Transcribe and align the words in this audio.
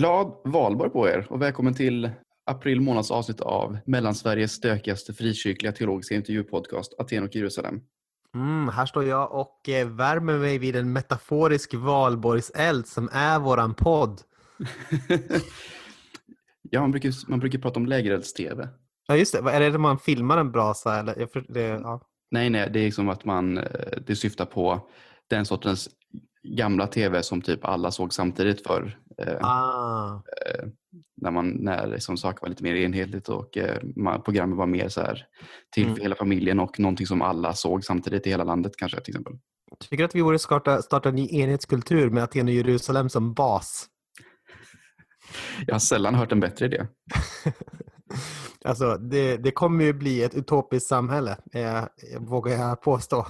Glad 0.00 0.32
valborg 0.44 0.90
på 0.90 1.08
er 1.08 1.26
och 1.30 1.42
välkommen 1.42 1.74
till 1.74 2.10
april 2.46 2.80
månads 2.80 3.10
avsnitt 3.10 3.40
av 3.40 3.78
Mellansveriges 3.86 4.52
stökigaste 4.52 5.12
frikyrkliga 5.12 5.72
teologiska 5.72 6.14
intervjupodcast 6.14 6.94
Aten 6.98 7.24
och 7.24 7.36
Jerusalem. 7.36 7.80
Mm, 8.34 8.68
här 8.68 8.86
står 8.86 9.04
jag 9.04 9.32
och 9.32 9.68
eh, 9.68 9.88
värmer 9.88 10.38
mig 10.38 10.58
vid 10.58 10.76
en 10.76 10.92
metaforisk 10.92 11.74
valborgseld 11.74 12.86
som 12.86 13.08
är 13.12 13.38
våran 13.38 13.74
podd. 13.74 14.20
ja, 16.70 16.80
man 16.80 16.90
brukar, 16.90 17.30
man 17.30 17.40
brukar 17.40 17.58
prata 17.58 17.80
om 17.80 17.86
lägerelds-tv. 17.86 18.68
Ja, 19.08 19.16
just 19.16 19.32
det. 19.32 19.50
Är 19.50 19.60
det 19.60 19.70
när 19.70 19.78
man 19.78 19.98
filmar 19.98 20.38
en 20.38 20.52
brasa? 20.52 20.98
Eller? 20.98 21.28
Det, 21.52 21.60
ja. 21.60 22.00
Nej, 22.30 22.50
nej, 22.50 22.70
det 22.72 22.80
är 22.80 22.90
som 22.90 23.08
att 23.08 23.24
man, 23.24 23.58
eh, 23.58 23.64
det 24.06 24.16
syftar 24.16 24.44
på 24.44 24.88
den 25.28 25.46
sortens 25.46 25.88
gamla 26.42 26.86
tv 26.86 27.22
som 27.22 27.42
typ 27.42 27.64
alla 27.64 27.90
såg 27.90 28.12
samtidigt 28.12 28.66
för 28.66 28.98
ah. 29.40 30.22
eh, 30.46 30.64
när, 31.16 31.30
man, 31.30 31.48
när 31.48 31.86
liksom 31.86 32.16
saker 32.16 32.42
var 32.42 32.48
lite 32.48 32.62
mer 32.62 32.74
enhetligt 32.74 33.28
och 33.28 33.56
eh, 33.56 33.78
programmet 34.24 34.58
var 34.58 34.66
mer 34.66 34.88
så 34.88 35.00
här 35.00 35.26
till 35.74 35.84
mm. 35.84 35.96
för 35.96 36.02
hela 36.02 36.14
familjen 36.14 36.60
och 36.60 36.80
någonting 36.80 37.06
som 37.06 37.22
alla 37.22 37.52
såg 37.52 37.84
samtidigt 37.84 38.26
i 38.26 38.30
hela 38.30 38.44
landet 38.44 38.72
kanske 38.76 39.00
till 39.00 39.12
exempel. 39.14 39.38
Jag 39.70 39.78
tycker 39.78 40.04
att 40.04 40.14
vi 40.14 40.22
borde 40.22 40.38
starta, 40.38 40.82
starta 40.82 41.08
en 41.08 41.14
ny 41.14 41.28
enhetskultur 41.30 42.10
med 42.10 42.22
Aten 42.22 42.48
och 42.48 42.54
Jerusalem 42.54 43.08
som 43.08 43.34
bas. 43.34 43.86
Jag 45.66 45.74
har 45.74 45.80
sällan 45.80 46.14
hört 46.14 46.32
en 46.32 46.40
bättre 46.40 46.66
idé. 46.66 46.86
alltså, 48.64 48.96
det, 48.96 49.36
det 49.36 49.50
kommer 49.50 49.84
ju 49.84 49.92
bli 49.92 50.22
ett 50.22 50.34
utopiskt 50.34 50.88
samhälle, 50.88 51.36
eh, 51.52 51.84
vågar 52.18 52.52
jag 52.52 52.82
påstå. 52.82 53.26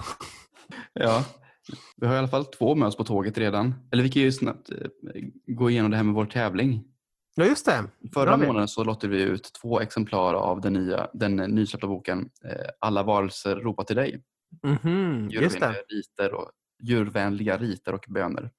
ja, 0.93 1.25
vi 1.97 2.07
har 2.07 2.15
i 2.15 2.17
alla 2.17 2.27
fall 2.27 2.45
två 2.45 2.75
med 2.75 2.87
oss 2.87 2.97
på 2.97 3.03
tåget 3.03 3.37
redan. 3.37 3.75
Eller 3.91 4.03
vi 4.03 4.09
kan 4.09 4.21
ju 4.21 4.31
snabbt 4.31 4.69
eh, 4.69 4.77
gå 5.47 5.69
igenom 5.69 5.91
det 5.91 5.97
här 5.97 6.03
med 6.03 6.15
vår 6.15 6.25
tävling. 6.25 6.83
Ja, 7.35 7.45
just 7.45 7.65
det. 7.65 7.83
Förra 8.13 8.37
månaden 8.37 8.67
så 8.67 8.83
lottade 8.83 9.13
vi 9.13 9.21
ut 9.23 9.51
två 9.61 9.81
exemplar 9.81 10.33
av 10.33 10.61
den, 10.61 10.73
nya, 10.73 11.07
den 11.13 11.35
nysläppta 11.35 11.87
boken 11.87 12.29
eh, 12.45 12.69
Alla 12.79 13.03
varelser 13.03 13.55
ropar 13.55 13.83
till 13.83 13.95
dig. 13.95 14.23
Mm 14.63 14.77
-hmm, 14.77 15.29
just 15.29 15.59
det. 15.59 15.75
Riter 15.89 16.33
och, 16.33 16.51
djurvänliga 16.81 17.57
riter 17.57 17.93
och 17.93 18.05
böner. 18.07 18.51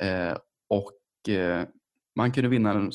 Eh, 0.00 0.36
och 0.68 1.28
eh, 1.28 1.64
man 2.16 2.32
kunde 2.32 2.48
vinna 2.48 2.74
den 2.74 2.92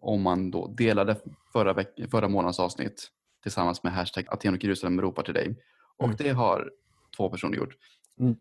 om 0.00 0.22
man 0.22 0.50
då 0.50 0.66
delade 0.66 1.16
förra, 1.52 1.84
förra 2.10 2.28
månadens 2.28 2.60
avsnitt 2.60 3.10
tillsammans 3.42 3.82
med 3.82 3.92
hashtag 3.92 4.24
Aten 4.28 4.54
och 4.54 4.64
Jerusalem 4.64 5.00
ropar 5.00 5.22
till 5.22 5.34
dig. 5.34 5.56
Och 5.96 6.04
mm. 6.04 6.16
det 6.16 6.30
har 6.30 6.70
två 7.16 7.30
personer 7.30 7.56
gjort. 7.56 7.74
Mm. 8.20 8.36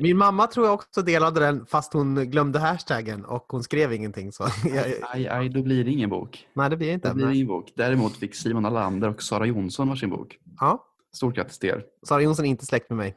Min 0.00 0.16
mamma 0.16 0.46
tror 0.46 0.66
jag 0.66 0.74
också 0.74 1.02
delade 1.02 1.40
den 1.40 1.66
fast 1.66 1.92
hon 1.92 2.30
glömde 2.30 2.58
hashtaggen 2.58 3.24
och 3.24 3.46
hon 3.48 3.62
skrev 3.62 3.92
ingenting. 3.92 4.32
Så 4.32 4.44
aj, 5.12 5.28
aj, 5.28 5.48
då 5.48 5.62
blir 5.62 5.84
det 5.84 5.90
ingen 5.90 6.10
bok. 6.10 6.46
Nej, 6.54 6.70
det 6.70 6.76
blir 6.76 6.92
inte. 6.92 7.08
Det 7.08 7.14
blir 7.14 7.30
ingen 7.30 7.46
bok. 7.46 7.72
Däremot 7.76 8.16
fick 8.16 8.34
Simon 8.34 8.66
Alander 8.66 9.08
och 9.08 9.22
Sara 9.22 9.46
Jonsson 9.46 9.88
varsin 9.88 10.10
bok. 10.10 10.38
Ja. 10.60 10.84
Stort 11.16 11.34
grattis 11.34 11.58
till 11.58 11.68
er. 11.68 11.84
Sara 12.08 12.22
Jonsson 12.22 12.44
är 12.44 12.50
inte 12.50 12.66
släkt 12.66 12.90
med 12.90 12.96
mig. 12.96 13.16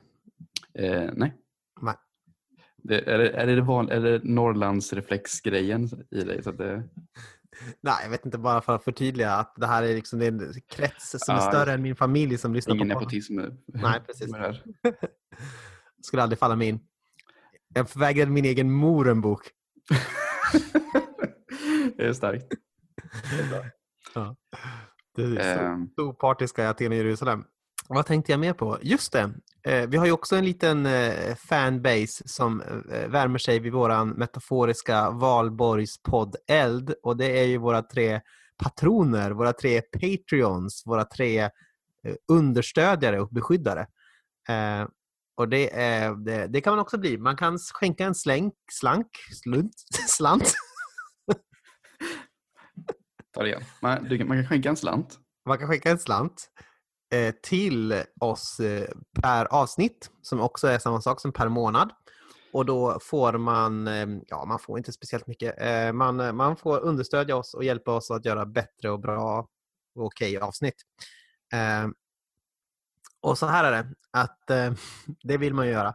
Eh, 0.79 1.09
nej. 1.13 1.33
nej. 1.81 1.95
Det, 2.83 3.09
är, 3.09 3.17
det, 3.17 3.29
är, 3.29 3.47
det 3.47 3.61
van, 3.61 3.89
är 3.89 3.99
det 3.99 4.23
Norrlandsreflexgrejen 4.23 5.89
i 6.11 6.23
dig? 6.23 6.43
Så 6.43 6.49
att 6.49 6.57
det... 6.57 6.83
Nej, 7.81 7.95
jag 8.03 8.09
vet 8.09 8.25
inte, 8.25 8.37
bara 8.37 8.61
för 8.61 8.75
att 8.75 8.83
förtydliga 8.83 9.31
att 9.31 9.53
det 9.57 9.67
här 9.67 9.83
är, 9.83 9.95
liksom, 9.95 10.19
det 10.19 10.25
är 10.25 10.31
en 10.31 10.53
krets 10.69 11.15
som 11.19 11.35
är 11.35 11.39
större 11.39 11.73
än 11.73 11.81
min 11.81 11.95
familj 11.95 12.37
som 12.37 12.53
lyssnar 12.53 12.75
ingen 12.75 12.89
på 12.89 12.93
nepotism. 12.93 13.39
Nej, 13.65 14.01
precis. 14.05 14.31
skulle 16.01 16.23
aldrig 16.23 16.39
falla 16.39 16.55
mig 16.55 16.67
in. 16.67 16.79
Jag 17.73 17.89
förvägrade 17.89 18.31
min 18.31 18.45
egen 18.45 18.71
mor 18.71 19.09
en 19.09 19.21
bok. 19.21 19.49
det 21.97 22.07
är 22.07 22.13
starkt. 22.13 22.47
Det 23.29 23.55
är, 23.55 23.71
ja. 24.15 24.35
det 25.15 25.23
är 25.23 25.57
så, 25.57 25.63
um... 25.63 25.93
opartiska 25.97 26.63
i 26.63 26.67
Aten 26.67 26.91
och 26.91 26.97
Jerusalem. 26.97 27.43
Vad 27.93 28.05
tänkte 28.05 28.31
jag 28.31 28.39
mer 28.39 28.53
på? 28.53 28.77
Just 28.81 29.13
det, 29.13 29.33
eh, 29.63 29.89
vi 29.89 29.97
har 29.97 30.05
ju 30.05 30.11
också 30.11 30.35
en 30.35 30.45
liten 30.45 30.85
eh, 30.85 31.35
fanbase 31.35 32.27
som 32.27 32.61
eh, 32.61 33.07
värmer 33.07 33.37
sig 33.37 33.59
vid 33.59 33.73
våran 33.73 34.09
metaforiska 34.09 35.09
valborgspodd 35.09 36.35
Eld 36.47 36.93
och 37.03 37.17
det 37.17 37.39
är 37.39 37.45
ju 37.45 37.57
våra 37.57 37.81
tre 37.81 38.21
patroner, 38.57 39.31
våra 39.31 39.53
tre 39.53 39.81
patreons, 39.81 40.83
våra 40.85 41.05
tre 41.05 41.49
understödjare 42.27 43.21
och 43.21 43.29
beskyddare. 43.29 43.87
Och 45.35 45.49
det, 45.49 45.79
är, 45.79 46.15
det, 46.15 46.47
det, 46.47 46.61
kan 46.61 46.71
man 46.71 46.79
också 46.79 46.97
bli. 46.97 47.17
Man 47.17 47.37
kan 47.37 47.57
skänka 47.59 48.05
en 48.05 48.15
släng, 48.15 48.51
slank, 48.71 49.07
slunt, 49.43 49.73
slant. 50.07 50.53
Ta 53.33 53.41
det 53.41 53.49
igen. 53.49 53.63
Man, 53.81 54.07
man 54.27 54.37
kan 54.37 54.47
skänka 54.47 54.69
en 54.69 54.77
slant. 54.77 55.19
Man 55.45 55.57
kan 55.57 55.67
skänka 55.67 55.91
en 55.91 55.99
slant 55.99 56.51
Eh, 57.13 57.33
till 57.41 58.03
oss 58.19 58.59
eh, 58.59 58.89
per 59.21 59.45
avsnitt 59.45 60.09
som 60.21 60.41
också 60.41 60.67
är 60.67 60.79
samma 60.79 61.01
sak 61.01 61.21
som 61.21 61.31
per 61.31 61.49
månad. 61.49 61.91
Och 62.53 62.65
då 62.65 62.99
får 63.01 63.33
man, 63.33 63.87
eh, 63.87 64.07
ja 64.27 64.45
man 64.45 64.59
får 64.59 64.77
inte 64.77 64.91
speciellt 64.91 65.27
mycket, 65.27 65.61
eh, 65.61 65.93
man, 65.93 66.19
eh, 66.19 66.33
man 66.33 66.55
får 66.57 66.79
understödja 66.79 67.35
oss 67.35 67.53
och 67.53 67.63
hjälpa 67.63 67.91
oss 67.91 68.11
att 68.11 68.25
göra 68.25 68.45
bättre 68.45 68.89
och 68.89 68.99
bra 68.99 69.47
och 69.95 70.05
okej 70.05 70.37
okay 70.37 70.47
avsnitt. 70.47 70.75
Och 73.21 73.37
så 73.37 73.45
här 73.45 73.63
är 73.63 73.71
det, 73.71 73.93
att 74.11 74.47
det 75.23 75.37
vill 75.37 75.53
man 75.53 75.65
ju 75.65 75.71
göra. 75.71 75.93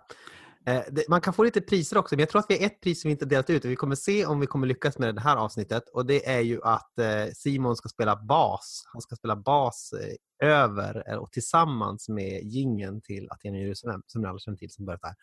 Eh, 0.69 0.82
man 1.09 1.21
kan 1.21 1.32
få 1.32 1.44
lite 1.44 1.60
priser 1.60 1.99
också, 1.99 2.15
men 2.15 2.21
jag 2.21 2.28
tror 2.28 2.38
att 2.38 2.47
vi 2.49 2.59
har 2.59 2.66
ett 2.66 2.81
pris 2.81 3.03
som 3.03 3.09
vi 3.09 3.12
inte 3.12 3.25
delat 3.25 3.50
ut 3.50 3.65
vi 3.65 3.77
kommer 3.77 3.94
se 3.94 4.27
om 4.27 4.41
vi 4.41 4.47
kommer 4.47 4.66
lyckas 4.66 4.99
med 4.99 5.15
det 5.15 5.21
här 5.21 5.37
avsnittet 5.37 5.88
och 5.88 6.06
det 6.06 6.28
är 6.28 6.41
ju 6.41 6.62
att 6.62 6.99
eh, 6.99 7.27
Simon 7.34 7.77
ska 7.77 7.88
spela 7.88 8.16
bas. 8.16 8.82
Han 8.93 9.03
ska 9.03 9.16
spela 9.16 9.37
bas 9.37 9.93
eh, 9.93 10.49
över 10.49 11.19
och 11.19 11.32
tillsammans 11.32 12.09
med 12.09 12.43
gingen 12.43 13.00
till 13.00 13.28
Aten 13.31 13.55
och 13.55 13.60
Jerusalem 13.60 14.03
som 14.06 14.22
ni 14.22 14.28
alla 14.28 14.38
känner 14.38 14.59
till 14.59 14.71
som 14.71 14.84
börjar 14.84 15.00
där. 15.03 15.15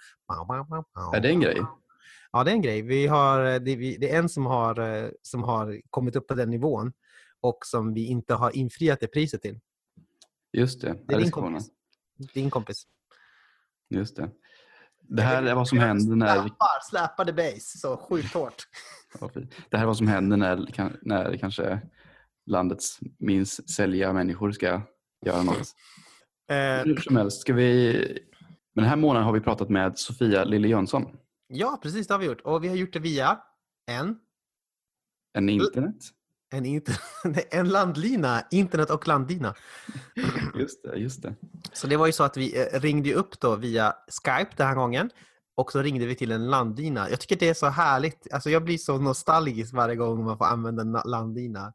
Är 1.18 1.22
det 1.22 1.30
en 1.30 1.40
grej? 1.40 1.62
Ja, 2.32 2.44
det 2.44 2.52
är 2.52 2.56
en 2.56 2.62
grej. 2.62 2.82
Vi 2.82 3.08
har, 3.08 3.60
det, 3.60 4.12
är 4.12 4.20
en 4.20 4.30
som 4.30 4.46
har, 4.46 5.12
som 5.22 5.44
har 5.44 5.82
kommit 5.90 6.16
upp 6.16 6.28
på 6.28 6.34
den 6.34 6.50
nivån 6.50 6.94
och 7.42 7.58
som 7.66 7.94
vi 7.94 8.06
inte 8.06 8.34
har 8.34 8.56
infriat 8.56 9.00
det 9.00 9.08
priset 9.08 9.42
till. 9.42 9.60
Just 10.54 10.82
det. 10.82 10.96
Det 11.08 11.14
är 11.14 11.20
din 11.20 11.32
kompis. 11.32 11.70
Din 12.34 12.50
kompis. 12.50 12.84
Just 13.90 14.16
det. 14.16 14.32
Det 15.08 15.22
här 15.22 15.44
är 15.44 15.56
vad 15.56 15.68
som 15.68 15.78
händer 15.78 16.16
när... 16.16 16.36
Släpar, 16.36 16.90
släpade 16.90 17.34
base, 17.34 17.78
så 17.78 17.98
sjukt 17.98 18.34
hårt. 18.34 18.64
Det 19.70 19.78
här 19.78 19.84
är 19.84 19.88
vad 19.88 19.98
som 19.98 20.08
händer 20.08 20.38
när, 20.38 20.68
när 21.02 21.38
kanske 21.38 21.82
landets 22.46 23.00
minst 23.20 23.70
sälja 23.70 24.14
människor 24.14 24.52
ska 24.52 24.82
göra 25.26 25.44
något. 25.44 25.68
Eh, 26.52 26.86
Hur 26.86 26.96
som 26.96 27.16
helst, 27.16 27.42
ska 27.42 27.54
vi... 27.54 27.94
Men 28.76 28.84
den 28.84 28.90
här 28.90 28.96
månaden 28.96 29.26
har 29.26 29.34
vi 29.34 29.40
pratat 29.40 29.70
med 29.70 30.00
Sofia 30.00 30.44
Lille 30.44 30.68
Jönsson. 30.68 31.18
Ja, 31.48 31.80
precis 31.82 32.08
det 32.08 32.14
har 32.14 32.20
vi 32.20 32.26
gjort. 32.26 32.42
Och 32.42 32.64
vi 32.64 32.68
har 32.68 32.76
gjort 32.76 32.94
det 32.94 33.00
via 33.00 33.40
en... 33.92 34.16
En 35.34 35.50
internet? 35.50 35.96
En, 36.54 36.66
inter... 36.66 36.96
en 37.52 37.70
landlina, 37.70 38.44
internet 38.52 38.90
och 38.90 39.08
landlina. 39.08 39.56
Just 40.56 40.84
det, 40.84 40.98
just 40.98 41.22
det. 41.22 41.36
Så 41.74 41.88
det 41.88 41.98
var 41.98 42.06
ju 42.06 42.12
så 42.12 42.24
att 42.24 42.38
vi 42.38 42.62
eh, 42.62 42.80
ringde 42.80 43.14
upp 43.14 43.40
då 43.40 43.56
via 43.56 43.96
Skype 44.24 44.52
den 44.56 44.68
här 44.68 44.76
gången 44.76 45.10
och 45.56 45.72
så 45.72 45.82
ringde 45.82 46.06
vi 46.06 46.16
till 46.16 46.32
en 46.32 46.50
landlina. 46.50 47.10
Jag 47.10 47.20
tycker 47.20 47.36
det 47.36 47.50
är 47.50 47.54
så 47.54 47.68
härligt. 47.68 48.34
Alltså 48.34 48.50
jag 48.50 48.64
blir 48.64 48.78
så 48.78 48.98
nostalgisk 48.98 49.74
varje 49.74 49.96
gång 49.96 50.26
man 50.26 50.38
får 50.38 50.46
använda 50.46 50.82
en 50.82 50.92
landlina. 50.92 51.74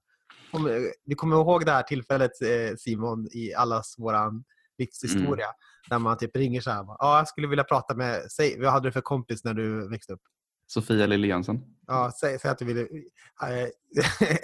Du 1.04 1.14
kommer 1.14 1.36
ihåg 1.36 1.64
det 1.64 1.72
här 1.72 1.82
tillfället 1.82 2.42
eh, 2.42 2.76
Simon 2.78 3.28
i 3.32 3.54
allas 3.54 3.94
våran 3.98 4.44
livshistoria 4.78 5.46
mm. 5.46 5.56
där 5.88 5.98
man 5.98 6.18
typ 6.18 6.36
ringer 6.36 6.60
så 6.60 6.70
här. 6.70 6.84
Ja, 6.98 7.18
jag 7.18 7.28
skulle 7.28 7.46
vilja 7.46 7.64
prata 7.64 7.94
med, 7.94 8.30
säg, 8.30 8.60
vad 8.60 8.72
hade 8.72 8.88
du 8.88 8.92
för 8.92 9.00
kompis 9.00 9.44
när 9.44 9.54
du 9.54 9.88
växte 9.88 10.12
upp? 10.12 10.22
Sofia 10.68 11.06
Lille 11.06 11.26
Jönsson. 11.26 11.60
Ja, 11.86 12.12
säg, 12.20 12.38
säg 12.38 12.50
att 12.50 12.58
du 12.58 12.64
vill. 12.64 12.78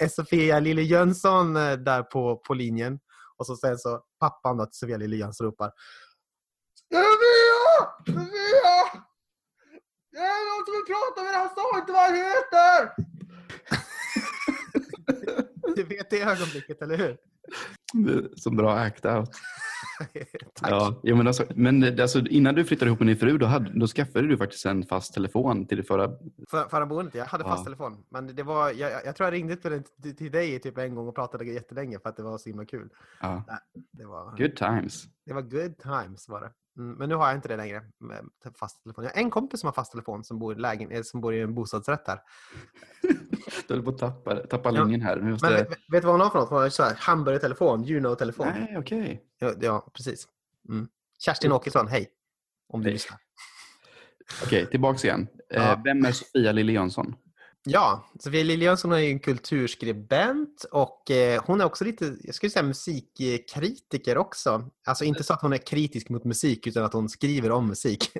Äh, 0.01 0.07
Sofia 0.09 0.59
Lille 0.59 0.81
Jönsson 0.81 1.55
eh, 1.55 1.73
där 1.73 2.03
på, 2.03 2.37
på 2.37 2.53
linjen. 2.53 2.99
Och 3.37 3.45
så 3.45 3.55
sen 3.55 3.77
så 3.77 4.01
pappan 4.19 4.57
då 4.57 4.65
till 4.65 4.77
Sofia 4.77 4.97
Lille 4.97 5.15
Jönsson 5.15 5.47
ropar 5.47 5.71
Sofia! 6.91 7.61
Sofia! 8.05 9.03
Det 10.11 10.19
är 10.19 10.41
någon 10.49 10.65
som 10.65 10.73
vill 10.75 10.87
prata 10.93 11.23
med 11.23 11.33
dig, 11.33 11.39
han 11.39 11.55
sa 11.55 11.79
inte 11.79 11.91
vad 11.91 12.01
han 12.01 12.15
heter! 12.15 13.04
Du 15.75 15.83
vet 15.83 16.09
det 16.09 16.21
ögonblicket, 16.21 16.81
eller 16.81 16.97
hur? 16.97 17.17
Som 18.35 18.55
bra 18.55 18.73
act 18.73 19.05
out. 19.05 19.29
Tack. 20.53 20.71
Ja, 20.71 20.99
ja, 21.03 21.15
men 21.15 21.27
alltså, 21.27 21.45
men 21.55 21.99
alltså, 21.99 22.19
innan 22.19 22.55
du 22.55 22.65
flyttade 22.65 22.89
ihop 22.89 22.99
med 22.99 23.07
din 23.07 23.17
fru 23.17 23.37
då, 23.37 23.45
hade, 23.45 23.79
då 23.79 23.87
skaffade 23.87 24.27
du 24.27 24.37
faktiskt 24.37 24.65
en 24.65 24.83
fast 24.83 25.13
telefon 25.13 25.65
till 25.67 25.77
det 25.77 25.83
förra... 25.83 26.07
För, 26.49 26.69
förra 26.69 26.85
boendet, 26.85 27.15
jag 27.15 27.25
hade 27.25 27.43
fast 27.43 27.59
ja. 27.59 27.63
telefon. 27.63 28.03
Men 28.09 28.35
det 28.35 28.43
var, 28.43 28.71
jag, 28.71 29.05
jag 29.05 29.15
tror 29.15 29.27
jag 29.27 29.33
ringde 29.33 29.55
till, 29.55 29.83
till 30.15 30.31
dig 30.31 30.59
typ 30.59 30.77
en 30.77 30.95
gång 30.95 31.07
och 31.07 31.15
pratade 31.15 31.45
jättelänge 31.45 31.99
för 31.99 32.09
att 32.09 32.17
det 32.17 32.23
var 32.23 32.37
så 32.37 32.49
himla 32.49 32.65
kul. 32.65 32.89
Ja. 33.21 33.43
Det 33.91 34.05
var, 34.05 34.37
good 34.37 34.55
times. 34.55 35.03
Det 35.25 35.33
var 35.33 35.41
good 35.41 35.77
times 35.77 36.29
var 36.29 36.41
det. 36.41 36.51
Mm, 36.77 36.97
men 36.97 37.09
nu 37.09 37.15
har 37.15 37.27
jag 37.27 37.35
inte 37.35 37.47
det 37.47 37.57
längre 37.57 37.83
med 37.99 38.25
fast 38.59 38.83
telefon. 38.83 39.03
Jag 39.03 39.11
har 39.11 39.21
en 39.21 39.29
kompis 39.29 39.59
som 39.59 39.67
har 39.67 39.73
fast 39.73 39.91
telefon 39.91 40.23
som 40.23 40.39
bor, 40.39 40.55
lägen, 40.55 41.03
som 41.03 41.21
bor 41.21 41.33
i 41.33 41.41
en 41.41 41.53
bostadsrätt 41.53 42.07
här. 42.07 42.19
Du 43.67 43.73
håller 43.73 43.83
på 43.83 43.89
att 43.89 43.97
tappa, 43.97 44.35
tappa 44.35 44.71
ja. 44.73 44.83
linjen 44.83 45.01
här. 45.01 45.17
Måste... 45.17 45.49
Men, 45.49 45.65
vet 45.65 45.77
du 45.89 45.99
vad 45.99 46.11
hon 46.11 46.21
har 46.21 46.29
för 46.29 46.39
något? 46.39 46.49
Hon 46.49 46.61
har 46.61 46.69
så 46.69 46.83
här, 46.83 46.95
hamburgertelefon, 46.99 47.83
Juno-telefon. 47.83 48.47
Nej, 48.47 48.77
okej. 48.77 49.01
Okay. 49.01 49.17
Ja, 49.39 49.53
ja, 49.61 49.91
precis. 49.93 50.27
Mm. 50.69 50.87
Kerstin 51.19 51.51
Åkesson, 51.51 51.87
hej. 51.87 52.09
Om 52.67 52.83
du 52.83 52.91
lyssnar. 52.91 53.19
Okej, 54.43 54.59
okay, 54.61 54.71
tillbaks 54.71 55.05
igen. 55.05 55.27
Eh, 55.49 55.63
ja. 55.63 55.81
Vem 55.83 56.05
är 56.05 56.11
Sofia 56.11 56.51
Lille 56.51 56.71
Jönsson? 56.71 57.15
Ja, 57.67 58.09
Sofia 58.19 58.43
Lille 58.43 58.65
är 58.65 58.93
är 58.93 58.99
en 58.99 59.19
kulturskribent 59.19 60.65
och 60.71 61.11
eh, 61.11 61.43
hon 61.45 61.61
är 61.61 61.65
också 61.65 61.83
lite, 61.83 62.17
jag 62.23 62.35
skulle 62.35 62.49
säga 62.49 62.63
musikkritiker 62.63 64.17
också. 64.17 64.69
Alltså 64.87 65.03
inte 65.03 65.23
så 65.23 65.33
att 65.33 65.41
hon 65.41 65.53
är 65.53 65.57
kritisk 65.57 66.09
mot 66.09 66.23
musik 66.23 66.67
utan 66.67 66.83
att 66.83 66.93
hon 66.93 67.09
skriver 67.09 67.51
om 67.51 67.67
musik. 67.67 68.11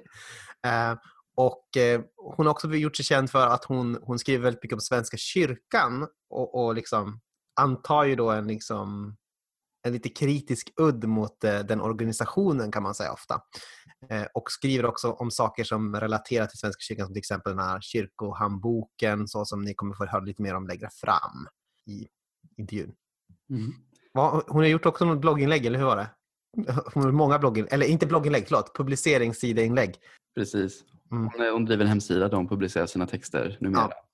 Eh, 0.65 0.95
och 1.36 1.77
eh, 1.77 2.01
hon 2.15 2.45
har 2.45 2.53
också 2.53 2.68
gjort 2.68 2.95
sig 2.95 3.06
känd 3.06 3.31
för 3.31 3.47
att 3.47 3.65
hon, 3.65 3.97
hon 4.01 4.19
skriver 4.19 4.44
väldigt 4.44 4.63
mycket 4.63 4.75
om 4.75 4.81
Svenska 4.81 5.18
kyrkan 5.18 6.07
och, 6.30 6.65
och 6.65 6.75
liksom 6.75 7.21
antar 7.56 8.03
ju 8.03 8.15
då 8.15 8.31
en 8.31 8.47
liksom 8.47 9.18
en 9.85 9.93
lite 9.93 10.09
kritisk 10.09 10.73
udd 10.81 11.03
mot 11.03 11.41
den 11.41 11.81
organisationen 11.81 12.71
kan 12.71 12.83
man 12.83 12.95
säga 12.95 13.11
ofta. 13.11 13.41
Eh, 14.09 14.25
och 14.33 14.51
skriver 14.51 14.85
också 14.85 15.11
om 15.11 15.31
saker 15.31 15.63
som 15.63 15.95
relaterar 15.95 16.45
till 16.45 16.59
Svenska 16.59 16.81
kyrkan, 16.81 17.05
som 17.05 17.13
till 17.13 17.19
exempel 17.19 17.55
den 17.55 17.65
här 17.65 17.81
kyrkohandboken, 17.81 19.27
så 19.27 19.45
som 19.45 19.61
ni 19.61 19.73
kommer 19.73 19.95
få 19.95 20.05
höra 20.05 20.23
lite 20.23 20.41
mer 20.41 20.55
om 20.55 20.67
längre 20.67 20.89
fram 21.01 21.47
i 21.87 22.07
intervjun. 22.57 22.93
Mm. 23.49 23.73
Hon 24.47 24.61
har 24.61 24.65
gjort 24.65 24.85
också 24.85 25.05
något 25.05 25.21
blogginlägg, 25.21 25.65
eller 25.65 25.79
hur 25.79 25.85
var 25.85 25.97
det? 25.97 26.09
Hon 26.93 27.03
har 27.03 27.11
många 27.11 27.39
blogginlägg, 27.39 27.73
eller 27.73 27.85
inte 27.85 28.05
blogginlägg, 28.05 28.45
förlåt, 28.47 28.75
publiceringssideinlägg. 28.77 29.95
Precis. 30.35 30.83
Mm. 31.11 31.29
Hon, 31.37 31.47
hon 31.53 31.65
driver 31.65 31.83
en 31.83 31.89
hemsida 31.89 32.29
där 32.29 32.37
hon 32.37 32.47
publicerar 32.47 32.85
sina 32.85 33.07
texter 33.07 33.57
numera. 33.61 33.81
Ja. 33.81 34.05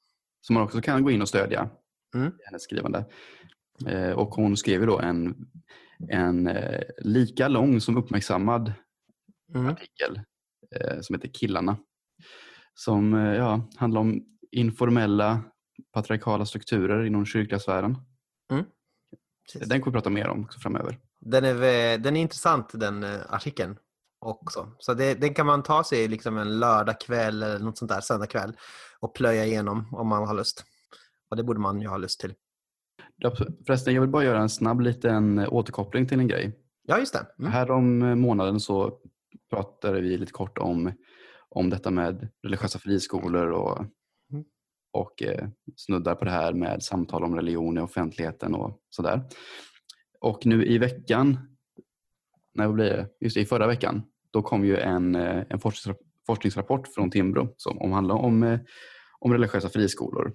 Som 0.41 0.53
man 0.53 0.63
också 0.63 0.81
kan 0.81 1.03
gå 1.03 1.11
in 1.11 1.21
och 1.21 1.29
stödja 1.29 1.69
mm. 2.15 2.31
hennes 2.45 2.63
skrivande. 2.63 3.05
Eh, 3.87 4.11
och 4.11 4.29
hon 4.29 4.57
skrev 4.57 4.85
då 4.85 4.99
en, 4.99 5.47
en 6.09 6.47
eh, 6.47 6.81
lika 6.97 7.47
lång 7.47 7.81
som 7.81 7.97
uppmärksammad 7.97 8.73
mm. 9.55 9.67
artikel 9.67 10.21
eh, 10.75 11.01
som 11.01 11.15
heter 11.15 11.29
Killarna. 11.33 11.77
Som 12.73 13.13
ja, 13.13 13.69
handlar 13.77 14.01
om 14.01 14.25
informella 14.51 15.43
patriarkala 15.93 16.45
strukturer 16.45 17.05
inom 17.05 17.25
kyrkliga 17.25 17.59
sfären. 17.59 17.97
Mm. 18.51 18.65
Den 19.53 19.81
kommer 19.81 19.85
vi 19.85 19.91
prata 19.91 20.09
mer 20.09 20.27
om 20.27 20.47
framöver. 20.61 20.99
Den 21.19 21.45
är, 21.45 21.97
den 21.97 22.15
är 22.15 22.21
intressant 22.21 22.69
den 22.73 23.03
artikeln 23.29 23.77
också. 24.19 24.75
Så 24.79 24.93
det, 24.93 25.13
den 25.13 25.33
kan 25.33 25.45
man 25.45 25.63
ta 25.63 25.83
sig 25.83 26.07
liksom 26.07 26.37
en 26.37 26.59
lördagkväll 26.59 27.43
eller 27.43 27.59
något 27.59 27.77
sånt 27.77 27.91
där, 27.91 28.01
söndagkväll 28.01 28.57
och 28.99 29.15
plöja 29.15 29.45
igenom 29.45 29.87
om 29.91 30.07
man 30.07 30.27
har 30.27 30.33
lust. 30.33 30.65
Och 31.29 31.37
det 31.37 31.43
borde 31.43 31.59
man 31.59 31.81
ju 31.81 31.87
ha 31.87 31.97
lust 31.97 32.19
till. 32.19 32.33
Förresten, 33.65 33.93
jag 33.93 34.01
vill 34.01 34.09
bara 34.09 34.23
göra 34.23 34.41
en 34.41 34.49
snabb 34.49 34.81
liten 34.81 35.47
återkoppling 35.47 36.07
till 36.07 36.19
en 36.19 36.27
grej. 36.27 36.51
Ja, 36.87 36.99
just 36.99 37.13
det. 37.13 37.25
Mm. 37.39 37.51
Här 37.51 37.71
om 37.71 37.99
månaden 38.19 38.59
så 38.59 38.99
pratade 39.49 40.01
vi 40.01 40.17
lite 40.17 40.31
kort 40.31 40.57
om, 40.57 40.91
om 41.49 41.69
detta 41.69 41.91
med 41.91 42.27
religiösa 42.43 42.79
friskolor 42.79 43.51
och, 43.51 43.77
mm. 44.31 44.45
och 44.91 45.23
eh, 45.23 45.47
snuddar 45.75 46.15
på 46.15 46.25
det 46.25 46.31
här 46.31 46.53
med 46.53 46.83
samtal 46.83 47.23
om 47.23 47.35
religion 47.35 47.77
i 47.77 47.81
offentligheten 47.81 48.55
och 48.55 48.79
sådär. 48.89 49.23
Och 50.19 50.45
nu 50.45 50.65
i 50.65 50.77
veckan, 50.77 51.37
när 52.53 52.69
blir 52.71 52.85
det? 52.85 53.07
Just 53.19 53.37
i 53.37 53.45
förra 53.45 53.67
veckan, 53.67 54.01
då 54.31 54.41
kom 54.41 54.65
ju 54.65 54.77
en, 54.77 55.15
eh, 55.15 55.43
en 55.49 55.59
forskningsrapport 56.25 56.87
från 56.87 57.11
Timbro 57.11 57.53
som 57.57 57.77
omhandlar 57.81 58.15
om, 58.15 58.43
eh, 58.43 58.59
om 59.19 59.33
religiösa 59.33 59.69
friskolor. 59.69 60.33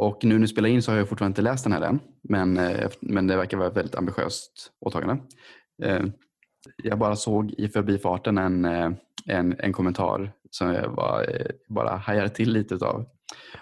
Och 0.00 0.24
nu 0.24 0.34
när 0.34 0.40
vi 0.40 0.48
spelar 0.48 0.68
in 0.68 0.82
så 0.82 0.90
har 0.90 0.98
jag 0.98 1.08
fortfarande 1.08 1.30
inte 1.30 1.42
läst 1.42 1.64
den 1.64 1.72
här 1.72 1.80
än, 1.80 2.00
men, 2.22 2.56
eh, 2.56 2.90
men 3.00 3.26
det 3.26 3.36
verkar 3.36 3.56
vara 3.56 3.68
ett 3.68 3.76
väldigt 3.76 3.94
ambitiöst 3.94 4.72
åtagande 4.80 5.22
eh, 5.82 6.02
jag 6.76 6.98
bara 6.98 7.16
såg 7.16 7.50
i 7.50 7.68
förbifarten 7.68 8.38
en, 8.38 8.64
eh, 8.64 8.90
en, 9.26 9.60
en 9.60 9.72
kommentar 9.72 10.32
som 10.50 10.68
jag 10.74 10.88
var, 10.88 11.26
bara 11.68 11.96
hajade 11.96 12.28
till 12.28 12.52
lite 12.52 12.74
av. 12.74 13.06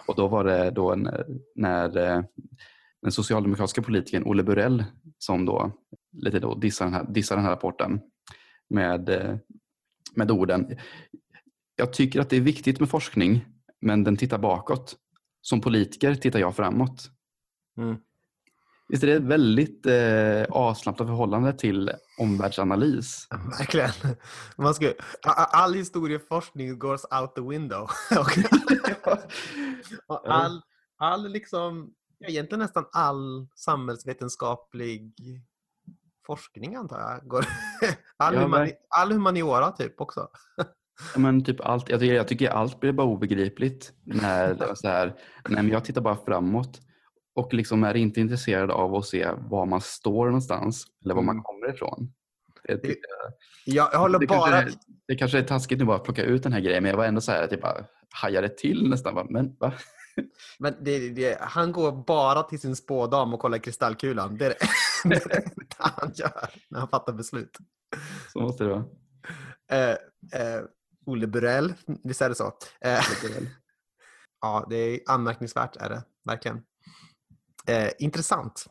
Och 0.07 0.15
då 0.17 0.29
var 0.29 0.45
det 0.45 0.71
då 0.71 0.95
när, 0.95 1.27
när 1.55 1.89
den 3.03 3.13
socialdemokratiska 3.13 3.83
politikern 3.83 4.25
Olle 4.27 4.43
Burell 4.43 4.85
som 5.19 5.47
då 5.47 5.73
lite 6.13 6.39
då 6.39 6.55
dissar 6.55 6.85
den 6.85 6.95
här, 6.95 7.07
dissar 7.09 7.37
den 7.37 7.45
här 7.45 7.53
rapporten 7.53 8.01
med, 8.71 9.11
med 10.15 10.31
orden 10.31 10.77
Jag 11.77 11.93
tycker 11.93 12.21
att 12.21 12.31
det 12.31 12.37
är 12.37 12.41
viktigt 12.41 12.81
med 12.81 12.89
forskning 12.89 13.45
men 13.81 14.05
den 14.05 14.17
tittar 14.17 14.39
bakåt. 14.39 14.97
Som 15.41 15.61
politiker 15.61 16.15
tittar 16.15 16.39
jag 16.39 16.57
framåt. 16.57 17.11
Mm. 17.79 17.97
Visst 18.89 19.03
är 19.03 19.07
det 19.07 19.15
ett 19.15 19.23
väldigt 19.23 19.87
eh, 19.87 20.45
avslappnat 20.51 21.09
förhållande 21.09 21.53
till 21.53 21.91
omvärldsanalys? 22.19 23.29
Verkligen. 23.59 23.91
Man 24.57 24.75
ska, 24.75 24.93
all 25.37 25.75
historieforskning 25.75 26.79
goes 26.79 27.05
out 27.21 27.35
the 27.35 27.41
window. 27.41 27.89
all, 30.27 30.63
all 30.97 31.29
liksom, 31.29 31.95
egentligen 32.29 32.61
nästan 32.61 32.87
all 32.93 33.49
samhällsvetenskaplig 33.55 35.13
forskning 36.27 36.75
antar 36.75 37.01
jag. 37.01 37.29
Går, 37.29 37.45
all, 38.17 38.35
ja, 38.35 38.41
humani, 38.41 38.73
all 38.89 39.13
humaniora 39.13 39.73
typ 39.73 40.01
också. 40.01 40.29
Ja, 41.15 41.21
men 41.21 41.45
typ 41.45 41.61
allt, 41.61 41.89
jag, 41.89 42.01
tycker, 42.01 42.15
jag 42.15 42.29
tycker 42.29 42.51
allt 42.51 42.81
blir 42.81 42.93
bara 42.93 43.07
obegripligt. 43.07 43.93
När, 44.05 44.75
så 44.75 44.89
här, 44.89 45.07
nej, 45.49 45.63
men 45.63 45.73
jag 45.73 45.85
tittar 45.85 46.01
bara 46.01 46.17
framåt 46.17 46.81
och 47.35 47.55
liksom 47.55 47.85
är 47.85 47.97
inte 47.97 48.21
intresserad 48.21 48.71
av 48.71 48.95
att 48.95 49.07
se 49.07 49.29
var 49.39 49.67
man 49.67 49.81
står 49.81 50.27
någonstans 50.27 50.87
eller 51.05 51.15
var 51.15 51.23
man 51.23 51.35
mm. 51.35 51.43
kommer 51.43 51.75
ifrån. 51.75 52.13
Det, 52.65 52.97
jag, 53.65 53.89
jag 53.93 53.99
håller 53.99 54.19
det 54.19 54.27
bara... 54.27 54.63
Kanske, 54.63 54.79
det 55.09 55.17
kanske 55.17 55.39
är 55.39 55.43
taskigt 55.43 55.79
nu 55.79 55.85
bara 55.85 55.97
att 55.97 56.05
plocka 56.05 56.23
ut 56.23 56.43
den 56.43 56.53
här 56.53 56.61
grejen 56.61 56.83
men 56.83 56.91
jag 56.91 56.97
var 56.97 57.05
ändå 57.05 57.21
så 57.21 57.33
här 57.33 57.43
att 57.43 57.51
jag 57.51 57.61
bara 57.61 57.85
hajade 58.11 58.49
till 58.49 58.91
nästan. 58.91 59.27
Men 59.31 59.57
va? 59.61 59.73
Men 60.59 60.75
det, 60.81 61.09
det, 61.09 61.39
han 61.41 61.73
går 61.73 62.05
bara 62.07 62.43
till 62.43 62.61
sin 62.61 62.77
spådam 62.77 63.35
och 63.35 63.41
kollar 63.41 63.59
kristallkulan. 63.59 64.37
Det 64.37 64.47
är 64.47 64.49
det, 64.49 64.57
det, 65.05 65.35
är 65.35 65.41
det 65.41 65.51
han 65.79 66.13
gör 66.15 66.51
när 66.69 66.79
han 66.79 66.89
fattar 66.89 67.13
beslut. 67.13 67.59
Så 68.33 68.41
måste 68.41 68.65
det 68.65 68.71
vara. 68.71 68.85
Eh, 69.71 69.91
eh, 70.41 70.63
Olle 71.09 71.27
Burell, 71.27 71.75
visst 72.05 72.23
är 72.23 72.29
det 72.29 72.35
så? 72.35 72.53
Eh, 72.81 73.01
ja, 74.41 74.67
det 74.71 74.77
är 74.77 75.01
anmärkningsvärt 75.07 75.77
är 75.77 75.89
det 75.89 76.03
verkligen. 76.25 76.63
Eh, 77.67 77.91
intressant. 77.99 78.67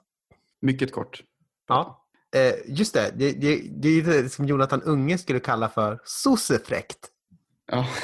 Mycket 0.61 0.91
kort. 0.91 1.23
Ja. 1.67 2.07
Eh, 2.35 2.53
just 2.67 2.93
det, 2.93 3.11
det, 3.15 3.31
det, 3.31 3.61
det 3.81 3.89
är 3.89 4.03
det 4.03 4.29
som 4.29 4.45
Jonathan 4.45 4.81
Unge 4.81 5.17
skulle 5.17 5.39
kalla 5.39 5.69
för 5.69 5.99
sossefräckt. 6.03 7.09
Ja, 7.71 7.87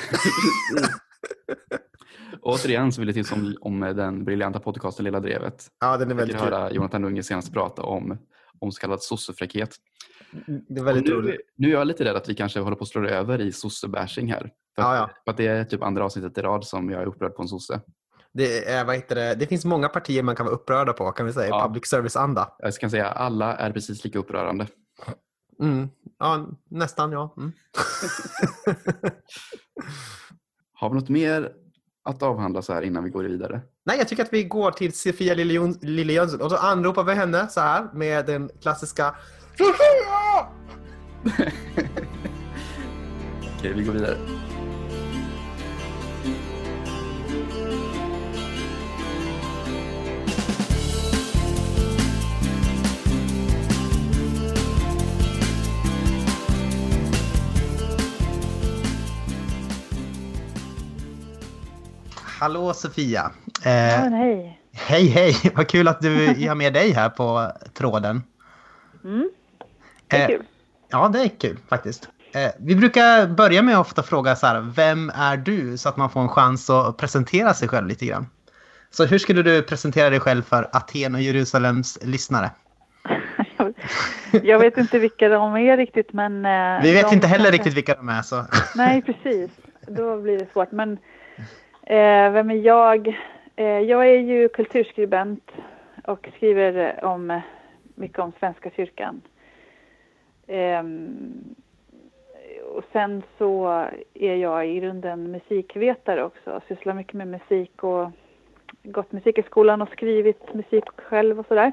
Återigen 2.41 2.91
så 2.91 3.01
vill 3.01 3.07
jag 3.07 3.15
tipsa 3.15 3.35
om, 3.35 3.57
om 3.61 3.79
den 3.79 4.25
briljanta 4.25 4.59
podcasten 4.59 5.05
Lilla 5.05 5.19
Drevet. 5.19 5.67
Ja, 5.79 5.97
den 5.97 6.11
är 6.11 6.15
väldigt 6.15 6.37
kul. 6.37 6.45
höra 6.45 6.71
Jonathan 6.71 7.05
Unge 7.05 7.23
senast 7.23 7.53
prata 7.53 7.81
om, 7.81 8.17
om 8.59 8.71
så 8.71 8.81
kallad 8.81 9.03
sossefräckhet. 9.03 9.75
Det 10.45 10.79
är 10.79 10.83
väldigt 10.83 11.05
nu, 11.05 11.11
roligt. 11.11 11.41
Nu 11.55 11.67
är 11.67 11.71
jag 11.71 11.87
lite 11.87 12.05
rädd 12.05 12.15
att 12.15 12.29
vi 12.29 12.35
kanske 12.35 12.59
håller 12.59 12.75
på 12.75 12.83
att 12.83 12.89
slå 12.89 13.07
över 13.07 13.41
i 13.41 13.51
sossebashing 13.51 14.31
här. 14.31 14.51
För, 14.75 14.81
ja, 14.81 14.95
ja. 14.95 15.09
för 15.23 15.31
att 15.31 15.37
det 15.37 15.47
är 15.47 15.63
typ 15.63 15.83
andra 15.83 16.05
avsnittet 16.05 16.37
i 16.37 16.41
rad 16.41 16.65
som 16.65 16.89
jag 16.89 17.01
är 17.01 17.05
upprörd 17.05 17.35
på 17.35 17.41
en 17.41 17.47
sosse. 17.47 17.81
Det, 18.33 18.69
är, 18.69 18.85
vad 18.85 18.95
heter 18.95 19.15
det? 19.15 19.35
det 19.35 19.47
finns 19.47 19.65
många 19.65 19.89
partier 19.89 20.23
man 20.23 20.35
kan 20.35 20.45
vara 20.45 20.55
upprörda 20.55 20.93
på, 20.93 21.11
kan 21.11 21.25
vi 21.25 21.33
säga. 21.33 21.47
Ja. 21.47 21.67
Public 21.67 21.85
service-anda. 21.85 22.55
Jag 22.59 22.73
kan 22.73 22.89
säga 22.91 23.07
alla 23.07 23.55
är 23.55 23.71
precis 23.71 24.03
lika 24.03 24.19
upprörande. 24.19 24.67
Mm. 25.61 25.89
Ja, 26.19 26.47
nästan 26.69 27.11
ja. 27.11 27.33
Mm. 27.37 27.51
Har 30.73 30.89
vi 30.89 30.95
något 30.95 31.09
mer 31.09 31.51
att 32.03 32.23
avhandla 32.23 32.61
så 32.61 32.73
här 32.73 32.81
innan 32.81 33.03
vi 33.03 33.09
går 33.09 33.23
vidare? 33.23 33.61
Nej, 33.85 33.97
jag 33.97 34.07
tycker 34.07 34.23
att 34.23 34.33
vi 34.33 34.43
går 34.43 34.71
till 34.71 34.93
Sofia 34.93 35.33
Lille 35.33 36.13
Jönsson 36.13 36.41
och 36.41 36.51
så 36.51 36.57
anropar 36.57 37.03
vi 37.03 37.13
henne 37.13 37.47
så 37.47 37.59
här 37.61 37.89
med 37.93 38.25
den 38.25 38.49
klassiska! 38.61 39.15
Okej, 43.57 43.73
vi 43.75 43.83
går 43.83 43.93
vidare. 43.93 44.17
Hallå 62.15 62.73
Sofia! 62.73 63.31
Eh, 63.65 63.71
ja, 63.71 64.09
hej! 64.09 64.59
Hej 64.71 65.07
hej! 65.07 65.35
Vad 65.55 65.67
kul 65.67 65.87
att 65.87 66.01
du 66.01 66.47
har 66.47 66.55
med 66.55 66.73
dig 66.73 66.91
här 66.91 67.09
på 67.09 67.51
tråden. 67.73 68.23
Mm, 69.03 69.29
det 70.13 70.23
är 70.23 70.29
eh, 70.29 70.37
kul. 70.37 70.45
Ja, 70.89 71.07
det 71.07 71.19
är 71.19 71.27
kul 71.27 71.57
faktiskt. 71.69 72.09
Eh, 72.35 72.51
vi 72.59 72.75
brukar 72.75 73.27
börja 73.27 73.61
med 73.61 73.75
att 73.75 73.81
ofta 73.81 74.03
fråga 74.03 74.35
så 74.35 74.47
här, 74.47 74.61
vem 74.75 75.11
är 75.15 75.37
du? 75.37 75.77
Så 75.77 75.89
att 75.89 75.97
man 75.97 76.09
får 76.09 76.21
en 76.21 76.29
chans 76.29 76.69
att 76.69 76.97
presentera 76.97 77.53
sig 77.53 77.67
själv 77.67 77.87
lite 77.87 78.05
grann. 78.05 78.27
Så 78.89 79.05
hur 79.05 79.17
skulle 79.17 79.43
du 79.43 79.61
presentera 79.61 80.09
dig 80.09 80.19
själv 80.19 80.41
för 80.41 80.69
Aten 80.71 81.15
och 81.15 81.21
Jerusalems 81.21 81.99
lyssnare? 82.01 82.49
jag 84.43 84.59
vet 84.59 84.77
inte 84.77 84.99
vilka 84.99 85.29
de 85.29 85.55
är 85.55 85.77
riktigt, 85.77 86.13
men... 86.13 86.45
Eh, 86.45 86.81
Vi 86.81 86.93
vet 86.93 87.13
inte 87.13 87.27
heller 87.27 87.51
riktigt 87.51 87.73
vilka 87.73 87.95
de 87.95 88.09
är, 88.09 88.21
så... 88.21 88.45
Nej, 88.75 89.01
precis. 89.01 89.51
Då 89.87 90.21
blir 90.21 90.39
det 90.39 90.51
svårt. 90.53 90.71
Men 90.71 90.91
eh, 91.83 92.31
vem 92.31 92.51
är 92.51 92.65
jag? 92.65 93.07
Eh, 93.55 93.65
jag 93.65 94.07
är 94.07 94.19
ju 94.19 94.49
kulturskribent 94.49 95.51
och 96.03 96.29
skriver 96.35 97.03
om 97.05 97.41
mycket 97.95 98.19
om 98.19 98.31
Svenska 98.39 98.69
kyrkan. 98.69 99.21
Eh, 100.53 100.83
och 102.75 102.83
sen 102.91 103.23
så 103.37 103.67
är 104.13 104.35
jag 104.35 104.67
i 104.67 104.79
grunden 104.79 105.31
musikvetare 105.31 106.23
också. 106.23 106.61
Sysslar 106.67 106.93
mycket 106.93 107.13
med 107.13 107.27
musik 107.27 107.83
och 107.83 108.11
gått 108.83 109.11
musikhögskolan 109.11 109.81
och 109.81 109.89
skrivit 109.89 110.53
musik 110.53 110.83
själv 110.95 111.39
och 111.39 111.45
sådär. 111.47 111.71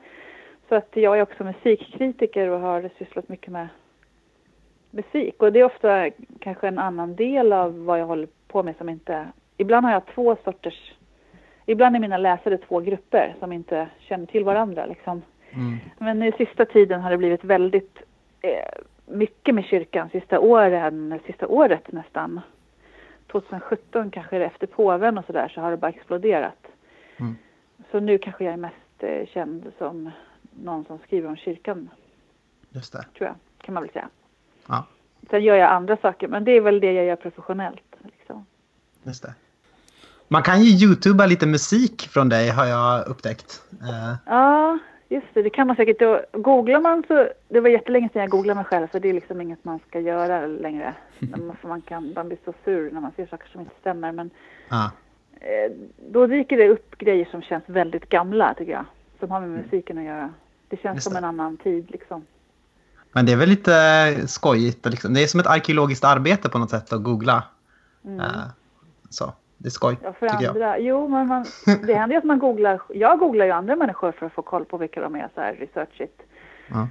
Så 0.68 0.74
att 0.74 0.88
jag 0.92 1.18
är 1.18 1.22
också 1.22 1.44
musikkritiker 1.44 2.48
och 2.48 2.60
har 2.60 2.90
sysslat 2.98 3.28
mycket 3.28 3.52
med 3.52 3.68
musik. 4.90 5.42
Och 5.42 5.52
det 5.52 5.60
är 5.60 5.64
ofta 5.64 6.10
kanske 6.38 6.68
en 6.68 6.78
annan 6.78 7.16
del 7.16 7.52
av 7.52 7.84
vad 7.84 8.00
jag 8.00 8.06
håller 8.06 8.28
på 8.48 8.62
med 8.62 8.76
som 8.76 8.88
inte... 8.88 9.26
Ibland 9.56 9.86
har 9.86 9.92
jag 9.92 10.06
två 10.06 10.36
sorters... 10.44 10.94
Ibland 11.66 11.96
är 11.96 12.00
mina 12.00 12.18
läsare 12.18 12.58
två 12.58 12.80
grupper 12.80 13.34
som 13.38 13.52
inte 13.52 13.88
känner 13.98 14.26
till 14.26 14.44
varandra. 14.44 14.86
Liksom. 14.86 15.22
Mm. 15.52 15.78
Men 15.98 16.22
i 16.22 16.32
sista 16.32 16.64
tiden 16.64 17.00
har 17.00 17.10
det 17.10 17.18
blivit 17.18 17.44
väldigt 17.44 17.98
mycket 19.06 19.54
med 19.54 19.64
kyrkan 19.64 20.10
sista 20.10 20.40
åren, 20.40 21.20
sista 21.26 21.46
året 21.46 21.92
nästan. 21.92 22.40
2017 23.32 24.10
kanske 24.10 24.36
efter 24.36 24.66
påven 24.66 25.18
och 25.18 25.24
sådär 25.24 25.48
så 25.54 25.60
har 25.60 25.70
det 25.70 25.76
bara 25.76 25.90
exploderat. 25.90 26.66
Mm. 27.16 27.36
Så 27.90 28.00
nu 28.00 28.18
kanske 28.18 28.44
jag 28.44 28.52
är 28.52 28.56
mest 28.56 28.74
eh, 28.98 29.26
känd 29.26 29.72
som 29.78 30.10
någon 30.64 30.84
som 30.84 30.98
skriver 30.98 31.28
om 31.28 31.36
kyrkan. 31.36 31.88
Just 32.70 32.92
det. 32.92 33.04
Tror 33.18 33.26
jag, 33.28 33.36
kan 33.58 33.74
man 33.74 33.82
väl 33.82 33.92
säga. 33.92 34.08
Ja. 34.68 34.86
Sen 35.30 35.44
gör 35.44 35.56
jag 35.56 35.70
andra 35.70 35.96
saker, 35.96 36.28
men 36.28 36.44
det 36.44 36.52
är 36.52 36.60
väl 36.60 36.80
det 36.80 36.92
jag 36.92 37.04
gör 37.04 37.16
professionellt. 37.16 37.96
Liksom. 37.98 38.46
Just 39.02 39.22
det. 39.22 39.34
Man 40.28 40.42
kan 40.42 40.62
ju 40.62 40.86
youtuba 40.86 41.26
lite 41.26 41.46
musik 41.46 42.08
från 42.08 42.28
dig 42.28 42.48
har 42.48 42.66
jag 42.66 43.08
upptäckt. 43.08 43.62
Uh. 43.82 44.14
Ja, 44.26 44.78
just 45.10 45.26
det. 45.34 45.42
Det 45.42 45.50
kan 45.50 45.66
man 45.66 45.76
säkert. 45.76 45.98
Då 45.98 46.20
googlar 46.32 46.80
man 46.80 47.04
så... 47.08 47.28
Det 47.48 47.60
var 47.60 47.68
jättelänge 47.68 48.08
sedan 48.12 48.20
jag 48.22 48.30
googlade 48.30 48.54
mig 48.54 48.64
själv, 48.64 48.88
så 48.92 48.98
det 48.98 49.08
är 49.08 49.12
liksom 49.12 49.40
inget 49.40 49.64
man 49.64 49.80
ska 49.88 50.00
göra 50.00 50.46
längre. 50.46 50.94
För 51.60 51.68
man 51.68 51.82
kan 51.82 52.12
man 52.16 52.28
blir 52.28 52.38
så 52.44 52.54
sur 52.64 52.90
när 52.90 53.00
man 53.00 53.12
ser 53.16 53.26
saker 53.26 53.48
som 53.48 53.60
inte 53.60 53.74
stämmer. 53.80 54.12
Men 54.12 54.30
uh. 54.72 54.88
då 56.10 56.26
dyker 56.26 56.56
det 56.56 56.68
upp 56.68 56.98
grejer 56.98 57.24
som 57.30 57.42
känns 57.42 57.64
väldigt 57.66 58.08
gamla, 58.08 58.54
tycker 58.54 58.72
jag. 58.72 58.84
Som 59.20 59.30
har 59.30 59.40
med 59.40 59.50
musiken 59.50 59.98
att 59.98 60.04
göra. 60.04 60.34
Det 60.68 60.76
känns 60.76 60.96
Just 60.96 61.08
som 61.08 61.16
en 61.16 61.24
annan 61.24 61.56
tid 61.56 61.90
liksom. 61.90 62.26
Men 63.12 63.26
det 63.26 63.32
är 63.32 63.36
väl 63.36 63.48
lite 63.48 64.28
skojigt. 64.28 64.86
Liksom. 64.86 65.14
Det 65.14 65.22
är 65.22 65.26
som 65.26 65.40
ett 65.40 65.46
arkeologiskt 65.46 66.04
arbete 66.04 66.48
på 66.48 66.58
något 66.58 66.70
sätt 66.70 66.92
att 66.92 67.02
googla. 67.02 67.44
Mm. 68.04 68.20
Uh, 68.20 68.46
så, 69.10 69.32
det 69.62 69.68
är 69.68 69.70
skoj, 69.70 69.96
ja, 70.02 70.12
för 70.12 70.28
tycker 70.28 70.48
andra. 70.48 70.60
jag. 70.60 70.80
Jo, 70.80 71.08
men 71.08 71.26
man, 71.26 71.44
det 71.86 71.94
händer 71.94 72.14
ju 72.14 72.18
att 72.18 72.24
man 72.24 72.38
googlar. 72.38 72.82
Jag 72.88 73.18
googlar 73.18 73.44
ju 73.44 73.50
andra 73.50 73.76
människor 73.76 74.12
för 74.12 74.26
att 74.26 74.32
få 74.32 74.42
koll 74.42 74.64
på 74.64 74.76
vilka 74.76 75.00
de 75.00 75.14
är, 75.14 75.28
så 75.34 75.40
här 75.40 75.52
researchigt. 75.52 76.22
Ja. 76.68 76.88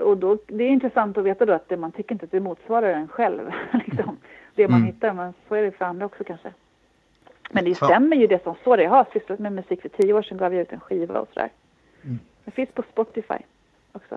Och 0.00 0.16
då, 0.16 0.38
det 0.46 0.64
är 0.64 0.68
intressant 0.68 1.18
att 1.18 1.24
veta 1.24 1.46
då 1.46 1.52
att 1.52 1.68
det, 1.68 1.76
man 1.76 1.92
tycker 1.92 2.14
inte 2.14 2.24
att 2.24 2.30
det 2.30 2.40
motsvarar 2.40 2.88
en 2.88 3.08
själv. 3.08 3.50
Liksom, 3.86 4.16
det 4.54 4.68
man 4.68 4.80
mm. 4.80 4.92
hittar, 4.92 5.12
men 5.12 5.34
så 5.48 5.54
är 5.54 5.62
det 5.62 5.70
för 5.70 5.84
andra 5.84 6.06
också 6.06 6.24
kanske. 6.24 6.52
Men 7.50 7.64
det 7.64 7.74
stämmer 7.74 8.16
ju 8.16 8.26
det 8.26 8.42
som 8.42 8.54
står 8.54 8.76
där. 8.76 8.84
Jag 8.84 8.90
har 8.90 9.06
sysslat 9.12 9.38
med 9.38 9.52
musik 9.52 9.82
för 9.82 9.88
tio 9.88 10.12
år 10.12 10.22
sedan, 10.22 10.38
gav 10.38 10.54
jag 10.54 10.62
ut 10.62 10.72
en 10.72 10.80
skiva 10.80 11.20
och 11.20 11.28
sådär. 11.34 11.50
Mm. 12.04 12.18
Det 12.44 12.50
finns 12.50 12.70
på 12.70 12.82
Spotify 12.92 13.38
också. 13.92 14.16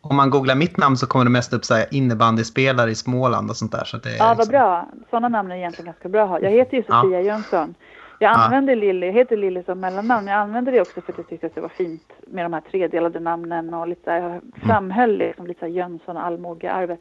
Om 0.00 0.16
man 0.16 0.30
googlar 0.30 0.54
mitt 0.54 0.76
namn 0.76 0.96
så 0.96 1.06
kommer 1.06 1.24
det 1.24 1.30
mest 1.30 1.52
upp 1.52 1.64
så 1.64 1.74
här 1.74 1.86
innebandyspelare 1.90 2.90
i 2.90 2.94
Småland 2.94 3.50
och 3.50 3.56
sånt 3.56 3.72
där. 3.72 3.84
Så 3.84 3.96
det 3.96 4.08
är 4.08 4.16
ja, 4.16 4.34
liksom... 4.34 4.36
vad 4.36 4.48
bra. 4.48 4.88
Sådana 5.10 5.28
namn 5.28 5.52
är 5.52 5.56
egentligen 5.56 5.86
ganska 5.86 6.08
bra 6.08 6.22
att 6.22 6.28
ha. 6.28 6.40
Jag 6.40 6.50
heter 6.50 6.76
ju 6.76 6.82
Sofia 6.82 7.20
ja. 7.20 7.20
Jönsson. 7.20 7.74
Jag 8.18 8.38
använder 8.38 8.76
ja. 8.76 8.80
Lilly, 8.80 9.06
jag 9.06 9.14
heter 9.14 9.36
Lilly 9.36 9.62
som 9.62 9.80
mellannamn. 9.80 10.26
Jag 10.26 10.36
använder 10.36 10.72
det 10.72 10.80
också 10.80 11.00
för 11.00 11.12
att 11.12 11.18
jag 11.18 11.28
tyckte 11.28 11.46
att 11.46 11.54
det 11.54 11.60
var 11.60 11.68
fint 11.68 12.12
med 12.26 12.44
de 12.44 12.52
här 12.52 12.60
tredelade 12.60 13.20
namnen 13.20 13.74
och 13.74 13.88
lite, 13.88 14.10
jag 14.10 14.40
framhöll 14.62 15.18
liksom 15.18 15.46
lite 15.46 15.60
så 15.60 15.66
Jönsson 15.66 16.16
och 16.16 16.26
allmogearvet. 16.26 17.00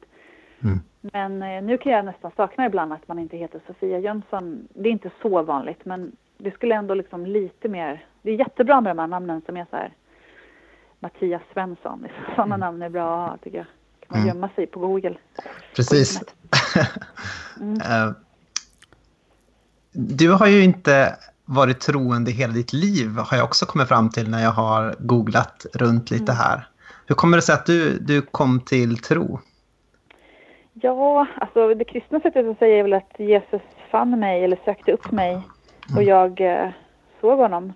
Mm. 0.63 0.79
Men 1.01 1.43
eh, 1.43 1.63
nu 1.63 1.77
kan 1.77 1.91
jag 1.91 2.05
nästan 2.05 2.31
sakna 2.37 2.65
ibland 2.65 2.93
att 2.93 3.07
man 3.07 3.19
inte 3.19 3.37
heter 3.37 3.61
Sofia 3.67 3.99
Jönsson. 3.99 4.67
Det 4.73 4.89
är 4.89 4.91
inte 4.91 5.11
så 5.21 5.41
vanligt, 5.41 5.85
men 5.85 6.11
det 6.37 6.51
skulle 6.51 6.75
ändå 6.75 6.93
liksom 6.93 7.25
lite 7.25 7.69
mer... 7.69 8.05
Det 8.21 8.31
är 8.31 8.35
jättebra 8.35 8.81
med 8.81 8.95
de 8.95 8.99
här 8.99 9.07
namnen 9.07 9.41
som 9.45 9.57
är 9.57 9.65
så 9.69 9.75
här 9.75 9.91
Mattias 11.01 11.41
Svensson. 11.53 12.07
Sådana 12.35 12.55
mm. 12.55 12.59
namn 12.59 12.81
är 12.81 12.89
bra 12.89 13.23
att 13.23 13.29
ha, 13.29 13.37
tycker 13.37 13.57
jag. 13.57 13.65
kan 13.65 14.07
man 14.07 14.21
mm. 14.21 14.27
gömma 14.27 14.49
sig 14.49 14.67
på 14.67 14.79
Google. 14.79 15.17
Precis. 15.75 16.21
mm. 17.59 17.73
uh, 17.73 18.13
du 19.91 20.31
har 20.31 20.47
ju 20.47 20.63
inte 20.63 21.15
varit 21.45 21.79
troende 21.79 22.31
hela 22.31 22.53
ditt 22.53 22.73
liv, 22.73 23.17
har 23.17 23.37
jag 23.37 23.43
också 23.43 23.65
kommit 23.65 23.87
fram 23.87 24.09
till 24.09 24.29
när 24.29 24.43
jag 24.43 24.51
har 24.51 24.95
googlat 24.99 25.65
runt 25.73 26.11
lite 26.11 26.31
mm. 26.31 26.35
här. 26.35 26.67
Hur 27.07 27.15
kommer 27.15 27.37
det 27.37 27.41
sig 27.41 27.55
att 27.55 27.65
du, 27.65 27.99
du 27.99 28.21
kom 28.21 28.59
till 28.59 28.97
tro? 28.97 29.39
Ja, 30.73 31.27
alltså 31.35 31.73
det 31.73 31.85
kristna 31.85 32.19
sättet 32.19 32.45
att 32.45 32.59
säga 32.59 32.79
är 32.79 32.83
väl 32.83 32.93
att 32.93 33.19
Jesus 33.19 33.61
fann 33.91 34.19
mig 34.19 34.43
eller 34.43 34.59
sökte 34.65 34.91
upp 34.91 35.11
mig 35.11 35.41
och 35.83 35.91
mm. 35.91 36.07
jag 36.07 36.41
eh, 36.41 36.69
såg 37.21 37.39
honom. 37.39 37.73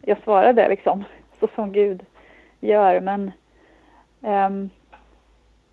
Jag 0.00 0.22
svarade 0.24 0.68
liksom, 0.68 1.04
så 1.40 1.48
som 1.54 1.72
Gud 1.72 2.02
gör. 2.62 3.00
Men 3.00 3.32
um, 4.20 4.70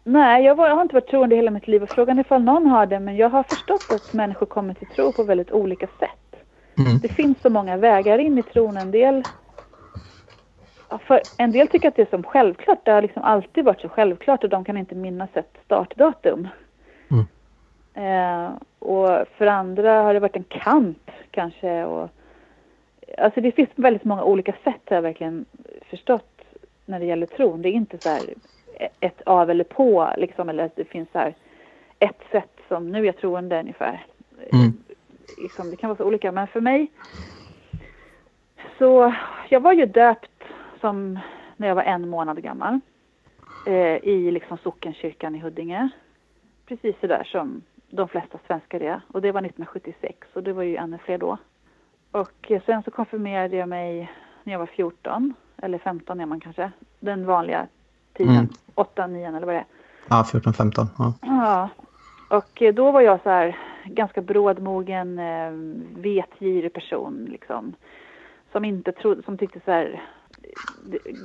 nej, 0.04 0.44
jag, 0.44 0.56
var, 0.56 0.68
jag, 0.68 0.76
har 0.76 0.82
inte 0.82 0.96
varit 0.96 1.10
troende 1.10 1.36
hela 1.36 1.52
mitt 1.52 1.68
liv 1.68 1.84
och 1.84 1.90
frågan 1.90 2.18
är 2.18 2.22
ifall 2.22 2.44
någon 2.44 2.68
har 2.68 2.86
det. 2.86 3.00
Men 3.00 3.18
jag 3.18 3.30
har 3.30 3.44
förstått 3.44 3.88
att 3.96 4.14
människor 4.14 4.46
kommer 4.46 4.74
till 4.74 4.88
tro 4.88 5.12
på 5.12 5.24
väldigt 5.24 5.52
olika 5.52 5.88
sätt. 5.88 6.46
Mm. 6.78 7.00
Det 7.02 7.08
finns 7.08 7.42
så 7.42 7.50
många 7.50 7.78
vägar 7.78 8.18
in 8.18 8.38
i 8.38 8.44
tron. 8.44 8.78
En 8.78 8.92
del 8.92 9.24
för 10.98 11.22
en 11.38 11.52
del 11.52 11.68
tycker 11.68 11.88
att 11.88 11.96
det 11.96 12.02
är 12.02 12.10
som 12.10 12.24
självklart. 12.24 12.86
Det 12.86 12.92
har 12.92 13.02
liksom 13.02 13.24
alltid 13.24 13.66
varit 13.66 13.82
så 13.82 13.90
självklart 13.90 14.44
och 14.44 14.50
de 14.50 14.64
kan 14.64 14.78
inte 14.78 14.96
minnas 14.96 15.30
ett 15.34 15.58
startdatum. 15.66 16.48
Mm. 17.12 17.26
Eh, 17.94 18.52
och 18.80 19.28
för 19.38 19.46
andra 19.46 20.02
har 20.02 20.14
det 20.14 20.20
varit 20.20 20.36
en 20.36 20.44
kamp 20.44 21.12
kanske. 21.32 21.84
Och, 21.84 22.10
alltså 23.18 23.42
det 23.42 23.52
finns 23.52 23.70
väldigt 23.76 24.04
många 24.04 24.24
olika 24.24 24.52
sätt 24.64 24.82
har 24.86 24.96
jag 24.96 25.02
verkligen 25.02 25.46
förstått 25.90 26.39
när 26.90 27.00
det 27.00 27.06
gäller 27.06 27.26
tron. 27.26 27.62
Det 27.62 27.70
är 27.70 27.74
inte 27.74 27.98
så 27.98 28.10
här 28.10 28.22
ett 29.00 29.22
av 29.22 29.50
eller 29.50 29.64
på 29.64 30.14
liksom, 30.18 30.50
eller 30.50 30.66
att 30.66 30.76
det 30.76 30.86
finns 30.86 31.10
så 31.12 31.34
ett 32.00 32.22
sätt 32.32 32.60
som 32.68 32.92
nu 32.92 33.00
är 33.00 33.04
jag 33.04 33.18
troende 33.18 33.60
ungefär. 33.60 34.06
Mm. 34.54 34.74
Liksom, 35.38 35.70
det 35.70 35.76
kan 35.76 35.90
vara 35.90 35.98
så 35.98 36.04
olika. 36.04 36.32
Men 36.32 36.48
för 36.48 36.62
mig 36.62 36.92
så, 38.78 39.14
jag 39.50 39.60
var 39.60 39.74
ju 39.74 39.86
döpt 39.86 40.44
som 40.82 41.20
när 41.58 41.68
jag 41.68 41.76
var 41.76 41.84
en 41.84 42.10
månad 42.10 42.44
gammal 42.44 42.80
eh, 43.68 43.96
i 44.04 44.32
liksom 44.32 44.58
sockenkyrkan 44.58 45.36
i 45.36 45.40
Huddinge. 45.40 45.90
Precis 46.66 46.96
så 47.02 47.08
där 47.08 47.24
som 47.24 47.62
de 47.90 48.08
flesta 48.08 48.40
svenskar 48.48 48.80
är. 48.80 49.02
Och 49.08 49.22
det 49.22 49.32
var 49.32 49.42
1976 49.42 50.28
och 50.34 50.44
det 50.44 50.54
var 50.54 50.64
ju 50.64 50.76
ännu 50.76 50.98
fler 50.98 51.18
då. 51.18 51.38
Och 52.12 52.52
sen 52.66 52.84
så 52.84 52.92
konfirmerade 52.92 53.56
jag 53.56 53.70
mig 53.70 54.12
när 54.44 54.54
jag 54.54 54.60
var 54.60 54.66
14, 54.66 55.34
eller 55.62 55.78
15 55.78 56.20
är 56.20 56.26
man 56.26 56.40
kanske. 56.40 56.72
Den 57.00 57.26
vanliga 57.26 57.68
tiden, 58.14 58.36
mm. 58.36 58.50
8, 58.76 59.08
9 59.08 59.28
eller 59.28 59.46
vad 59.46 59.56
det 59.56 59.60
är. 59.60 59.66
Ja, 60.10 60.24
14, 60.32 60.54
15. 60.54 60.86
Ja. 60.98 61.14
ja. 61.22 61.70
Och 62.30 62.62
eh, 62.62 62.74
då 62.74 62.92
var 62.92 63.02
jag 63.02 63.22
så 63.24 63.30
här 63.30 63.58
ganska 63.86 64.22
brådmogen, 64.22 65.20
eh, 65.20 65.52
vetgirig 66.02 66.74
person 66.74 67.28
liksom. 67.32 67.74
Som 68.52 68.66
inte 68.66 68.92
trodde, 68.92 69.24
som 69.24 69.38
tyckte 69.38 69.60
så 69.66 69.72
här, 69.72 70.04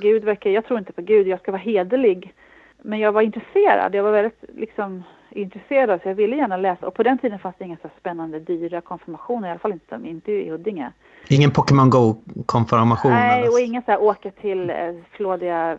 Gud 0.01 0.23
verkar, 0.23 0.49
jag 0.49 0.65
tror 0.65 0.79
inte 0.79 0.93
på 0.93 1.01
Gud, 1.01 1.27
jag 1.27 1.39
ska 1.39 1.51
vara 1.51 1.61
hederlig. 1.61 2.33
Men 2.77 2.99
jag 2.99 3.11
var 3.11 3.21
intresserad, 3.21 3.95
jag 3.95 4.03
var 4.03 4.11
väldigt 4.11 4.43
liksom 4.55 5.03
intresserad 5.35 6.01
så 6.01 6.09
jag 6.09 6.15
ville 6.15 6.35
gärna 6.35 6.57
läsa. 6.57 6.87
Och 6.87 6.93
på 6.93 7.03
den 7.03 7.17
tiden 7.17 7.39
fanns 7.39 7.55
det 7.57 7.65
inga 7.65 7.77
så 7.81 7.89
spännande 7.99 8.39
dyra 8.39 8.81
konfirmationer, 8.81 9.47
i 9.47 9.51
alla 9.51 9.59
fall 9.59 9.71
inte, 9.71 9.99
inte 10.03 10.31
i 10.31 10.49
Huddinge. 10.49 10.91
Ingen 11.29 11.51
Pokémon 11.51 11.89
Go-konfirmation? 11.89 13.11
Nej, 13.11 13.49
och 13.49 13.59
inga 13.59 13.81
så 13.81 13.91
här 13.91 14.01
åka 14.01 14.31
till 14.31 14.69
eh, 14.69 14.95
flådiga 15.11 15.77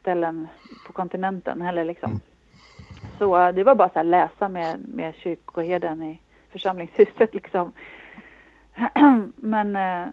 ställen 0.00 0.48
på 0.86 0.92
kontinenten 0.92 1.62
heller 1.62 1.84
liksom. 1.84 2.10
Mm. 2.10 2.20
Så 3.18 3.40
eh, 3.40 3.54
det 3.54 3.64
var 3.64 3.74
bara 3.74 3.88
så 3.88 3.98
här 3.98 4.04
läsa 4.04 4.48
med, 4.48 4.80
med 4.88 5.14
kyrkoherden 5.14 6.02
i 6.02 6.20
församlingshuset 6.52 7.34
liksom. 7.34 7.72
Men 9.36 9.76
eh, 9.76 10.08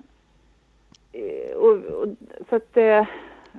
och, 1.56 1.78
och, 1.78 2.08
så 2.50 2.56
att, 2.56 2.78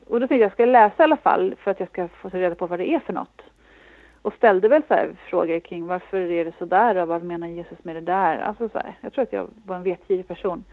och 0.06 0.20
då 0.20 0.28
tänkte 0.28 0.34
jag, 0.34 0.42
jag 0.42 0.52
ska 0.52 0.64
läsa 0.64 1.02
i 1.02 1.04
alla 1.04 1.16
fall 1.16 1.54
för 1.58 1.70
att 1.70 1.80
jag 1.80 1.88
ska 1.88 2.08
få 2.08 2.28
reda 2.28 2.54
på 2.54 2.66
vad 2.66 2.78
det 2.78 2.88
är 2.88 3.00
för 3.00 3.12
något. 3.12 3.42
Och 4.22 4.34
ställde 4.34 4.68
väl 4.68 4.82
så 4.88 5.06
frågor 5.30 5.60
kring 5.60 5.86
varför 5.86 6.16
är 6.16 6.44
det 6.44 6.54
så 6.58 6.64
där 6.64 6.96
och 6.96 7.08
vad 7.08 7.22
menar 7.22 7.46
Jesus 7.46 7.84
med 7.84 7.96
det 7.96 8.00
där? 8.00 8.38
Alltså 8.38 8.68
så 8.68 8.78
här, 8.78 8.94
jag 9.00 9.12
tror 9.12 9.22
att 9.22 9.32
jag 9.32 9.48
var 9.66 9.76
en 9.76 9.82
vetgirig 9.82 10.28
person. 10.28 10.64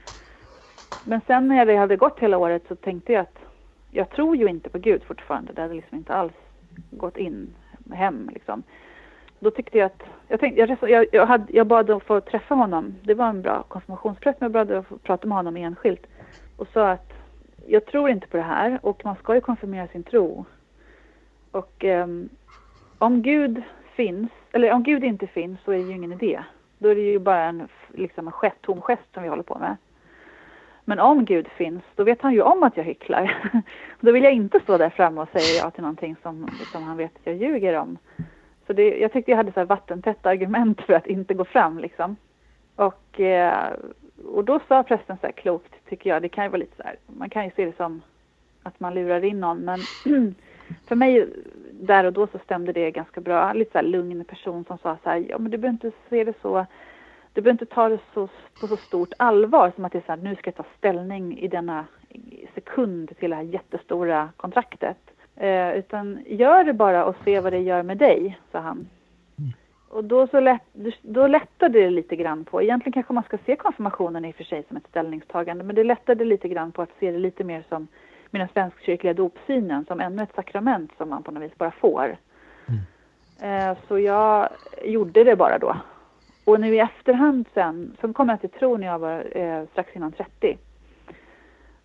men 1.04 1.22
sen 1.28 1.48
när 1.48 1.66
det 1.66 1.76
hade 1.76 1.96
gått 1.96 2.20
hela 2.20 2.38
året 2.38 2.64
så 2.68 2.76
tänkte 2.76 3.14
jag 3.14 3.22
att 3.22 3.40
jag 3.92 4.10
tror 4.10 4.36
ju 4.36 4.48
inte 4.48 4.70
på 4.70 4.78
Gud 4.78 5.04
fortfarande. 5.04 5.54
Det 5.54 5.62
hade 5.62 5.74
liksom 5.74 5.98
inte 5.98 6.14
alls 6.14 6.34
gått 6.92 7.18
in 7.18 7.54
hem 7.94 8.30
liksom. 8.34 8.64
Då 9.40 9.52
tyckte 9.52 9.78
jag 9.78 9.86
att, 9.86 10.04
jag, 10.28 10.40
tänkte, 10.40 10.60
jag, 10.60 10.78
jag, 10.90 11.06
jag, 11.12 11.26
hade, 11.26 11.54
jag 11.54 11.68
bad 11.68 11.90
att 11.90 12.04
få 12.04 12.22
träffa 12.22 12.56
honom. 12.56 12.96
Det 13.04 13.14
var 13.14 13.30
en 13.30 13.42
bra 13.42 13.64
konfirmationspräst 13.64 14.42
men 14.42 14.52
jag 14.52 14.68
bad 14.68 14.78
att 14.78 14.88
få 14.88 14.98
prata 14.98 15.28
med 15.28 15.38
honom 15.38 15.58
enskilt. 15.58 16.08
Och 16.58 16.68
sa 16.74 16.92
att 16.92 17.14
jag 17.68 17.86
tror 17.86 18.10
inte 18.10 18.28
på 18.28 18.38
det 18.38 18.44
här 18.44 18.80
och 18.82 19.06
man 19.06 19.16
ska 19.16 19.36
ju 19.36 19.42
konfirmera 19.42 19.88
sin 19.88 20.04
tro. 20.04 20.46
Och 21.52 21.84
um, 21.84 22.30
om 23.00 23.22
Gud 23.22 23.62
finns, 23.96 24.32
eller 24.52 24.72
om 24.72 24.84
Gud 24.84 25.04
inte 25.04 25.28
finns 25.28 25.60
så 25.66 25.72
är 25.72 25.78
det 25.78 25.84
ju 25.84 25.96
ingen 25.96 26.14
idé. 26.14 26.44
Då 26.78 26.90
är 26.90 26.96
det 26.96 27.02
ju 27.02 27.20
bara 27.20 27.44
en, 27.44 27.68
liksom 27.94 28.28
en 28.28 28.34
gest, 28.34 28.62
tom 28.62 28.82
gest 28.82 29.14
som 29.14 29.24
vi 29.24 29.30
håller 29.30 29.44
på 29.44 29.60
med. 29.60 29.76
Men 30.86 31.00
om 31.00 31.26
Gud 31.26 31.48
finns, 31.48 31.84
då 31.96 32.04
vet 32.04 32.22
han 32.22 32.34
ju 32.34 32.42
om 32.42 32.64
att 32.64 32.78
jag 32.78 32.84
hycklar. 32.84 33.52
då 34.00 34.12
vill 34.12 34.24
jag 34.24 34.34
inte 34.34 34.60
stå 34.60 34.78
där 34.78 34.90
framme 34.90 35.22
och 35.22 35.30
säga 35.30 35.64
ja 35.64 35.72
till 35.72 35.82
någonting 35.82 36.16
som, 36.22 36.50
som 36.72 36.84
han 36.84 36.98
vet 36.98 37.16
att 37.16 37.26
jag 37.26 37.36
ljuger 37.36 37.74
om. 37.74 37.98
Så 38.68 38.74
det, 38.74 38.98
jag 38.98 39.14
tyckte 39.14 39.32
jag 39.32 39.38
hade 39.38 39.52
så 39.52 39.60
här 39.60 39.68
vattentäta 39.68 40.30
argument 40.30 40.82
för 40.82 40.94
att 40.94 41.08
inte 41.08 41.34
gå 41.34 41.46
fram 41.46 41.80
liksom. 41.80 42.16
Och, 42.76 43.20
eh, 43.20 43.74
och 44.26 44.46
då 44.46 44.60
sa 44.68 44.84
prästen 44.84 45.18
så 45.22 45.28
här 45.28 45.34
klokt, 45.34 45.74
tycker 45.90 46.10
jag, 46.10 46.22
det 46.22 46.30
kan 46.30 46.44
ju 46.44 46.50
vara 46.50 46.60
lite 46.60 46.76
så 46.78 46.84
här, 46.84 46.96
man 47.08 47.30
kan 47.30 47.46
ju 47.46 47.52
se 47.56 47.66
det 47.66 47.78
som 47.78 48.02
att 48.64 48.80
man 48.80 48.94
lurar 48.94 49.24
in 49.24 49.40
någon, 49.40 49.60
men 49.60 49.80
för 50.88 50.96
mig 50.96 51.30
där 51.80 52.04
och 52.04 52.14
då 52.14 52.28
så 52.28 52.40
stämde 52.40 52.74
det 52.74 52.92
ganska 52.92 53.22
bra. 53.22 53.54
Lite 53.54 53.72
så 53.72 53.78
här 53.78 53.86
lugn 53.86 54.24
person 54.24 54.66
som 54.66 54.78
sa 54.78 54.98
så 55.04 55.10
här, 55.10 55.26
ja 55.30 55.38
men 55.38 55.52
du 55.52 55.58
behöver 55.58 55.74
inte 55.74 55.92
se 56.10 56.24
det 56.24 56.34
så, 56.42 56.66
du 57.34 57.42
behöver 57.42 57.62
inte 57.62 57.76
ta 57.76 57.90
det 57.90 58.00
så, 58.14 58.28
på 58.62 58.68
så 58.68 58.78
stort 58.78 59.14
allvar 59.18 59.72
som 59.76 59.86
att 59.86 59.92
det 59.92 59.98
är 59.98 60.04
så 60.06 60.12
här, 60.12 60.18
nu 60.18 60.36
ska 60.36 60.48
jag 60.48 60.56
ta 60.56 60.66
ställning 60.78 61.40
i 61.40 61.48
denna 61.48 61.86
sekund 62.56 63.18
till 63.20 63.30
det 63.30 63.36
här 63.36 63.44
jättestora 63.44 64.30
kontraktet. 64.38 64.98
Eh, 65.36 65.74
utan 65.74 66.20
gör 66.28 66.64
det 66.64 66.74
bara 66.74 67.06
och 67.06 67.16
se 67.26 67.40
vad 67.40 67.54
det 67.54 67.60
gör 67.60 67.84
med 67.84 67.98
dig, 67.98 68.40
sa 68.52 68.60
han. 68.60 68.88
Mm. 69.38 69.52
Och 69.90 70.04
då, 70.04 70.28
så 70.28 70.40
lätt, 70.40 70.62
då 71.02 71.28
lättade 71.28 71.80
det 71.80 71.90
lite 71.90 72.16
grann 72.16 72.46
på, 72.46 72.62
egentligen 72.62 72.94
kanske 72.94 73.14
man 73.14 73.24
ska 73.24 73.38
se 73.46 73.56
konfirmationen 73.56 74.26
i 74.26 74.32
och 74.32 74.36
för 74.36 74.44
sig 74.44 74.64
som 74.68 74.78
ett 74.78 74.88
ställningstagande, 74.90 75.64
men 75.64 75.76
det 75.76 75.84
lättade 75.84 76.26
lite 76.26 76.48
grann 76.48 76.72
på 76.72 76.82
att 76.82 76.90
se 77.00 77.12
det 77.12 77.20
lite 77.20 77.44
mer 77.44 77.64
som 77.70 77.88
med 78.32 78.42
den 78.42 78.50
svenskkyrkliga 78.54 79.14
dopsynen 79.14 79.86
som 79.86 80.00
ännu 80.00 80.24
ett 80.24 80.36
sakrament 80.36 80.92
som 80.98 81.10
man 81.10 81.24
på 81.24 81.32
något 81.32 81.44
vis 81.44 81.58
bara 81.58 81.72
får. 81.72 82.18
Mm. 82.68 83.72
Eh, 83.72 83.78
så 83.88 84.00
jag 84.00 84.50
gjorde 84.84 85.24
det 85.24 85.36
bara 85.36 85.58
då. 85.58 85.76
Och 86.46 86.60
nu 86.60 86.76
i 86.76 86.80
efterhand 86.80 87.46
sen, 87.54 87.98
sen 88.02 88.14
kom 88.14 88.30
jag 88.30 88.42
till 88.42 88.50
tro 88.50 88.78
när 88.78 88.88
jag 88.88 89.00
var 89.00 89.38
eh, 89.38 89.66
strax 89.72 89.96
innan 89.96 90.12
30 90.12 90.58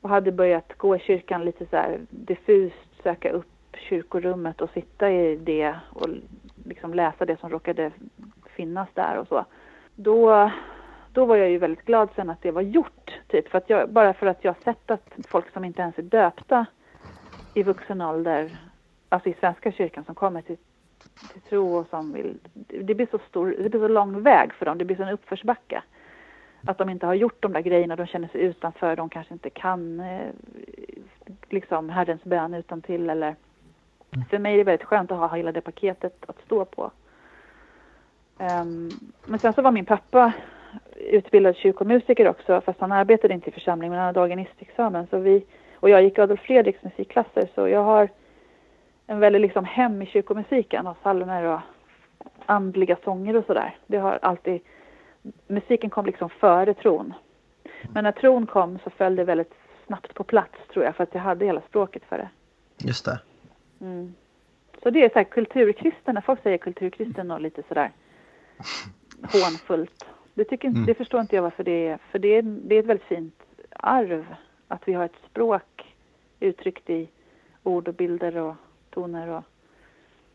och 0.00 0.10
hade 0.10 0.32
börjat 0.32 0.72
gå 0.76 0.96
i 0.96 0.98
kyrkan 0.98 1.44
lite 1.44 1.66
så 1.66 1.76
här 1.76 2.00
diffust, 2.10 3.02
söka 3.02 3.30
upp 3.30 3.46
kyrkorummet 3.88 4.60
och 4.60 4.70
sitta 4.70 5.10
i 5.10 5.36
det 5.36 5.74
och 5.92 6.08
liksom 6.64 6.94
läsa 6.94 7.24
det 7.24 7.40
som 7.40 7.50
råkade 7.50 7.90
finnas 8.56 8.88
där 8.94 9.16
och 9.18 9.28
så. 9.28 9.44
Då 9.94 10.50
då 11.14 11.24
var 11.24 11.36
jag 11.36 11.50
ju 11.50 11.58
väldigt 11.58 11.84
glad 11.84 12.08
sen 12.16 12.30
att 12.30 12.42
det 12.42 12.50
var 12.50 12.62
gjort. 12.62 13.20
Typ, 13.28 13.48
för 13.48 13.58
att 13.58 13.70
jag, 13.70 13.90
bara 13.90 14.14
för 14.14 14.26
att 14.26 14.44
jag 14.44 14.56
sett 14.64 14.90
att 14.90 15.10
folk 15.28 15.52
som 15.52 15.64
inte 15.64 15.82
ens 15.82 15.98
är 15.98 16.02
döpta 16.02 16.66
i 17.54 17.62
vuxen 17.62 18.00
ålder, 18.00 18.58
alltså 19.08 19.28
i 19.28 19.34
Svenska 19.40 19.72
kyrkan 19.72 20.04
som 20.04 20.14
kommer 20.14 20.42
till, 20.42 20.56
till 21.32 21.40
tro 21.40 21.76
och 21.76 21.86
som 21.90 22.12
vill, 22.12 22.38
det 22.82 22.94
blir 22.94 23.08
så 23.10 23.18
stor, 23.18 23.56
det 23.58 23.68
blir 23.68 23.80
så 23.80 23.88
lång 23.88 24.22
väg 24.22 24.52
för 24.52 24.66
dem, 24.66 24.78
det 24.78 24.84
blir 24.84 24.96
så 24.96 25.02
en 25.02 25.08
uppförsbacka. 25.08 25.82
Att 26.66 26.78
de 26.78 26.88
inte 26.88 27.06
har 27.06 27.14
gjort 27.14 27.42
de 27.42 27.52
där 27.52 27.60
grejerna, 27.60 27.96
de 27.96 28.06
känner 28.06 28.28
sig 28.28 28.40
utanför, 28.40 28.96
de 28.96 29.08
kanske 29.08 29.34
inte 29.34 29.50
kan 29.50 30.00
eh, 30.00 30.30
liksom 31.48 31.90
Herrens 31.90 32.24
bön 32.24 32.54
utan 32.54 32.82
till 32.82 33.10
eller 33.10 33.36
mm. 34.10 34.26
för 34.30 34.38
mig 34.38 34.54
är 34.54 34.58
det 34.58 34.64
väldigt 34.64 34.88
skönt 34.88 35.12
att 35.12 35.18
ha 35.18 35.36
hela 35.36 35.52
det 35.52 35.60
paketet 35.60 36.24
att 36.26 36.40
stå 36.44 36.64
på. 36.64 36.90
Um, 38.38 38.90
men 39.24 39.38
sen 39.38 39.52
så 39.52 39.62
var 39.62 39.72
min 39.72 39.84
pappa 39.84 40.32
utbildad 40.96 41.56
kyrkomusiker 41.56 42.28
också, 42.28 42.60
fast 42.60 42.80
han 42.80 42.92
arbetade 42.92 43.34
inte 43.34 43.50
i 43.50 43.52
församling, 43.52 43.90
men 43.90 43.98
han 43.98 44.06
hade 44.06 44.20
organistexamen. 44.20 45.06
Så 45.10 45.18
vi, 45.18 45.44
och 45.74 45.90
jag 45.90 46.02
gick 46.02 46.18
Adolf 46.18 46.40
Fredriks 46.40 46.82
musikklasser, 46.82 47.48
så 47.54 47.68
jag 47.68 47.84
har 47.84 48.08
en 49.06 49.20
väldigt 49.20 49.42
liksom 49.42 49.64
hem 49.64 50.02
i 50.02 50.06
kyrkomusiken 50.06 50.86
och 50.86 51.00
psalmer 51.00 51.44
och 51.44 51.60
andliga 52.46 52.96
sånger 53.04 53.36
och 53.36 53.44
sådär. 53.46 53.76
Det 53.86 53.98
har 53.98 54.18
alltid, 54.22 54.60
musiken 55.46 55.90
kom 55.90 56.06
liksom 56.06 56.30
före 56.30 56.74
tron. 56.74 57.14
Men 57.92 58.04
när 58.04 58.12
tron 58.12 58.46
kom 58.46 58.78
så 58.84 58.90
föll 58.90 59.16
det 59.16 59.24
väldigt 59.24 59.54
snabbt 59.86 60.14
på 60.14 60.24
plats 60.24 60.54
tror 60.72 60.84
jag, 60.84 60.96
för 60.96 61.02
att 61.02 61.14
jag 61.14 61.20
hade 61.20 61.44
hela 61.44 61.60
språket 61.60 62.02
för 62.08 62.18
det. 62.18 62.28
Just 62.78 63.04
det. 63.04 63.20
Mm. 63.80 64.14
Så 64.82 64.90
det 64.90 65.04
är 65.04 65.08
så 65.08 65.14
här 65.14 65.24
kulturkristen, 65.24 66.14
när 66.14 66.20
folk 66.20 66.42
säger 66.42 66.58
kulturkristen 66.58 67.30
och 67.30 67.40
lite 67.40 67.62
sådär 67.68 67.90
hånfullt 69.22 70.06
det, 70.34 70.44
tycker, 70.44 70.68
mm. 70.68 70.86
det 70.86 70.94
förstår 70.94 71.20
inte 71.20 71.36
jag 71.36 71.42
varför 71.42 71.64
det 71.64 71.88
är. 71.88 71.98
För 72.10 72.18
det 72.18 72.28
är, 72.28 72.42
det 72.42 72.74
är 72.74 72.80
ett 72.80 72.86
väldigt 72.86 73.06
fint 73.06 73.42
arv 73.70 74.34
att 74.68 74.88
vi 74.88 74.92
har 74.92 75.04
ett 75.04 75.24
språk 75.30 75.94
uttryckt 76.40 76.90
i 76.90 77.08
ord 77.62 77.88
och 77.88 77.94
bilder 77.94 78.36
och 78.36 78.54
toner 78.90 79.28
och 79.28 79.44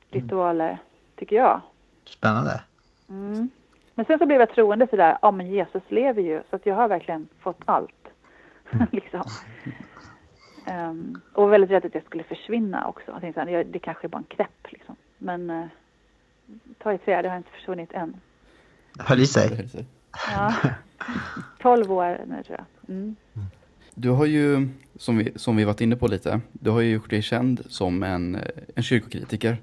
ritualer, 0.10 0.68
mm. 0.70 0.78
tycker 1.16 1.36
jag. 1.36 1.62
Spännande. 2.06 2.62
Mm. 3.10 3.50
Men 3.96 4.06
sen 4.06 4.20
så 4.20 4.26
blev 4.26 4.40
jag 4.40 4.50
troende 4.50 4.88
för 4.88 4.98
det 4.98 5.04
där, 5.04 5.18
ja 5.22 5.32
men 5.32 5.52
Jesus 5.52 5.84
lever 5.88 6.22
ju, 6.22 6.42
så 6.50 6.56
att 6.56 6.66
jag 6.66 6.76
har 6.76 6.88
verkligen 6.88 7.28
fått 7.40 7.62
allt. 7.66 8.08
Mm. 8.72 8.88
liksom. 8.92 9.24
Um, 10.68 11.22
och 11.34 11.54
väldigt 11.54 11.72
rädd 11.72 11.86
att 11.86 11.96
jag 11.96 12.04
skulle 12.04 12.24
försvinna 12.24 12.88
också. 12.88 13.12
Jag 13.12 13.22
tänkte 13.22 13.64
det 13.64 13.80
kanske 13.80 14.08
är 14.08 14.10
bara 14.10 14.18
en 14.18 14.24
knäpp 14.24 14.68
liksom. 14.72 14.96
Men 15.18 15.50
uh, 15.50 15.66
ta 16.78 16.94
i 16.94 16.98
trä, 16.98 17.22
det 17.22 17.30
har 17.30 17.38
inte 17.38 17.52
försvunnit 17.52 17.94
än. 17.94 18.22
Höll 19.00 19.20
i 19.20 19.28
sig. 19.28 19.68
Ja. 20.32 20.54
12 21.62 21.92
år 21.92 22.22
nu 22.28 22.44
tror 22.44 22.58
jag. 22.58 22.96
Mm. 22.96 23.16
Du 23.94 24.10
har 24.10 24.26
ju, 24.26 24.68
som 24.96 25.18
vi, 25.18 25.32
som 25.36 25.56
vi 25.56 25.64
varit 25.64 25.82
inne 25.82 25.96
på 25.96 26.08
lite, 26.08 26.42
du 26.52 26.70
har 26.70 26.82
ju 26.82 26.92
gjort 26.92 27.10
dig 27.10 27.22
känd 27.22 27.62
som 27.68 28.04
en, 28.04 28.38
en 28.76 28.84
kyrkokritiker. 28.84 29.58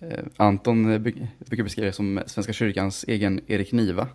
Eh, 0.00 0.24
Anton 0.36 1.02
brukar 1.38 1.62
beskriva 1.62 1.84
dig 1.84 1.92
som 1.92 2.22
Svenska 2.26 2.52
kyrkans 2.52 3.04
egen 3.08 3.40
Erik 3.46 3.72
Niva. 3.72 4.08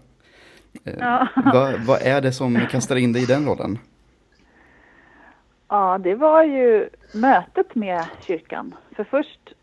Eh, 0.84 0.94
ja. 1.00 1.28
vad, 1.54 1.86
vad 1.86 2.02
är 2.02 2.22
det 2.22 2.32
som 2.32 2.68
kastar 2.72 2.96
in 2.96 3.14
dig 3.14 3.24
i 3.24 3.26
den 3.26 3.46
rollen? 3.46 3.78
Ja, 5.68 5.98
det 5.98 6.16
var 6.16 6.44
ju 6.44 6.90
mötet 7.14 7.76
med 7.76 8.06
kyrkan. 8.28 8.76
För 8.96 9.04
först, 9.04 9.54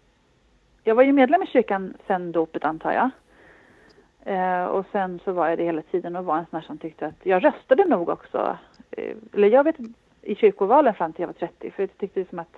jag 0.85 0.95
var 0.95 1.03
ju 1.03 1.13
medlem 1.13 1.43
i 1.43 1.47
kyrkan 1.47 1.95
sedan 2.07 2.33
dopet 2.33 2.65
antar 2.65 2.93
jag. 2.93 3.11
Eh, 4.25 4.65
och 4.65 4.87
sen 4.93 5.21
så 5.25 5.33
var 5.33 5.49
jag 5.49 5.59
det 5.59 5.65
hela 5.65 5.83
tiden 5.83 6.17
och 6.17 6.25
var 6.25 6.39
en 6.39 6.47
sån 6.51 6.61
här 6.61 6.67
som 6.67 6.79
tyckte 6.79 7.07
att 7.07 7.27
jag 7.27 7.45
röstade 7.45 7.85
nog 7.85 8.09
också. 8.09 8.59
Eh, 8.91 9.17
eller 9.33 9.49
jag 9.49 9.65
vet 9.65 9.77
i 10.23 10.35
kyrkovalen 10.35 10.95
fram 10.95 11.13
till 11.13 11.23
jag 11.23 11.27
var 11.27 11.35
30 11.35 11.71
för 11.71 11.83
jag 11.83 11.99
tyckte 11.99 12.25
som 12.25 12.39
att 12.39 12.57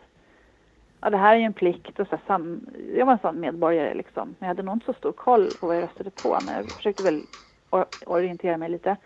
ja, 1.00 1.10
det 1.10 1.16
här 1.16 1.34
är 1.34 1.38
ju 1.38 1.44
en 1.44 1.52
plikt 1.52 2.00
och 2.00 2.08
så 2.08 2.18
sam, 2.26 2.66
jag 2.96 3.06
var 3.06 3.12
en 3.12 3.18
sån 3.18 3.40
medborgare 3.40 3.94
liksom. 3.94 4.28
Men 4.38 4.46
jag 4.46 4.48
hade 4.48 4.62
nog 4.62 4.74
inte 4.74 4.86
så 4.86 4.92
stor 4.92 5.12
koll 5.12 5.56
på 5.60 5.66
vad 5.66 5.76
jag 5.76 5.82
röstade 5.82 6.10
på 6.10 6.40
men 6.40 6.54
jag 6.54 6.74
försökte 6.76 7.02
väl 7.02 7.26
or 7.70 7.84
orientera 8.06 8.56
mig 8.56 8.68
lite. 8.68 8.96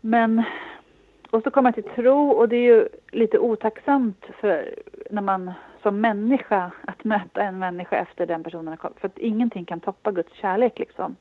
Men 0.00 0.44
och 1.30 1.42
så 1.42 1.50
kommer 1.50 1.68
jag 1.68 1.74
till 1.74 1.94
tro 1.94 2.30
och 2.30 2.48
det 2.48 2.56
är 2.56 2.74
ju 2.74 2.88
lite 3.10 3.38
otacksamt 3.38 4.26
för 4.40 4.74
när 5.10 5.22
man 5.22 5.52
som 5.82 6.00
människa 6.00 6.70
att 6.86 7.04
möta 7.04 7.42
en 7.42 7.58
människa 7.58 7.96
efter 7.96 8.26
den 8.26 8.42
personen 8.42 8.68
har 8.68 8.76
kommit. 8.76 9.00
För 9.00 9.08
att 9.08 9.18
ingenting 9.18 9.64
kan 9.64 9.80
toppa 9.80 10.12
Guds 10.12 10.32
kärlek 10.32 10.78
liksom. 10.78 11.16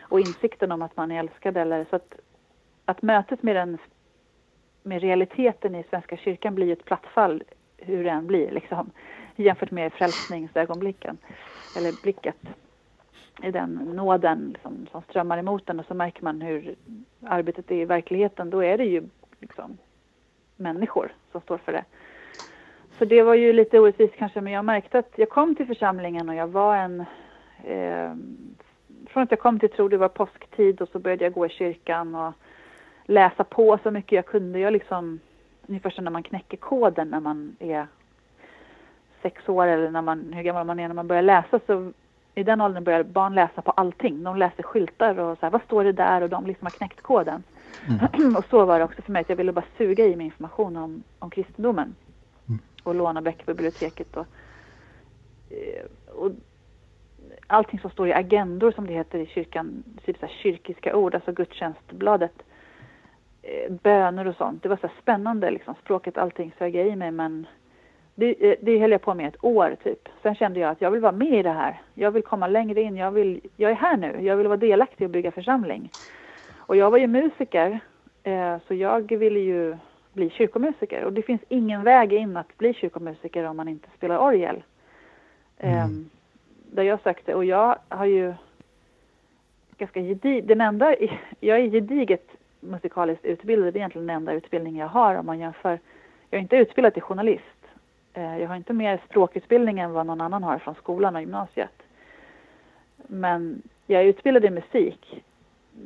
Och 0.00 0.20
insikten 0.20 0.72
om 0.72 0.82
att 0.82 0.96
man 0.96 1.10
är 1.10 1.18
älskad 1.18 1.56
eller 1.56 1.86
så 1.90 1.96
att, 1.96 2.14
att 2.84 3.02
mötet 3.02 3.42
med 3.42 3.56
den 3.56 3.78
med 4.82 5.00
realiteten 5.00 5.74
i 5.74 5.84
Svenska 5.90 6.16
kyrkan 6.16 6.54
blir 6.54 6.66
ju 6.66 6.72
ett 6.72 6.84
plattfall 6.84 7.42
hur 7.76 8.04
det 8.04 8.10
än 8.10 8.26
blir 8.26 8.50
liksom. 8.50 8.90
Jämfört 9.36 9.70
med 9.70 9.92
frälsningsögonblicken. 9.92 11.18
Eller 11.76 11.92
blicket. 12.02 12.36
I 13.42 13.50
den 13.50 13.70
nåden 13.74 14.50
liksom, 14.52 14.86
som 14.92 15.02
strömmar 15.02 15.38
emot 15.38 15.66
den 15.66 15.80
och 15.80 15.86
så 15.86 15.94
märker 15.94 16.24
man 16.24 16.40
hur 16.40 16.74
arbetet 17.26 17.70
är 17.70 17.74
i 17.74 17.84
verkligheten. 17.84 18.50
Då 18.50 18.64
är 18.64 18.78
det 18.78 18.84
ju 18.84 19.02
liksom, 19.46 19.78
människor 20.56 21.12
som 21.32 21.40
står 21.40 21.58
för 21.58 21.72
det. 21.72 21.84
Så 22.98 23.04
det 23.04 23.22
var 23.22 23.34
ju 23.34 23.52
lite 23.52 23.80
orättvist 23.80 24.14
kanske, 24.16 24.40
men 24.40 24.52
jag 24.52 24.64
märkte 24.64 24.98
att 24.98 25.12
jag 25.16 25.28
kom 25.28 25.54
till 25.54 25.66
församlingen 25.66 26.28
och 26.28 26.34
jag 26.34 26.46
var 26.46 26.76
en... 26.76 27.04
Eh, 27.64 28.12
från 29.06 29.22
att 29.22 29.30
jag 29.30 29.40
kom 29.40 29.60
till 29.60 29.70
tro, 29.70 29.88
det 29.88 29.96
var 29.96 30.08
påsktid 30.08 30.80
och 30.80 30.88
så 30.88 30.98
började 30.98 31.24
jag 31.24 31.32
gå 31.32 31.46
i 31.46 31.48
kyrkan 31.48 32.14
och 32.14 32.32
läsa 33.04 33.44
på 33.44 33.78
så 33.82 33.90
mycket 33.90 34.12
jag 34.12 34.26
kunde. 34.26 34.58
Jag 34.58 34.72
liksom, 34.72 35.20
ungefär 35.66 35.90
som 35.90 36.04
när 36.04 36.10
man 36.10 36.22
knäcker 36.22 36.56
koden 36.56 37.08
när 37.08 37.20
man 37.20 37.56
är 37.58 37.86
sex 39.22 39.48
år 39.48 39.66
eller 39.66 39.90
när 39.90 40.02
man, 40.02 40.32
hur 40.32 40.42
gammal 40.42 40.66
man 40.66 40.80
är 40.80 40.88
när 40.88 40.94
man 40.94 41.08
börjar 41.08 41.22
läsa 41.22 41.60
så 41.66 41.92
i 42.34 42.42
den 42.42 42.60
åldern 42.60 42.84
börjar 42.84 43.02
barn 43.02 43.34
läsa 43.34 43.62
på 43.62 43.70
allting. 43.70 44.24
De 44.24 44.36
läser 44.36 44.62
skyltar 44.62 45.18
och 45.18 45.38
så 45.38 45.46
här, 45.46 45.50
vad 45.50 45.62
står 45.62 45.84
det 45.84 45.92
där 45.92 46.20
och 46.20 46.28
de 46.28 46.46
liksom 46.46 46.66
har 46.66 46.70
knäckt 46.70 47.00
koden. 47.00 47.42
Mm. 47.88 48.36
och 48.36 48.44
så 48.50 48.64
var 48.64 48.78
det 48.78 48.84
också 48.84 49.02
för 49.02 49.12
mig, 49.12 49.20
att 49.20 49.28
jag 49.28 49.36
ville 49.36 49.52
bara 49.52 49.64
suga 49.78 50.04
i 50.04 50.16
mig 50.16 50.26
information 50.26 50.76
om, 50.76 51.02
om 51.18 51.30
kristendomen. 51.30 51.94
Mm. 52.48 52.60
Och 52.82 52.94
låna 52.94 53.22
böcker 53.22 53.44
på 53.44 53.54
biblioteket. 53.54 54.16
Och, 54.16 54.26
eh, 55.50 56.12
och 56.14 56.30
allting 57.46 57.80
som 57.80 57.90
står 57.90 58.08
i 58.08 58.12
agendor 58.12 58.72
som 58.72 58.86
det 58.86 58.92
heter 58.92 59.18
i 59.18 59.26
kyrkan, 59.26 59.84
typ 60.04 60.18
så 60.20 60.26
kyrkiska 60.26 60.96
ord, 60.96 61.14
alltså 61.14 61.32
gudstjänstbladet. 61.32 62.42
Eh, 63.42 63.72
böner 63.72 64.26
och 64.26 64.36
sånt. 64.36 64.62
Det 64.62 64.68
var 64.68 64.76
så 64.76 64.90
spännande 65.02 65.50
liksom, 65.50 65.74
språket, 65.74 66.18
allting 66.18 66.54
sög 66.58 66.74
jag 66.74 66.86
i 66.86 66.96
mig 66.96 67.10
men 67.10 67.46
det, 68.14 68.50
eh, 68.50 68.56
det 68.60 68.78
höll 68.78 68.90
jag 68.90 69.02
på 69.02 69.14
med 69.14 69.28
ett 69.28 69.44
år 69.44 69.76
typ. 69.84 70.08
Sen 70.22 70.34
kände 70.34 70.60
jag 70.60 70.70
att 70.70 70.80
jag 70.80 70.90
vill 70.90 71.00
vara 71.00 71.12
med 71.12 71.38
i 71.38 71.42
det 71.42 71.52
här. 71.52 71.80
Jag 71.94 72.10
vill 72.10 72.22
komma 72.22 72.46
längre 72.46 72.82
in. 72.82 72.96
Jag, 72.96 73.10
vill, 73.10 73.40
jag 73.56 73.70
är 73.70 73.74
här 73.74 73.96
nu. 73.96 74.18
Jag 74.20 74.36
vill 74.36 74.46
vara 74.46 74.56
delaktig 74.56 75.04
och 75.04 75.10
bygga 75.10 75.30
församling. 75.30 75.90
Och 76.66 76.76
jag 76.76 76.90
var 76.90 76.98
ju 76.98 77.06
musiker 77.06 77.80
eh, 78.22 78.56
så 78.66 78.74
jag 78.74 79.12
ville 79.12 79.40
ju 79.40 79.76
bli 80.12 80.30
kyrkomusiker. 80.30 81.04
Och 81.04 81.12
det 81.12 81.22
finns 81.22 81.42
ingen 81.48 81.82
väg 81.82 82.12
in 82.12 82.36
att 82.36 82.58
bli 82.58 82.74
kyrkomusiker 82.74 83.44
om 83.44 83.56
man 83.56 83.68
inte 83.68 83.88
spelar 83.96 84.18
orgel. 84.18 84.62
Mm. 85.58 85.78
Eh, 85.78 85.88
där 86.72 86.82
jag 86.82 87.00
sökte. 87.00 87.34
Och 87.34 87.44
jag 87.44 87.78
har 87.88 88.06
ju 88.06 88.34
ganska 89.78 90.00
gedig, 90.00 90.46
den 90.46 90.60
enda, 90.60 90.96
jag 91.40 91.58
är 91.58 91.70
gediget 91.70 92.30
musikaliskt 92.60 93.24
utbildad. 93.24 93.72
Det 93.74 93.76
är 93.76 93.80
egentligen 93.80 94.06
den 94.06 94.16
enda 94.16 94.32
utbildning 94.32 94.76
jag 94.76 94.88
har 94.88 95.14
om 95.14 95.26
man 95.26 95.38
jämför. 95.38 95.80
Jag 96.30 96.38
är 96.38 96.42
inte 96.42 96.56
utbildad 96.56 96.92
till 96.92 97.02
journalist. 97.02 97.42
Eh, 98.12 98.38
jag 98.38 98.48
har 98.48 98.56
inte 98.56 98.72
mer 98.72 99.00
språkutbildning 99.10 99.78
än 99.78 99.92
vad 99.92 100.06
någon 100.06 100.20
annan 100.20 100.42
har 100.42 100.58
från 100.58 100.74
skolan 100.74 101.14
och 101.14 101.20
gymnasiet. 101.20 101.82
Men 102.96 103.62
jag 103.86 104.02
är 104.02 104.06
utbildad 104.06 104.44
i 104.44 104.50
musik 104.50 105.24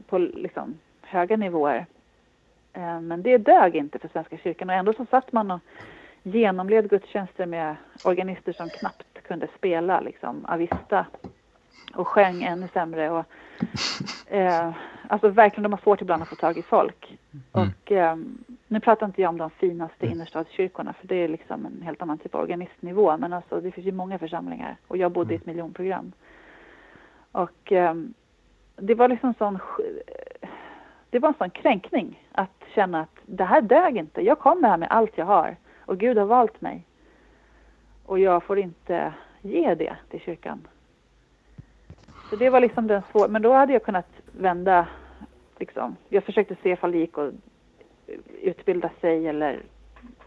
på 0.06 0.18
liksom 0.18 0.78
höga 1.02 1.36
nivåer. 1.36 1.86
Eh, 2.72 3.00
men 3.00 3.22
det 3.22 3.38
dög 3.38 3.76
inte 3.76 3.98
för 3.98 4.08
Svenska 4.08 4.36
kyrkan 4.36 4.70
och 4.70 4.76
ändå 4.76 4.92
så 4.92 5.06
satt 5.10 5.32
man 5.32 5.50
och 5.50 5.60
genomled 6.22 6.90
gudstjänster 6.90 7.46
med 7.46 7.76
organister 8.04 8.52
som 8.52 8.68
knappt 8.68 9.22
kunde 9.22 9.48
spela, 9.58 10.00
liksom 10.00 10.44
avista 10.44 11.06
och 11.94 12.08
sjöng 12.08 12.42
ännu 12.42 12.68
sämre. 12.72 13.10
Och, 13.10 13.24
eh, 14.26 14.72
alltså 15.08 15.28
verkligen, 15.28 15.62
de 15.62 15.72
har 15.72 15.80
svårt 15.80 16.02
ibland 16.02 16.22
att 16.22 16.28
få 16.28 16.34
tag 16.34 16.58
i 16.58 16.62
folk. 16.62 17.18
Mm. 17.32 17.68
Och 17.68 17.92
eh, 17.92 18.16
nu 18.66 18.80
pratar 18.80 19.06
inte 19.06 19.22
jag 19.22 19.28
om 19.28 19.38
de 19.38 19.50
finaste 19.50 20.06
mm. 20.06 20.14
innerstadskyrkorna 20.14 20.92
för 20.92 21.06
det 21.06 21.14
är 21.14 21.28
liksom 21.28 21.66
en 21.66 21.82
helt 21.82 22.02
annan 22.02 22.18
typ 22.18 22.34
av 22.34 22.40
organistnivå. 22.40 23.16
Men 23.16 23.32
alltså 23.32 23.60
det 23.60 23.70
finns 23.70 23.86
ju 23.86 23.92
många 23.92 24.18
församlingar 24.18 24.76
och 24.88 24.96
jag 24.96 25.12
bodde 25.12 25.34
i 25.34 25.36
ett 25.36 25.44
mm. 25.44 25.56
miljonprogram. 25.56 26.12
Och 27.32 27.72
eh, 27.72 27.94
det 28.80 28.94
var 28.94 29.08
liksom 29.08 29.34
sån 29.34 29.58
det 31.10 31.18
var 31.18 31.28
en 31.28 31.34
sån 31.34 31.50
kränkning 31.50 32.28
att 32.32 32.64
känna 32.74 33.00
att 33.00 33.18
det 33.26 33.44
här 33.44 33.60
dög 33.60 33.96
inte. 33.96 34.20
Jag 34.20 34.38
kommer 34.38 34.68
här 34.68 34.76
med 34.76 34.88
allt 34.90 35.18
jag 35.18 35.26
har 35.26 35.56
och 35.80 35.98
Gud 35.98 36.18
har 36.18 36.26
valt 36.26 36.60
mig. 36.60 36.86
Och 38.06 38.18
jag 38.18 38.42
får 38.42 38.58
inte 38.58 39.14
ge 39.42 39.74
det 39.74 39.96
till 40.10 40.20
kyrkan. 40.20 40.68
Så 42.30 42.36
det 42.36 42.50
var 42.50 42.60
liksom 42.60 42.86
den 42.86 43.02
svåra, 43.12 43.28
men 43.28 43.42
då 43.42 43.52
hade 43.52 43.72
jag 43.72 43.82
kunnat 43.82 44.08
vända 44.32 44.86
liksom. 45.58 45.96
Jag 46.08 46.24
försökte 46.24 46.56
se 46.62 46.70
ifall 46.70 46.92
det 46.92 46.98
gick 46.98 47.18
att 47.18 47.34
utbilda 48.42 48.90
sig 49.00 49.28
eller 49.28 49.62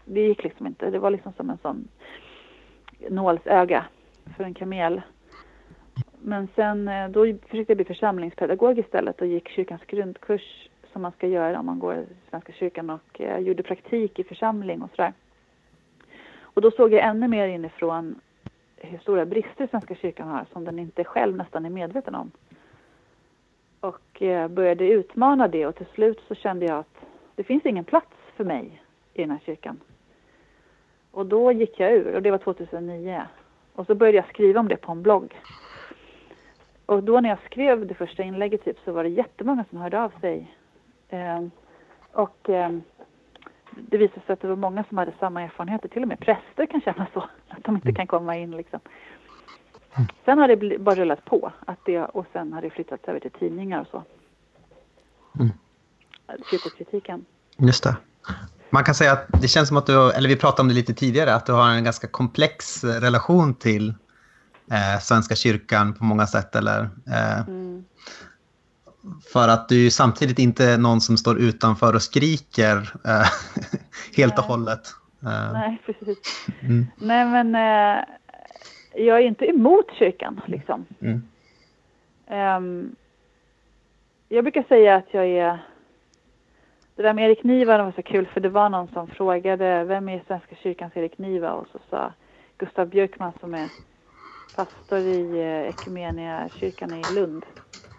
det 0.04 0.20
gick 0.20 0.44
liksom 0.44 0.66
inte. 0.66 0.90
Det 0.90 0.98
var 0.98 1.10
liksom 1.10 1.32
som 1.32 1.50
en 1.50 1.58
sån 1.58 1.88
nålsöga 3.10 3.84
för 4.36 4.44
en 4.44 4.54
kamel. 4.54 5.02
Men 6.26 6.48
sen 6.54 6.88
eh, 6.88 7.08
då 7.08 7.24
försökte 7.24 7.70
jag 7.70 7.76
bli 7.76 7.84
församlingspedagog 7.84 8.78
istället 8.78 9.20
och 9.20 9.26
gick 9.26 9.48
kyrkans 9.48 9.82
grundkurs 9.86 10.68
som 10.92 11.02
man 11.02 11.12
ska 11.12 11.26
göra 11.26 11.58
om 11.58 11.66
man 11.66 11.78
går 11.78 11.94
i 11.94 12.06
Svenska 12.30 12.52
kyrkan 12.52 12.90
och 12.90 13.20
eh, 13.20 13.38
gjorde 13.38 13.62
praktik 13.62 14.18
i 14.18 14.24
församling 14.24 14.82
och 14.82 14.90
sådär. 14.90 15.12
Och 16.40 16.62
då 16.62 16.70
såg 16.70 16.92
jag 16.92 17.04
ännu 17.04 17.28
mer 17.28 17.48
inifrån 17.48 18.20
hur 18.76 18.98
stora 18.98 19.26
brister 19.26 19.66
Svenska 19.70 19.94
kyrkan 19.94 20.28
har 20.28 20.46
som 20.52 20.64
den 20.64 20.78
inte 20.78 21.04
själv 21.04 21.36
nästan 21.36 21.66
är 21.66 21.70
medveten 21.70 22.14
om. 22.14 22.30
Och 23.80 24.22
eh, 24.22 24.48
började 24.48 24.88
utmana 24.88 25.48
det 25.48 25.66
och 25.66 25.76
till 25.76 25.86
slut 25.94 26.20
så 26.28 26.34
kände 26.34 26.66
jag 26.66 26.78
att 26.78 26.96
det 27.34 27.44
finns 27.44 27.66
ingen 27.66 27.84
plats 27.84 28.16
för 28.36 28.44
mig 28.44 28.82
i 29.14 29.20
den 29.20 29.30
här 29.30 29.40
kyrkan. 29.46 29.80
Och 31.10 31.26
då 31.26 31.52
gick 31.52 31.80
jag 31.80 31.92
ur 31.92 32.14
och 32.14 32.22
det 32.22 32.30
var 32.30 32.38
2009. 32.38 33.22
Och 33.74 33.86
så 33.86 33.94
började 33.94 34.18
jag 34.18 34.28
skriva 34.28 34.60
om 34.60 34.68
det 34.68 34.76
på 34.76 34.92
en 34.92 35.02
blogg. 35.02 35.34
Och 36.86 37.02
då 37.02 37.20
när 37.20 37.28
jag 37.28 37.38
skrev 37.50 37.86
det 37.86 37.94
första 37.94 38.22
inlägget 38.22 38.64
typ 38.64 38.76
så 38.84 38.92
var 38.92 39.04
det 39.04 39.08
jättemånga 39.10 39.64
som 39.70 39.78
hörde 39.78 40.02
av 40.02 40.12
sig. 40.20 40.54
Eh, 41.08 41.42
och 42.12 42.50
eh, 42.50 42.70
det 43.70 43.98
visade 43.98 44.20
sig 44.26 44.32
att 44.32 44.40
det 44.40 44.48
var 44.48 44.56
många 44.56 44.84
som 44.88 44.98
hade 44.98 45.12
samma 45.20 45.42
erfarenheter. 45.42 45.88
Till 45.88 46.02
och 46.02 46.08
med 46.08 46.20
präster 46.20 46.66
kan 46.66 46.80
känna 46.80 47.06
så, 47.14 47.20
att 47.48 47.64
de 47.64 47.74
inte 47.74 47.92
kan 47.92 48.06
komma 48.06 48.36
in 48.36 48.50
liksom. 48.50 48.80
Sen 50.24 50.38
har 50.38 50.48
det 50.48 50.78
bara 50.78 50.94
rullat 50.94 51.24
på 51.24 51.52
att 51.66 51.78
det, 51.84 51.98
och 51.98 52.26
sen 52.32 52.52
har 52.52 52.62
det 52.62 52.70
flyttats 52.70 53.04
över 53.04 53.20
till 53.20 53.30
tidningar 53.30 53.80
och 53.80 53.86
så. 53.90 54.02
Mm. 55.38 55.52
Kyrkokritiken. 56.50 57.24
Just 57.56 57.84
det. 57.84 57.96
Man 58.70 58.84
kan 58.84 58.94
säga 58.94 59.12
att 59.12 59.42
det 59.42 59.48
känns 59.48 59.68
som 59.68 59.76
att 59.76 59.86
du, 59.86 60.10
eller 60.12 60.28
vi 60.28 60.36
pratade 60.36 60.62
om 60.62 60.68
det 60.68 60.74
lite 60.74 60.94
tidigare, 60.94 61.34
att 61.34 61.46
du 61.46 61.52
har 61.52 61.70
en 61.70 61.84
ganska 61.84 62.06
komplex 62.06 62.84
relation 62.84 63.54
till 63.54 63.94
eh, 64.70 65.00
Svenska 65.00 65.34
kyrkan 65.34 65.94
på 65.94 66.04
många 66.04 66.26
sätt. 66.26 66.56
Eller, 66.56 66.80
eh, 67.06 67.40
mm. 67.48 67.84
För 69.32 69.48
att 69.48 69.68
du 69.68 69.86
är 69.86 69.90
samtidigt 69.90 70.38
inte 70.38 70.76
någon 70.76 71.00
som 71.00 71.16
står 71.16 71.38
utanför 71.38 71.94
och 71.94 72.02
skriker 72.02 72.76
eh, 73.04 73.26
helt 74.16 74.38
och 74.38 74.44
hållet. 74.44 74.88
Eh. 75.22 75.52
Nej, 75.52 75.82
precis. 75.86 76.18
Mm. 76.62 76.86
Nej, 76.96 77.26
men 77.26 77.54
eh, 77.54 78.04
jag 78.94 79.18
är 79.18 79.26
inte 79.26 79.44
emot 79.44 79.86
kyrkan 79.98 80.40
liksom. 80.46 80.86
Mm. 81.00 81.22
Um, 82.56 82.96
jag 84.28 84.44
brukar 84.44 84.62
säga 84.62 84.96
att 84.96 85.06
jag 85.10 85.26
är 85.26 85.58
det 86.96 87.02
där 87.02 87.12
med 87.12 87.24
Erik 87.24 87.42
Niva 87.42 87.84
var 87.84 87.92
så 87.92 88.02
kul 88.02 88.26
för 88.26 88.40
det 88.40 88.48
var 88.48 88.68
någon 88.68 88.88
som 88.88 89.06
frågade 89.06 89.84
vem 89.84 90.08
är 90.08 90.22
Svenska 90.26 90.56
kyrkans 90.56 90.96
Erik 90.96 91.18
Niva 91.18 91.52
och 91.52 91.66
så 91.72 91.78
sa 91.90 92.12
Gustav 92.58 92.88
Björkman 92.88 93.32
som 93.40 93.54
är 93.54 93.68
pastor 94.56 94.98
i 94.98 95.40
eh, 95.40 95.68
Ekumenia 95.68 96.48
kyrkan 96.48 96.90
i 96.90 97.02
Lund 97.14 97.46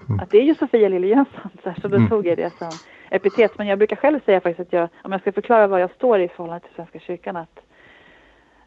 mm. 0.08 0.20
att 0.20 0.30
det 0.30 0.38
är 0.38 0.44
ju 0.44 0.56
Sofia 0.56 0.90
Lille 0.90 1.08
Jönsson 1.08 1.50
så, 1.64 1.74
så 1.82 1.88
då 1.88 1.96
mm. 1.96 2.10
tog 2.10 2.28
jag 2.28 2.38
det 2.38 2.54
som 2.58 2.72
epitet 3.10 3.58
men 3.58 3.68
jag 3.68 3.78
brukar 3.78 3.96
själv 3.96 4.20
säga 4.26 4.42
faktiskt 4.42 4.68
att 4.68 4.74
jag 4.74 4.90
om 5.04 5.12
jag 5.12 5.22
ska 5.22 5.32
förklara 5.32 5.68
var 5.68 5.80
jag 5.80 5.92
står 5.92 6.20
i 6.20 6.28
förhållande 6.28 6.60
till 6.60 6.76
Svenska 6.76 7.00
kyrkan 7.00 7.36
att 7.36 7.60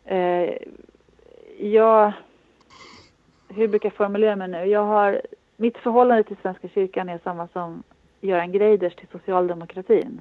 eh, 0.05 0.51
jag 1.59 2.13
hur 3.49 3.69
brukar 3.69 3.87
jag 3.87 3.97
formulera 3.97 4.37
mig 4.37 4.49
nu 4.49 4.65
jag 4.65 4.85
har 4.85 5.23
mitt 5.57 5.79
förhållande 5.79 6.23
till 6.23 6.37
Svenska 6.43 6.69
kyrkan 6.69 7.09
är 7.09 7.21
samma 7.25 7.49
som 7.49 7.83
Göran 8.21 8.53
Greiders 8.53 8.95
till 8.95 9.09
socialdemokratin. 9.13 10.21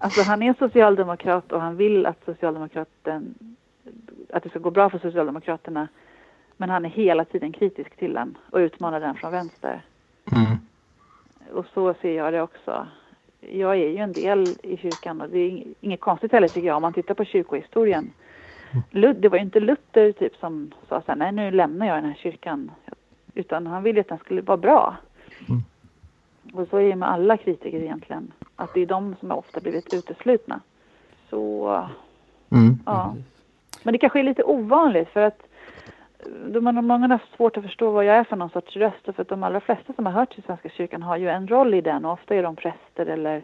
Alltså 0.00 0.22
han 0.22 0.42
är 0.42 0.54
socialdemokrat 0.58 1.52
och 1.52 1.60
han 1.60 1.76
vill 1.76 2.06
att 2.06 2.24
socialdemokraten 2.24 3.34
att 4.30 4.42
det 4.42 4.48
ska 4.48 4.58
gå 4.58 4.70
bra 4.70 4.90
för 4.90 4.98
Socialdemokraterna. 4.98 5.88
Men 6.56 6.70
han 6.70 6.84
är 6.84 6.88
hela 6.88 7.24
tiden 7.24 7.52
kritisk 7.52 7.96
till 7.96 8.12
den 8.12 8.38
och 8.50 8.58
utmanar 8.58 9.00
den 9.00 9.14
från 9.14 9.32
vänster. 9.32 9.82
Mm. 10.32 10.58
Och 11.52 11.66
så 11.74 11.94
ser 11.94 12.16
jag 12.16 12.32
det 12.32 12.42
också. 12.42 12.86
Jag 13.40 13.70
är 13.70 13.88
ju 13.88 13.96
en 13.96 14.12
del 14.12 14.46
i 14.62 14.76
kyrkan 14.76 15.20
och 15.20 15.28
det 15.28 15.38
är 15.38 15.64
inget 15.80 16.00
konstigt 16.00 16.32
heller 16.32 16.48
tycker 16.48 16.68
jag 16.68 16.76
om 16.76 16.82
man 16.82 16.92
tittar 16.92 17.14
på 17.14 17.24
kyrkohistorien. 17.24 18.10
Det 18.90 19.28
var 19.28 19.38
ju 19.38 19.44
inte 19.44 19.60
Luther 19.60 20.12
typ 20.12 20.36
som 20.36 20.72
sa 20.88 21.00
så 21.00 21.06
här, 21.06 21.16
nej 21.16 21.32
nu 21.32 21.50
lämnar 21.50 21.86
jag 21.86 21.96
den 21.96 22.04
här 22.04 22.18
kyrkan. 22.18 22.70
Utan 23.34 23.66
han 23.66 23.82
ville 23.82 24.00
att 24.00 24.08
den 24.08 24.18
skulle 24.18 24.42
vara 24.42 24.56
bra. 24.56 24.96
Mm. 25.48 25.62
Och 26.52 26.68
så 26.68 26.76
är 26.76 26.88
det 26.88 26.96
med 26.96 27.10
alla 27.10 27.36
kritiker 27.36 27.78
egentligen. 27.78 28.32
Att 28.56 28.74
det 28.74 28.80
är 28.80 28.86
de 28.86 29.16
som 29.20 29.30
har 29.30 29.38
ofta 29.38 29.60
blivit 29.60 29.94
uteslutna. 29.94 30.60
Så, 31.30 31.66
mm. 32.50 32.78
ja. 32.86 33.16
Men 33.82 33.92
det 33.92 33.98
kanske 33.98 34.18
är 34.18 34.22
lite 34.22 34.44
ovanligt 34.44 35.08
för 35.08 35.20
att 35.20 35.42
de 36.46 36.66
har 36.66 36.72
många 36.72 37.08
har 37.08 37.20
svårt 37.36 37.56
att 37.56 37.62
förstå 37.62 37.90
vad 37.90 38.04
jag 38.04 38.16
är 38.16 38.24
för 38.24 38.36
någon 38.36 38.50
sorts 38.50 38.76
röst. 38.76 39.04
För 39.04 39.22
att 39.22 39.28
de 39.28 39.42
allra 39.42 39.60
flesta 39.60 39.92
som 39.92 40.06
har 40.06 40.12
hört 40.12 40.34
till 40.34 40.42
Svenska 40.42 40.68
kyrkan 40.68 41.02
har 41.02 41.16
ju 41.16 41.28
en 41.28 41.48
roll 41.48 41.74
i 41.74 41.80
den 41.80 42.04
och 42.04 42.12
ofta 42.12 42.34
är 42.34 42.42
de 42.42 42.56
präster 42.56 43.06
eller 43.06 43.42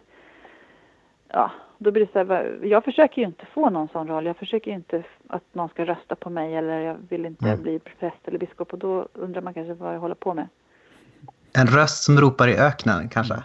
ja, 1.27 1.51
då 1.77 1.91
blir 1.91 2.05
det 2.05 2.11
så 2.11 2.33
här, 2.33 2.59
jag 2.63 2.83
försöker 2.83 3.21
ju 3.21 3.27
inte 3.27 3.45
få 3.45 3.69
någon 3.69 3.87
sån 3.87 4.07
roll. 4.07 4.25
Jag 4.25 4.37
försöker 4.37 4.71
inte 4.71 5.03
att 5.27 5.43
någon 5.53 5.69
ska 5.69 5.85
rösta 5.85 6.15
på 6.15 6.29
mig 6.29 6.55
eller 6.55 6.79
jag 6.79 6.97
vill 7.09 7.25
inte 7.25 7.45
mm. 7.45 7.61
bli 7.61 7.79
präst 7.79 8.27
eller 8.27 8.37
biskop 8.37 8.73
och 8.73 8.79
då 8.79 9.07
undrar 9.13 9.41
man 9.41 9.53
kanske 9.53 9.73
vad 9.73 9.95
jag 9.95 9.99
håller 9.99 10.15
på 10.15 10.33
med. 10.33 10.47
En 11.53 11.67
röst 11.67 12.03
som 12.03 12.17
ropar 12.17 12.47
i 12.47 12.57
öknen 12.57 13.09
kanske? 13.09 13.35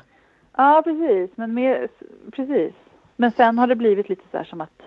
Ja, 0.56 0.82
precis. 0.84 1.30
Men, 1.36 1.54
mer, 1.54 1.88
precis. 2.32 2.74
men 3.16 3.32
sen 3.32 3.58
har 3.58 3.66
det 3.66 3.76
blivit 3.76 4.08
lite 4.08 4.22
så 4.30 4.36
här 4.36 4.44
som 4.44 4.60
att 4.60 4.82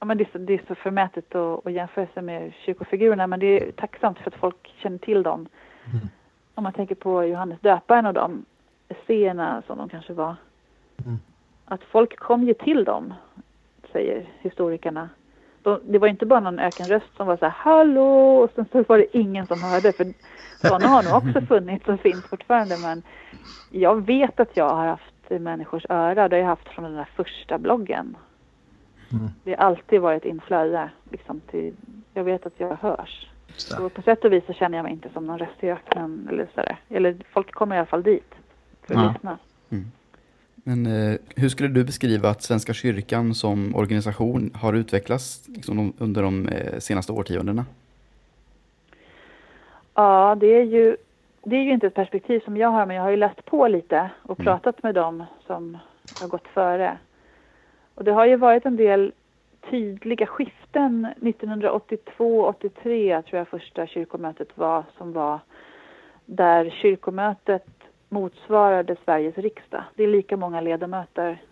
ja, 0.00 0.06
men 0.06 0.18
det, 0.18 0.24
är 0.24 0.28
så, 0.32 0.38
det 0.38 0.54
är 0.54 0.62
så 0.68 0.74
förmätet 0.74 1.34
att, 1.34 1.66
att 1.66 1.72
jämföra 1.72 2.06
sig 2.06 2.22
med 2.22 2.52
kyrkofigurerna 2.66 3.26
men 3.26 3.40
det 3.40 3.46
är 3.46 3.72
tacksamt 3.72 4.18
för 4.18 4.30
att 4.30 4.40
folk 4.40 4.74
känner 4.82 4.98
till 4.98 5.22
dem. 5.22 5.48
Mm. 5.92 6.08
Om 6.54 6.64
man 6.64 6.72
tänker 6.72 6.94
på 6.94 7.24
Johannes 7.24 7.60
döparen 7.60 8.06
och 8.06 8.14
de 8.14 8.44
esséerna 8.88 9.62
som 9.66 9.78
de 9.78 9.88
kanske 9.88 10.12
var. 10.12 10.36
Mm. 11.04 11.18
Att 11.64 11.82
folk 11.82 12.18
kom 12.18 12.44
ju 12.44 12.54
till 12.54 12.84
dem, 12.84 13.14
säger 13.92 14.26
historikerna. 14.38 15.08
De, 15.62 15.80
det 15.84 15.98
var 15.98 16.08
inte 16.08 16.26
bara 16.26 16.40
någon 16.40 16.58
ökenröst 16.58 17.16
som 17.16 17.26
var 17.26 17.36
så 17.36 17.44
här 17.44 17.52
hallå 17.56 18.34
och 18.34 18.50
sen 18.54 18.66
så 18.72 18.84
var 18.88 18.98
det 18.98 19.16
ingen 19.16 19.46
som 19.46 19.62
hörde. 19.62 19.92
För 19.92 20.06
sådana 20.68 20.88
har 20.88 21.02
nog 21.02 21.14
också 21.14 21.46
funnits 21.46 21.88
och 21.88 22.00
finns 22.00 22.24
fortfarande. 22.24 22.76
Men 22.78 23.02
jag 23.70 24.06
vet 24.06 24.40
att 24.40 24.56
jag 24.56 24.68
har 24.68 24.86
haft 24.86 25.30
människors 25.40 25.86
öra. 25.88 26.28
Det 26.28 26.36
har 26.36 26.40
jag 26.40 26.48
haft 26.48 26.68
från 26.68 26.84
den 26.84 26.94
där 26.94 27.08
första 27.16 27.58
bloggen. 27.58 28.16
Mm. 29.12 29.28
Det 29.44 29.50
har 29.50 29.66
alltid 29.66 30.00
varit 30.00 30.24
inflöde. 30.24 30.90
Liksom 31.10 31.40
till, 31.40 31.74
jag 32.14 32.24
vet 32.24 32.46
att 32.46 32.60
jag 32.60 32.76
hörs. 32.76 33.30
Så 33.56 33.88
på 33.88 34.02
sätt 34.02 34.24
och 34.24 34.32
vis 34.32 34.46
så 34.46 34.52
känner 34.52 34.78
jag 34.78 34.82
mig 34.82 34.92
inte 34.92 35.08
som 35.12 35.26
någon 35.26 35.38
röst 35.38 35.64
i 35.64 35.70
öknen 35.70 36.28
eller 36.30 36.48
sådär. 36.54 36.76
Eller 36.88 37.16
folk 37.32 37.52
kommer 37.52 37.76
i 37.76 37.78
alla 37.78 37.86
fall 37.86 38.02
dit 38.02 38.34
för 38.82 38.94
att 38.94 39.02
ja. 39.02 39.12
lyssna. 39.12 39.38
Mm. 39.70 39.84
Men 40.54 40.86
eh, 40.86 41.18
hur 41.36 41.48
skulle 41.48 41.68
du 41.68 41.84
beskriva 41.84 42.28
att 42.28 42.42
Svenska 42.42 42.72
kyrkan 42.72 43.34
som 43.34 43.76
organisation 43.76 44.50
har 44.54 44.72
utvecklats 44.72 45.48
liksom, 45.48 45.92
under 45.98 46.22
de 46.22 46.48
eh, 46.48 46.78
senaste 46.78 47.12
årtiondena? 47.12 47.64
Ja, 49.94 50.36
det 50.40 50.46
är, 50.46 50.64
ju, 50.64 50.96
det 51.42 51.56
är 51.56 51.62
ju 51.62 51.72
inte 51.72 51.86
ett 51.86 51.94
perspektiv 51.94 52.40
som 52.40 52.56
jag 52.56 52.68
har, 52.68 52.86
men 52.86 52.96
jag 52.96 53.02
har 53.02 53.10
ju 53.10 53.16
läst 53.16 53.44
på 53.44 53.68
lite 53.68 54.10
och 54.22 54.40
mm. 54.40 54.46
pratat 54.46 54.82
med 54.82 54.94
dem 54.94 55.24
som 55.46 55.78
har 56.20 56.28
gått 56.28 56.48
före. 56.54 56.98
Och 57.94 58.04
det 58.04 58.12
har 58.12 58.26
ju 58.26 58.36
varit 58.36 58.66
en 58.66 58.76
del 58.76 59.12
tydliga 59.70 60.26
skiften. 60.26 61.06
1982-83 61.20 63.22
tror 63.22 63.38
jag 63.38 63.48
första 63.48 63.86
kyrkomötet 63.86 64.58
var 64.58 64.84
som 64.98 65.12
var 65.12 65.38
där 66.26 66.70
kyrkomötet 66.70 67.66
motsvarade 68.08 68.96
Sveriges 69.04 69.38
riksdag. 69.38 69.84
Det 69.94 70.04
är 70.04 70.08
lika 70.08 70.36
många 70.36 70.60
ledamöter. 70.60 71.42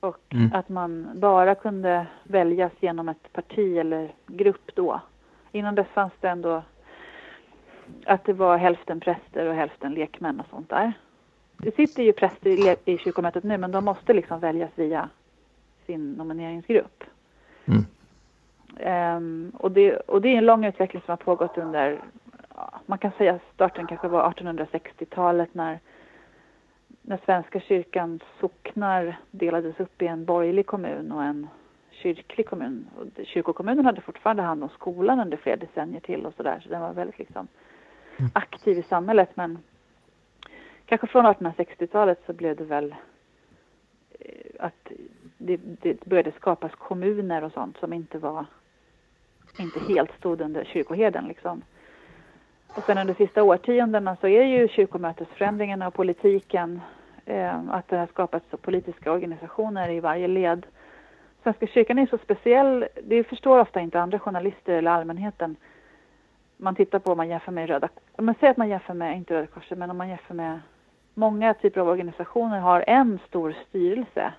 Och 0.00 0.34
mm. 0.34 0.52
att 0.52 0.68
man 0.68 1.10
bara 1.14 1.54
kunde 1.54 2.06
väljas 2.24 2.72
genom 2.80 3.08
ett 3.08 3.32
parti 3.32 3.78
eller 3.78 4.12
grupp 4.26 4.74
då. 4.74 5.00
Innan 5.52 5.74
dess 5.74 5.88
fanns 5.88 6.12
det 6.20 6.28
ändå 6.28 6.62
att 8.06 8.24
det 8.24 8.32
var 8.32 8.56
hälften 8.56 9.00
präster 9.00 9.46
och 9.46 9.54
hälften 9.54 9.94
lekmän 9.94 10.40
och 10.40 10.46
sånt 10.50 10.70
där. 10.70 10.92
Det 11.56 11.76
sitter 11.76 12.02
ju 12.02 12.12
präster 12.12 12.50
i, 12.50 12.76
i 12.84 12.98
kyrkomötet 12.98 13.44
nu 13.44 13.58
men 13.58 13.72
de 13.72 13.84
måste 13.84 14.12
liksom 14.12 14.40
väljas 14.40 14.70
via 14.74 15.08
sin 15.86 16.12
nomineringsgrupp. 16.12 17.04
Mm. 17.64 17.86
Um, 19.16 19.52
och, 19.54 19.70
det, 19.70 19.96
och 19.96 20.22
det 20.22 20.28
är 20.28 20.38
en 20.38 20.46
lång 20.46 20.64
utveckling 20.64 21.02
som 21.02 21.12
har 21.12 21.16
pågått 21.16 21.58
under, 21.58 22.00
man 22.86 22.98
kan 22.98 23.12
säga 23.18 23.38
starten 23.54 23.86
kanske 23.86 24.08
var 24.08 24.32
1860-talet 24.32 25.54
när, 25.54 25.80
när 27.02 27.20
Svenska 27.24 27.60
kyrkans 27.60 28.22
socknar 28.40 29.16
delades 29.30 29.80
upp 29.80 30.02
i 30.02 30.06
en 30.06 30.24
borgerlig 30.24 30.66
kommun 30.66 31.12
och 31.12 31.24
en 31.24 31.48
kyrklig 31.90 32.46
kommun. 32.46 32.86
Och 32.96 33.26
kyrkokommunen 33.26 33.84
hade 33.84 34.00
fortfarande 34.00 34.42
hand 34.42 34.62
om 34.62 34.68
skolan 34.68 35.20
under 35.20 35.36
flera 35.36 35.56
decennier 35.56 36.00
till 36.00 36.26
och 36.26 36.34
sådär 36.34 36.60
så 36.62 36.68
den 36.68 36.80
var 36.80 36.92
väldigt 36.92 37.18
liksom 37.18 37.48
mm. 38.16 38.30
aktiv 38.34 38.78
i 38.78 38.82
samhället 38.82 39.30
men 39.34 39.58
kanske 40.86 41.06
från 41.06 41.26
1860-talet 41.26 42.22
så 42.26 42.32
blev 42.32 42.56
det 42.56 42.64
väl 42.64 42.94
eh, 44.18 44.28
att 44.58 44.92
det, 45.38 45.56
det 45.56 46.04
började 46.04 46.32
skapas 46.32 46.72
kommuner 46.74 47.44
och 47.44 47.52
sånt 47.52 47.76
som 47.76 47.92
inte 47.92 48.18
var 48.18 48.46
inte 49.58 49.80
helt 49.88 50.12
stod 50.18 50.40
under 50.40 50.64
kyrkoherden 50.64 51.24
liksom. 51.28 51.62
Och 52.68 52.82
sen 52.82 52.98
under 52.98 53.14
de 53.14 53.26
sista 53.26 53.42
årtiondena 53.42 54.16
så 54.16 54.28
är 54.28 54.44
ju 54.44 54.68
kyrkomötesförändringarna 54.68 55.86
och 55.88 55.94
politiken 55.94 56.80
eh, 57.24 57.68
att 57.68 57.88
det 57.88 57.96
har 57.96 58.06
skapats 58.06 58.46
politiska 58.62 59.12
organisationer 59.12 59.90
i 59.90 60.00
varje 60.00 60.28
led. 60.28 60.66
Svenska 61.42 61.66
kyrkan 61.66 61.98
är 61.98 62.06
så 62.06 62.18
speciell, 62.18 62.86
det 63.02 63.24
förstår 63.24 63.58
ofta 63.58 63.80
inte 63.80 64.00
andra 64.00 64.18
journalister 64.18 64.72
eller 64.72 64.90
allmänheten. 64.90 65.56
Man 66.56 66.74
tittar 66.74 66.98
på 66.98 67.10
om 67.10 67.16
man 67.16 67.28
jämför 67.28 67.52
med 67.52 67.68
Röda 67.68 67.88
man 68.16 68.34
säger 68.34 68.50
att 68.50 68.56
man 68.56 68.68
jämför 68.68 68.94
med, 68.94 69.16
inte 69.16 69.34
Röda 69.34 69.46
Korset, 69.46 69.78
men 69.78 69.90
om 69.90 69.96
man 69.96 70.08
jämför 70.08 70.34
med 70.34 70.60
många 71.14 71.54
typer 71.54 71.80
av 71.80 71.88
organisationer 71.88 72.60
har 72.60 72.84
en 72.86 73.18
stor 73.28 73.56
styrelse 73.68 74.32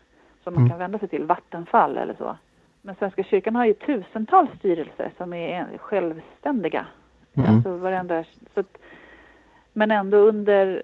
som 0.44 0.54
man 0.54 0.62
mm. 0.62 0.70
kan 0.70 0.80
vända 0.80 1.00
sig 1.00 1.08
till, 1.08 1.24
Vattenfall 1.24 1.98
eller 1.98 2.14
så. 2.14 2.38
Men 2.82 2.96
Svenska 2.96 3.24
kyrkan 3.24 3.56
har 3.56 3.66
ju 3.66 3.74
tusentals 3.74 4.50
styrelser 4.60 5.12
som 5.18 5.34
är 5.34 5.78
självständiga. 5.78 6.86
Mm. 7.34 7.56
Alltså 7.56 7.78
varenda, 7.78 8.24
så 8.54 8.60
att, 8.60 8.78
men 9.74 9.92
ändå 9.92 10.18
under 10.18 10.84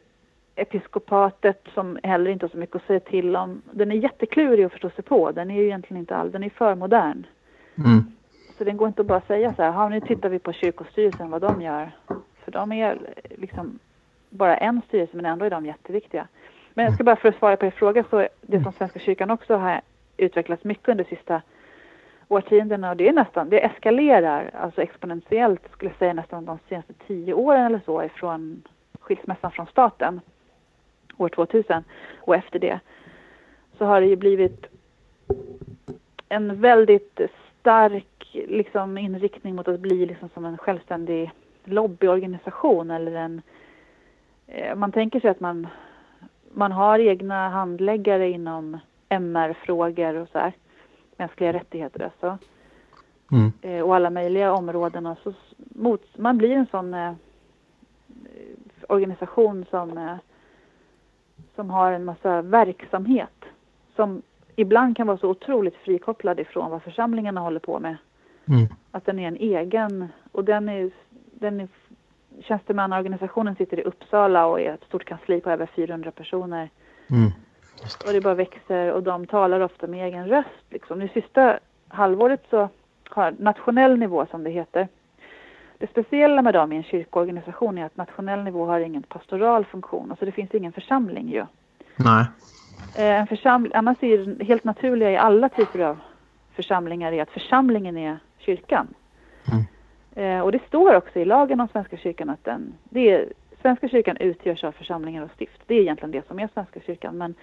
episkopatet 0.55 1.67
som 1.73 1.99
heller 2.03 2.31
inte 2.31 2.45
har 2.45 2.49
så 2.49 2.57
mycket 2.57 2.75
att 2.75 2.87
säga 2.87 2.99
till 2.99 3.35
om. 3.35 3.61
Den 3.71 3.91
är 3.91 3.95
jätteklurig 3.95 4.63
att 4.63 4.71
förstå 4.71 4.89
sig 4.89 5.03
på. 5.03 5.31
Den 5.31 5.51
är 5.51 5.55
ju 5.55 5.65
egentligen 5.65 5.99
inte 5.99 6.15
all, 6.15 6.31
den 6.31 6.43
är 6.43 6.49
för 6.49 6.75
modern. 6.75 7.25
Mm. 7.77 8.03
Så 8.57 8.63
den 8.63 8.77
går 8.77 8.87
inte 8.87 9.01
att 9.01 9.07
bara 9.07 9.21
säga 9.21 9.53
så 9.53 9.63
här, 9.63 9.89
nu 9.89 10.01
tittar 10.01 10.29
vi 10.29 10.39
på 10.39 10.53
kyrkostyrelsen 10.53 11.29
vad 11.29 11.41
de 11.41 11.61
gör. 11.61 11.91
För 12.43 12.51
de 12.51 12.71
är 12.71 12.97
liksom 13.37 13.79
bara 14.31 14.57
en 14.57 14.81
styrelse 14.87 15.15
men 15.15 15.25
ändå 15.25 15.45
är 15.45 15.49
de 15.49 15.65
jätteviktiga. 15.65 16.27
Men 16.73 16.85
jag 16.85 16.93
ska 16.93 17.03
bara 17.03 17.15
för 17.15 17.29
att 17.29 17.37
svara 17.37 17.57
på 17.57 17.65
er 17.65 17.71
fråga 17.71 18.03
så 18.09 18.27
det 18.41 18.63
som 18.63 18.71
Svenska 18.71 18.99
kyrkan 18.99 19.31
också 19.31 19.55
har 19.55 19.81
utvecklats 20.17 20.63
mycket 20.63 20.89
under 20.89 21.03
de 21.03 21.15
sista 21.15 21.41
årtiondena 22.27 22.89
och 22.89 22.97
det 22.97 23.07
är 23.07 23.13
nästan, 23.13 23.49
det 23.49 23.65
eskalerar 23.65 24.51
alltså 24.53 24.81
exponentiellt 24.81 25.71
skulle 25.71 25.91
jag 25.91 25.97
säga 25.97 26.13
nästan 26.13 26.45
de 26.45 26.59
senaste 26.69 26.93
tio 27.07 27.33
åren 27.33 27.65
eller 27.65 27.81
så 27.85 28.03
ifrån 28.03 28.61
skilsmässan 28.99 29.51
från 29.51 29.67
staten 29.67 30.21
år 31.17 31.29
2000 31.29 31.83
och 32.19 32.35
efter 32.35 32.59
det 32.59 32.79
så 33.77 33.85
har 33.85 34.01
det 34.01 34.07
ju 34.07 34.15
blivit 34.15 34.65
en 36.29 36.61
väldigt 36.61 37.19
stark 37.59 38.27
liksom, 38.33 38.97
inriktning 38.97 39.55
mot 39.55 39.67
att 39.67 39.79
bli 39.79 40.05
liksom 40.05 40.29
som 40.33 40.45
en 40.45 40.57
självständig 40.57 41.31
lobbyorganisation 41.63 42.91
eller 42.91 43.15
en 43.15 43.37
eh, 43.37 43.60
man 44.75 44.91
tänker 44.91 45.19
sig 45.19 45.29
att 45.29 45.39
man 45.39 45.67
man 46.53 46.71
har 46.71 46.99
egna 46.99 47.49
handläggare 47.49 48.29
inom 48.29 48.77
MR-frågor 49.09 50.15
och 50.15 50.29
så 50.29 50.39
här, 50.39 50.53
mänskliga 51.17 51.53
rättigheter 51.53 52.03
alltså. 52.03 52.37
Mm. 53.31 53.51
Eh, 53.61 53.81
och 53.81 53.95
alla 53.95 54.09
möjliga 54.09 54.53
områden. 54.53 55.05
Och 55.05 55.17
så 55.23 55.33
mot, 55.57 56.17
man 56.17 56.37
blir 56.37 56.51
en 56.51 56.67
sån 56.71 56.93
eh, 56.93 57.13
organisation 58.87 59.65
som, 59.69 59.97
eh, 59.97 60.15
som 61.55 61.69
har 61.69 61.91
en 61.91 62.05
massa 62.05 62.41
verksamhet 62.41 63.45
som 63.95 64.21
ibland 64.55 64.97
kan 64.97 65.07
vara 65.07 65.17
så 65.17 65.29
otroligt 65.29 65.75
frikopplad 65.75 66.39
ifrån 66.39 66.71
vad 66.71 66.83
församlingarna 66.83 67.41
håller 67.41 67.59
på 67.59 67.79
med. 67.79 67.97
Mm. 68.45 68.67
Att 68.91 69.05
den 69.05 69.19
är 69.19 69.27
en 69.27 69.35
egen, 69.35 70.07
och 70.31 70.45
den 70.45 70.69
är, 70.69 70.91
den 71.31 71.59
är 71.59 71.67
tjänstemannaorganisationen 72.39 73.55
sitter 73.55 73.79
i 73.79 73.83
Uppsala 73.83 74.45
och 74.45 74.61
är 74.61 74.73
ett 74.73 74.83
stort 74.83 75.05
kansli 75.05 75.41
på 75.41 75.49
över 75.49 75.65
400 75.65 76.11
personer. 76.11 76.69
Mm. 77.09 77.31
Det. 77.81 78.07
Och 78.07 78.13
det 78.13 78.21
bara 78.21 78.33
växer 78.33 78.91
och 78.91 79.03
de 79.03 79.27
talar 79.27 79.59
ofta 79.59 79.87
med 79.87 80.07
egen 80.07 80.27
röst. 80.27 80.65
Liksom. 80.69 80.99
Nu 80.99 81.07
sista 81.07 81.59
halvåret 81.87 82.43
så 82.49 82.69
har 83.09 83.35
nationell 83.39 83.97
nivå 83.97 84.25
som 84.31 84.43
det 84.43 84.49
heter. 84.49 84.87
Det 85.77 85.87
speciella 85.87 86.41
med 86.41 86.53
dem 86.53 86.71
i 86.71 86.75
en 86.75 86.83
kyrkoorganisation 86.83 87.77
är 87.77 87.85
att 87.85 87.97
nationell 87.97 88.43
nivå 88.43 88.65
har 88.65 88.79
ingen 88.79 89.03
pastoral 89.03 89.65
funktion. 89.65 90.11
Alltså 90.11 90.25
det 90.25 90.31
finns 90.31 90.53
ingen 90.53 90.71
församling 90.71 91.29
ju. 91.29 91.45
Nej. 91.95 92.25
Eh, 92.97 93.19
en 93.19 93.27
församling, 93.27 93.71
annars 93.75 93.97
är 94.01 94.17
det 94.17 94.45
helt 94.45 94.63
naturliga 94.63 95.11
i 95.11 95.17
alla 95.17 95.49
typer 95.49 95.79
av 95.79 95.99
församlingar 96.55 97.11
är 97.11 97.21
att 97.21 97.29
församlingen 97.29 97.97
är 97.97 98.19
kyrkan. 98.37 98.87
Mm. 99.51 99.63
Eh, 100.15 100.39
och 100.39 100.51
det 100.51 100.61
står 100.67 100.95
också 100.95 101.19
i 101.19 101.25
lagen 101.25 101.59
om 101.59 101.67
Svenska 101.67 101.97
kyrkan 101.97 102.29
att 102.29 102.43
den, 102.43 102.73
det 102.83 103.11
är, 103.11 103.33
Svenska 103.61 103.87
kyrkan 103.87 104.17
utgörs 104.17 104.63
av 104.63 104.71
församlingar 104.71 105.23
och 105.23 105.31
stift. 105.35 105.61
Det 105.67 105.75
är 105.75 105.81
egentligen 105.81 106.11
det 106.11 106.27
som 106.27 106.39
är 106.39 106.49
Svenska 106.53 106.79
kyrkan. 106.79 107.17
Men 107.17 107.35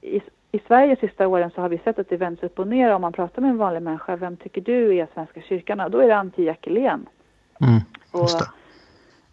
i, 0.00 0.22
i 0.52 0.58
Sverige 0.66 0.96
sista 0.96 1.28
åren 1.28 1.50
så 1.54 1.60
har 1.60 1.68
vi 1.68 1.78
sett 1.78 1.98
att 1.98 2.08
det 2.08 2.16
vänds 2.16 2.42
upp 2.42 2.58
och 2.58 2.68
ner. 2.68 2.94
Om 2.94 3.00
man 3.00 3.12
pratar 3.12 3.42
med 3.42 3.50
en 3.50 3.58
vanlig 3.58 3.82
människa, 3.82 4.16
vem 4.16 4.36
tycker 4.36 4.60
du 4.60 4.96
är 4.96 5.08
Svenska 5.14 5.40
kyrkan? 5.42 5.80
Och 5.80 5.90
då 5.90 5.98
är 5.98 6.08
det 6.08 6.16
Antje 6.16 6.44
Jackelén. 6.44 7.06
Mm, 7.60 7.80
och, 8.12 8.28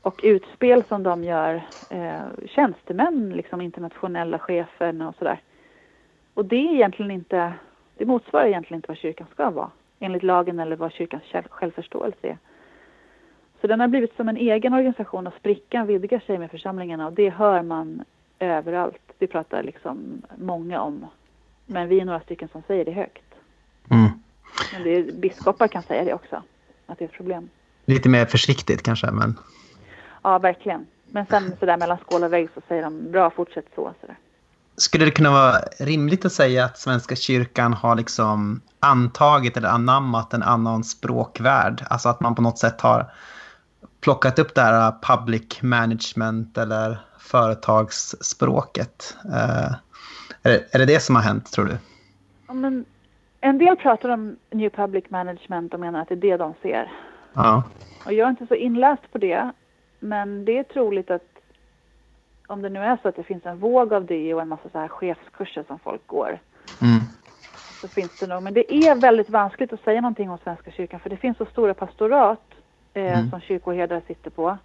och 0.01 0.19
utspel 0.23 0.83
som 0.83 1.03
de 1.03 1.23
gör, 1.23 1.63
eh, 1.89 2.21
tjänstemän, 2.45 3.29
liksom 3.29 3.62
internationella 3.62 4.39
cheferna 4.39 5.09
och 5.09 5.15
sådär. 5.15 5.41
Och 6.33 6.45
det 6.45 6.55
är 6.55 6.73
egentligen 6.73 7.12
inte, 7.12 7.53
det 7.97 8.05
motsvarar 8.05 8.45
egentligen 8.45 8.77
inte 8.77 8.88
vad 8.88 8.97
kyrkan 8.97 9.27
ska 9.33 9.49
vara 9.49 9.71
enligt 9.99 10.23
lagen 10.23 10.59
eller 10.59 10.75
vad 10.75 10.91
kyrkans 10.91 11.23
självförståelse 11.49 12.27
är. 12.27 12.38
Så 13.62 13.67
den 13.67 13.79
har 13.79 13.88
blivit 13.88 14.15
som 14.15 14.29
en 14.29 14.38
egen 14.38 14.73
organisation 14.73 15.27
och 15.27 15.33
sprickan 15.33 15.88
vidgar 15.88 16.19
sig 16.19 16.38
med 16.38 16.51
församlingarna 16.51 17.07
och 17.07 17.13
det 17.13 17.29
hör 17.29 17.62
man 17.62 18.03
överallt. 18.39 19.01
Det 19.17 19.27
pratar 19.27 19.63
liksom 19.63 20.21
många 20.38 20.81
om. 20.81 21.05
Men 21.65 21.88
vi 21.88 21.99
är 21.99 22.05
några 22.05 22.19
stycken 22.19 22.49
som 22.51 22.62
säger 22.67 22.85
det 22.85 22.91
högt. 22.91 23.23
Mm. 23.89 24.09
Men 24.73 24.83
det 24.83 24.95
är, 24.95 25.12
biskopar 25.12 25.67
kan 25.67 25.83
säga 25.83 26.03
det 26.03 26.13
också, 26.13 26.43
att 26.85 26.99
det 26.99 27.05
är 27.05 27.09
ett 27.09 27.15
problem. 27.15 27.49
Lite 27.85 28.09
mer 28.09 28.25
försiktigt 28.25 28.83
kanske, 28.83 29.12
men... 29.12 29.35
Ja, 30.23 30.39
verkligen. 30.39 30.85
Men 31.12 31.25
sen 31.25 31.55
sådär 31.59 31.77
mellan 31.77 31.97
skål 31.97 32.23
och 32.23 32.33
vägg 32.33 32.49
så 32.53 32.62
säger 32.67 32.83
de 32.83 33.12
bra, 33.12 33.29
fortsätt 33.29 33.65
så. 33.75 33.93
Sådär. 34.01 34.15
Skulle 34.79 35.05
det 35.05 35.11
kunna 35.11 35.31
vara 35.31 35.55
rimligt 35.79 36.25
att 36.25 36.31
säga 36.31 36.65
att 36.65 36.77
Svenska 36.77 37.15
kyrkan 37.15 37.73
har 37.73 37.95
liksom 37.95 38.61
antagit 38.79 39.57
eller 39.57 39.69
anammat 39.69 40.33
en 40.33 40.43
annan 40.43 40.83
språkvärld? 40.83 41.83
Alltså 41.89 42.09
att 42.09 42.19
man 42.19 42.35
på 42.35 42.41
något 42.41 42.57
sätt 42.57 42.81
har 42.81 43.11
plockat 44.01 44.39
upp 44.39 44.55
det 44.55 44.61
här 44.61 44.93
public 45.01 45.61
management 45.61 46.57
eller 46.57 46.99
företagsspråket. 47.19 49.17
Uh, 49.25 49.75
är, 50.43 50.49
det, 50.51 50.75
är 50.75 50.79
det 50.79 50.85
det 50.85 50.99
som 50.99 51.15
har 51.15 51.23
hänt, 51.23 51.51
tror 51.51 51.65
du? 51.65 51.77
Ja, 52.47 52.53
men 52.53 52.85
en 53.41 53.57
del 53.57 53.75
pratar 53.75 54.09
om 54.09 54.35
New 54.51 54.69
Public 54.69 55.05
Management 55.09 55.73
och 55.73 55.79
menar 55.79 56.01
att 56.01 56.07
det 56.07 56.13
är 56.13 56.21
det 56.21 56.37
de 56.37 56.53
ser. 56.61 56.91
Ja. 57.33 57.63
Och 58.05 58.13
jag 58.13 58.25
är 58.25 58.29
inte 58.29 58.47
så 58.47 58.55
inläst 58.55 59.11
på 59.11 59.17
det, 59.17 59.51
men 59.99 60.45
det 60.45 60.57
är 60.57 60.63
troligt 60.63 61.11
att 61.11 61.28
om 62.49 62.62
det 62.62 62.69
nu 62.69 62.79
är 62.79 62.97
så 63.01 63.07
att 63.07 63.15
det 63.15 63.23
finns 63.23 63.45
en 63.45 63.59
våg 63.59 63.93
av 63.93 64.05
det 64.05 64.33
och 64.33 64.41
en 64.41 64.47
massa 64.47 64.69
så 64.69 64.79
här 64.79 64.88
chefskurser 64.88 65.63
som 65.67 65.79
folk 65.79 66.07
går. 66.07 66.39
Mm. 66.81 66.99
Så 67.81 67.88
finns 67.88 68.19
det 68.19 68.27
nog. 68.27 68.43
Men 68.43 68.53
det 68.53 68.73
är 68.73 68.95
väldigt 68.95 69.29
vanskligt 69.29 69.73
att 69.73 69.83
säga 69.83 70.01
någonting 70.01 70.29
om 70.29 70.38
Svenska 70.43 70.71
kyrkan 70.71 70.99
för 70.99 71.09
det 71.09 71.17
finns 71.17 71.38
så 71.38 71.45
stora 71.45 71.73
pastorat 71.73 72.41
eh, 72.93 73.17
mm. 73.17 73.29
som 73.29 73.41
kyrkoherdar 73.41 74.01
sitter 74.07 74.29
på. 74.29 74.57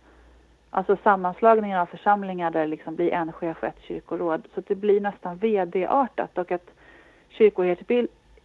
Alltså 0.71 0.97
sammanslagningar 1.03 1.81
av 1.81 1.87
församlingar 1.87 2.51
där 2.51 2.61
det 2.61 2.67
liksom 2.67 2.95
blir 2.95 3.13
en 3.13 3.33
chef 3.33 3.57
och 3.61 3.69
ett 3.69 3.81
kyrkoråd. 3.81 4.43
Så 4.55 4.63
det 4.67 4.75
blir 4.75 5.01
nästan 5.01 5.37
vd-artat 5.37 6.39
och 6.39 6.53
att 6.53 6.71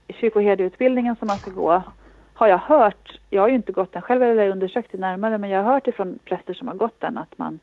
kyrkoherdeutbildningen 0.08 1.16
som 1.16 1.28
man 1.28 1.38
ska 1.38 1.52
gå 1.52 1.84
har 2.34 2.48
jag 2.48 2.58
hört, 2.58 3.20
jag 3.30 3.42
har 3.42 3.50
ju 3.50 3.56
inte 3.56 3.72
gått 3.72 3.94
den 3.94 4.02
själv 4.02 4.24
eller 4.24 4.50
undersökt 4.50 4.92
det 4.92 4.98
närmare, 4.98 5.38
men 5.38 5.50
jag 5.50 5.64
har 5.64 5.74
hört 5.74 5.88
ifrån 5.88 6.20
präster 6.26 6.54
som 6.54 6.68
har 6.68 6.76
gått 6.76 7.00
den 7.00 7.18
att 7.18 7.38
man 7.38 7.60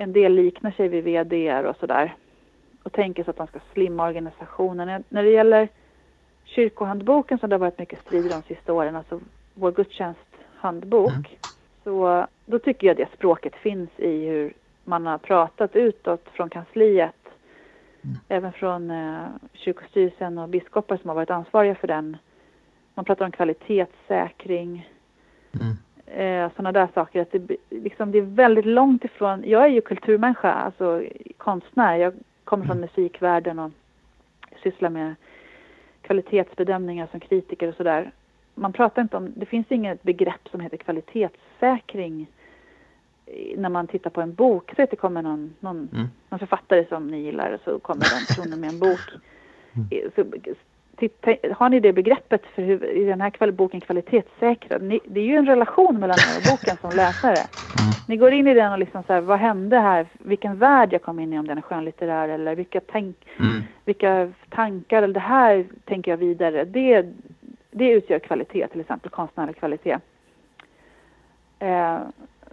en 0.00 0.12
del 0.12 0.34
liknar 0.34 0.70
sig 0.70 0.88
vid 0.88 1.04
VDR 1.04 1.64
och 1.64 1.76
sådär 1.76 2.14
och 2.82 2.92
tänker 2.92 3.24
sig 3.24 3.30
att 3.30 3.36
de 3.36 3.46
ska 3.46 3.58
slimma 3.72 4.06
organisationen. 4.06 5.04
När 5.08 5.22
det 5.22 5.30
gäller 5.30 5.68
kyrkohandboken 6.44 7.38
som 7.38 7.50
det 7.50 7.54
har 7.54 7.60
varit 7.60 7.78
mycket 7.78 8.00
strider 8.06 8.30
de 8.30 8.42
sista 8.42 8.72
åren, 8.72 8.96
alltså 8.96 9.20
vår 9.54 9.72
gudstjänsthandbok, 9.72 11.10
mm. 11.10 11.24
så 11.84 12.26
då 12.46 12.58
tycker 12.58 12.86
jag 12.86 12.96
det 12.96 13.08
språket 13.14 13.54
finns 13.54 13.90
i 13.96 14.26
hur 14.26 14.52
man 14.84 15.06
har 15.06 15.18
pratat 15.18 15.76
utåt 15.76 16.28
från 16.32 16.50
kansliet, 16.50 17.28
mm. 18.02 18.16
även 18.28 18.52
från 18.52 18.90
eh, 18.90 19.26
kyrkostyrelsen 19.52 20.38
och 20.38 20.48
biskopar 20.48 20.96
som 20.96 21.08
har 21.08 21.14
varit 21.14 21.30
ansvariga 21.30 21.74
för 21.74 21.88
den. 21.88 22.16
Man 22.94 23.04
pratar 23.04 23.24
om 23.24 23.32
kvalitetssäkring. 23.32 24.88
Mm 25.60 25.76
eh, 26.14 26.50
sådana 26.56 26.72
där 26.72 26.88
saker. 26.94 27.22
Att 27.22 27.32
det, 27.32 27.56
liksom, 27.70 28.12
det 28.12 28.18
är 28.18 28.22
väldigt 28.22 28.66
långt 28.66 29.04
ifrån, 29.04 29.42
jag 29.46 29.64
är 29.64 29.68
ju 29.68 29.80
kulturmänniska, 29.80 30.52
alltså 30.52 31.04
konstnär. 31.36 31.96
Jag 31.96 32.14
kommer 32.44 32.64
från 32.64 32.76
mm. 32.76 32.88
musikvärlden 32.96 33.58
och 33.58 33.70
sysslar 34.62 34.90
med 34.90 35.14
kvalitetsbedömningar 36.02 37.08
som 37.10 37.20
kritiker 37.20 37.68
och 37.68 37.74
sådär. 37.74 38.10
Man 38.54 38.72
pratar 38.72 39.02
inte 39.02 39.16
om, 39.16 39.32
det 39.36 39.46
finns 39.46 39.66
inget 39.70 40.02
begrepp 40.02 40.48
som 40.50 40.60
heter 40.60 40.76
kvalitetssäkring 40.76 42.26
när 43.56 43.68
man 43.68 43.86
tittar 43.86 44.10
på 44.10 44.20
en 44.20 44.34
bok. 44.34 44.72
Så 44.76 44.82
att 44.82 44.90
det 44.90 44.96
kommer 44.96 45.22
någon, 45.22 45.54
någon, 45.60 45.88
mm. 45.92 46.06
någon 46.28 46.38
författare 46.38 46.84
som 46.88 47.06
ni 47.06 47.20
gillar 47.20 47.52
och 47.52 47.60
så 47.64 47.78
kommer 47.78 48.00
den 48.00 48.26
personen 48.26 48.60
med 48.60 48.70
en 48.70 48.78
bok. 48.78 49.00
Mm. 49.74 50.10
Så 50.14 50.24
titta, 51.00 51.54
har 51.54 51.68
ni 51.68 51.80
det 51.80 51.92
begreppet 51.92 52.42
för 52.54 52.62
hur, 52.62 52.84
i 52.84 53.04
den 53.04 53.20
här 53.20 53.50
boken 53.50 53.80
kvalitetssäkrad? 53.80 54.82
Ni, 54.82 55.00
det 55.04 55.20
är 55.20 55.24
ju 55.24 55.36
en 55.36 55.46
relation 55.46 56.00
mellan 56.00 56.16
den 56.16 56.42
här 56.42 56.50
boken 56.50 56.76
som 56.76 56.90
läsare. 56.96 57.36
Mm. 57.36 57.92
Ni 58.08 58.16
går 58.16 58.32
in 58.32 58.46
i 58.46 58.54
den 58.54 58.72
och 58.72 58.78
liksom 58.78 59.02
så 59.02 59.12
här, 59.12 59.20
vad 59.20 59.38
hände 59.38 59.78
här? 59.78 60.06
Vilken 60.12 60.58
värld 60.58 60.92
jag 60.92 61.02
kom 61.02 61.18
in 61.20 61.32
i 61.32 61.38
om 61.38 61.46
den 61.46 61.58
är 61.58 61.62
skönlitterär 61.62 62.28
eller 62.28 62.54
vilka, 62.54 62.80
tänk, 62.80 63.16
mm. 63.38 63.62
vilka 63.84 64.32
tankar 64.48 65.02
eller 65.02 65.14
det 65.14 65.20
här 65.20 65.66
tänker 65.84 66.10
jag 66.10 66.18
vidare. 66.18 66.64
Det, 66.64 67.06
det 67.70 67.90
utgör 67.90 68.18
kvalitet, 68.18 68.68
till 68.68 68.80
exempel 68.80 69.10
konstnärlig 69.10 69.56
kvalitet. 69.56 69.98
Eh, 71.58 71.98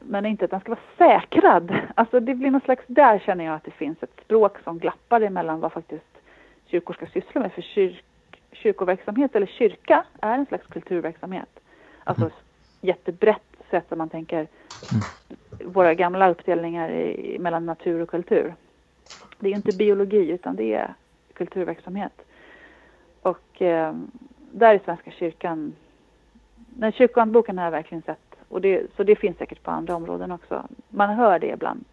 men 0.01 0.25
inte 0.25 0.45
att 0.45 0.51
den 0.51 0.59
ska 0.59 0.69
vara 0.69 0.79
säkrad. 0.97 1.75
Alltså 1.95 2.19
det 2.19 2.35
blir 2.35 2.51
någon 2.51 2.61
slags, 2.61 2.83
där 2.87 3.19
känner 3.19 3.45
jag 3.45 3.55
att 3.55 3.63
det 3.63 3.71
finns 3.71 4.03
ett 4.03 4.21
språk 4.25 4.57
som 4.63 4.79
glappar 4.79 5.21
emellan 5.21 5.59
vad 5.59 5.71
faktiskt 5.71 6.17
kyrkor 6.65 6.93
ska 6.93 7.05
syssla 7.05 7.41
med. 7.41 7.51
För 7.51 7.61
kyr, 7.61 8.01
kyrkoverksamhet 8.57 9.35
eller 9.35 9.45
kyrka 9.45 10.05
är 10.21 10.37
en 10.37 10.45
slags 10.45 10.67
kulturverksamhet. 10.67 11.59
Alltså 12.03 12.23
mm. 12.23 12.35
jättebrett 12.81 13.57
sätt 13.69 13.91
om 13.91 13.97
man 13.97 14.09
tänker 14.09 14.37
mm. 14.37 15.73
våra 15.73 15.93
gamla 15.93 16.29
uppdelningar 16.29 16.89
i, 16.89 17.39
mellan 17.39 17.65
natur 17.65 18.01
och 18.01 18.09
kultur. 18.09 18.55
Det 19.39 19.49
är 19.49 19.55
inte 19.55 19.77
biologi 19.77 20.31
utan 20.31 20.55
det 20.55 20.73
är 20.73 20.93
kulturverksamhet. 21.33 22.21
Och 23.21 23.61
eh, 23.61 23.95
där 24.51 24.75
är 24.75 24.79
Svenska 24.85 25.11
kyrkan, 25.11 25.75
den 26.55 26.91
kyrkohandboken 26.91 27.57
har 27.57 27.65
jag 27.65 27.71
verkligen 27.71 28.01
sett 28.01 28.27
och 28.49 28.61
det, 28.61 28.95
så 28.95 29.03
det 29.03 29.15
finns 29.15 29.37
säkert 29.37 29.63
på 29.63 29.71
andra 29.71 29.95
områden 29.95 30.31
också. 30.31 30.67
Man 30.89 31.09
hör 31.09 31.39
det 31.39 31.47
ibland 31.47 31.85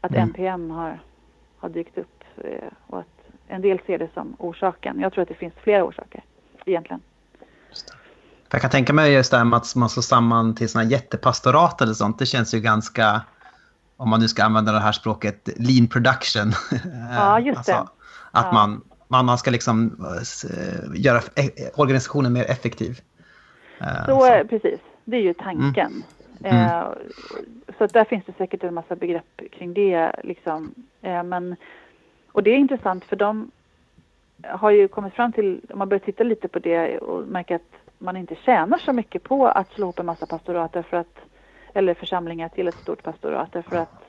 att 0.00 0.10
mm. 0.10 0.22
NPM 0.22 0.70
har, 0.70 0.98
har 1.56 1.68
dykt 1.68 1.98
upp 1.98 2.24
eh, 2.36 2.72
och 2.86 2.98
att 2.98 3.23
en 3.48 3.62
del 3.62 3.78
ser 3.86 3.98
det 3.98 4.08
som 4.14 4.36
orsaken. 4.38 5.00
Jag 5.00 5.12
tror 5.12 5.22
att 5.22 5.28
det 5.28 5.34
finns 5.34 5.54
flera 5.62 5.84
orsaker 5.84 6.24
egentligen. 6.64 7.00
Jag 8.50 8.60
kan 8.60 8.70
tänka 8.70 8.92
mig 8.92 9.12
just 9.12 9.30
det 9.30 9.36
här 9.36 9.44
med 9.44 9.56
att 9.56 9.76
man 9.76 9.88
slår 9.88 10.02
samman 10.02 10.54
till 10.54 10.68
sådana 10.68 10.90
jättepastorat 10.90 11.80
eller 11.80 11.92
sånt. 11.92 12.18
Det 12.18 12.26
känns 12.26 12.54
ju 12.54 12.60
ganska, 12.60 13.20
om 13.96 14.10
man 14.10 14.20
nu 14.20 14.28
ska 14.28 14.44
använda 14.44 14.72
det 14.72 14.80
här 14.80 14.92
språket, 14.92 15.48
lean 15.56 15.86
production. 15.86 16.52
Ja, 17.10 17.40
just 17.40 17.58
alltså, 17.58 17.72
det. 17.72 17.78
Att 18.30 18.46
ja. 18.46 18.52
man, 18.52 18.80
man, 19.08 19.24
man 19.24 19.38
ska 19.38 19.50
liksom 19.50 20.06
eh, 20.50 21.00
göra 21.00 21.20
organisationen 21.74 22.32
mer 22.32 22.50
effektiv. 22.50 23.00
Eh, 23.80 24.06
så, 24.06 24.20
så. 24.20 24.48
precis, 24.48 24.80
det 25.04 25.16
är 25.16 25.22
ju 25.22 25.34
tanken. 25.34 26.02
Mm. 26.44 26.56
Mm. 26.56 26.66
Eh, 26.66 26.84
så 27.78 27.86
där 27.86 28.04
finns 28.04 28.24
det 28.26 28.32
säkert 28.38 28.62
en 28.64 28.74
massa 28.74 28.96
begrepp 28.96 29.40
kring 29.52 29.74
det. 29.74 30.20
Liksom. 30.24 30.74
Men 31.00 31.56
och 32.34 32.42
det 32.42 32.50
är 32.50 32.56
intressant 32.56 33.04
för 33.04 33.16
de 33.16 33.50
har 34.42 34.70
ju 34.70 34.88
kommit 34.88 35.14
fram 35.14 35.32
till, 35.32 35.60
om 35.70 35.78
man 35.78 35.88
börjar 35.88 36.00
titta 36.00 36.24
lite 36.24 36.48
på 36.48 36.58
det 36.58 36.98
och 36.98 37.28
märker 37.28 37.54
att 37.54 37.74
man 37.98 38.16
inte 38.16 38.34
tjänar 38.34 38.78
så 38.78 38.92
mycket 38.92 39.22
på 39.22 39.46
att 39.46 39.72
slå 39.72 39.84
ihop 39.84 39.98
en 39.98 40.06
massa 40.06 40.26
pastorat 40.26 40.72
för 40.72 40.96
att, 40.96 41.18
eller 41.74 41.94
församlingar 41.94 42.48
till 42.48 42.68
ett 42.68 42.74
stort 42.74 43.02
pastorat 43.02 43.52
för 43.68 43.76
att 43.76 44.04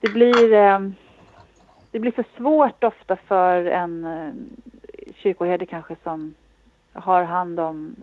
det 0.00 0.12
blir, 0.12 0.52
eh, 0.52 0.80
det 1.90 1.98
blir 1.98 2.12
för 2.12 2.24
svårt 2.36 2.84
ofta 2.84 3.16
för 3.16 3.64
en 3.64 4.04
eh, 4.04 4.32
kyrkoherde 5.14 5.66
kanske 5.66 5.96
som 6.02 6.34
har 6.92 7.24
hand 7.24 7.60
om 7.60 7.96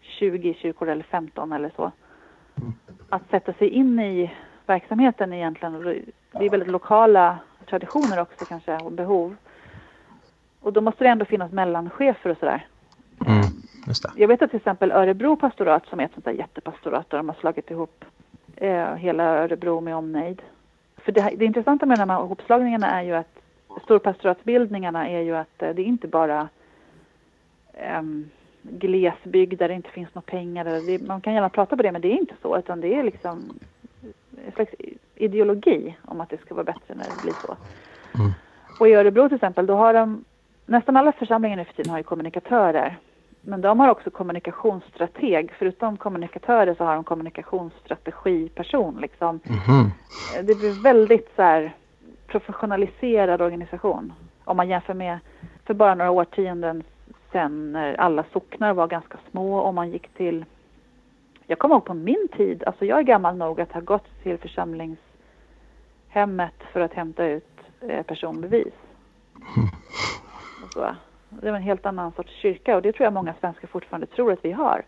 20 0.00 0.54
kyrkor 0.54 0.88
eller 0.88 1.04
15 1.04 1.52
eller 1.52 1.70
så. 1.76 1.92
Att 3.08 3.30
sätta 3.30 3.52
sig 3.52 3.68
in 3.68 4.00
i 4.00 4.32
verksamheten 4.66 5.32
egentligen. 5.32 6.04
Det 6.38 6.44
är 6.46 6.50
väldigt 6.50 6.70
lokala 6.70 7.38
traditioner 7.66 8.20
också 8.20 8.44
kanske 8.44 8.76
och 8.76 8.92
behov. 8.92 9.36
Och 10.60 10.72
då 10.72 10.80
måste 10.80 11.04
det 11.04 11.10
ändå 11.10 11.24
finnas 11.24 11.52
mellanchefer 11.52 12.30
och 12.30 12.38
sådär. 12.38 12.66
Mm, 13.26 13.44
Jag 14.16 14.28
vet 14.28 14.42
att 14.42 14.50
till 14.50 14.56
exempel 14.56 14.92
Örebro 14.92 15.36
pastorat 15.36 15.86
som 15.86 16.00
är 16.00 16.04
ett 16.04 16.12
sånt 16.12 16.24
där 16.24 16.32
jättepastorat 16.32 17.10
där 17.10 17.16
de 17.18 17.28
har 17.28 17.36
slagit 17.40 17.70
ihop 17.70 18.04
eh, 18.56 18.94
hela 18.94 19.24
Örebro 19.24 19.80
med 19.80 19.96
omnejd. 19.96 20.42
För 20.96 21.12
det, 21.12 21.30
det 21.36 21.44
intressanta 21.44 21.86
med 21.86 21.98
de 21.98 22.10
här 22.10 22.18
hopslagningarna 22.18 23.00
är 23.00 23.02
ju 23.02 23.14
att 23.14 23.38
storpastoratsbildningarna 23.84 25.08
är 25.08 25.20
ju 25.20 25.36
att 25.36 25.62
eh, 25.62 25.74
det 25.74 25.82
är 25.82 25.86
inte 25.86 26.08
bara 26.08 26.48
eh, 27.72 28.02
glesbygd 28.62 29.58
där 29.58 29.68
det 29.68 29.74
inte 29.74 29.90
finns 29.90 30.14
några 30.14 30.26
pengar. 30.26 30.64
Det, 30.64 31.06
man 31.06 31.20
kan 31.20 31.34
gärna 31.34 31.48
prata 31.48 31.76
på 31.76 31.82
det 31.82 31.92
men 31.92 32.00
det 32.00 32.12
är 32.12 32.18
inte 32.18 32.34
så 32.42 32.58
utan 32.58 32.80
det 32.80 32.94
är 32.94 33.02
liksom 33.02 33.58
en 34.46 34.52
slags 34.52 34.74
ideologi 35.16 35.96
om 36.04 36.20
att 36.20 36.30
det 36.30 36.40
ska 36.40 36.54
vara 36.54 36.64
bättre 36.64 36.94
när 36.94 37.04
det 37.04 37.22
blir 37.22 37.32
så. 37.32 37.56
Mm. 38.18 38.32
Och 38.80 38.88
i 38.88 38.94
Örebro 38.94 39.28
till 39.28 39.34
exempel, 39.34 39.66
då 39.66 39.74
har 39.74 39.94
de, 39.94 40.24
nästan 40.66 40.96
alla 40.96 41.12
församlingar 41.12 41.56
nu 41.56 41.64
för 41.64 41.72
tiden 41.72 41.90
har 41.90 41.98
ju 41.98 42.04
kommunikatörer. 42.04 42.98
Men 43.40 43.60
de 43.60 43.80
har 43.80 43.88
också 43.88 44.10
kommunikationsstrateg. 44.10 45.52
Förutom 45.58 45.96
kommunikatörer 45.96 46.74
så 46.74 46.84
har 46.84 46.94
de 46.94 47.04
kommunikationsstrategiperson. 47.04 48.98
Liksom. 49.00 49.40
Mm. 49.68 49.90
Det 50.46 50.58
blir 50.58 50.82
väldigt 50.82 51.32
så 51.36 51.42
här, 51.42 51.74
professionaliserad 52.26 53.42
organisation. 53.42 54.12
Om 54.44 54.56
man 54.56 54.68
jämför 54.68 54.94
med 54.94 55.18
för 55.64 55.74
bara 55.74 55.94
några 55.94 56.10
årtionden 56.10 56.82
sedan 57.32 57.72
när 57.72 57.94
alla 57.94 58.24
socknar 58.32 58.72
var 58.72 58.86
ganska 58.86 59.18
små 59.30 59.58
och 59.58 59.74
man 59.74 59.90
gick 59.90 60.08
till 60.08 60.44
jag 61.46 61.58
kommer 61.58 61.74
ihåg 61.74 61.84
på 61.84 61.94
min 61.94 62.28
tid, 62.36 62.64
alltså 62.64 62.84
jag 62.84 62.98
är 62.98 63.02
gammal 63.02 63.36
nog 63.36 63.60
att 63.60 63.72
ha 63.72 63.80
gått 63.80 64.22
till 64.22 64.38
församlingshemmet 66.16 66.54
för 66.72 66.80
att 66.80 66.92
hämta 66.92 67.26
ut 67.26 67.48
eh, 67.80 68.02
personbevis. 68.02 68.74
Det 71.30 71.50
var 71.50 71.56
en 71.56 71.62
helt 71.62 71.86
annan 71.86 72.12
sorts 72.12 72.32
kyrka 72.32 72.76
och 72.76 72.82
det 72.82 72.92
tror 72.92 73.04
jag 73.04 73.12
många 73.12 73.34
svenskar 73.40 73.68
fortfarande 73.68 74.06
tror 74.06 74.32
att 74.32 74.44
vi 74.44 74.52
har. 74.52 74.82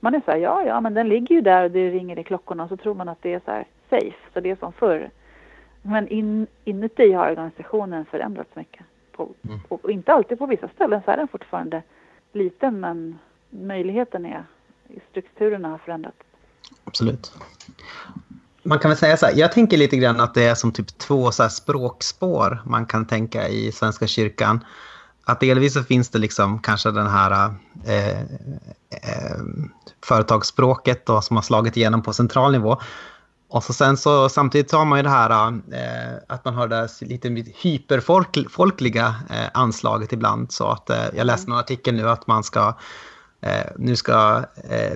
Man 0.00 0.14
är 0.14 0.22
så 0.24 0.30
här, 0.30 0.38
ja, 0.38 0.62
ja, 0.66 0.80
men 0.80 0.94
den 0.94 1.08
ligger 1.08 1.34
ju 1.34 1.40
där 1.40 1.64
och 1.64 1.70
det 1.70 1.90
ringer 1.90 2.18
i 2.18 2.24
klockorna 2.24 2.62
och 2.62 2.68
så 2.68 2.76
tror 2.76 2.94
man 2.94 3.08
att 3.08 3.22
det 3.22 3.34
är 3.34 3.40
så 3.44 3.50
här 3.50 3.64
safe, 3.90 4.16
så 4.32 4.40
det 4.40 4.50
är 4.50 4.56
som 4.56 4.72
förr. 4.72 5.10
Men 5.82 6.08
in, 6.08 6.46
inuti 6.64 7.12
har 7.12 7.30
organisationen 7.30 8.04
förändrats 8.04 8.56
mycket. 8.56 8.84
På, 9.12 9.28
mm. 9.42 9.60
och, 9.68 9.84
och, 9.84 9.90
inte 9.90 10.12
alltid 10.12 10.38
på 10.38 10.46
vissa 10.46 10.68
ställen 10.68 11.02
så 11.04 11.10
är 11.10 11.16
den 11.16 11.28
fortfarande 11.28 11.82
liten 12.32 12.80
men 12.80 13.18
möjligheten 13.50 14.26
är, 14.26 14.44
strukturerna 15.10 15.68
har 15.68 15.78
förändrats. 15.78 16.18
Absolut. 16.84 17.32
Man 18.64 18.78
kan 18.78 18.88
väl 18.88 18.98
säga 18.98 19.16
så 19.16 19.26
här, 19.26 19.34
jag 19.36 19.52
tänker 19.52 19.76
lite 19.76 19.96
grann 19.96 20.20
att 20.20 20.34
det 20.34 20.44
är 20.44 20.54
som 20.54 20.72
typ 20.72 20.98
två 20.98 21.30
så 21.30 21.48
språkspår 21.48 22.62
man 22.64 22.86
kan 22.86 23.06
tänka 23.06 23.48
i 23.48 23.72
Svenska 23.72 24.06
kyrkan. 24.06 24.64
Att 25.24 25.40
delvis 25.40 25.74
så 25.74 25.82
finns 25.82 26.10
det 26.10 26.18
liksom 26.18 26.58
kanske 26.58 26.90
den 26.90 27.06
här 27.06 27.54
eh, 27.84 28.20
eh, 28.90 29.42
företagsspråket 30.04 31.06
då, 31.06 31.20
som 31.20 31.36
har 31.36 31.42
slagit 31.42 31.76
igenom 31.76 32.02
på 32.02 32.12
central 32.12 32.52
nivå. 32.52 32.80
Och 33.48 33.64
så 33.64 33.72
sen 33.72 33.96
så 33.96 34.28
samtidigt 34.28 34.72
har 34.72 34.84
man 34.84 34.98
ju 34.98 35.02
det 35.02 35.08
här 35.08 35.52
eh, 35.72 36.18
att 36.28 36.44
man 36.44 36.54
har 36.54 36.68
det 36.68 36.88
lite 37.00 37.44
hyperfolkliga 37.62 39.14
eh, 39.30 39.50
anslaget 39.54 40.12
ibland. 40.12 40.52
Så 40.52 40.68
att 40.68 40.90
eh, 40.90 41.04
jag 41.16 41.26
läste 41.26 41.50
någon 41.50 41.58
artikel 41.58 41.94
nu 41.94 42.10
att 42.10 42.26
man 42.26 42.44
ska 42.44 42.74
eh, 43.40 43.70
nu 43.76 43.96
ska 43.96 44.44
eh, 44.68 44.92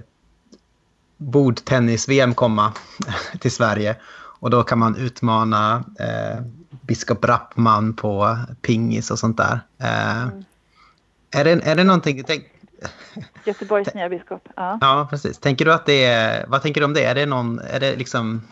bordtennis-VM 1.18 2.34
komma 2.34 2.72
till 3.40 3.52
Sverige. 3.52 3.96
Och 4.40 4.50
då 4.50 4.62
kan 4.62 4.78
man 4.78 4.96
utmana 4.96 5.84
eh, 5.98 6.42
biskop 6.80 7.24
Rappman 7.24 7.94
på 7.94 8.38
pingis 8.62 9.10
och 9.10 9.18
sånt 9.18 9.36
där. 9.36 9.60
Eh, 9.78 10.22
mm. 10.22 10.44
är, 11.30 11.44
det, 11.44 11.50
är 11.50 11.76
det 11.76 11.84
någonting... 11.84 12.24
Tänk, 12.24 12.44
Göteborgs 13.44 13.94
nya 13.94 14.08
biskop. 14.08 14.48
Ja. 14.56 14.78
ja, 14.80 15.06
precis. 15.10 15.38
Tänker 15.38 15.64
du 15.64 15.72
att 15.72 15.86
det 15.86 16.04
är... 16.04 16.46
Vad 16.46 16.62
tänker 16.62 16.80
du 16.80 16.84
om 16.84 16.94
det? 16.94 17.04
Är 17.04 17.14
det, 17.14 17.26
någon, 17.26 17.58
är 17.58 17.80
det 17.80 17.96
liksom... 17.96 18.42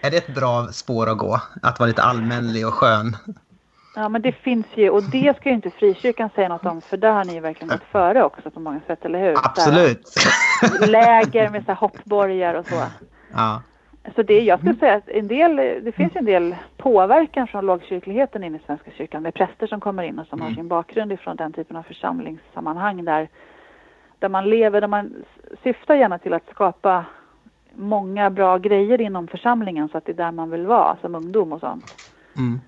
Är 0.00 0.10
det 0.10 0.16
ett 0.16 0.34
bra 0.34 0.72
spår 0.72 1.08
att 1.08 1.18
gå? 1.18 1.40
Att 1.62 1.78
vara 1.78 1.86
lite 1.86 2.02
allmänlig 2.02 2.66
och 2.66 2.74
skön? 2.74 3.16
Ja, 3.98 4.08
men 4.08 4.22
det 4.22 4.32
finns 4.32 4.66
ju, 4.74 4.90
och 4.90 5.02
det 5.02 5.36
ska 5.36 5.48
ju 5.48 5.54
inte 5.54 5.70
frikyrkan 5.70 6.30
säga 6.34 6.48
något 6.48 6.66
om, 6.66 6.80
för 6.80 6.96
där 6.96 7.12
har 7.12 7.24
ni 7.24 7.34
ju 7.34 7.40
verkligen 7.40 7.68
gått 7.68 7.84
före 7.92 8.24
också 8.24 8.50
på 8.50 8.60
många 8.60 8.80
sätt, 8.86 9.04
eller 9.04 9.20
hur? 9.20 9.34
Absolut. 9.44 10.02
Där, 10.80 10.86
läger 10.86 11.50
med 11.50 11.64
så 11.64 11.72
här 11.72 11.78
hoppborgar 11.78 12.54
och 12.54 12.66
så. 12.66 12.82
Ja. 13.32 13.62
Så 14.14 14.22
det, 14.22 14.40
jag 14.40 14.58
skulle 14.58 14.74
säga 14.74 14.94
att 14.94 15.08
en 15.08 15.28
del, 15.28 15.56
det 15.56 15.92
finns 15.92 16.16
en 16.16 16.24
del 16.24 16.56
påverkan 16.76 17.46
från 17.46 17.66
lågkyrkligheten 17.66 18.44
in 18.44 18.54
i 18.54 18.60
Svenska 18.66 18.90
kyrkan 18.90 19.22
med 19.22 19.34
präster 19.34 19.66
som 19.66 19.80
kommer 19.80 20.02
in 20.02 20.18
och 20.18 20.26
som 20.26 20.38
mm. 20.38 20.48
har 20.48 20.56
sin 20.56 20.68
bakgrund 20.68 21.12
ifrån 21.12 21.36
den 21.36 21.52
typen 21.52 21.76
av 21.76 21.82
församlingssammanhang 21.82 23.04
där, 23.04 23.28
där 24.18 24.28
man 24.28 24.50
lever, 24.50 24.80
där 24.80 24.88
man 24.88 25.14
syftar 25.62 25.94
gärna 25.94 26.18
till 26.18 26.34
att 26.34 26.50
skapa 26.50 27.04
många 27.74 28.30
bra 28.30 28.58
grejer 28.58 29.00
inom 29.00 29.28
församlingen 29.28 29.88
så 29.88 29.98
att 29.98 30.04
det 30.04 30.12
är 30.12 30.16
där 30.16 30.32
man 30.32 30.50
vill 30.50 30.66
vara 30.66 30.96
som 31.00 31.14
ungdom 31.14 31.52
och 31.52 31.60
sånt. 31.60 31.94
Mm 32.36 32.60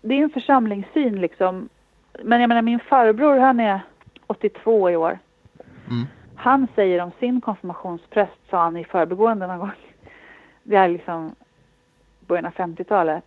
det 0.00 0.14
är 0.14 0.22
en 0.22 0.30
församlingssyn 0.30 1.20
liksom. 1.20 1.68
Men 2.22 2.40
jag 2.40 2.48
menar 2.48 2.62
min 2.62 2.80
farbror 2.80 3.38
han 3.38 3.60
är 3.60 3.80
82 4.26 4.90
i 4.90 4.96
år. 4.96 5.18
Mm. 5.90 6.06
Han 6.36 6.66
säger 6.74 7.02
om 7.02 7.10
sin 7.18 7.40
konfirmationspräst, 7.40 8.50
sa 8.50 8.62
han 8.62 8.76
i 8.76 8.84
förbigående 8.84 9.46
någon 9.46 9.58
gång. 9.58 9.70
Det 10.62 10.76
är 10.76 10.88
liksom 10.88 11.34
början 12.20 12.46
av 12.46 12.52
50-talet. 12.52 13.24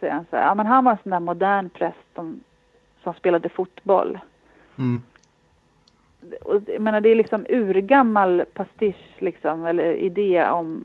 Säger 0.00 0.12
han 0.12 0.26
så 0.30 0.36
här, 0.36 0.44
ja 0.44 0.54
men 0.54 0.66
han 0.66 0.84
var 0.84 0.92
en 0.92 0.98
sån 1.02 1.10
där 1.10 1.20
modern 1.20 1.70
präst 1.70 2.14
som, 2.14 2.40
som 3.02 3.14
spelade 3.14 3.48
fotboll. 3.48 4.18
Mm. 4.78 5.02
Och, 6.40 6.62
jag 6.66 6.82
menar 6.82 7.00
det 7.00 7.08
är 7.08 7.14
liksom 7.14 7.46
urgammal 7.48 8.44
pastisch 8.54 9.14
liksom, 9.18 9.66
eller 9.66 9.92
idé 9.92 10.46
om 10.48 10.84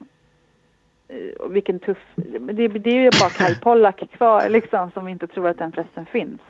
vilken 1.49 1.79
tuff... 1.79 1.97
Det, 2.15 2.67
det 2.67 2.89
är 2.89 3.01
ju 3.01 3.09
bara 3.21 3.29
Kai 3.29 3.55
Pollak 3.59 4.03
kvar 4.11 4.49
liksom 4.49 4.91
som 4.91 5.07
inte 5.07 5.27
tror 5.27 5.47
att 5.47 5.57
den 5.57 5.71
prästen 5.71 6.05
finns. 6.05 6.41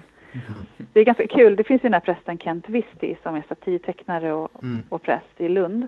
Det 0.93 0.99
är 0.99 1.05
ganska 1.05 1.27
kul. 1.27 1.55
Det 1.55 1.63
finns 1.63 1.81
ju 1.81 1.83
den 1.83 1.93
här 1.93 1.99
prästen 1.99 2.37
Kent 2.37 2.69
Visti 2.69 3.17
som 3.23 3.35
är 3.35 3.43
satirtecknare 3.49 4.33
och, 4.33 4.63
mm. 4.63 4.83
och 4.89 5.01
präst 5.01 5.41
i 5.41 5.49
Lund. 5.49 5.87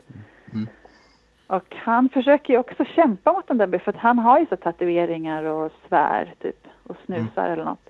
Mm. 0.53 0.67
Och 1.47 1.75
han 1.75 2.09
försöker 2.09 2.53
ju 2.53 2.59
också 2.59 2.85
kämpa 2.85 3.33
mot 3.33 3.47
den 3.47 3.57
där 3.57 3.79
för 3.79 3.91
att 3.91 3.97
han 3.97 4.19
har 4.19 4.39
ju 4.39 4.45
så 4.45 4.55
tatueringar 4.55 5.43
och 5.43 5.71
svär 5.87 6.33
typ 6.41 6.67
och 6.83 6.97
snusar 7.05 7.45
mm. 7.45 7.53
eller 7.53 7.65
något. 7.65 7.89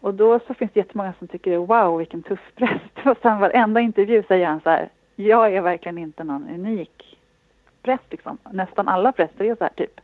Och 0.00 0.14
då 0.14 0.40
så 0.46 0.54
finns 0.54 0.70
det 0.72 0.80
jättemånga 0.80 1.12
som 1.18 1.28
tycker 1.28 1.56
wow 1.56 1.98
vilken 1.98 2.22
tuff 2.22 2.52
präst. 2.54 2.94
Och 3.06 3.16
sen 3.22 3.38
varenda 3.38 3.80
intervju 3.80 4.22
säger 4.28 4.46
han 4.46 4.60
så 4.60 4.70
här 4.70 4.88
jag 5.16 5.54
är 5.54 5.60
verkligen 5.60 5.98
inte 5.98 6.24
någon 6.24 6.48
unik 6.54 7.09
präst 7.82 8.04
liksom. 8.10 8.38
Nästan 8.50 8.88
alla 8.88 9.12
präster 9.12 9.44
är 9.44 9.56
så 9.56 9.64
här 9.64 9.72
typ. 9.76 10.00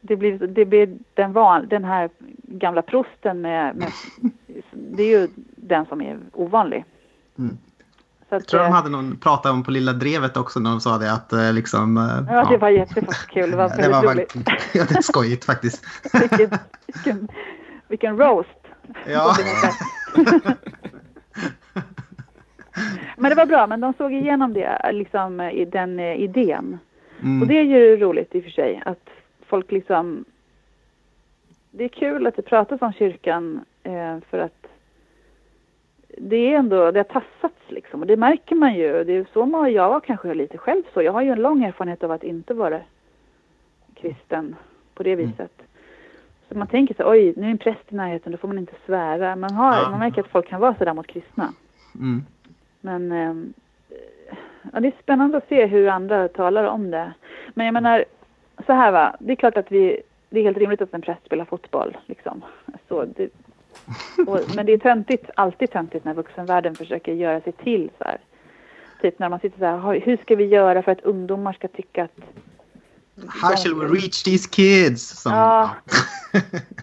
Det 0.00 0.16
blir, 0.16 0.38
det 0.38 0.64
blir 0.64 0.98
den, 1.14 1.32
van, 1.32 1.68
den 1.68 1.84
här 1.84 2.10
gamla 2.42 2.82
prosten 2.82 3.40
med, 3.40 3.76
med, 3.76 3.92
det 4.70 5.02
är 5.02 5.20
ju 5.20 5.28
den 5.56 5.86
som 5.86 6.00
är 6.00 6.18
ovanlig. 6.32 6.84
Mm. 7.38 7.58
Så 8.28 8.36
att, 8.36 8.42
jag 8.42 8.46
tror 8.48 8.60
de 8.60 8.66
eh, 8.66 8.72
hade 8.72 8.88
någon 8.88 9.16
prata 9.16 9.50
om 9.50 9.64
på 9.64 9.70
Lilla 9.70 9.92
Drevet 9.92 10.36
också 10.36 10.60
när 10.60 10.70
de 10.70 10.80
sa 10.80 10.98
det 10.98 11.12
att 11.12 11.32
eh, 11.32 11.52
liksom... 11.52 11.96
Ja, 12.28 12.34
ja. 12.34 12.50
det 12.50 12.56
var 12.56 12.68
jättekul. 12.68 13.06
Det 13.50 13.56
var 13.56 13.68
väldigt 13.68 13.86
det 13.86 13.90
var, 13.90 14.14
roligt. 14.14 14.34
Ja, 14.74 14.84
det 14.88 14.96
är 14.96 15.02
skojigt 15.02 15.44
faktiskt. 15.44 15.84
vilken, 16.12 16.58
vilken, 16.86 17.28
vilken 17.88 18.18
roast. 18.18 18.48
Ja. 19.06 19.36
Men 23.16 23.30
det 23.30 23.36
var 23.36 23.46
bra, 23.46 23.66
men 23.66 23.80
de 23.80 23.92
såg 23.92 24.12
igenom 24.12 24.52
det, 24.52 24.90
liksom 24.92 25.50
den 25.66 26.00
eh, 26.00 26.20
idén. 26.20 26.78
Mm. 27.22 27.42
Och 27.42 27.48
det 27.48 27.58
är 27.58 27.64
ju 27.64 27.96
roligt 27.96 28.34
i 28.34 28.40
och 28.40 28.44
för 28.44 28.50
sig 28.50 28.82
att 28.84 29.08
folk 29.46 29.72
liksom... 29.72 30.24
Det 31.70 31.84
är 31.84 31.88
kul 31.88 32.26
att 32.26 32.36
det 32.36 32.42
pratas 32.42 32.82
om 32.82 32.92
kyrkan 32.92 33.64
eh, 33.82 34.16
för 34.30 34.38
att 34.38 34.66
det 36.18 36.36
är 36.36 36.58
ändå, 36.58 36.90
det 36.90 36.98
har 36.98 37.20
tassats 37.20 37.60
liksom 37.68 38.00
och 38.00 38.06
det 38.06 38.16
märker 38.16 38.54
man 38.54 38.74
ju. 38.74 39.04
Det 39.04 39.12
är 39.12 39.26
så 39.32 39.46
man, 39.46 39.72
jag 39.72 39.88
var 39.88 40.00
kanske 40.00 40.34
lite 40.34 40.58
själv 40.58 40.82
så. 40.94 41.02
Jag 41.02 41.12
har 41.12 41.22
ju 41.22 41.30
en 41.30 41.42
lång 41.42 41.64
erfarenhet 41.64 42.04
av 42.04 42.10
att 42.10 42.22
inte 42.22 42.54
vara 42.54 42.80
kristen 43.94 44.56
på 44.94 45.02
det 45.02 45.12
mm. 45.12 45.26
viset. 45.26 45.38
Mm. 45.58 45.70
Så 46.48 46.58
man 46.58 46.66
tänker 46.66 46.94
så 46.94 47.10
oj, 47.10 47.34
nu 47.36 47.46
är 47.46 47.50
en 47.50 47.58
präst 47.58 47.92
i 47.92 47.94
närheten, 47.94 48.32
då 48.32 48.38
får 48.38 48.48
man 48.48 48.58
inte 48.58 48.74
svära. 48.86 49.36
Man, 49.36 49.52
har, 49.52 49.76
ja. 49.76 49.90
man 49.90 49.98
märker 49.98 50.20
att 50.20 50.28
folk 50.28 50.48
kan 50.48 50.60
vara 50.60 50.74
sådär 50.74 50.94
mot 50.94 51.06
kristna. 51.06 51.52
Mm. 51.94 52.24
Men 52.80 53.12
eh, 53.12 53.34
ja, 54.72 54.80
det 54.80 54.88
är 54.88 55.02
spännande 55.02 55.36
att 55.36 55.48
se 55.48 55.66
hur 55.66 55.88
andra 55.88 56.28
talar 56.28 56.64
om 56.64 56.90
det. 56.90 57.12
Men 57.54 57.66
jag 57.66 57.72
menar, 57.72 58.04
så 58.66 58.72
här 58.72 58.92
va, 58.92 59.16
det 59.20 59.32
är 59.32 59.36
klart 59.36 59.56
att 59.56 59.72
vi, 59.72 60.02
det 60.30 60.40
är 60.40 60.44
helt 60.44 60.58
rimligt 60.58 60.82
att 60.82 60.94
en 60.94 61.02
präst 61.02 61.24
spelar 61.24 61.44
fotboll. 61.44 61.96
Liksom. 62.06 62.44
Så 62.88 63.04
det, 63.04 63.28
och, 64.26 64.40
men 64.56 64.66
det 64.66 64.72
är 64.72 64.78
töntigt, 64.78 65.30
alltid 65.34 65.70
töntigt 65.70 66.04
när 66.04 66.14
vuxenvärlden 66.14 66.74
försöker 66.74 67.12
göra 67.12 67.40
sig 67.40 67.52
till 67.52 67.90
så 67.98 68.04
här. 68.04 68.18
Typ 69.00 69.18
när 69.18 69.28
man 69.28 69.40
sitter 69.40 69.58
så 69.58 69.64
här, 69.64 70.00
hur 70.00 70.16
ska 70.16 70.36
vi 70.36 70.44
göra 70.44 70.82
för 70.82 70.92
att 70.92 71.00
ungdomar 71.00 71.52
ska 71.52 71.68
tycka 71.68 72.04
att 72.04 72.20
How 73.28 73.56
shall 73.56 73.74
we 73.74 73.86
reach 73.86 74.22
these 74.22 74.48
kids? 74.48 75.22
Som... 75.22 75.32
Ja. 75.32 75.70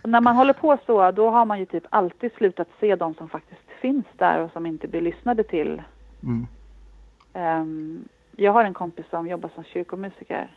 när 0.03 0.21
man 0.21 0.35
håller 0.35 0.53
på 0.53 0.77
så, 0.85 1.11
då 1.11 1.29
har 1.29 1.45
man 1.45 1.59
ju 1.59 1.65
typ 1.65 1.83
alltid 1.89 2.31
slutat 2.33 2.67
se 2.79 2.95
de 2.95 3.13
som 3.13 3.29
faktiskt 3.29 3.61
finns 3.77 4.05
där 4.15 4.41
och 4.41 4.51
som 4.51 4.65
inte 4.65 4.87
blir 4.87 5.01
lyssnade 5.01 5.43
till. 5.43 5.81
Mm. 6.23 6.47
Um, 7.33 8.07
jag 8.35 8.51
har 8.51 8.63
en 8.63 8.73
kompis 8.73 9.05
som 9.09 9.27
jobbar 9.27 9.49
som 9.55 9.63
kyrkomusiker. 9.63 10.47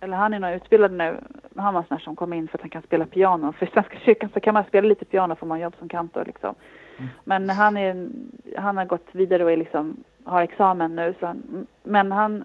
Eller 0.00 0.16
han 0.16 0.34
är 0.34 0.40
nog 0.40 0.50
utbildad 0.50 0.92
nu. 0.92 1.20
Han 1.56 1.74
var 1.74 1.82
sån 1.82 1.98
som 1.98 2.16
kom 2.16 2.32
in 2.32 2.48
för 2.48 2.58
att 2.58 2.62
han 2.62 2.70
kan 2.70 2.82
spela 2.82 3.06
piano. 3.06 3.52
För 3.52 3.66
i 3.66 3.70
Svenska 3.70 3.98
kyrkan 3.98 4.30
så 4.34 4.40
kan 4.40 4.54
man 4.54 4.64
spela 4.64 4.88
lite 4.88 5.04
piano 5.04 5.34
får 5.34 5.46
man 5.46 5.60
jobb 5.60 5.74
som 5.78 5.88
kantor 5.88 6.24
liksom. 6.24 6.54
Mm. 6.98 7.10
Men 7.24 7.50
han, 7.50 7.76
är, 7.76 8.08
han 8.56 8.76
har 8.76 8.84
gått 8.84 9.06
vidare 9.12 9.44
och 9.44 9.52
är 9.52 9.56
liksom, 9.56 9.96
har 10.24 10.42
examen 10.42 10.96
nu. 10.96 11.14
Så 11.20 11.26
han, 11.26 11.66
men 11.82 12.12
han, 12.12 12.44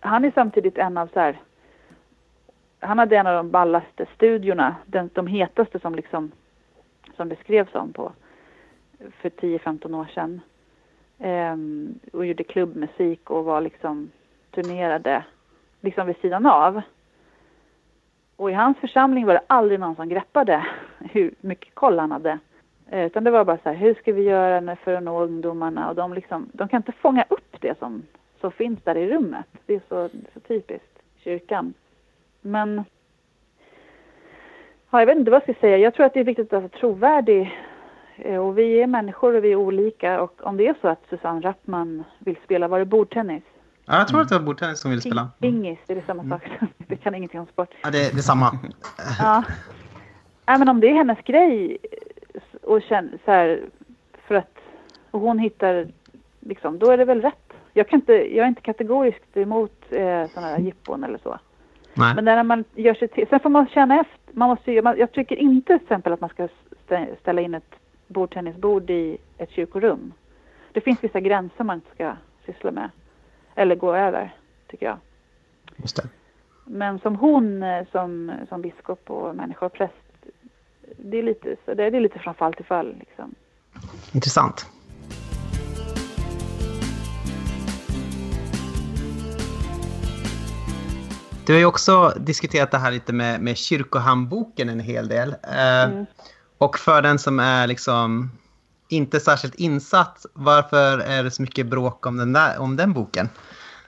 han 0.00 0.24
är 0.24 0.30
samtidigt 0.30 0.78
en 0.78 0.98
av 0.98 1.06
så 1.06 1.20
här, 1.20 1.40
han 2.80 2.98
hade 2.98 3.16
en 3.16 3.26
av 3.26 3.34
de 3.34 3.50
ballaste 3.50 4.06
studiorna, 4.14 4.76
den, 4.86 5.10
de 5.14 5.26
hetaste 5.26 5.78
som 5.78 5.94
liksom 5.94 6.32
som 7.16 7.28
det 7.28 7.36
skrevs 7.36 7.74
om 7.74 7.92
på 7.92 8.12
för 9.20 9.30
10-15 9.30 9.94
år 9.94 10.10
sedan. 10.14 10.40
Ehm, 11.18 11.98
och 12.12 12.26
gjorde 12.26 12.44
klubbmusik 12.44 13.30
och 13.30 13.44
var 13.44 13.60
liksom 13.60 14.10
turnerade 14.50 15.24
liksom 15.80 16.06
vid 16.06 16.16
sidan 16.16 16.46
av. 16.46 16.82
Och 18.36 18.50
i 18.50 18.54
hans 18.54 18.78
församling 18.78 19.26
var 19.26 19.34
det 19.34 19.42
aldrig 19.46 19.80
någon 19.80 19.96
som 19.96 20.08
greppade 20.08 20.66
hur 20.98 21.34
mycket 21.40 21.74
koll 21.74 21.98
han 21.98 22.12
hade. 22.12 22.38
Eh, 22.90 23.06
utan 23.06 23.24
det 23.24 23.30
var 23.30 23.44
bara 23.44 23.58
så 23.58 23.68
här, 23.68 23.76
hur 23.76 23.94
ska 23.94 24.12
vi 24.12 24.22
göra 24.22 24.76
för 24.76 24.94
att 24.94 25.02
nå 25.02 25.22
ungdomarna? 25.22 25.88
Och 25.88 25.94
de, 25.94 26.14
liksom, 26.14 26.48
de 26.52 26.68
kan 26.68 26.76
inte 26.76 26.92
fånga 26.92 27.24
upp 27.28 27.56
det 27.60 27.78
som, 27.78 28.02
som 28.40 28.52
finns 28.52 28.82
där 28.82 28.96
i 28.96 29.10
rummet. 29.10 29.46
Det 29.66 29.74
är 29.74 29.80
så, 29.88 30.08
så 30.34 30.40
typiskt 30.40 30.98
kyrkan. 31.16 31.74
Men 32.40 32.84
ja, 34.90 35.00
jag 35.00 35.06
vet 35.06 35.18
inte 35.18 35.30
vad 35.30 35.42
jag 35.46 35.54
ska 35.54 35.60
säga. 35.60 35.76
Jag 35.76 35.94
tror 35.94 36.06
att 36.06 36.14
det 36.14 36.20
är 36.20 36.24
viktigt 36.24 36.52
att 36.52 36.62
vara 36.62 36.80
trovärdig 36.80 37.58
och 38.24 38.58
vi 38.58 38.82
är 38.82 38.86
människor 38.86 39.34
och 39.34 39.44
vi 39.44 39.52
är 39.52 39.56
olika. 39.56 40.20
Och 40.20 40.40
om 40.42 40.56
det 40.56 40.66
är 40.66 40.74
så 40.80 40.88
att 40.88 41.02
Susanne 41.10 41.40
Rappman 41.40 42.04
vill 42.18 42.36
spela, 42.44 42.68
var 42.68 42.78
det 42.78 42.84
bordtennis? 42.84 43.42
Ja, 43.84 43.98
jag 43.98 44.08
tror 44.08 44.20
att 44.20 44.28
det 44.28 44.38
var 44.38 44.42
bordtennis 44.42 44.80
som 44.80 44.90
ville 44.90 45.00
spela. 45.00 45.28
Pingis, 45.40 45.78
är 45.88 45.94
det 45.94 46.02
samma 46.06 46.28
sak? 46.28 46.42
jag 46.88 47.00
kan 47.00 47.14
ingenting 47.14 47.40
om 47.40 47.46
sport. 47.46 47.74
Ja, 47.82 47.90
det, 47.90 48.12
det 48.12 48.18
är 48.18 48.22
samma. 48.22 48.58
ja. 49.18 49.44
Nej, 50.46 50.58
men 50.58 50.68
om 50.68 50.80
det 50.80 50.88
är 50.88 50.94
hennes 50.94 51.18
grej 51.24 51.78
och 52.62 52.82
känner 52.82 53.18
så 53.24 53.30
här, 53.30 53.62
för 54.26 54.34
att 54.34 54.58
och 55.10 55.20
hon 55.20 55.38
hittar, 55.38 55.88
liksom, 56.40 56.78
då 56.78 56.90
är 56.90 56.98
det 56.98 57.04
väl 57.04 57.22
rätt. 57.22 57.52
Jag, 57.72 57.88
kan 57.88 58.00
inte, 58.00 58.12
jag 58.12 58.44
är 58.44 58.48
inte 58.48 58.60
kategoriskt 58.60 59.36
emot 59.36 59.84
eh, 59.90 60.26
sådana 60.26 60.48
här 60.48 60.58
jippon 60.58 61.04
eller 61.04 61.18
så. 61.18 61.38
Nej. 61.94 62.14
Men 62.14 62.24
när 62.24 62.42
man 62.42 62.64
gör 62.74 62.94
sig 62.94 63.08
till, 63.08 63.26
sen 63.30 63.40
får 63.40 63.50
man 63.50 63.68
känna 63.68 64.00
efter. 64.00 64.18
Man 64.32 64.48
måste, 64.48 64.82
man, 64.82 64.98
jag 64.98 65.12
tycker 65.12 65.36
inte 65.36 65.66
till 65.66 65.82
exempel 65.82 66.12
att 66.12 66.20
man 66.20 66.30
ska 66.30 66.48
ställa 67.20 67.40
in 67.40 67.54
ett 67.54 67.74
bordtennisbord 68.08 68.90
i 68.90 69.18
ett 69.38 69.50
kyrkorum. 69.50 70.12
Det 70.72 70.80
finns 70.80 71.04
vissa 71.04 71.20
gränser 71.20 71.64
man 71.64 71.76
inte 71.76 71.94
ska 71.94 72.16
syssla 72.46 72.70
med. 72.70 72.90
Eller 73.54 73.76
gå 73.76 73.94
över, 73.94 74.34
tycker 74.66 74.86
jag. 74.86 74.98
Just 75.76 75.96
det. 75.96 76.08
Men 76.64 76.98
som 76.98 77.16
hon, 77.16 77.62
eh, 77.62 77.86
som, 77.92 78.32
som 78.48 78.62
biskop 78.62 79.10
och 79.10 79.36
människa 79.36 79.66
och 79.66 79.72
präst, 79.72 79.94
det 80.96 81.18
är 81.18 81.22
lite, 81.22 81.56
så 81.64 81.74
det, 81.74 81.84
är 81.84 82.00
lite 82.00 82.18
från 82.18 82.34
fall 82.34 82.54
till 82.54 82.64
fall. 82.64 82.96
Liksom. 82.98 83.34
Intressant. 84.12 84.66
Du 91.46 91.52
har 91.52 91.58
ju 91.58 91.66
också 91.66 92.12
diskuterat 92.16 92.70
det 92.70 92.78
här 92.78 92.90
lite 92.90 93.12
med, 93.12 93.40
med 93.40 93.56
kyrkohandboken 93.56 94.68
en 94.68 94.80
hel 94.80 95.08
del. 95.08 95.28
Eh, 95.42 95.84
mm. 95.84 96.06
Och 96.58 96.78
för 96.78 97.02
den 97.02 97.18
som 97.18 97.40
är 97.40 97.66
liksom 97.66 98.30
inte 98.88 99.20
särskilt 99.20 99.54
insatt, 99.54 100.26
varför 100.32 100.98
är 100.98 101.22
det 101.22 101.30
så 101.30 101.42
mycket 101.42 101.66
bråk 101.66 102.06
om 102.06 102.16
den, 102.16 102.32
där, 102.32 102.60
om 102.60 102.76
den 102.76 102.92
boken? 102.92 103.28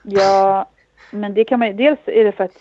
Ja, 0.03 0.69
men 1.11 1.33
det 1.33 1.43
kan 1.43 1.59
man 1.59 1.75
Dels 1.75 1.99
är 2.05 2.23
det 2.25 2.31
för 2.31 2.43
att, 2.43 2.57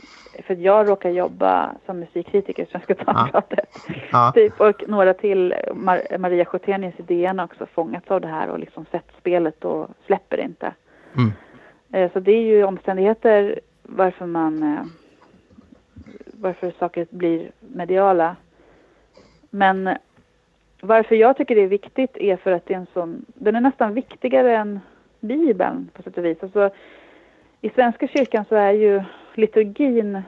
för 0.46 0.54
att 0.54 0.60
jag 0.60 0.88
råkar 0.88 1.10
jobba 1.10 1.72
som 1.86 2.00
musikkritiker 2.00 2.62
i 2.62 2.66
Svenska 2.66 2.94
Dagbladet. 2.94 3.68
Ja. 3.86 3.94
Ja. 4.10 4.32
Typ, 4.34 4.60
och 4.60 4.82
några 4.88 5.14
till, 5.14 5.54
Mar 5.74 6.18
Maria 6.18 6.44
Sjötenius 6.44 6.94
i 6.98 7.02
DN 7.02 7.40
också 7.40 7.66
fångats 7.66 8.10
av 8.10 8.20
det 8.20 8.28
här 8.28 8.48
och 8.48 8.58
liksom 8.58 8.86
sett 8.90 9.06
spelet 9.18 9.64
och 9.64 9.88
släpper 10.06 10.36
det 10.36 10.42
inte. 10.42 10.72
Mm. 11.16 11.32
Eh, 11.92 12.12
så 12.12 12.20
det 12.20 12.32
är 12.32 12.42
ju 12.42 12.64
omständigheter 12.64 13.60
varför 13.82 14.26
man 14.26 14.62
eh, 14.62 14.84
varför 16.32 16.74
saker 16.78 17.06
blir 17.10 17.50
mediala. 17.58 18.36
Men 19.50 19.96
varför 20.80 21.14
jag 21.14 21.36
tycker 21.36 21.54
det 21.54 21.62
är 21.62 21.66
viktigt 21.66 22.16
är 22.16 22.36
för 22.36 22.52
att 22.52 22.66
det 22.66 22.74
är 22.74 22.78
en 22.78 22.86
sån, 22.94 23.24
den 23.34 23.56
är 23.56 23.60
nästan 23.60 23.94
viktigare 23.94 24.56
än 24.56 24.80
Bibeln 25.20 25.90
på 25.92 26.02
sätt 26.02 26.18
och 26.18 26.24
vis. 26.24 26.42
Alltså, 26.42 26.70
I 27.60 27.70
Svenska 27.70 28.08
kyrkan 28.08 28.44
så 28.48 28.54
är 28.54 28.72
ju 28.72 29.02
liturgin, 29.34 30.22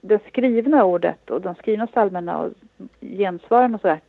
det 0.00 0.26
skrivna 0.28 0.84
ordet 0.84 1.30
och 1.30 1.40
de 1.40 1.54
skrivna 1.54 1.86
psalmerna 1.86 2.38
och 2.38 2.52
gensvaren 3.00 3.74
och 3.74 3.80
sådär, 3.80 4.00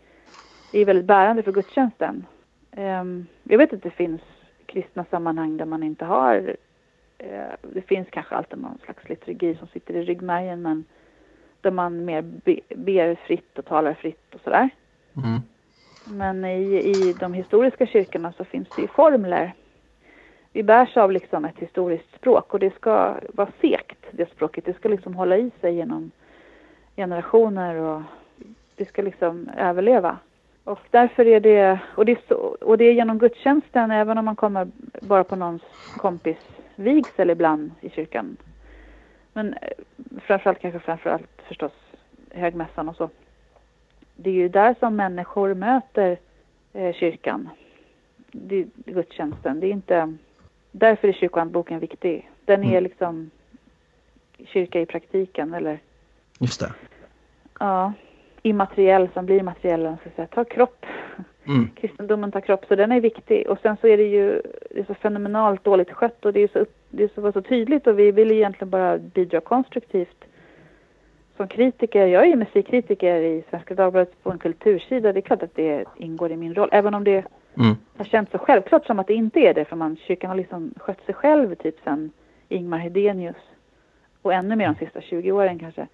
är 0.73 0.85
väldigt 0.85 1.05
bärande 1.05 1.43
för 1.43 1.51
gudstjänsten. 1.51 2.25
Ehm, 2.71 3.25
jag 3.43 3.57
vet 3.57 3.73
att 3.73 3.83
det 3.83 3.89
finns 3.89 4.21
kristna 4.65 5.05
sammanhang 5.05 5.57
där 5.57 5.65
man 5.65 5.83
inte 5.83 6.05
har, 6.05 6.55
eh, 7.17 7.51
det 7.61 7.81
finns 7.81 8.07
kanske 8.09 8.35
alltid 8.35 8.59
någon 8.59 8.77
slags 8.83 9.09
liturgi 9.09 9.55
som 9.55 9.67
sitter 9.67 9.93
i 9.93 10.01
ryggmärgen 10.01 10.61
men 10.61 10.83
där 11.61 11.71
man 11.71 12.05
mer 12.05 12.21
be, 12.21 12.59
ber 12.75 13.15
fritt 13.15 13.59
och 13.59 13.65
talar 13.65 13.93
fritt 13.93 14.35
och 14.35 14.41
sådär. 14.41 14.69
Mm. 15.17 15.41
Men 16.03 16.45
i, 16.45 16.75
i 16.75 17.13
de 17.13 17.33
historiska 17.33 17.85
kyrkorna 17.85 18.33
så 18.37 18.45
finns 18.45 18.67
det 18.75 18.81
ju 18.81 18.87
formler. 18.87 19.53
Vi 20.53 20.63
bärs 20.63 20.97
av 20.97 21.11
liksom 21.11 21.45
ett 21.45 21.59
historiskt 21.59 22.15
språk 22.15 22.53
och 22.53 22.59
det 22.59 22.75
ska 22.75 23.15
vara 23.33 23.49
sekt, 23.61 24.05
det 24.11 24.29
språket. 24.29 24.65
Det 24.65 24.73
ska 24.73 24.89
liksom 24.89 25.13
hålla 25.15 25.37
i 25.37 25.51
sig 25.61 25.75
genom 25.75 26.11
generationer 26.95 27.75
och 27.75 28.01
det 28.75 28.85
ska 28.85 29.01
liksom 29.01 29.49
överleva. 29.57 30.17
Och 30.63 30.79
därför 30.89 31.27
är 31.27 31.39
det, 31.39 31.79
och 31.95 32.05
det 32.05 32.11
är, 32.11 32.21
så, 32.27 32.35
och 32.35 32.77
det 32.77 32.85
är 32.85 32.93
genom 32.93 33.17
gudstjänsten, 33.17 33.91
även 33.91 34.17
om 34.17 34.25
man 34.25 34.35
kommer 34.35 34.67
bara 35.01 35.23
på 35.23 35.35
någons 35.35 35.61
kompis 35.97 36.37
vigsel 36.75 37.29
ibland 37.29 37.71
i 37.81 37.89
kyrkan. 37.89 38.37
Men 39.33 39.53
eh, 39.53 39.69
framförallt 40.21 40.59
kanske 40.59 40.79
framförallt 40.79 41.40
förstås 41.51 41.71
högmässan 42.29 42.89
och 42.89 42.95
så 42.95 43.09
det 44.15 44.29
är 44.29 44.33
ju 44.33 44.49
där 44.49 44.75
som 44.79 44.95
människor 44.95 45.53
möter 45.53 46.17
eh, 46.73 46.93
kyrkan, 46.93 47.49
det, 48.31 48.65
gudstjänsten. 48.75 49.59
Det 49.59 49.67
är 49.67 49.71
inte, 49.71 50.13
därför 50.71 51.07
är 51.07 51.13
kyrkohandboken 51.13 51.79
viktig. 51.79 52.29
Den 52.45 52.63
är 52.63 52.71
mm. 52.71 52.83
liksom 52.83 53.31
kyrka 54.45 54.81
i 54.81 54.85
praktiken 54.85 55.53
eller 55.53 55.79
Just 56.39 56.59
det. 56.59 56.73
Ja, 57.59 57.93
immateriell 58.41 59.09
som 59.13 59.25
blir 59.25 59.43
materiell, 59.43 59.83
så 60.03 60.09
att 60.09 60.15
säga, 60.15 60.27
tar 60.27 60.43
kropp. 60.43 60.85
Mm. 61.45 61.69
Kristendomen 61.75 62.31
tar 62.31 62.41
kropp, 62.41 62.65
så 62.67 62.75
den 62.75 62.91
är 62.91 63.01
viktig. 63.01 63.47
Och 63.47 63.59
sen 63.61 63.77
så 63.81 63.87
är 63.87 63.97
det 63.97 64.07
ju 64.07 64.41
det 64.69 64.79
är 64.79 64.85
så 64.85 64.93
fenomenalt 64.93 65.63
dåligt 65.63 65.91
skött 65.91 66.25
och 66.25 66.33
det 66.33 66.39
är 66.39 66.47
så, 66.47 66.65
det 66.89 67.03
är 67.03 67.09
så, 67.15 67.31
så 67.31 67.41
tydligt 67.41 67.87
och 67.87 67.99
vi 67.99 68.11
vill 68.11 68.31
egentligen 68.31 68.69
bara 68.69 68.97
bidra 68.97 69.41
konstruktivt 69.41 70.25
som 71.41 71.47
kritiker, 71.47 72.07
jag 72.07 72.27
är 72.27 72.35
musikkritiker 72.35 73.21
i 73.21 73.43
Svenska 73.49 73.75
Dagbladet 73.75 74.23
på 74.23 74.31
en 74.31 74.39
kultursida. 74.39 75.13
Det 75.13 75.19
är 75.19 75.21
klart 75.21 75.43
att 75.43 75.55
det 75.55 75.85
ingår 75.97 76.31
i 76.31 76.37
min 76.37 76.55
roll. 76.55 76.69
Även 76.71 76.93
om 76.93 77.03
det 77.03 77.25
mm. 77.57 77.75
har 77.97 78.05
känts 78.05 78.31
så 78.31 78.37
självklart 78.37 78.85
som 78.85 78.99
att 78.99 79.07
det 79.07 79.13
inte 79.13 79.39
är 79.39 79.53
det. 79.53 79.65
För 79.65 79.75
man, 79.75 79.97
kyrkan 79.97 80.29
har 80.29 80.37
liksom 80.37 80.73
skött 80.77 81.05
sig 81.05 81.15
själv 81.15 81.55
typ 81.55 81.75
sen 81.83 82.11
Ingmar 82.49 82.77
Hedenius. 82.77 83.35
Och 84.21 84.33
ännu 84.33 84.55
mer 84.55 84.67
de 84.67 84.75
sista 84.75 85.01
20 85.01 85.31
åren 85.31 85.59
kanske. 85.59 85.87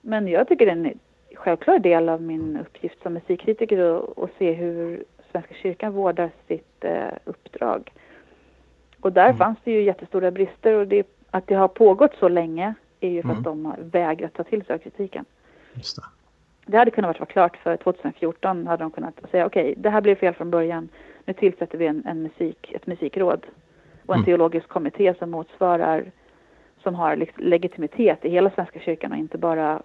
Men 0.00 0.28
jag 0.28 0.48
tycker 0.48 0.66
det 0.66 0.72
är 0.72 0.76
en 0.76 0.98
självklar 1.34 1.78
del 1.78 2.08
av 2.08 2.22
min 2.22 2.58
uppgift 2.60 3.02
som 3.02 3.12
musikkritiker 3.12 4.02
att 4.24 4.30
se 4.38 4.52
hur 4.52 5.04
Svenska 5.32 5.54
kyrkan 5.54 5.92
vårdar 5.92 6.30
sitt 6.48 6.84
eh, 6.84 7.14
uppdrag. 7.24 7.92
Och 9.00 9.12
där 9.12 9.26
mm. 9.26 9.36
fanns 9.36 9.58
det 9.64 9.70
ju 9.70 9.82
jättestora 9.82 10.30
brister 10.30 10.74
och 10.74 10.86
det, 10.86 11.06
att 11.30 11.46
det 11.46 11.54
har 11.54 11.68
pågått 11.68 12.14
så 12.18 12.28
länge 12.28 12.74
är 13.04 13.10
ju 13.10 13.22
för 13.22 13.28
mm. 13.28 13.38
att 13.38 13.44
de 13.44 13.64
har 13.64 13.76
vägrat 13.80 14.32
ta 14.32 14.44
till 14.44 14.64
sig 14.64 14.74
av 14.74 14.78
kritiken. 14.78 15.24
Just 15.74 15.96
det. 15.96 16.02
det 16.66 16.78
hade 16.78 16.90
kunnat 16.90 17.18
vara 17.18 17.28
klart 17.28 17.56
för 17.56 17.76
2014 17.76 18.66
hade 18.66 18.84
de 18.84 18.90
kunnat 18.90 19.20
säga 19.30 19.46
okej, 19.46 19.70
okay, 19.70 19.82
det 19.82 19.90
här 19.90 20.00
blev 20.00 20.14
fel 20.14 20.34
från 20.34 20.50
början. 20.50 20.88
Nu 21.24 21.32
tillsätter 21.32 21.78
vi 21.78 21.86
en, 21.86 22.06
en 22.06 22.22
musik, 22.22 22.72
ett 22.72 22.86
musikråd 22.86 23.46
och 24.06 24.14
en 24.14 24.18
mm. 24.18 24.24
teologisk 24.24 24.68
kommitté 24.68 25.14
som 25.18 25.30
motsvarar 25.30 26.04
som 26.82 26.94
har 26.94 27.26
legitimitet 27.36 28.24
i 28.24 28.28
hela 28.28 28.50
Svenska 28.50 28.80
kyrkan 28.80 29.12
och 29.12 29.18
inte 29.18 29.38
bara 29.38 29.82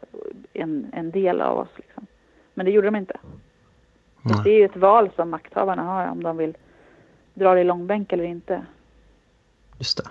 en, 0.54 0.92
en 0.94 1.12
del 1.12 1.42
av 1.42 1.58
oss. 1.58 1.70
Liksom. 1.76 2.06
Men 2.54 2.66
det 2.66 2.72
gjorde 2.72 2.88
de 2.88 2.96
inte. 2.96 3.18
Mm. 4.26 4.44
Det 4.44 4.50
är 4.50 4.60
ju 4.60 4.66
ett 4.66 4.76
val 4.76 5.10
som 5.16 5.30
makthavarna 5.30 5.84
har 5.84 6.08
om 6.08 6.24
de 6.24 6.38
vill 6.38 6.58
dra 7.34 7.54
det 7.54 7.62
i 7.62 7.64
långbänk 7.64 8.14
eller 8.14 8.24
inte. 8.24 8.66
Just 9.78 9.98
det. 9.98 10.10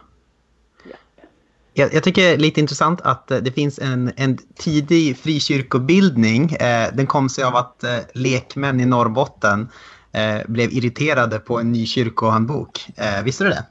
Jag, 1.78 1.94
jag, 1.94 2.02
tycker 2.02 2.22
det 2.22 2.28
är 2.28 2.38
lite 2.38 2.60
intressant 2.60 3.00
att 3.00 3.30
eh, 3.30 3.38
det 3.38 3.52
finns 3.52 3.78
en, 3.78 4.12
en 4.16 4.38
tidig 4.54 5.18
frikyrkobildning. 5.18 6.52
Eh, 6.52 6.94
den 6.94 7.06
kom 7.06 7.28
sig 7.28 7.44
av 7.44 7.56
att 7.56 7.84
eh, 7.84 7.98
lekmän 8.14 8.80
i 8.80 8.86
Norrbotten 8.86 9.68
eh, 10.12 10.46
blev 10.46 10.72
irriterade 10.72 11.38
på 11.38 11.60
en 11.60 11.72
ny 11.72 11.86
kyrkohandbok. 11.86 12.86
Eh, 12.96 13.24
visste 13.24 13.44
du 13.44 13.50
det? 13.50 13.64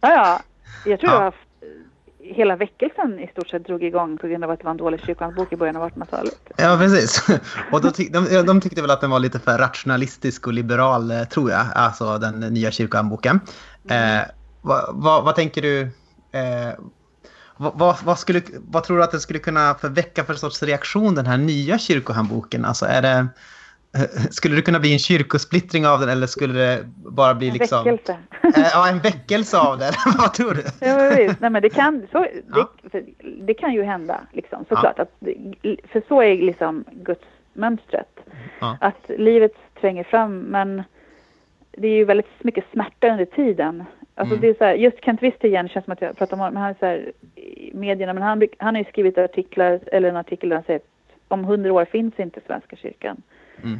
Ja, 0.00 0.08
ja. 0.08 0.40
Jag 0.84 1.00
tror 1.00 1.12
ja. 1.12 1.26
att 1.26 1.34
hela 2.18 2.56
väckelsen 2.56 3.20
i 3.20 3.26
stort 3.26 3.48
sett 3.48 3.66
drog 3.66 3.82
igång 3.82 4.18
på 4.18 4.26
grund 4.26 4.44
av 4.44 4.50
att 4.50 4.58
det 4.58 4.64
var 4.64 4.70
en 4.70 4.76
dålig 4.76 5.00
kyrkohandbok 5.00 5.52
i 5.52 5.56
början 5.56 5.76
av 5.76 5.90
1800-talet. 5.90 6.52
Ja, 6.56 6.76
precis. 6.78 7.28
Och 7.72 7.80
då 7.80 7.90
tyck, 7.90 8.12
de, 8.12 8.42
de 8.46 8.60
tyckte 8.60 8.82
väl 8.82 8.90
att 8.90 9.00
den 9.00 9.10
var 9.10 9.18
lite 9.18 9.38
för 9.38 9.58
rationalistisk 9.58 10.46
och 10.46 10.52
liberal, 10.52 11.10
eh, 11.10 11.24
tror 11.24 11.50
jag, 11.50 11.66
alltså 11.74 12.18
den 12.18 12.40
nya 12.40 12.70
kyrkohandboken. 12.70 13.40
Mm. 13.88 14.18
Eh, 14.18 14.24
vad, 14.62 14.84
vad, 14.92 15.24
vad, 15.24 15.34
tänker 15.34 15.62
du? 15.62 15.80
Eh, 16.32 16.74
vad, 17.60 17.96
vad, 18.04 18.18
skulle, 18.18 18.42
vad 18.70 18.84
tror 18.84 18.96
du 18.96 19.04
att 19.04 19.10
det 19.10 19.20
skulle 19.20 19.38
kunna 19.38 19.74
förväcka 19.74 20.24
för 20.24 20.34
sorts 20.34 20.62
reaktion 20.62 21.14
den 21.14 21.26
här 21.26 21.38
nya 21.38 21.78
kyrkohandboken? 21.78 22.64
Alltså 22.64 22.86
är 22.86 23.02
det, 23.02 23.28
skulle 24.30 24.56
det 24.56 24.62
kunna 24.62 24.80
bli 24.80 24.92
en 24.92 24.98
kyrkosplittring 24.98 25.86
av 25.86 26.00
den 26.00 26.08
eller 26.08 26.26
skulle 26.26 26.58
det 26.58 26.84
bara 26.96 27.34
bli 27.34 27.48
en 27.48 27.54
liksom... 27.54 27.84
Väckelse. 27.84 28.18
Äh, 28.42 28.68
ja, 28.72 28.88
en 28.88 28.98
väckelse 28.98 29.58
av 29.58 29.78
den. 29.78 29.92
vad 30.18 30.34
tror 30.34 30.54
du? 30.54 30.86
Ja, 30.86 31.14
visst. 31.16 31.40
Nej, 31.40 31.50
men 31.50 31.62
det 31.62 31.70
kan, 31.70 32.06
så, 32.12 32.26
ja. 32.54 32.70
det, 32.82 33.04
det, 33.46 33.54
kan 33.54 33.72
ju 33.72 33.82
hända, 33.82 34.20
liksom, 34.32 34.64
såklart. 34.68 34.94
Ja. 34.96 35.02
Att, 35.02 35.90
för 35.92 36.02
så 36.08 36.22
är 36.22 36.36
liksom 36.36 36.84
Guds 36.92 37.24
mönstret. 37.52 38.18
Ja. 38.60 38.76
Att 38.80 39.10
livet 39.18 39.54
tränger 39.80 40.04
fram, 40.04 40.38
men 40.38 40.82
det 41.72 41.88
är 41.88 41.96
ju 41.96 42.04
väldigt 42.04 42.44
mycket 42.44 42.64
smärta 42.72 43.08
under 43.08 43.24
tiden. 43.24 43.84
Alltså 44.20 44.34
mm. 44.34 44.40
det 44.40 44.48
är 44.48 44.54
så 44.54 44.64
här, 44.64 44.74
just 44.74 45.04
Kent 45.04 45.22
Wist 45.22 45.44
igen 45.44 45.68
känns 45.68 45.84
som 45.84 45.92
att 45.92 46.02
jag 46.02 46.16
pratar 46.16 46.36
om 46.36 46.40
honom, 46.40 46.54
men 46.54 46.62
han 46.62 46.70
är 46.70 46.76
så 46.80 46.86
här, 46.86 47.12
i 47.34 47.70
medierna, 47.74 48.12
men 48.12 48.22
han, 48.22 48.42
han 48.58 48.74
har 48.74 48.82
ju 48.82 48.88
skrivit 48.88 49.18
artiklar, 49.18 49.80
eller 49.86 50.08
en 50.08 50.16
artikel 50.16 50.48
där 50.48 50.56
han 50.56 50.64
säger 50.64 50.80
att 50.80 50.86
om 51.28 51.44
hundra 51.44 51.72
år 51.72 51.84
finns 51.84 52.20
inte 52.20 52.40
Svenska 52.46 52.76
kyrkan. 52.76 53.22
Mm. 53.62 53.78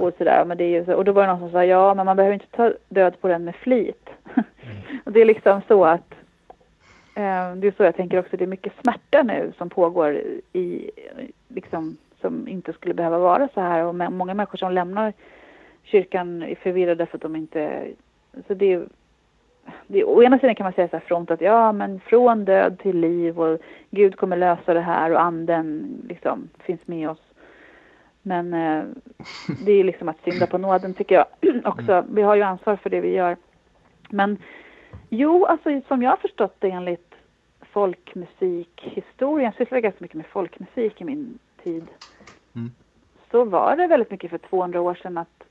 Och 0.00 0.14
sådär, 0.18 0.44
men 0.44 0.56
det 0.56 0.76
är 0.76 0.84
så, 0.84 0.94
och 0.94 1.04
då 1.04 1.12
var 1.12 1.22
det 1.22 1.28
någon 1.28 1.40
som 1.40 1.50
sa 1.50 1.64
ja, 1.64 1.94
men 1.94 2.06
man 2.06 2.16
behöver 2.16 2.34
inte 2.34 2.56
ta 2.56 2.72
död 2.88 3.20
på 3.20 3.28
den 3.28 3.44
med 3.44 3.56
flit. 3.56 4.08
Mm. 4.34 4.46
och 5.04 5.12
det 5.12 5.20
är 5.20 5.24
liksom 5.24 5.60
så 5.68 5.84
att 5.84 6.14
Eh, 7.16 7.54
det 7.56 7.66
är 7.66 7.74
så 7.76 7.82
jag 7.82 7.96
tänker 7.96 8.18
också. 8.18 8.36
Det 8.36 8.44
är 8.44 8.48
mycket 8.48 8.72
smärta 8.82 9.22
nu 9.22 9.52
som 9.58 9.70
pågår 9.70 10.22
i, 10.52 10.90
liksom, 11.48 11.96
som 12.20 12.48
inte 12.48 12.72
skulle 12.72 12.94
behöva 12.94 13.18
vara 13.18 13.48
så 13.54 13.60
här. 13.60 13.84
Och 13.84 13.94
många 13.94 14.34
människor 14.34 14.58
som 14.58 14.72
lämnar 14.72 15.12
kyrkan 15.82 16.42
är 16.42 16.54
förvirrade 16.54 17.06
för 17.06 17.16
att 17.16 17.22
de 17.22 17.36
inte... 17.36 17.86
Så 18.46 18.54
det 18.54 18.72
är, 18.72 18.86
det 19.86 20.04
å 20.04 20.22
ena 20.22 20.38
sidan 20.38 20.54
kan 20.54 20.64
man 20.64 20.72
säga 20.72 20.88
så 20.88 20.96
här 20.96 21.04
front 21.04 21.30
att 21.30 21.40
ja, 21.40 21.72
men 21.72 22.00
från 22.00 22.44
död 22.44 22.78
till 22.78 23.00
liv 23.00 23.40
och 23.40 23.58
Gud 23.90 24.16
kommer 24.16 24.36
lösa 24.36 24.74
det 24.74 24.80
här 24.80 25.10
och 25.10 25.20
anden 25.20 25.98
liksom 26.08 26.48
finns 26.58 26.86
med 26.86 27.10
oss. 27.10 27.22
Men 28.22 28.54
eh, 28.54 28.84
det 29.64 29.72
är 29.72 29.84
liksom 29.84 30.08
att 30.08 30.24
synda 30.24 30.46
på 30.46 30.58
nåden 30.58 30.94
tycker 30.94 31.14
jag 31.14 31.26
också. 31.64 32.04
Vi 32.10 32.22
har 32.22 32.34
ju 32.34 32.42
ansvar 32.42 32.76
för 32.76 32.90
det 32.90 33.00
vi 33.00 33.14
gör. 33.14 33.36
Men 34.10 34.38
jo, 35.08 35.44
alltså 35.44 35.80
som 35.88 36.02
jag 36.02 36.10
har 36.10 36.16
förstått 36.16 36.56
det 36.58 36.70
enligt 36.70 37.14
folkmusikhistorien, 37.60 39.44
jag 39.44 39.54
sysslade 39.54 39.80
ganska 39.80 40.04
mycket 40.04 40.16
med 40.16 40.26
folkmusik 40.26 41.00
i 41.00 41.04
min 41.04 41.38
tid. 41.62 41.86
Mm. 42.54 42.70
Så 43.30 43.44
var 43.44 43.76
det 43.76 43.86
väldigt 43.86 44.10
mycket 44.10 44.30
för 44.30 44.38
200 44.38 44.80
år 44.80 44.94
sedan 44.94 45.18
att 45.18 45.44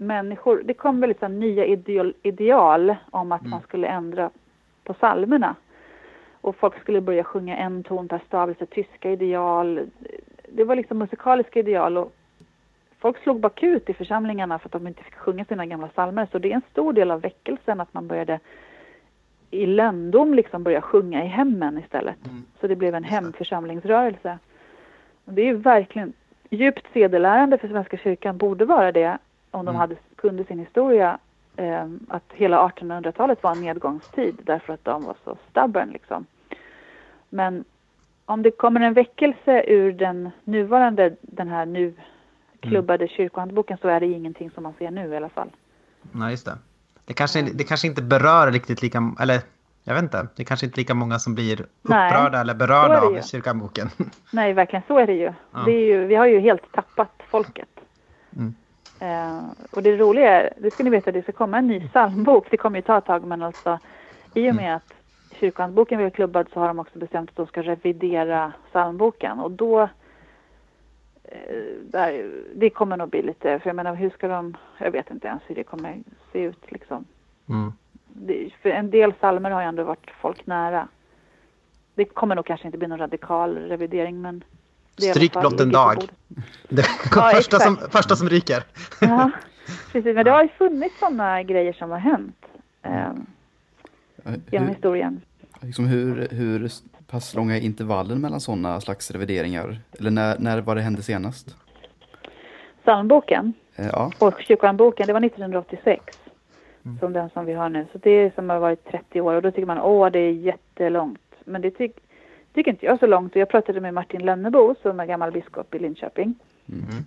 människor, 0.00 0.62
det 0.64 0.74
kom 0.74 1.00
väldigt 1.00 1.20
så 1.20 1.28
nya 1.28 1.64
ideal, 1.64 2.14
ideal 2.22 2.96
om 3.10 3.32
att 3.32 3.40
mm. 3.40 3.50
man 3.50 3.60
skulle 3.60 3.86
ändra 3.86 4.30
på 4.84 4.94
salmerna. 4.94 5.56
Och 6.40 6.56
folk 6.56 6.80
skulle 6.80 7.00
börja 7.00 7.24
sjunga 7.24 7.56
en 7.56 7.82
ton 7.82 8.08
per 8.08 8.20
stavelse, 8.26 8.66
tyska 8.66 9.10
ideal. 9.10 9.80
Det 10.48 10.64
var 10.64 10.76
liksom 10.76 10.98
musikaliska 10.98 11.58
ideal 11.60 11.98
och 11.98 12.12
folk 12.98 13.18
slog 13.18 13.40
bakut 13.40 13.90
i 13.90 13.94
församlingarna 13.94 14.58
för 14.58 14.68
att 14.68 14.72
de 14.72 14.86
inte 14.86 15.02
fick 15.02 15.14
sjunga 15.14 15.44
sina 15.44 15.66
gamla 15.66 15.88
salmer. 15.94 16.28
Så 16.32 16.38
det 16.38 16.50
är 16.50 16.54
en 16.54 16.70
stor 16.70 16.92
del 16.92 17.10
av 17.10 17.20
väckelsen 17.20 17.80
att 17.80 17.94
man 17.94 18.06
började 18.06 18.40
i 19.50 19.66
löndom 19.66 20.34
liksom 20.34 20.62
börja 20.62 20.80
sjunga 20.80 21.24
i 21.24 21.26
hemmen 21.26 21.78
istället. 21.78 22.26
Mm. 22.26 22.44
Så 22.60 22.66
det 22.66 22.76
blev 22.76 22.94
en 22.94 23.04
hemförsamlingsrörelse. 23.04 24.38
det 25.24 25.42
är 25.42 25.46
ju 25.46 25.56
verkligen 25.56 26.12
djupt 26.50 26.86
sedelärande 26.92 27.58
för 27.58 27.68
Svenska 27.68 27.96
kyrkan, 27.96 28.36
borde 28.36 28.64
vara 28.64 28.92
det 28.92 29.18
om 29.50 29.64
de 29.64 29.68
mm. 29.68 29.80
hade, 29.80 29.96
kunde 30.16 30.44
sin 30.44 30.58
historia, 30.58 31.18
eh, 31.56 31.86
att 32.08 32.24
hela 32.28 32.68
1800-talet 32.68 33.42
var 33.42 33.52
en 33.52 33.60
nedgångstid 33.60 34.40
därför 34.42 34.72
att 34.72 34.84
de 34.84 35.04
var 35.04 35.16
så 35.24 35.36
stubborn 35.50 35.90
liksom. 35.90 36.26
Men 37.28 37.64
om 38.24 38.42
det 38.42 38.50
kommer 38.50 38.80
en 38.80 38.94
väckelse 38.94 39.64
ur 39.66 39.92
den 39.92 40.30
nuvarande, 40.44 41.16
den 41.20 41.48
här 41.48 41.66
nu 41.66 41.94
klubbade 42.60 43.04
mm. 43.04 43.14
kyrkohandboken 43.16 43.78
så 43.82 43.88
är 43.88 44.00
det 44.00 44.06
ingenting 44.06 44.50
som 44.50 44.62
man 44.62 44.74
ser 44.78 44.90
nu 44.90 45.08
i 45.08 45.16
alla 45.16 45.28
fall. 45.28 45.50
Nej, 46.12 46.30
just 46.30 46.46
det. 46.46 46.58
Det 47.04 47.14
kanske, 47.14 47.42
det 47.42 47.64
kanske 47.64 47.86
inte 47.86 48.02
berör 48.02 48.52
riktigt 48.52 48.82
lika, 48.82 49.12
eller 49.20 49.40
jag 49.84 49.94
vet 49.94 50.02
inte, 50.02 50.28
det 50.36 50.42
är 50.42 50.44
kanske 50.44 50.66
inte 50.66 50.80
lika 50.80 50.94
många 50.94 51.18
som 51.18 51.34
blir 51.34 51.60
upprörda 51.82 52.30
Nej, 52.30 52.40
eller 52.40 52.54
berörda 52.54 53.00
av 53.00 53.22
kyrkohandboken. 53.22 53.88
Nej, 54.32 54.52
verkligen 54.52 54.82
så 54.86 54.98
är 54.98 55.06
det 55.06 55.14
ju. 55.14 55.32
Ja. 55.52 55.62
Det 55.64 55.72
är 55.72 55.86
ju. 55.86 56.04
Vi 56.06 56.14
har 56.14 56.26
ju 56.26 56.40
helt 56.40 56.72
tappat 56.72 57.12
folket. 57.30 57.68
Mm. 58.36 58.54
Uh, 59.02 59.50
och 59.70 59.82
det 59.82 59.96
roliga 59.96 60.42
är, 60.42 60.52
det 60.58 60.70
ska 60.70 60.84
ni 60.84 60.90
veta, 60.90 61.12
det 61.12 61.22
ska 61.22 61.32
komma 61.32 61.58
en 61.58 61.66
ny 61.66 61.88
psalmbok. 61.88 62.46
Det 62.50 62.56
kommer 62.56 62.78
ju 62.78 62.82
ta 62.82 62.98
ett 62.98 63.04
tag, 63.04 63.24
men 63.24 63.42
alltså 63.42 63.78
i 64.34 64.50
och 64.50 64.54
med 64.54 64.64
mm. 64.64 64.76
att 64.76 64.94
kyrkohandboken 65.34 65.98
blev 65.98 66.10
klubbad 66.10 66.46
så 66.52 66.60
har 66.60 66.68
de 66.68 66.78
också 66.78 66.98
bestämt 66.98 67.30
att 67.30 67.36
de 67.36 67.46
ska 67.46 67.62
revidera 67.62 68.52
psalmboken. 68.70 69.40
Och 69.40 69.50
då, 69.50 69.82
uh, 69.82 69.88
där, 71.82 72.30
det 72.54 72.70
kommer 72.70 72.96
nog 72.96 73.08
bli 73.08 73.22
lite, 73.22 73.58
för 73.58 73.68
jag 73.68 73.76
menar 73.76 73.94
hur 73.94 74.10
ska 74.10 74.28
de, 74.28 74.56
jag 74.78 74.90
vet 74.90 75.10
inte 75.10 75.28
ens 75.28 75.42
hur 75.46 75.54
det 75.54 75.64
kommer 75.64 75.98
se 76.32 76.42
ut 76.42 76.72
liksom. 76.72 77.04
Mm. 77.48 77.72
Det, 78.06 78.50
för 78.62 78.68
en 78.68 78.90
del 78.90 79.12
psalmer 79.12 79.50
har 79.50 79.60
ju 79.60 79.68
ändå 79.68 79.84
varit 79.84 80.10
folk 80.20 80.46
nära. 80.46 80.88
Det 81.94 82.04
kommer 82.04 82.34
nog 82.34 82.46
kanske 82.46 82.68
inte 82.68 82.78
bli 82.78 82.88
någon 82.88 82.98
radikal 82.98 83.56
revidering, 83.56 84.22
men 84.22 84.44
Stryk 85.00 85.32
blott 85.32 85.60
en 85.60 85.72
dag. 85.72 85.96
Det 86.68 86.86
ja, 87.14 87.30
första, 87.34 87.58
som, 87.58 87.76
första 87.76 88.16
som 88.16 88.28
ryker. 88.28 88.62
Ja, 89.00 89.30
precis. 89.92 90.14
Men 90.14 90.24
det 90.24 90.30
har 90.30 90.42
ju 90.42 90.48
funnits 90.48 90.98
sådana 90.98 91.42
grejer 91.42 91.72
som 91.72 91.90
har 91.90 91.98
hänt 91.98 92.36
eh, 92.82 92.90
genom 94.50 94.68
hur, 94.68 94.74
historien. 94.74 95.20
Liksom 95.60 95.86
hur, 95.86 96.28
hur 96.30 96.70
pass 97.06 97.34
långa 97.34 97.56
är 97.56 97.60
intervallen 97.60 98.20
mellan 98.20 98.40
sådana 98.40 98.80
slags 98.80 99.10
revideringar? 99.10 99.78
Eller 99.98 100.10
när, 100.10 100.38
när 100.38 100.60
var 100.60 100.76
det 100.76 100.82
hände 100.82 101.02
senast? 101.02 101.56
Psalmboken 102.82 103.52
eh, 103.76 103.86
ja. 103.86 104.12
och 104.18 104.34
kyrkohandboken, 104.40 105.06
det 105.06 105.12
var 105.12 105.24
1986. 105.24 106.18
Mm. 106.84 106.98
Som 106.98 107.12
den 107.12 107.30
som 107.30 107.44
vi 107.44 107.52
har 107.52 107.68
nu. 107.68 107.86
Så 107.92 107.98
det 107.98 108.10
är 108.10 108.32
som 108.34 108.50
har 108.50 108.58
varit 108.58 108.84
30 108.84 109.20
år 109.20 109.34
och 109.34 109.42
då 109.42 109.50
tycker 109.50 109.66
man 109.66 109.80
åh 109.80 110.10
det 110.10 110.18
är 110.18 110.32
jättelångt. 110.32 111.20
Men 111.44 111.62
det 111.62 111.70
tycker 111.70 112.02
tycker 112.54 112.70
inte 112.70 112.86
jag 112.86 112.98
så 112.98 113.06
långt. 113.06 113.36
Jag 113.36 113.48
pratade 113.48 113.80
med 113.80 113.94
Martin 113.94 114.24
Lönnebo 114.24 114.74
som 114.82 115.00
är 115.00 115.06
gammal 115.06 115.32
biskop 115.32 115.74
i 115.74 115.78
Linköping. 115.78 116.34
Mm. 116.68 117.04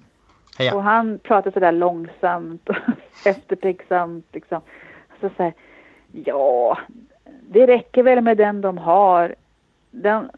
Och 0.76 0.84
han 0.84 1.20
pratade 1.20 1.54
sådär 1.54 1.72
långsamt 1.72 2.70
och 2.70 2.76
eftertänksamt 3.26 4.26
liksom. 4.32 4.62
Så 5.22 5.30
säger 5.38 5.54
ja, 6.12 6.78
det 7.42 7.68
räcker 7.68 8.04
väl 8.04 8.22
med 8.22 8.38
den 8.38 8.62
de 8.62 8.78
har. 8.78 9.36
Den, 9.92 10.30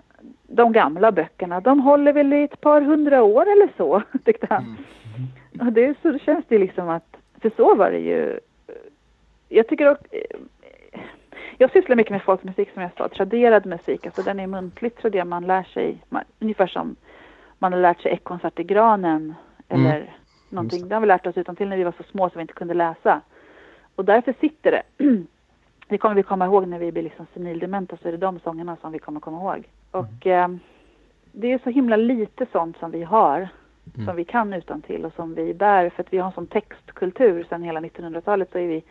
de 0.48 0.72
gamla 0.72 1.12
böckerna, 1.12 1.60
de 1.60 1.80
håller 1.80 2.14
väl 2.14 2.34
i 2.34 2.44
ett 2.44 2.62
par 2.62 2.82
hundra 2.82 3.24
år 3.24 3.42
eller 3.42 3.70
så, 3.78 4.02
tyckte 4.26 4.48
han. 4.50 4.64
Mm. 4.64 5.68
Och 5.68 5.74
det, 5.74 5.98
så 6.02 6.20
känns 6.20 6.46
det 6.48 6.58
liksom 6.58 6.90
att, 6.90 7.18
för 7.42 7.52
så 7.58 7.76
var 7.76 7.92
det 7.92 8.00
ju. 8.00 8.40
Jag 9.50 9.68
tycker 9.68 9.92
också, 9.92 10.04
jag 11.58 11.72
sysslar 11.72 11.96
mycket 11.96 12.12
med 12.12 12.22
folkmusik 12.22 12.70
som 12.74 12.82
jag 12.82 12.92
sa, 12.98 13.10
traderad 13.10 13.66
musik, 13.66 14.06
alltså 14.06 14.22
den 14.22 14.40
är 14.40 14.48
muntligt 14.48 14.98
traderad, 14.98 15.28
man 15.28 15.48
lär 15.48 15.64
sig, 15.64 15.98
man, 16.10 16.24
ungefär 16.40 16.68
som 16.68 16.96
man 17.60 17.74
har 17.74 17.80
lärt 17.80 18.02
sig 18.02 18.12
Eckonsart 18.12 18.60
i 18.60 18.64
granen 18.64 19.36
eller 19.68 19.96
mm. 19.96 20.08
någonting. 20.50 20.88
Det 20.88 20.96
har 20.96 21.02
vi 21.02 21.08
lärt 21.08 21.28
oss 21.28 21.38
utan 21.38 21.56
till 21.56 21.70
när 21.70 21.78
vi 21.78 21.84
var 21.84 21.94
så 21.98 22.04
små 22.04 22.30
så 22.30 22.36
vi 22.36 22.42
inte 22.42 22.54
kunde 22.54 22.74
läsa. 22.74 23.22
Och 23.96 24.06
därför 24.06 24.36
sitter 24.40 24.72
det. 24.72 24.84
Det 25.88 25.98
kommer 25.98 26.16
vi 26.16 26.24
komma 26.24 26.46
ihåg 26.46 26.68
när 26.68 26.80
vi 26.80 26.92
blir 26.92 27.04
liksom 27.04 27.26
senildementa 27.34 27.98
så 27.98 28.08
är 28.08 28.12
det 28.12 28.18
de 28.18 28.40
sångerna 28.40 28.78
som 28.82 28.92
vi 28.92 29.00
kommer 29.00 29.20
komma 29.20 29.38
ihåg. 29.38 29.56
Mm. 29.56 29.66
Och 29.92 30.28
eh, 30.28 30.48
det 31.32 31.52
är 31.52 31.60
så 31.64 31.70
himla 31.70 31.96
lite 31.96 32.46
sånt 32.52 32.78
som 32.78 32.92
vi 32.92 33.04
har, 33.04 33.50
mm. 33.96 34.08
som 34.08 34.16
vi 34.16 34.26
kan 34.26 34.54
utan 34.54 34.82
till 34.82 35.06
och 35.06 35.14
som 35.14 35.36
vi 35.36 35.54
bär 35.54 35.90
för 35.90 36.04
att 36.04 36.14
vi 36.14 36.18
har 36.18 36.28
en 36.28 36.34
sån 36.34 36.48
textkultur 36.48 37.44
sedan 37.50 37.64
hela 37.64 37.80
1900-talet 37.80 38.52
så 38.52 38.58
är 38.58 38.68
vi 38.68 38.84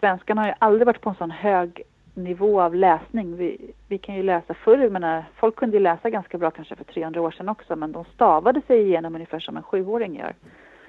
svenskarna 0.00 0.40
har 0.40 0.48
ju 0.48 0.54
aldrig 0.58 0.86
varit 0.86 1.00
på 1.00 1.10
en 1.10 1.16
sån 1.16 1.30
hög 1.30 1.82
nivå 2.14 2.60
av 2.60 2.74
läsning. 2.74 3.36
Vi, 3.36 3.74
vi 3.88 3.98
kan 3.98 4.14
ju 4.14 4.22
läsa 4.22 4.54
förr, 4.54 4.90
menar, 4.90 5.24
folk 5.36 5.56
kunde 5.56 5.76
ju 5.76 5.82
läsa 5.82 6.10
ganska 6.10 6.38
bra 6.38 6.50
kanske 6.50 6.76
för 6.76 6.84
300 6.84 7.20
år 7.20 7.30
sedan 7.30 7.48
också, 7.48 7.76
men 7.76 7.92
de 7.92 8.04
stavade 8.04 8.62
sig 8.66 8.80
igenom 8.80 9.14
ungefär 9.14 9.40
som 9.40 9.56
en 9.56 9.62
sjuåring 9.62 10.16
gör. 10.16 10.34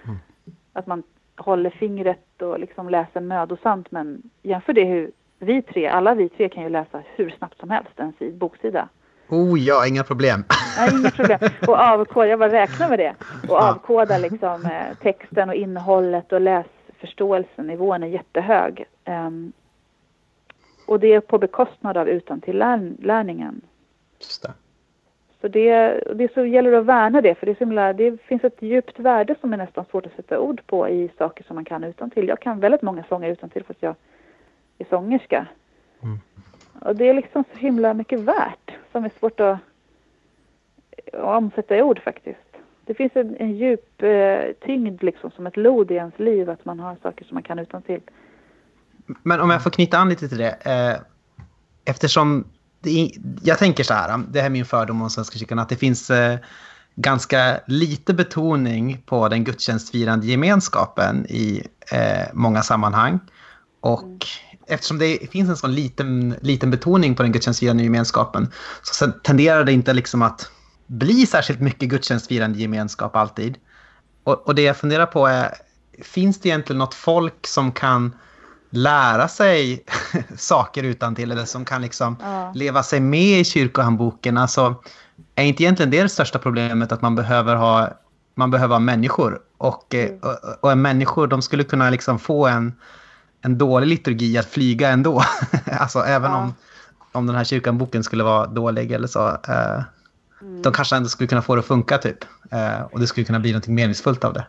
Mm. 0.06 0.20
Att 0.74 0.88
man 0.88 1.04
håller 1.38 1.70
fingret 1.70 2.42
och 2.42 2.60
liksom 2.60 2.90
läser 2.90 3.22
mödosamt, 3.22 3.92
men 3.92 4.22
jämför 4.42 4.74
det 4.74 4.86
hur 4.86 5.12
vi 5.40 5.62
tre, 5.62 5.88
alla 5.88 6.14
vi 6.14 6.30
tre 6.30 6.50
kan 6.50 6.64
ju 6.64 6.70
läsa 6.70 7.02
hur 7.16 7.30
snabbt 7.30 7.60
som 7.60 7.70
helst 7.70 7.92
en 7.96 8.14
boksida. 8.38 8.90
Oh 9.30 9.60
ja, 9.60 9.88
inga 9.88 10.04
problem. 10.04 10.44
Ja, 10.78 10.98
inga 11.00 11.12
problem. 11.12 11.40
Och 11.68 11.80
avkoda, 11.80 12.28
jag 12.28 12.40
bara 12.40 12.52
räknar 12.52 12.90
med 12.90 13.00
det. 13.00 13.14
Och 13.50 13.58
avkoda 13.58 14.18
liksom 14.18 14.66
eh, 14.66 14.98
texten 15.02 15.50
och 15.50 15.56
innehållet 15.56 16.32
och 16.32 16.42
läs 16.42 16.66
förståelsenivån 17.02 18.04
är 18.04 18.08
jättehög. 18.08 18.86
Um, 19.06 19.54
och 20.88 21.00
det 21.00 21.14
är 21.14 21.20
på 21.20 21.38
bekostnad 21.38 21.98
av 21.98 22.10
utantillärningen. 22.10 23.62
Just 24.20 24.42
det. 24.42 24.54
Så 25.42 25.48
det, 25.48 26.04
det 26.16 26.34
så 26.34 26.46
gäller 26.46 26.74
att 26.74 26.86
värna 26.86 27.22
det, 27.22 27.36
för 27.36 27.46
det, 27.46 27.60
himla, 27.60 27.94
det 27.94 28.22
finns 28.22 28.44
ett 28.44 28.62
djupt 28.62 29.00
värde 29.00 29.36
som 29.42 29.54
är 29.54 29.58
nästan 29.58 29.86
svårt 29.92 30.06
att 30.06 30.16
sätta 30.16 30.40
ord 30.40 30.62
på 30.66 30.90
i 30.90 31.10
saker 31.18 31.44
som 31.44 31.56
man 31.56 31.66
kan 31.66 31.84
utan 31.84 32.10
till. 32.10 32.28
Jag 32.28 32.40
kan 32.40 32.60
väldigt 32.60 32.82
många 32.82 33.04
sånger 33.04 33.30
utan 33.30 33.50
till 33.50 33.64
fast 33.64 33.84
jag 33.84 33.96
är 34.78 34.86
sångerska. 34.86 35.48
Mm. 36.04 36.20
Och 36.82 36.96
det 36.96 37.10
är 37.10 37.14
liksom 37.14 37.44
så 37.54 37.58
himla 37.58 37.94
mycket 37.94 38.20
värt 38.20 38.72
som 38.92 39.06
är 39.06 39.12
svårt 39.20 39.40
att, 39.40 39.58
att 41.14 41.38
omsätta 41.38 41.78
i 41.78 41.82
ord 41.82 42.00
faktiskt 42.00 42.51
det 42.86 42.94
finns 42.94 43.12
en, 43.16 43.36
en 43.40 43.56
djup 43.58 44.04
eh, 44.04 44.66
tyngd 44.66 45.04
liksom 45.04 45.32
som 45.32 45.48
ett 45.48 45.58
lod 45.58 45.92
i 45.92 45.94
ens 45.94 46.20
liv 46.20 46.50
att 46.50 46.66
man 46.66 46.80
har 46.80 46.98
saker 47.04 47.26
som 47.26 47.36
man 47.36 47.44
kan 47.44 47.60
utan 47.60 47.82
till. 47.82 48.02
Men 49.24 49.40
om 49.42 49.50
jag 49.50 49.64
får 49.64 49.70
knyta 49.70 49.98
an 49.98 50.10
lite 50.10 50.30
till 50.30 50.38
det. 50.38 50.58
Eh, 50.66 51.02
eftersom 51.86 52.46
det, 52.82 53.12
jag 53.44 53.58
tänker 53.58 53.84
så 53.84 53.94
här, 53.94 54.10
eh, 54.10 54.18
det 54.18 54.40
här 54.40 54.46
är 54.46 54.50
min 54.50 54.66
fördom 54.66 55.02
om 55.02 55.10
Svenska 55.10 55.40
kyrkan, 55.40 55.60
att 55.60 55.70
det 55.70 55.76
finns 55.76 56.10
eh, 56.10 56.40
ganska 56.96 57.60
lite 57.68 58.14
betoning 58.14 59.02
på 59.06 59.28
den 59.28 59.44
gudstjänstfirande 59.44 60.28
gemenskapen 60.28 61.26
i 61.30 61.64
eh, 61.92 62.28
många 62.34 62.62
sammanhang. 62.62 63.20
Och 63.80 64.04
mm. 64.04 64.20
eftersom 64.68 64.98
det 64.98 65.32
finns 65.32 65.50
en 65.50 65.58
sån 65.58 65.76
liten, 65.76 66.36
liten 66.42 66.72
betoning 66.72 67.16
på 67.16 67.24
den 67.24 67.32
gudstjänstfirande 67.32 67.84
gemenskapen 67.84 68.52
så 68.84 69.08
tenderar 69.08 69.64
det 69.64 69.72
inte 69.72 69.94
liksom 69.94 70.22
att 70.22 70.52
bli 70.92 71.26
särskilt 71.26 71.60
mycket 71.60 71.90
gudstjänstfirande 71.90 72.60
gemenskap 72.60 73.16
alltid. 73.16 73.58
Och, 74.24 74.48
och 74.48 74.56
det 74.56 74.62
jag 74.62 74.78
funderar 74.78 75.06
på 75.06 75.28
är, 75.28 75.54
finns 76.04 76.40
det 76.40 76.50
egentligen 76.50 76.80
något 76.80 76.94
folk 76.94 77.48
som 77.48 77.72
kan 77.72 78.16
lära 78.70 79.28
sig 79.28 79.86
saker 80.38 80.84
utan 80.84 81.16
till 81.16 81.32
eller 81.32 81.46
som 81.46 81.66
kan 81.66 81.82
liksom 81.82 82.18
ja. 82.22 82.52
leva 82.56 82.84
sig 82.84 83.00
med 83.00 83.40
i 83.40 83.44
kyrkohandboken. 83.44 84.38
Alltså, 84.38 84.76
är 85.36 85.44
inte 85.44 85.64
egentligen 85.64 85.92
det 85.92 86.04
det 86.04 86.10
största 86.10 86.40
problemet 86.40 86.92
att 86.92 87.02
man 87.02 87.16
behöver 87.16 87.56
ha, 87.56 87.90
man 88.36 88.52
behöver 88.52 88.76
ha 88.76 88.80
människor? 88.80 89.40
Och, 89.58 89.94
mm. 89.94 90.20
och, 90.20 90.72
och 90.72 90.78
människor 90.78 91.28
de 91.28 91.42
skulle 91.42 91.64
kunna 91.64 91.90
liksom 91.90 92.20
få 92.20 92.48
en, 92.48 92.74
en 93.42 93.58
dålig 93.58 93.88
liturgi 93.88 94.38
att 94.38 94.50
flyga 94.50 94.90
ändå. 94.90 95.24
alltså 95.80 96.00
även 96.00 96.32
ja. 96.32 96.38
om, 96.38 96.54
om 97.12 97.28
den 97.28 97.36
här 97.36 97.44
kyrkanboken 97.44 98.04
skulle 98.04 98.24
vara 98.24 98.48
dålig 98.48 98.92
eller 98.92 99.08
så. 99.08 99.28
Eh, 99.28 99.82
mm. 100.42 100.62
De 100.62 100.74
kanske 100.74 100.96
ändå 100.96 101.10
skulle 101.10 101.28
kunna 101.28 101.42
få 101.42 101.56
det 101.56 101.60
att 101.60 101.68
funka 101.68 101.98
typ. 101.98 102.26
Eh, 102.52 102.82
och 102.92 103.00
det 103.00 103.08
skulle 103.08 103.26
kunna 103.26 103.40
bli 103.40 103.54
något 103.54 103.68
meningsfullt 103.68 104.24
av 104.24 104.34
det. 104.34 104.46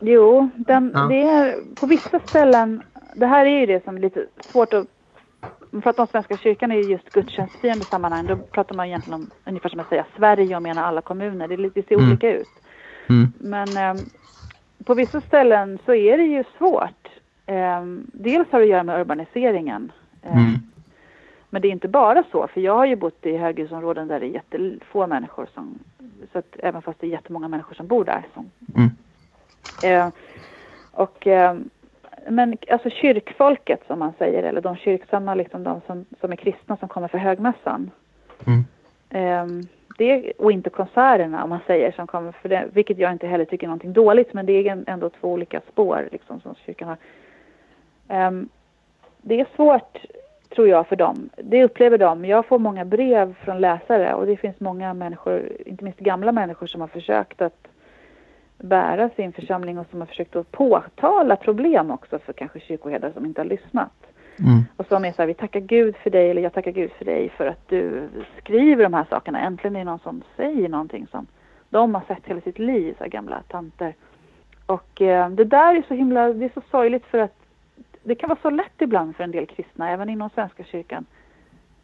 Jo, 0.00 0.50
den, 0.56 0.90
ja. 0.94 1.00
det 1.00 1.22
är 1.22 1.56
på 1.74 1.86
vissa 1.86 2.20
ställen, 2.20 2.82
det 3.14 3.26
här 3.26 3.46
är 3.46 3.60
ju 3.60 3.66
det 3.66 3.84
som 3.84 3.96
är 3.96 4.00
lite 4.00 4.26
svårt 4.52 4.72
att 4.72 4.86
man 5.70 5.82
pratar 5.82 6.02
om 6.02 6.06
Svenska 6.06 6.36
kyrkan 6.36 6.72
i 6.72 6.80
just 6.80 7.10
gudstjänstfirande 7.10 7.84
sammanhang. 7.84 8.26
Då 8.26 8.36
pratar 8.36 8.74
man 8.74 8.86
egentligen 8.86 9.20
om 9.20 9.30
ungefär 9.44 9.68
som 9.68 9.80
att 9.80 9.88
säga 9.88 10.06
Sverige 10.16 10.56
och 10.56 10.62
menar 10.62 10.82
alla 10.82 11.00
kommuner. 11.00 11.48
Det, 11.48 11.56
det 11.56 11.88
ser 11.88 11.94
mm. 11.94 12.08
olika 12.08 12.30
ut. 12.30 12.48
Mm. 13.08 13.32
Men 13.38 13.76
eh, 13.76 14.02
på 14.84 14.94
vissa 14.94 15.20
ställen 15.20 15.78
så 15.86 15.94
är 15.94 16.18
det 16.18 16.24
ju 16.24 16.44
svårt. 16.58 17.08
Eh, 17.46 17.84
dels 18.12 18.48
har 18.50 18.58
det 18.58 18.64
att 18.64 18.70
göra 18.70 18.82
med 18.82 19.00
urbaniseringen. 19.00 19.92
Eh, 20.22 20.36
mm. 20.36 20.54
Men 21.50 21.62
det 21.62 21.68
är 21.68 21.72
inte 21.72 21.88
bara 21.88 22.24
så, 22.32 22.46
för 22.46 22.60
jag 22.60 22.74
har 22.74 22.86
ju 22.86 22.96
bott 22.96 23.26
i 23.26 23.36
höghusområden 23.36 24.08
där 24.08 24.20
det 24.20 24.26
är 24.26 24.30
jättefå 24.30 25.06
människor 25.06 25.48
som, 25.54 25.78
så 26.32 26.38
att 26.38 26.56
även 26.58 26.82
fast 26.82 27.00
det 27.00 27.06
är 27.06 27.10
jättemånga 27.10 27.48
människor 27.48 27.74
som 27.74 27.86
bor 27.86 28.04
där. 28.04 28.26
Som, 28.34 28.50
mm. 28.76 28.90
eh, 29.84 30.12
och, 30.92 31.26
eh, 31.26 31.56
men 32.28 32.56
alltså 32.70 32.90
kyrkfolket 32.90 33.80
som 33.86 33.98
man 33.98 34.12
säger, 34.18 34.42
eller 34.42 34.60
de 34.60 34.76
kyrksamma, 34.76 35.34
liksom 35.34 35.64
de 35.64 35.80
som, 35.86 36.04
som 36.20 36.32
är 36.32 36.36
kristna 36.36 36.76
som 36.76 36.88
kommer 36.88 37.08
för 37.08 37.18
högmässan. 37.18 37.90
Mm. 38.46 38.64
Eh, 39.10 39.66
det, 39.98 40.32
och 40.38 40.52
inte 40.52 40.70
konserterna 40.70 41.44
om 41.44 41.50
man 41.50 41.60
säger 41.66 41.92
som 41.92 42.06
kommer 42.06 42.32
för 42.32 42.48
det, 42.48 42.68
vilket 42.72 42.98
jag 42.98 43.12
inte 43.12 43.26
heller 43.26 43.44
tycker 43.44 43.66
är 43.66 43.68
någonting 43.68 43.92
dåligt, 43.92 44.32
men 44.32 44.46
det 44.46 44.52
är 44.52 44.84
ändå 44.86 45.10
två 45.10 45.32
olika 45.32 45.60
spår 45.72 46.08
liksom 46.12 46.40
som 46.40 46.54
kyrkan 46.54 46.88
har. 46.88 48.26
Um, 48.26 48.48
det 49.22 49.40
är 49.40 49.46
svårt 49.56 49.98
tror 50.54 50.68
jag 50.68 50.86
för 50.86 50.96
dem. 50.96 51.30
Det 51.36 51.64
upplever 51.64 51.98
de. 51.98 52.24
Jag 52.24 52.46
får 52.46 52.58
många 52.58 52.84
brev 52.84 53.34
från 53.44 53.60
läsare 53.60 54.14
och 54.14 54.26
det 54.26 54.36
finns 54.36 54.60
många 54.60 54.94
människor, 54.94 55.52
inte 55.66 55.84
minst 55.84 55.98
gamla 55.98 56.32
människor 56.32 56.66
som 56.66 56.80
har 56.80 56.88
försökt 56.88 57.42
att 57.42 57.68
bära 58.58 59.10
sin 59.16 59.32
församling 59.32 59.78
och 59.78 59.86
som 59.90 60.00
har 60.00 60.06
försökt 60.06 60.36
att 60.36 60.52
påtala 60.52 61.36
problem 61.36 61.90
också 61.90 62.18
för 62.18 62.32
kanske 62.32 62.60
kyrkoherdar 62.60 63.12
som 63.12 63.26
inte 63.26 63.40
har 63.40 63.46
lyssnat. 63.46 63.92
Mm. 64.38 64.64
Och 64.76 64.86
som 64.86 65.04
är 65.04 65.12
så 65.12 65.22
här, 65.22 65.26
vi 65.26 65.34
tackar 65.34 65.60
Gud 65.60 65.96
för 65.96 66.10
dig, 66.10 66.30
eller 66.30 66.42
jag 66.42 66.52
tackar 66.52 66.70
Gud 66.70 66.90
för 66.92 67.04
dig 67.04 67.28
för 67.28 67.46
att 67.46 67.68
du 67.68 68.08
skriver 68.38 68.82
de 68.82 68.94
här 68.94 69.06
sakerna. 69.10 69.40
Äntligen 69.40 69.76
är 69.76 69.80
det 69.80 69.84
någon 69.84 69.98
som 69.98 70.22
säger 70.36 70.68
någonting 70.68 71.06
som 71.10 71.26
de 71.68 71.94
har 71.94 72.02
sett 72.08 72.26
hela 72.26 72.40
sitt 72.40 72.58
liv, 72.58 72.94
så 72.98 73.08
gamla 73.08 73.42
tanter. 73.48 73.94
Och 74.66 75.02
eh, 75.02 75.30
det 75.30 75.44
där 75.44 75.74
är 75.74 75.82
så 75.88 75.94
himla, 75.94 76.32
det 76.32 76.44
är 76.44 76.50
så 76.54 76.62
sorgligt 76.70 77.06
för 77.06 77.18
att 77.18 77.39
det 78.02 78.14
kan 78.14 78.28
vara 78.28 78.38
så 78.42 78.50
lätt 78.50 78.82
ibland 78.82 79.16
för 79.16 79.24
en 79.24 79.30
del 79.30 79.46
kristna, 79.46 79.90
även 79.90 80.08
inom 80.08 80.30
Svenska 80.30 80.64
kyrkan, 80.64 81.06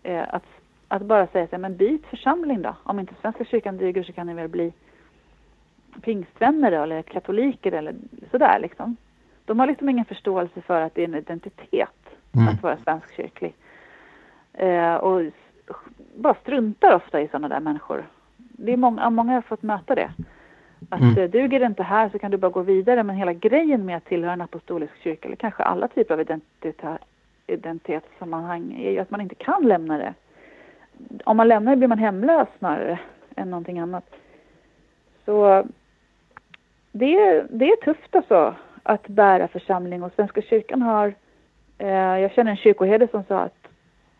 eh, 0.02 0.24
att, 0.28 0.44
att 0.88 1.02
bara 1.02 1.26
säga 1.26 1.48
så 1.48 1.58
men 1.58 1.76
byt 1.76 2.06
församling 2.06 2.62
då. 2.62 2.76
Om 2.82 3.00
inte 3.00 3.14
Svenska 3.20 3.44
kyrkan 3.44 3.76
duger 3.76 4.02
så 4.02 4.12
kan 4.12 4.26
ni 4.26 4.34
väl 4.34 4.48
bli 4.48 4.72
pingstvänner 6.00 6.72
eller 6.72 7.02
katoliker 7.02 7.72
eller 7.72 7.94
sådär 8.30 8.58
liksom. 8.58 8.96
De 9.44 9.60
har 9.60 9.66
liksom 9.66 9.88
ingen 9.88 10.04
förståelse 10.04 10.60
för 10.60 10.80
att 10.80 10.94
det 10.94 11.02
är 11.02 11.08
en 11.08 11.14
identitet 11.14 12.16
mm. 12.34 12.48
att 12.48 12.62
vara 12.62 12.76
svenskkyrklig. 12.84 13.54
Eh, 14.52 14.94
och 14.94 15.22
bara 16.16 16.34
struntar 16.34 16.94
ofta 16.94 17.20
i 17.20 17.28
sådana 17.28 17.48
där 17.48 17.60
människor. 17.60 18.06
Det 18.36 18.72
är 18.72 18.76
många, 18.76 19.10
många 19.10 19.32
har 19.32 19.42
fått 19.42 19.62
möta 19.62 19.94
det. 19.94 20.12
Att 20.88 21.00
mm. 21.00 21.18
Eh, 21.18 21.30
duger 21.30 21.60
det 21.60 21.66
inte 21.66 21.82
här 21.82 22.08
så 22.08 22.18
kan 22.18 22.30
du 22.30 22.36
bara 22.36 22.50
gå 22.50 22.62
vidare. 22.62 23.02
Men 23.02 23.16
hela 23.16 23.32
grejen 23.32 23.84
med 23.84 23.96
att 23.96 24.04
tillhöra 24.04 24.32
en 24.32 24.40
apostolisk 24.40 24.92
kyrka, 25.02 25.28
eller 25.28 25.36
kanske 25.36 25.62
alla 25.62 25.88
typer 25.88 26.14
av 26.14 26.20
identitet, 26.20 26.82
identitetssammanhang, 27.46 28.74
är 28.80 28.90
ju 28.90 28.98
att 28.98 29.10
man 29.10 29.20
inte 29.20 29.34
kan 29.34 29.68
lämna 29.68 29.98
det. 29.98 30.14
Om 31.24 31.36
man 31.36 31.48
lämnar 31.48 31.72
det 31.72 31.76
blir 31.76 31.88
man 31.88 31.98
hemlös 31.98 32.48
snarare 32.58 32.98
än 33.36 33.50
någonting 33.50 33.78
annat. 33.78 34.04
Så 35.24 35.64
det 36.92 37.16
är, 37.16 37.46
det 37.50 37.64
är 37.64 37.76
tufft 37.76 38.16
alltså 38.16 38.54
att 38.82 39.08
bära 39.08 39.48
församling 39.48 40.02
och 40.02 40.12
Svenska 40.16 40.42
kyrkan 40.42 40.82
har, 40.82 41.14
eh, 41.78 41.88
jag 41.88 42.32
känner 42.32 42.50
en 42.50 42.56
kyrkoherde 42.56 43.08
som 43.08 43.24
sa 43.24 43.40
att, 43.40 43.68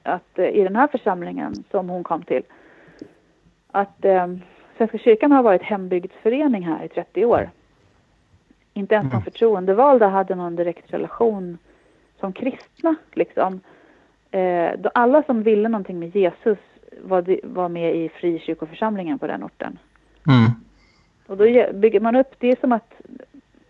att 0.03 0.39
eh, 0.39 0.49
i 0.49 0.63
den 0.63 0.77
här 0.77 0.87
församlingen 0.87 1.55
som 1.71 1.89
hon 1.89 2.05
kom 2.05 2.23
till, 2.23 2.43
att 3.71 4.05
eh, 4.05 4.27
Svenska 4.77 4.99
kyrkan 4.99 5.33
har 5.33 5.43
varit 5.43 5.63
hembygdsförening 5.63 6.63
här 6.63 6.85
i 6.85 6.89
30 6.89 7.25
år. 7.25 7.51
Inte 8.75 8.95
ens 8.95 9.11
de 9.11 9.17
mm. 9.17 9.25
förtroendevalda 9.25 10.09
hade 10.09 10.35
någon 10.35 10.57
direkt 10.57 10.93
relation 10.93 11.59
som 12.21 12.33
kristna 12.33 12.95
liksom. 13.13 13.61
Eh, 14.31 14.71
alla 14.95 15.23
som 15.23 15.43
ville 15.43 15.69
någonting 15.69 15.99
med 15.99 16.17
Jesus 16.17 16.59
var, 17.03 17.39
var 17.43 17.69
med 17.69 17.97
i 17.97 18.09
frikyrkoförsamlingen 18.09 19.19
på 19.19 19.27
den 19.27 19.45
orten. 19.45 19.79
Mm. 20.29 20.51
Och 21.27 21.37
då 21.37 21.45
bygger 21.73 22.01
man 22.01 22.17
upp, 22.17 22.35
det 22.39 22.49
är 22.49 22.57
som 22.61 22.73
att 22.73 22.95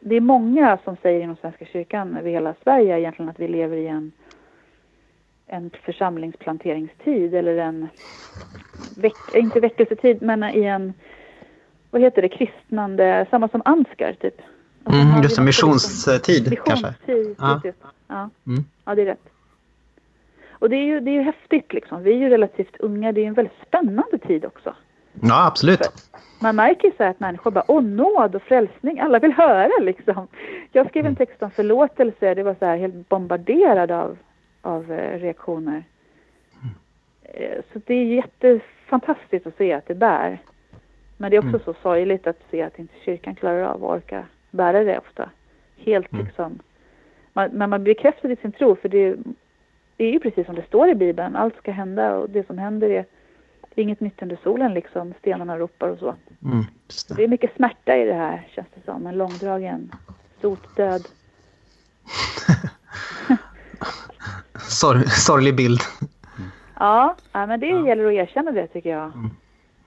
det 0.01 0.15
är 0.15 0.21
många 0.21 0.79
som 0.85 0.97
säger 1.03 1.21
inom 1.21 1.37
Svenska 1.37 1.65
kyrkan 1.65 2.17
över 2.17 2.31
hela 2.31 2.55
Sverige 2.63 2.99
egentligen 2.99 3.29
att 3.29 3.41
vi 3.41 3.49
lever 3.49 3.77
i 3.77 3.87
en 3.87 4.13
en 5.47 5.71
församlingsplanteringstid 5.85 7.35
eller 7.35 7.57
en, 7.57 7.89
veck, 8.97 9.35
inte 9.35 9.61
väckelsetid, 9.61 10.23
men 10.23 10.45
i 10.45 10.65
en, 10.65 10.93
vad 11.91 12.03
heter 12.03 12.23
det, 12.23 12.29
kristnande, 12.29 13.27
samma 13.31 13.49
som 13.49 13.63
Ansgar 13.65 14.13
typ. 14.13 14.41
Alltså, 14.85 15.03
mm, 15.03 15.23
just 15.23 15.37
det, 15.37 15.43
missionstid 15.43 16.51
liksom, 16.51 16.65
kanske. 16.67 16.95
Missionstid, 17.07 17.75
ja. 17.83 17.91
Ja. 18.09 18.31
Mm. 18.47 18.65
ja, 18.85 18.95
det 18.95 19.03
är 19.03 19.07
rätt. 19.07 19.29
Och 20.59 20.71
det 20.71 20.77
är 20.77 20.85
ju, 20.85 21.01
det 21.01 21.11
är 21.11 21.15
ju 21.15 21.23
häftigt 21.23 21.73
liksom. 21.73 22.03
Vi 22.03 22.13
är 22.13 22.17
ju 22.17 22.29
relativt 22.29 22.77
unga, 22.79 23.13
det 23.13 23.21
är 23.21 23.27
en 23.27 23.35
väldigt 23.35 23.67
spännande 23.67 24.19
tid 24.19 24.45
också. 24.45 24.75
Ja, 25.23 25.47
absolut. 25.47 25.79
För 25.79 25.91
man 26.41 26.57
märker 26.57 26.89
ju 26.89 26.95
så 26.97 27.05
att 27.05 27.21
människor 27.21 27.51
bara, 27.51 27.65
åh 27.69 27.83
nåd 27.83 28.35
och 28.35 28.43
frälsning, 28.43 29.01
alla 29.01 29.19
vill 29.19 29.33
höra 29.33 29.71
liksom. 29.81 30.29
Jag 30.73 30.89
skrev 30.89 31.05
en 31.05 31.07
mm. 31.07 31.17
text 31.17 31.43
om 31.43 31.51
förlåtelse, 31.51 32.35
det 32.35 32.43
var 32.43 32.57
så 32.59 32.65
här 32.65 32.77
helt 32.77 33.09
bombarderad 33.09 33.91
av 33.91 34.19
av 34.67 34.93
eh, 34.93 35.19
reaktioner. 35.19 35.85
Mm. 36.63 37.63
Så 37.73 37.81
det 37.87 37.95
är 37.95 38.05
jättefantastiskt 38.05 39.47
att 39.47 39.57
se 39.57 39.73
att 39.73 39.87
det 39.87 39.95
bär. 39.95 40.39
Men 41.17 41.31
det 41.31 41.37
är 41.37 41.39
också 41.39 41.49
mm. 41.49 41.61
så 41.65 41.75
sorgligt 41.83 42.27
att 42.27 42.39
se 42.51 42.63
att 42.63 42.79
inte 42.79 42.95
kyrkan 43.05 43.35
klarar 43.35 43.63
av 43.63 43.85
att 43.85 43.91
orka 43.91 44.25
bära 44.51 44.85
det 44.85 44.99
ofta. 44.99 45.31
Helt 45.77 46.13
mm. 46.13 46.27
liksom. 46.27 46.59
Man, 47.33 47.51
men 47.51 47.71
man 47.71 47.85
bekräftar 47.85 48.31
i 48.31 48.37
sin 48.37 48.53
tro 48.53 48.77
för 48.77 48.89
det, 48.89 49.17
det 49.97 50.05
är 50.05 50.13
ju 50.13 50.21
precis 50.21 50.47
som 50.47 50.55
det 50.55 50.67
står 50.67 50.89
i 50.89 50.95
Bibeln. 50.95 51.37
Allt 51.37 51.57
ska 51.57 51.73
hända 51.73 52.17
och 52.17 52.31
det 52.31 52.47
som 52.47 52.59
händer 52.59 52.91
är 52.91 53.05
inget 53.75 54.01
nytt 54.01 54.23
under 54.23 54.39
solen 54.43 54.75
liksom. 54.75 55.15
Stenarna 55.19 55.59
ropar 55.59 55.89
och 55.89 55.99
så. 55.99 56.15
Mm, 56.45 56.65
det. 57.09 57.15
det. 57.17 57.25
är 57.25 57.29
mycket 57.29 57.57
smärta 57.57 57.97
i 57.97 58.05
det 58.05 58.15
här 58.15 58.49
känns 58.51 58.69
det 58.75 58.81
som. 58.85 59.07
En 59.07 59.19
långdragen 59.19 59.93
sotdöd. 60.41 61.03
Sorg, 64.69 65.09
sorglig 65.09 65.57
bild. 65.57 65.81
Ja, 66.79 67.17
men 67.33 67.61
det 67.61 67.67
ja. 67.67 67.87
gäller 67.87 68.07
att 68.07 68.13
erkänna 68.13 68.51
det 68.51 68.67
tycker 68.67 68.91
jag. 68.91 69.13
Mm. 69.15 69.31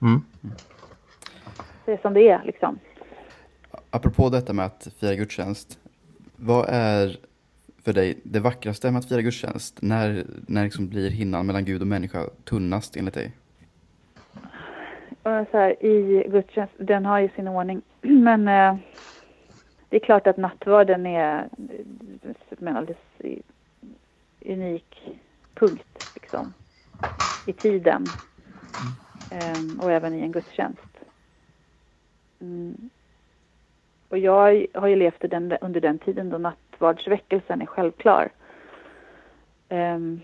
Mm. 0.02 0.22
Det 1.84 1.92
är 1.92 1.98
som 2.02 2.14
det 2.14 2.28
är 2.28 2.42
liksom. 2.44 2.78
Apropå 3.90 4.28
detta 4.28 4.52
med 4.52 4.66
att 4.66 4.88
fira 5.00 5.14
gudstjänst. 5.14 5.78
Vad 6.36 6.66
är 6.68 7.16
för 7.84 7.92
dig 7.92 8.20
det 8.22 8.40
vackraste 8.40 8.90
med 8.90 8.98
att 8.98 9.08
fira 9.08 9.22
gudstjänst? 9.22 9.82
När, 9.82 10.24
när 10.46 10.64
liksom 10.64 10.88
blir 10.88 11.10
hinnan 11.10 11.46
mellan 11.46 11.64
Gud 11.64 11.80
och 11.80 11.86
människa 11.86 12.24
tunnast 12.44 12.96
enligt 12.96 13.14
dig? 13.14 13.32
Så 15.22 15.58
här, 15.58 15.84
I 15.84 16.28
gudstjänst, 16.28 16.74
den 16.78 17.06
har 17.06 17.18
ju 17.18 17.28
sin 17.28 17.48
ordning. 17.48 17.82
Men 18.00 18.48
eh, 18.48 18.76
det 19.88 19.96
är 19.96 20.00
klart 20.00 20.26
att 20.26 20.36
nattvarden 20.36 21.06
är 21.06 21.48
men 22.58 22.76
alldeles 22.76 22.98
unik 24.44 25.18
punkt 25.54 26.10
liksom, 26.14 26.54
i 27.46 27.52
tiden 27.52 28.06
um, 29.30 29.80
och 29.80 29.92
även 29.92 30.14
i 30.14 30.20
en 30.20 30.32
gudstjänst. 30.32 30.98
Mm. 32.40 32.90
Och 34.08 34.18
jag 34.18 34.66
har 34.74 34.88
ju 34.88 34.96
levt 34.96 35.20
den, 35.20 35.52
under 35.60 35.80
den 35.80 35.98
tiden 35.98 36.30
då 36.30 36.38
nattvardsväckelsen 36.38 37.62
är 37.62 37.66
självklar. 37.66 38.30
Um, 39.68 40.20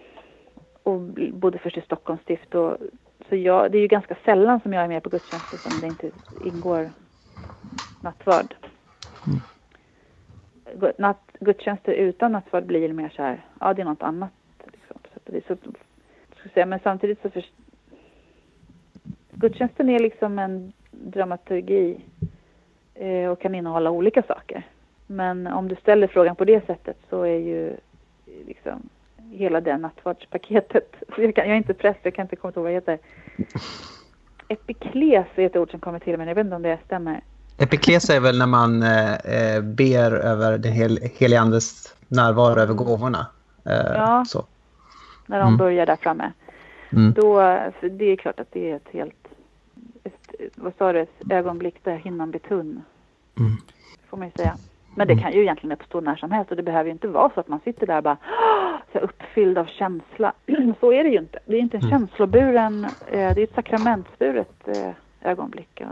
och 0.83 1.01
bodde 1.33 1.59
först 1.59 1.77
i 1.77 1.81
Stockholms 1.81 2.23
stift. 2.23 2.55
Och, 2.55 2.77
så 3.29 3.37
jag, 3.37 3.73
det 3.73 3.79
är 3.79 3.83
ju 3.83 3.89
ganska 3.89 4.17
sällan 4.25 4.61
som 4.61 4.73
jag 4.73 4.85
är 4.85 4.89
med 4.89 5.03
på 5.03 5.09
gudstjänster 5.09 5.57
som 5.57 5.81
det 5.81 5.87
inte 5.87 6.11
ingår 6.45 6.91
nattvard. 8.03 8.55
Mm 9.27 9.41
natt, 10.99 11.31
gudstjänster 11.41 11.93
utan 11.93 12.33
nattvard 12.33 12.65
blir 12.65 12.93
mer 12.93 13.09
så 13.09 13.23
här, 13.23 13.41
ja 13.61 13.75
det 13.75 13.83
är 13.83 13.87
något 13.87 14.03
annat. 14.03 14.33
Liksom. 14.65 14.99
Så, 15.47 15.57
ska 16.39 16.49
säga, 16.49 16.67
men 16.67 16.81
samtidigt 16.83 17.23
så 17.23 17.31
för, 17.31 17.45
gudstjänsten 19.31 19.89
är 19.89 19.99
liksom 19.99 20.39
en 20.39 20.73
dramaturgi 20.91 22.01
eh, 22.95 23.31
och 23.31 23.41
kan 23.41 23.55
innehålla 23.55 23.91
olika 23.91 24.23
saker. 24.23 24.67
Men 25.07 25.47
om 25.47 25.69
du 25.69 25.77
ställer 25.77 26.07
frågan 26.07 26.37
på 26.37 26.45
det 26.45 26.67
sättet 26.67 26.97
så 27.11 27.23
är 27.23 27.39
ju 27.39 27.77
liksom 28.47 28.89
hela 29.31 29.61
det 29.61 29.77
nattvardspaketet. 29.77 30.97
Jag, 31.17 31.39
jag 31.39 31.47
är 31.47 31.55
inte 31.55 31.75
präst, 31.75 32.01
jag 32.03 32.15
kan 32.15 32.25
inte 32.25 32.37
komma 32.37 32.53
ihåg 32.53 32.63
vad 32.63 32.73
det 32.73 32.75
heter. 32.75 32.99
Epikles 34.49 35.27
är 35.35 35.47
ett 35.47 35.57
ord 35.57 35.71
som 35.71 35.81
kommer 35.81 35.99
till 35.99 36.19
mig, 36.19 36.29
jag 36.29 36.35
vet 36.35 36.45
inte 36.45 36.57
om 36.57 36.63
det 36.63 36.79
stämmer. 36.85 37.21
Epikles 37.59 38.11
är 38.11 38.21
väl 38.21 38.39
när 38.39 38.47
man 38.47 38.83
eh, 38.83 39.15
eh 39.15 39.63
ber 39.63 40.13
över 40.13 40.59
den 40.59 40.73
hel, 40.73 40.99
helige 41.19 41.41
andes 41.41 41.95
närvaro 42.09 42.61
över 42.61 42.75
gåvorna. 42.75 43.27
Eh, 43.65 43.93
ja, 43.95 44.25
så. 44.27 44.45
när 45.27 45.39
de 45.39 45.47
mm. 45.47 45.57
börjar 45.57 45.87
där 45.87 45.97
framme. 45.97 46.33
Mm. 46.91 47.13
Då, 47.13 47.41
det 47.81 48.05
är 48.05 48.17
klart 48.17 48.41
att 48.41 48.53
det 48.53 48.71
är 48.71 48.77
ett 48.77 48.89
helt, 48.93 49.29
ett, 50.05 50.53
vad 50.55 50.73
sa 50.79 50.93
du, 50.93 51.01
ett 51.01 51.31
ögonblick 51.31 51.85
där 51.85 51.97
hinnan 51.97 52.31
blir 52.31 52.41
tunn. 52.41 52.83
Mm. 53.39 53.53
Får 54.11 54.17
man 54.17 54.27
ju 54.27 54.33
säga. 54.33 54.57
Men 54.95 55.07
det 55.07 55.13
mm. 55.13 55.23
kan 55.23 55.33
ju 55.33 55.43
egentligen 55.43 55.73
uppstå 55.73 56.01
när 56.01 56.17
som 56.17 56.31
helst 56.31 56.51
och 56.51 56.57
det 56.57 56.63
behöver 56.63 56.85
ju 56.85 56.93
inte 56.93 57.09
vara 57.09 57.31
så 57.35 57.41
att 57.41 57.49
man 57.49 57.61
sitter 57.65 57.87
där 57.87 58.03
bara 58.03 58.17
så 58.93 58.99
uppfylld 58.99 59.59
av 59.59 59.67
känsla. 59.67 60.33
så 60.81 60.93
är 60.93 61.05
det 61.05 61.11
ju 61.11 61.19
inte. 61.19 61.39
Det 61.47 61.57
är 61.57 61.61
inte 61.61 61.77
en 61.77 61.83
mm. 61.83 61.91
känsloburen, 61.91 62.85
eh, 62.85 63.35
det 63.35 63.41
är 63.41 63.45
ett 63.45 63.55
sakramentsburet 63.55 64.69
eh, 64.69 64.91
ögonblick. 65.31 65.83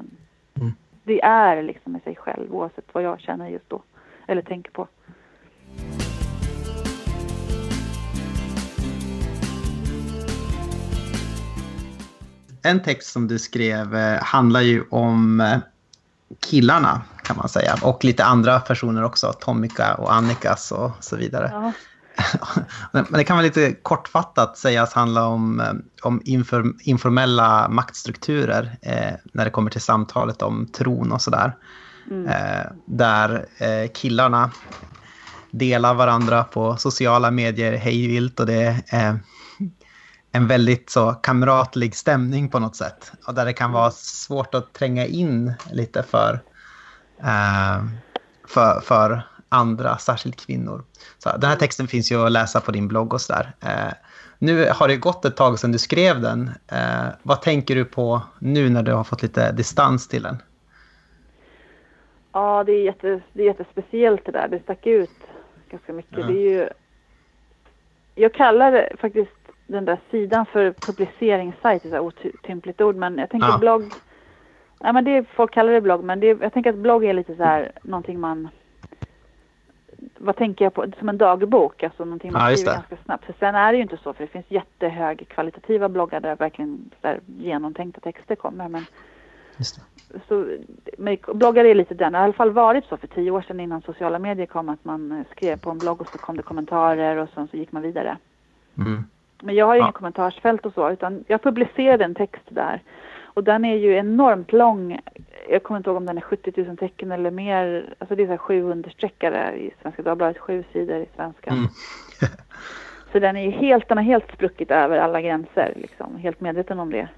Det 1.06 1.22
är 1.22 1.62
liksom 1.62 1.92
med 1.92 2.02
sig 2.02 2.16
själv 2.16 2.54
oavsett 2.54 2.84
vad 2.92 3.02
jag 3.02 3.20
känner 3.20 3.48
just 3.48 3.70
då 3.70 3.82
eller 4.26 4.42
tänker 4.42 4.70
på. 4.70 4.88
En 12.62 12.82
text 12.82 13.12
som 13.12 13.28
du 13.28 13.38
skrev 13.38 13.96
eh, 13.96 14.22
handlar 14.22 14.60
ju 14.60 14.84
om 14.90 15.42
killarna 16.40 17.02
kan 17.22 17.36
man 17.36 17.48
säga. 17.48 17.74
Och 17.82 18.04
lite 18.04 18.24
andra 18.24 18.60
personer 18.60 19.04
också, 19.04 19.32
Tomika 19.32 19.94
och 19.94 20.14
Annikas 20.14 20.72
och 20.72 20.90
så 21.00 21.16
vidare. 21.16 21.50
Ja. 21.52 21.72
Men 22.92 23.04
det 23.12 23.24
kan 23.24 23.36
vara 23.36 23.44
lite 23.44 23.72
kortfattat 23.82 24.58
sägas 24.58 24.92
handla 24.92 25.26
om, 25.26 25.60
eh, 25.60 25.72
om 26.02 26.22
infor, 26.24 26.74
informella 26.80 27.68
maktstrukturer 27.68 28.76
eh, 28.82 29.12
när 29.32 29.44
det 29.44 29.50
kommer 29.50 29.70
till 29.70 29.80
samtalet 29.80 30.42
om 30.42 30.66
tron 30.66 31.12
och 31.12 31.22
sådär. 31.22 31.56
Mm. 32.10 32.26
Eh, 32.26 32.66
där 32.86 33.46
eh, 33.58 33.90
killarna 33.94 34.50
delar 35.50 35.94
varandra 35.94 36.44
på 36.44 36.76
sociala 36.76 37.30
medier 37.30 37.72
hejvilt 37.72 38.40
och 38.40 38.46
det 38.46 38.82
är 38.88 39.18
en 40.32 40.46
väldigt 40.46 40.90
så 40.90 41.12
kamratlig 41.12 41.96
stämning 41.96 42.48
på 42.48 42.58
något 42.58 42.76
sätt. 42.76 43.12
Och 43.26 43.34
där 43.34 43.44
det 43.44 43.52
kan 43.52 43.72
vara 43.72 43.90
svårt 43.90 44.54
att 44.54 44.72
tränga 44.72 45.06
in 45.06 45.52
lite 45.72 46.02
för 46.02 46.42
eh, 47.22 47.84
för, 48.48 48.80
för 48.80 49.22
andra, 49.48 49.98
särskilt 49.98 50.46
kvinnor. 50.46 50.84
Så 51.18 51.36
den 51.36 51.50
här 51.50 51.56
texten 51.56 51.86
finns 51.86 52.12
ju 52.12 52.26
att 52.26 52.32
läsa 52.32 52.60
på 52.60 52.72
din 52.72 52.88
blogg 52.88 53.12
och 53.12 53.20
sådär. 53.20 53.52
Eh, 53.60 53.92
nu 54.38 54.68
har 54.70 54.88
det 54.88 54.96
gått 54.96 55.24
ett 55.24 55.36
tag 55.36 55.58
sedan 55.58 55.72
du 55.72 55.78
skrev 55.78 56.20
den. 56.20 56.50
Eh, 56.72 57.06
vad 57.22 57.42
tänker 57.42 57.74
du 57.74 57.84
på 57.84 58.22
nu 58.38 58.70
när 58.70 58.82
du 58.82 58.92
har 58.92 59.04
fått 59.04 59.22
lite 59.22 59.52
distans 59.52 60.08
till 60.08 60.22
den? 60.22 60.36
Ja, 62.32 62.64
det 62.64 62.72
är, 62.72 62.84
jätte, 62.84 63.20
det 63.32 63.42
är 63.42 63.46
jättespeciellt 63.46 64.26
det 64.26 64.32
där. 64.32 64.48
Det 64.48 64.62
stack 64.62 64.86
ut 64.86 65.10
ganska 65.70 65.92
mycket. 65.92 66.18
Mm. 66.18 66.34
Det 66.34 66.40
är 66.40 66.50
ju, 66.50 66.68
jag 68.14 68.34
kallar 68.34 68.96
faktiskt 69.00 69.30
den 69.66 69.84
där 69.84 70.00
sidan 70.10 70.46
för 70.46 70.72
publiceringssajt, 70.72 71.84
ett 71.84 72.00
otympligt 72.00 72.80
ord, 72.80 72.96
men 72.96 73.18
jag 73.18 73.30
tänker 73.30 73.48
ja. 73.48 73.58
blogg 73.58 73.92
Ja, 74.84 74.92
men 74.92 75.04
det, 75.04 75.24
folk 75.28 75.54
kallar 75.54 75.72
det 75.72 75.80
blogg, 75.80 76.04
men 76.04 76.20
det, 76.20 76.26
jag 76.26 76.52
tänker 76.52 76.70
att 76.70 76.76
blogg 76.76 77.04
är 77.04 77.12
lite 77.12 77.36
så 77.36 77.42
här 77.42 77.72
någonting 77.82 78.20
man... 78.20 78.48
Vad 80.18 80.36
tänker 80.36 80.64
jag 80.64 80.74
på? 80.74 80.86
Som 80.98 81.08
en 81.08 81.18
dagbok, 81.18 81.82
alltså 81.82 82.04
någonting 82.04 82.32
man 82.32 82.50
ja, 82.50 82.56
skriver 82.56 82.72
ganska 82.72 82.96
snabbt. 83.04 83.24
För 83.24 83.34
sen 83.38 83.54
är 83.54 83.72
det 83.72 83.76
ju 83.76 83.82
inte 83.82 83.96
så, 83.96 84.12
för 84.12 84.24
det 84.24 84.30
finns 84.30 84.46
jättehögkvalitativa 84.50 85.88
bloggar 85.88 86.20
där 86.20 86.36
verkligen 86.36 86.90
här, 87.02 87.20
genomtänkta 87.26 88.00
texter 88.00 88.34
kommer. 88.34 88.68
Men, 88.68 88.84
Så, 90.28 90.46
men 90.98 91.16
bloggar 91.34 91.64
är 91.64 91.74
lite 91.74 91.94
den, 91.94 92.12
det 92.12 92.18
har 92.18 92.24
i 92.24 92.24
alla 92.24 92.32
fall 92.32 92.50
varit 92.50 92.84
så 92.84 92.96
för 92.96 93.06
tio 93.06 93.30
år 93.30 93.42
sedan 93.42 93.60
innan 93.60 93.82
sociala 93.82 94.18
medier 94.18 94.46
kom 94.46 94.68
att 94.68 94.84
man 94.84 95.24
skrev 95.30 95.56
på 95.56 95.70
en 95.70 95.78
blogg 95.78 96.00
och 96.00 96.08
så 96.08 96.18
kom 96.18 96.36
det 96.36 96.42
kommentarer 96.42 97.16
och 97.16 97.28
sen 97.34 97.48
så 97.48 97.56
gick 97.56 97.72
man 97.72 97.82
vidare. 97.82 98.16
Mm. 98.78 99.04
Men 99.42 99.54
jag 99.54 99.66
har 99.66 99.74
ju 99.74 99.80
ja. 99.80 99.84
inget 99.84 99.94
kommentarsfält 99.94 100.66
och 100.66 100.74
så, 100.74 100.90
utan 100.90 101.24
jag 101.26 101.42
publicerade 101.42 102.04
en 102.04 102.14
text 102.14 102.44
där 102.48 102.82
och 103.34 103.44
den 103.44 103.64
är 103.64 103.76
ju 103.76 103.96
enormt 103.96 104.52
lång. 104.52 105.00
Jag 105.48 105.62
kommer 105.62 105.78
inte 105.78 105.90
ihåg 105.90 105.96
om 105.96 106.06
den 106.06 106.16
är 106.16 106.22
70 106.22 106.62
000 106.62 106.76
tecken 106.76 107.12
eller 107.12 107.30
mer. 107.30 107.94
Alltså 107.98 108.14
det 108.16 108.22
är 108.22 108.26
så 108.26 108.30
här 108.30 108.38
sju 108.38 108.62
understreckare 108.62 109.56
i 109.56 109.70
Svenska 109.82 110.02
Dagbladet, 110.02 110.38
sju 110.38 110.64
sidor 110.72 110.96
i 110.96 111.06
svenska. 111.16 111.50
Mm. 111.50 111.66
så 113.12 113.18
den 113.18 113.36
är 113.36 113.42
ju 113.42 113.50
helt, 113.50 113.88
den 113.88 113.98
har 113.98 114.04
helt 114.04 114.32
spruckit 114.32 114.70
över 114.70 114.98
alla 114.98 115.20
gränser 115.20 115.72
liksom. 115.76 116.16
Helt 116.16 116.40
medveten 116.40 116.80
om 116.80 116.90
det. 116.90 117.08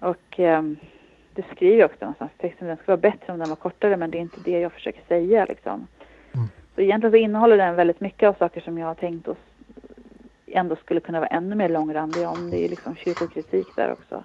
Och 0.00 0.40
eh, 0.40 0.62
det 1.34 1.44
skriver 1.54 1.78
jag 1.78 1.90
också 1.90 2.04
någonstans 2.04 2.30
i 2.38 2.40
texten. 2.40 2.68
Den 2.68 2.76
skulle 2.76 2.96
vara 2.96 3.12
bättre 3.12 3.32
om 3.32 3.38
den 3.38 3.48
var 3.48 3.56
kortare 3.56 3.96
men 3.96 4.10
det 4.10 4.18
är 4.18 4.22
inte 4.22 4.40
det 4.44 4.60
jag 4.60 4.72
försöker 4.72 5.02
säga 5.08 5.44
liksom. 5.44 5.86
Mm. 6.34 6.46
Så 6.74 6.80
egentligen 6.80 7.12
så 7.12 7.16
innehåller 7.16 7.56
den 7.56 7.74
väldigt 7.74 8.00
mycket 8.00 8.28
av 8.28 8.32
saker 8.32 8.60
som 8.60 8.78
jag 8.78 8.86
har 8.86 8.94
tänkt 8.94 9.28
och 9.28 9.38
ändå 10.46 10.76
skulle 10.76 11.00
kunna 11.00 11.20
vara 11.20 11.28
ännu 11.28 11.54
mer 11.54 11.68
långrandig 11.68 12.28
om. 12.28 12.50
Det 12.50 12.64
är 12.64 12.68
liksom 12.68 12.96
kyrkokritik 12.96 13.66
där 13.76 13.92
också. 13.92 14.24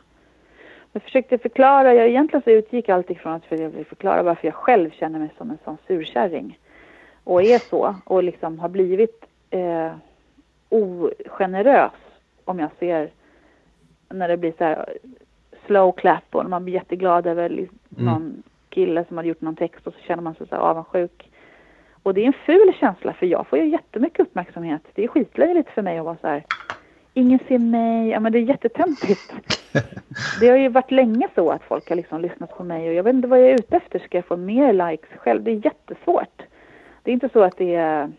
Jag 0.94 1.04
försökte 1.04 1.38
förklara, 1.38 1.94
jag 1.94 2.08
egentligen 2.08 2.44
så 2.44 2.50
utgick 2.50 2.90
alltid 2.90 3.18
från 3.18 3.34
att 3.34 3.44
jag 3.50 3.70
ville 3.70 3.84
förklara 3.84 4.24
varför 4.24 4.48
jag 4.48 4.56
själv 4.56 4.92
känner 4.92 5.20
mig 5.20 5.30
som 5.38 5.52
en 5.52 5.58
sån 5.64 5.78
surkärring. 5.88 6.60
Och 7.24 7.44
är 7.44 7.60
så 7.60 7.96
och 8.06 8.24
liksom 8.24 8.60
har 8.60 8.70
blivit 8.70 9.26
eh, 9.50 9.92
ogenerös 10.70 11.92
om 12.46 12.60
jag 12.60 12.70
ser 12.80 13.10
när 14.10 14.28
det 14.28 14.38
blir 14.38 14.54
så 14.58 14.64
här 14.64 14.98
slow 15.66 15.92
clap 15.92 16.36
och 16.36 16.50
man 16.50 16.64
blir 16.64 16.74
jätteglad 16.74 17.28
över 17.28 17.50
liksom 17.50 17.80
mm. 17.98 18.06
någon 18.06 18.44
kille 18.70 19.06
som 19.06 19.18
har 19.18 19.24
gjort 19.24 19.42
någon 19.42 19.56
text 19.56 19.88
och 19.88 19.94
så 19.94 20.00
känner 20.00 20.24
man 20.24 20.36
sig 20.36 20.48
så 20.48 20.56
här 20.56 20.62
avundsjuk. 20.62 21.30
Och 22.04 22.14
det 22.14 22.22
är 22.22 22.28
en 22.28 22.34
ful 22.46 22.74
känsla 22.80 23.14
för 23.14 23.26
jag 23.26 23.48
får 23.48 23.60
ju 23.60 23.68
jättemycket 23.68 24.20
uppmärksamhet. 24.20 24.82
Det 24.94 25.04
är 25.04 25.08
skitlöjligt 25.08 25.70
för 25.70 25.82
mig 25.82 25.98
att 25.98 26.06
vara 26.06 26.18
så 26.22 26.28
här 26.28 26.44
ingen 27.14 27.40
ser 27.48 27.60
mig. 27.60 28.10
Ja, 28.10 28.20
men 28.20 28.32
det 28.32 28.40
är 28.40 28.44
jättetöntigt. 28.44 29.34
det 30.40 30.50
har 30.50 30.58
ju 30.58 30.70
varit 30.70 30.92
länge 30.92 31.28
så 31.36 31.50
att 31.50 31.64
folk 31.64 31.90
har 31.90 31.96
liksom 31.96 32.22
lyssnat 32.22 32.58
på 32.58 32.64
mig 32.64 32.90
och 32.90 32.94
jag 32.94 33.04
vet 33.04 33.14
inte 33.14 33.28
vad 33.28 33.40
jag 33.40 33.50
är 33.50 33.54
ute 33.54 33.76
efter. 33.76 34.00
Ska 34.00 34.18
jag 34.18 34.26
få 34.26 34.38
mer 34.38 34.74
likes 34.74 35.10
själv? 35.18 35.44
Det 35.44 35.52
är 35.52 35.66
jättesvårt. 35.66 36.42
Det 37.04 37.12
är 37.12 37.14
inte 37.14 37.30
så 37.30 37.44
att 37.44 37.58
det 37.58 37.76
är 37.76 38.12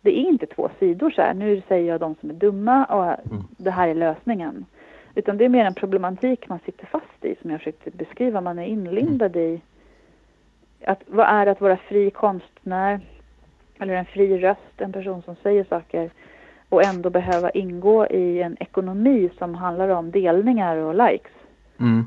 det 0.00 0.18
är 0.18 0.22
inte 0.22 0.46
två 0.46 0.70
sidor 0.78 1.10
så 1.10 1.22
här. 1.22 1.34
Nu 1.34 1.62
säger 1.68 1.88
jag 1.88 2.00
de 2.00 2.14
som 2.20 2.30
är 2.30 2.34
dumma 2.34 2.84
och 2.84 3.04
mm. 3.04 3.44
det 3.56 3.70
här 3.70 3.88
är 3.88 3.94
lösningen. 3.94 4.64
Utan 5.14 5.36
det 5.36 5.44
är 5.44 5.48
mer 5.48 5.64
en 5.64 5.74
problematik 5.74 6.48
man 6.48 6.58
sitter 6.64 6.86
fast 6.86 7.24
i 7.24 7.36
som 7.40 7.50
jag 7.50 7.60
försökte 7.60 7.90
beskriva. 7.90 8.40
Man 8.40 8.58
är 8.58 8.66
inlindad 8.66 9.36
i 9.36 9.60
att 10.84 11.02
vad 11.06 11.26
är 11.26 11.46
att 11.46 11.60
vara 11.60 11.76
fri 11.76 12.10
konstnär 12.10 13.00
eller 13.78 13.94
en 13.94 14.04
fri 14.04 14.38
röst, 14.38 14.80
en 14.80 14.92
person 14.92 15.22
som 15.22 15.36
säger 15.42 15.64
saker 15.64 16.10
och 16.72 16.84
ändå 16.84 17.10
behöva 17.10 17.50
ingå 17.50 18.06
i 18.06 18.42
en 18.42 18.56
ekonomi 18.60 19.30
som 19.38 19.54
handlar 19.54 19.88
om 19.88 20.10
delningar 20.10 20.76
och 20.76 20.94
likes. 20.94 21.32
Mm. 21.80 22.06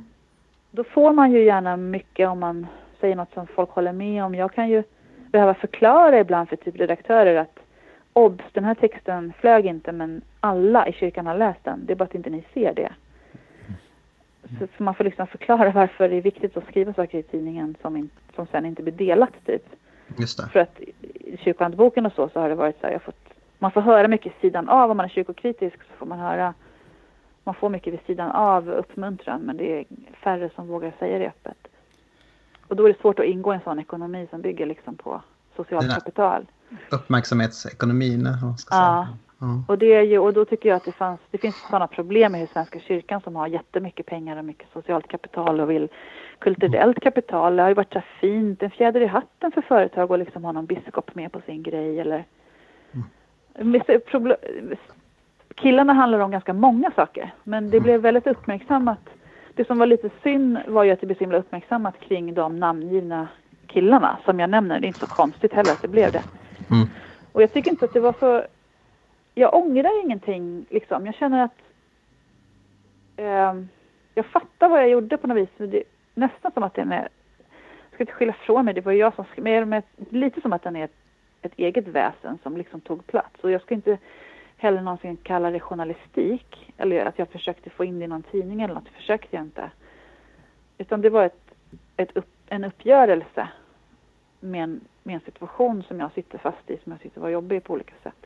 Då 0.72 0.84
får 0.84 1.14
man 1.14 1.32
ju 1.32 1.44
gärna 1.44 1.78
mycket 1.78 2.30
om 2.30 2.40
man 2.40 2.68
säger 3.00 3.16
något 3.16 3.34
som 3.34 3.48
folk 3.48 3.70
håller 3.70 3.94
med 3.94 4.24
om. 4.24 4.36
Jag 4.36 4.54
kan 4.54 4.70
ju 4.70 4.84
behöva 5.32 5.54
förklara 5.54 6.20
ibland 6.20 6.50
för 6.50 6.56
typ 6.56 6.76
redaktörer 6.80 7.36
att 7.36 7.60
obs, 8.14 8.44
den 8.54 8.64
här 8.64 8.76
texten 8.76 9.34
flög 9.40 9.66
inte 9.66 9.92
men 9.92 10.22
alla 10.40 10.88
i 10.88 10.94
kyrkan 10.94 11.26
har 11.26 11.38
läst 11.38 11.64
den. 11.64 11.86
Det 11.86 11.94
är 11.94 11.96
bara 11.96 12.04
att 12.04 12.16
inte 12.16 12.30
ni 12.30 12.44
ser 12.54 12.74
det. 12.74 12.92
Så 14.78 14.84
man 14.84 14.96
får 14.96 15.04
liksom 15.04 15.28
förklara 15.28 15.72
varför 15.72 16.10
det 16.10 16.16
är 16.16 16.22
viktigt 16.22 16.58
att 16.58 16.68
skriva 16.68 16.94
saker 16.94 17.18
i 17.18 17.24
tidningen 17.24 17.76
som, 17.82 17.98
in, 17.98 18.10
som 18.36 18.48
sen 18.52 18.66
inte 18.66 18.84
blir 18.84 18.94
delat 18.94 19.46
typ. 19.46 19.66
För 20.54 20.60
att 20.60 20.80
i 20.80 21.38
kyrkohandboken 21.38 22.06
och 22.06 22.14
så, 22.14 22.30
så 22.30 22.40
har 22.40 22.50
det 22.50 22.56
varit 22.56 22.80
så 22.82 22.88
här, 22.88 22.94
jag 22.94 23.00
har 23.00 23.06
fått 23.06 23.25
man 23.60 23.72
får 23.72 23.82
höra 23.82 24.08
mycket 24.08 24.34
sidan 24.42 24.70
av. 24.70 24.92
Om 24.92 24.98
man 24.98 25.06
är 25.06 25.10
kyrkokritisk 25.10 25.78
så 25.78 25.98
får 25.98 26.06
man 26.06 26.20
höra, 26.20 26.54
man 27.44 27.56
får 27.56 27.70
mycket 27.70 27.94
vid 27.94 28.06
sidan 28.06 28.32
av 28.32 28.70
uppmuntran 28.70 29.42
men 29.42 29.58
det 29.58 29.80
är 29.80 29.86
färre 30.24 30.50
som 30.56 30.68
vågar 30.68 30.94
säga 31.00 31.20
det 31.20 31.28
öppet. 31.28 31.68
Och 32.68 32.76
då 32.76 32.86
är 32.86 32.94
det 32.94 33.00
svårt 33.02 33.20
att 33.20 33.26
ingå 33.26 33.54
i 33.54 33.56
en 33.56 33.62
sån 33.64 33.80
ekonomi 33.80 34.28
som 34.30 34.42
bygger 34.42 34.66
liksom 34.66 34.96
på 34.96 35.22
socialt 35.56 35.94
kapital. 35.94 36.46
Uppmärksamhetsekonomin, 36.92 38.28
ja. 38.42 38.58
säga. 38.58 39.08
Och, 39.68 39.78
det 39.78 39.94
är 39.94 40.02
ju, 40.02 40.20
och 40.20 40.34
då 40.34 40.46
tycker 40.46 40.70
jag 40.70 40.76
att 40.76 40.86
det, 40.86 40.92
fanns, 40.92 41.20
det 41.32 41.38
finns 41.38 41.56
sådana 41.70 41.88
problem 41.88 42.36
i 42.36 42.48
Svenska 42.54 42.80
kyrkan 42.80 43.22
som 43.22 43.36
har 43.36 43.48
jättemycket 43.48 44.06
pengar 44.06 44.38
och 44.38 44.46
mycket 44.46 44.68
socialt 44.74 45.08
kapital 45.08 45.60
och 45.60 45.70
vill 45.70 45.90
kulturellt 46.40 47.00
kapital. 47.00 47.56
Det 47.56 47.62
har 47.62 47.70
ju 47.70 47.76
varit 47.76 47.94
så 47.94 48.02
fint, 48.22 48.64
en 48.64 48.72
fjäder 48.72 49.02
i 49.02 49.06
hatten 49.06 49.52
för 49.52 49.62
företag 49.62 50.12
att 50.12 50.20
liksom 50.20 50.44
ha 50.44 50.52
någon 50.52 50.66
biskop 50.66 51.16
med 51.16 51.32
på 51.32 51.42
sin 51.46 51.64
grej 51.64 52.00
eller 52.00 52.26
killarna 55.56 55.94
handlar 55.94 56.20
om 56.20 56.32
ganska 56.32 56.54
många 56.54 56.92
saker. 56.92 57.34
Men 57.44 57.70
det 57.70 57.80
blev 57.80 58.02
väldigt 58.02 58.28
uppmärksammat. 58.28 59.10
Det 59.54 59.68
som 59.68 59.78
var 59.78 59.86
lite 59.86 60.10
synd 60.24 60.58
var 60.68 60.84
ju 60.84 60.92
att 60.92 61.00
det 61.00 61.06
blev 61.06 61.16
så 61.16 61.20
himla 61.24 61.38
uppmärksammat 61.38 62.00
kring 62.00 62.34
de 62.34 62.60
namngivna 62.60 63.28
killarna 63.68 64.18
som 64.26 64.40
jag 64.40 64.50
nämner. 64.50 64.80
Det 64.80 64.86
är 64.86 64.88
inte 64.88 65.00
så 65.00 65.08
konstigt 65.08 65.54
heller 65.54 65.72
att 65.72 65.82
det 65.82 65.88
blev 65.88 66.12
det. 66.12 66.24
Mm. 66.72 66.88
Och 67.32 67.42
jag 67.42 67.54
tycker 67.54 67.72
inte 67.72 67.86
att 67.86 67.94
det 67.94 68.00
var 68.00 68.16
så... 68.20 68.44
Jag 69.34 69.54
ångrar 69.54 70.04
ingenting 70.04 70.66
liksom. 70.70 71.06
Jag 71.06 71.16
känner 71.16 71.44
att... 71.44 71.58
Eh, 73.18 73.54
jag 74.14 74.26
fattar 74.26 74.70
vad 74.70 74.82
jag 74.82 74.90
gjorde 74.90 75.18
på 75.18 75.28
något 75.28 75.38
vis. 75.38 75.50
Det, 75.58 75.84
nästan 76.14 76.52
som 76.52 76.64
att 76.64 76.74
den 76.74 76.92
är... 76.92 77.10
Jag 77.90 77.94
ska 77.94 78.04
inte 78.04 78.14
skylla 78.14 78.34
från 78.34 78.66
mig, 78.66 78.74
det 78.74 78.82
var 78.82 78.92
jag 78.92 79.16
som 79.16 79.26
skrev. 79.26 79.68
Men 79.68 79.82
lite 80.10 80.42
som 80.42 80.54
att 80.54 80.64
den 80.64 80.76
är 80.76 80.90
ett, 81.46 81.54
eget 81.58 81.88
väsen 81.88 82.38
som 82.44 82.58
liksom 82.58 82.82
tog 82.82 83.08
plats. 83.08 83.44
Och 83.44 83.52
jag 83.52 83.62
ska 83.62 83.76
inte 83.76 83.98
heller 84.58 84.82
någonsin 84.82 85.18
kalla 85.24 85.52
det 85.52 85.60
journalistik. 85.60 86.74
Eller 86.78 87.06
att 87.06 87.20
jag 87.20 87.30
försökte 87.30 87.70
få 87.70 87.86
in 87.86 88.00
det 88.00 88.06
i 88.06 88.08
någon 88.08 88.24
tidning 88.24 88.62
eller 88.62 88.74
något. 88.74 88.86
Det 88.86 88.92
försökte 89.00 89.36
jag 89.36 89.46
inte. 89.46 89.72
Utan 90.78 91.02
det 91.02 91.10
var 91.10 91.26
ett, 91.26 91.52
ett 91.98 92.18
upp, 92.18 92.30
en 92.48 92.64
uppgörelse 92.64 93.48
med 94.40 94.64
en, 94.64 94.82
med 95.04 95.16
en 95.16 95.22
situation 95.22 95.84
som 95.84 96.00
jag 96.00 96.12
sitter 96.12 96.38
fast 96.38 96.70
i, 96.70 96.78
som 96.84 96.92
jag 96.92 97.02
tyckte 97.02 97.20
var 97.20 97.30
jobbig 97.30 97.64
på 97.64 97.74
olika 97.74 97.94
sätt. 98.04 98.26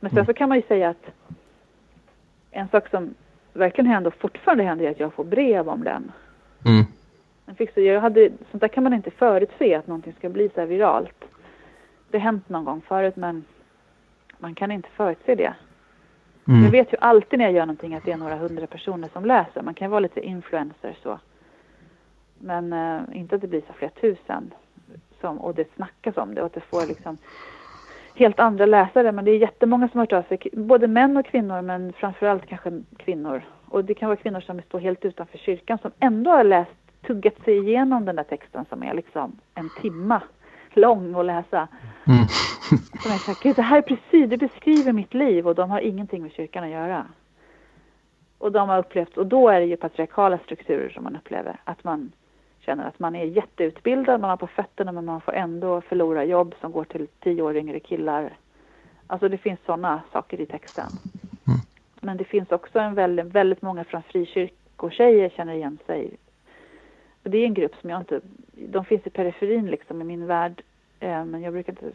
Men 0.00 0.10
sen 0.10 0.18
mm. 0.18 0.26
så 0.26 0.34
kan 0.34 0.48
man 0.48 0.58
ju 0.58 0.62
säga 0.62 0.88
att 0.88 1.06
en 2.50 2.68
sak 2.68 2.88
som 2.88 3.14
verkligen 3.52 3.90
händer 3.90 4.10
och 4.10 4.20
fortfarande 4.20 4.64
händer 4.64 4.84
är 4.84 4.90
att 4.90 5.00
jag 5.00 5.14
får 5.14 5.24
brev 5.24 5.68
om 5.68 5.84
den. 5.84 6.12
Mm. 6.64 6.84
Jag 7.74 8.00
hade, 8.00 8.30
sånt 8.50 8.60
där 8.60 8.68
kan 8.68 8.84
man 8.84 8.94
inte 8.94 9.10
förutse 9.10 9.74
att 9.74 9.86
någonting 9.86 10.12
ska 10.12 10.28
bli 10.28 10.50
så 10.54 10.60
här 10.60 10.66
viralt. 10.66 11.24
Det 12.12 12.18
hänt 12.18 12.48
någon 12.48 12.64
gång 12.64 12.80
förut 12.80 13.16
men 13.16 13.44
man 14.38 14.54
kan 14.54 14.70
inte 14.70 14.88
förutse 14.88 15.34
det. 15.34 15.54
Mm. 16.48 16.64
Jag 16.64 16.70
vet 16.70 16.92
ju 16.92 16.96
alltid 17.00 17.38
när 17.38 17.46
jag 17.46 17.54
gör 17.54 17.66
någonting 17.66 17.94
att 17.94 18.04
det 18.04 18.12
är 18.12 18.16
några 18.16 18.36
hundra 18.36 18.66
personer 18.66 19.08
som 19.12 19.24
läser. 19.24 19.62
Man 19.62 19.74
kan 19.74 19.90
vara 19.90 20.00
lite 20.00 20.20
influencer 20.20 20.96
så. 21.02 21.18
Men 22.38 22.72
eh, 22.72 23.00
inte 23.12 23.34
att 23.34 23.40
det 23.40 23.46
blir 23.46 23.62
så 23.66 23.72
flera 23.72 23.90
tusen. 23.90 24.54
Som, 25.20 25.38
och 25.38 25.54
det 25.54 25.74
snackas 25.74 26.16
om 26.16 26.34
det 26.34 26.40
och 26.40 26.46
att 26.46 26.54
det 26.54 26.60
får 26.60 26.86
liksom 26.86 27.18
helt 28.14 28.40
andra 28.40 28.66
läsare. 28.66 29.12
Men 29.12 29.24
det 29.24 29.30
är 29.30 29.38
jättemånga 29.38 29.88
som 29.88 29.98
har 29.98 30.06
hört 30.06 30.24
av 30.24 30.28
sig. 30.28 30.50
Både 30.52 30.88
män 30.88 31.16
och 31.16 31.26
kvinnor 31.26 31.62
men 31.62 31.92
framförallt 31.92 32.46
kanske 32.46 32.82
kvinnor. 32.96 33.42
Och 33.68 33.84
det 33.84 33.94
kan 33.94 34.08
vara 34.08 34.16
kvinnor 34.16 34.40
som 34.40 34.60
står 34.62 34.78
helt 34.78 35.04
utanför 35.04 35.38
kyrkan 35.38 35.78
som 35.82 35.90
ändå 35.98 36.30
har 36.30 36.44
läst, 36.44 36.70
tuggat 37.06 37.44
sig 37.44 37.58
igenom 37.58 38.04
den 38.04 38.16
där 38.16 38.24
texten 38.24 38.64
som 38.68 38.82
är 38.82 38.94
liksom 38.94 39.38
en 39.54 39.70
timma 39.80 40.22
lång 40.76 41.14
att 41.14 41.26
läsa. 41.26 41.68
Mm. 42.04 42.26
Som 43.02 43.10
jag 43.10 43.20
sagt, 43.20 43.56
det 43.56 43.62
här 43.62 43.78
är 43.78 43.82
precis, 43.82 44.30
det 44.30 44.36
beskriver 44.36 44.92
mitt 44.92 45.14
liv 45.14 45.48
och 45.48 45.54
de 45.54 45.70
har 45.70 45.80
ingenting 45.80 46.22
med 46.22 46.32
kyrkan 46.32 46.64
att 46.64 46.70
göra. 46.70 47.06
Och 48.38 48.52
de 48.52 48.68
har 48.68 48.78
upplevt, 48.78 49.16
och 49.16 49.26
då 49.26 49.48
är 49.48 49.60
det 49.60 49.66
ju 49.66 49.76
patriarkala 49.76 50.38
strukturer 50.38 50.88
som 50.88 51.04
man 51.04 51.16
upplever. 51.16 51.60
Att 51.64 51.84
man 51.84 52.12
känner 52.60 52.88
att 52.88 52.98
man 52.98 53.16
är 53.16 53.24
jätteutbildad, 53.24 54.20
man 54.20 54.30
har 54.30 54.36
på 54.36 54.46
fötterna 54.46 54.92
men 54.92 55.04
man 55.04 55.20
får 55.20 55.32
ändå 55.32 55.80
förlora 55.80 56.24
jobb 56.24 56.54
som 56.60 56.72
går 56.72 56.84
till 56.84 57.06
tio 57.20 57.42
år 57.42 57.56
yngre 57.56 57.80
killar. 57.80 58.32
Alltså 59.06 59.28
det 59.28 59.38
finns 59.38 59.60
sådana 59.66 60.02
saker 60.12 60.40
i 60.40 60.46
texten. 60.46 60.86
Mm. 61.46 61.60
Men 62.00 62.16
det 62.16 62.24
finns 62.24 62.52
också 62.52 62.78
en 62.78 62.94
väldigt, 62.94 63.26
väldigt 63.26 63.62
många 63.62 63.84
från 63.84 64.02
frikyrkotjejer 64.02 65.28
känner 65.28 65.52
igen 65.52 65.78
sig. 65.86 66.16
Det 67.22 67.38
är 67.38 67.44
en 67.44 67.54
grupp 67.54 67.74
som 67.80 67.90
jag 67.90 68.00
inte, 68.00 68.20
de 68.52 68.84
finns 68.84 69.06
i 69.06 69.10
periferin 69.10 69.66
liksom 69.66 70.00
i 70.00 70.04
min 70.04 70.26
värld. 70.26 70.62
Eh, 71.00 71.24
men 71.24 71.42
jag 71.42 71.52
brukar 71.52 71.72
inte 71.72 71.92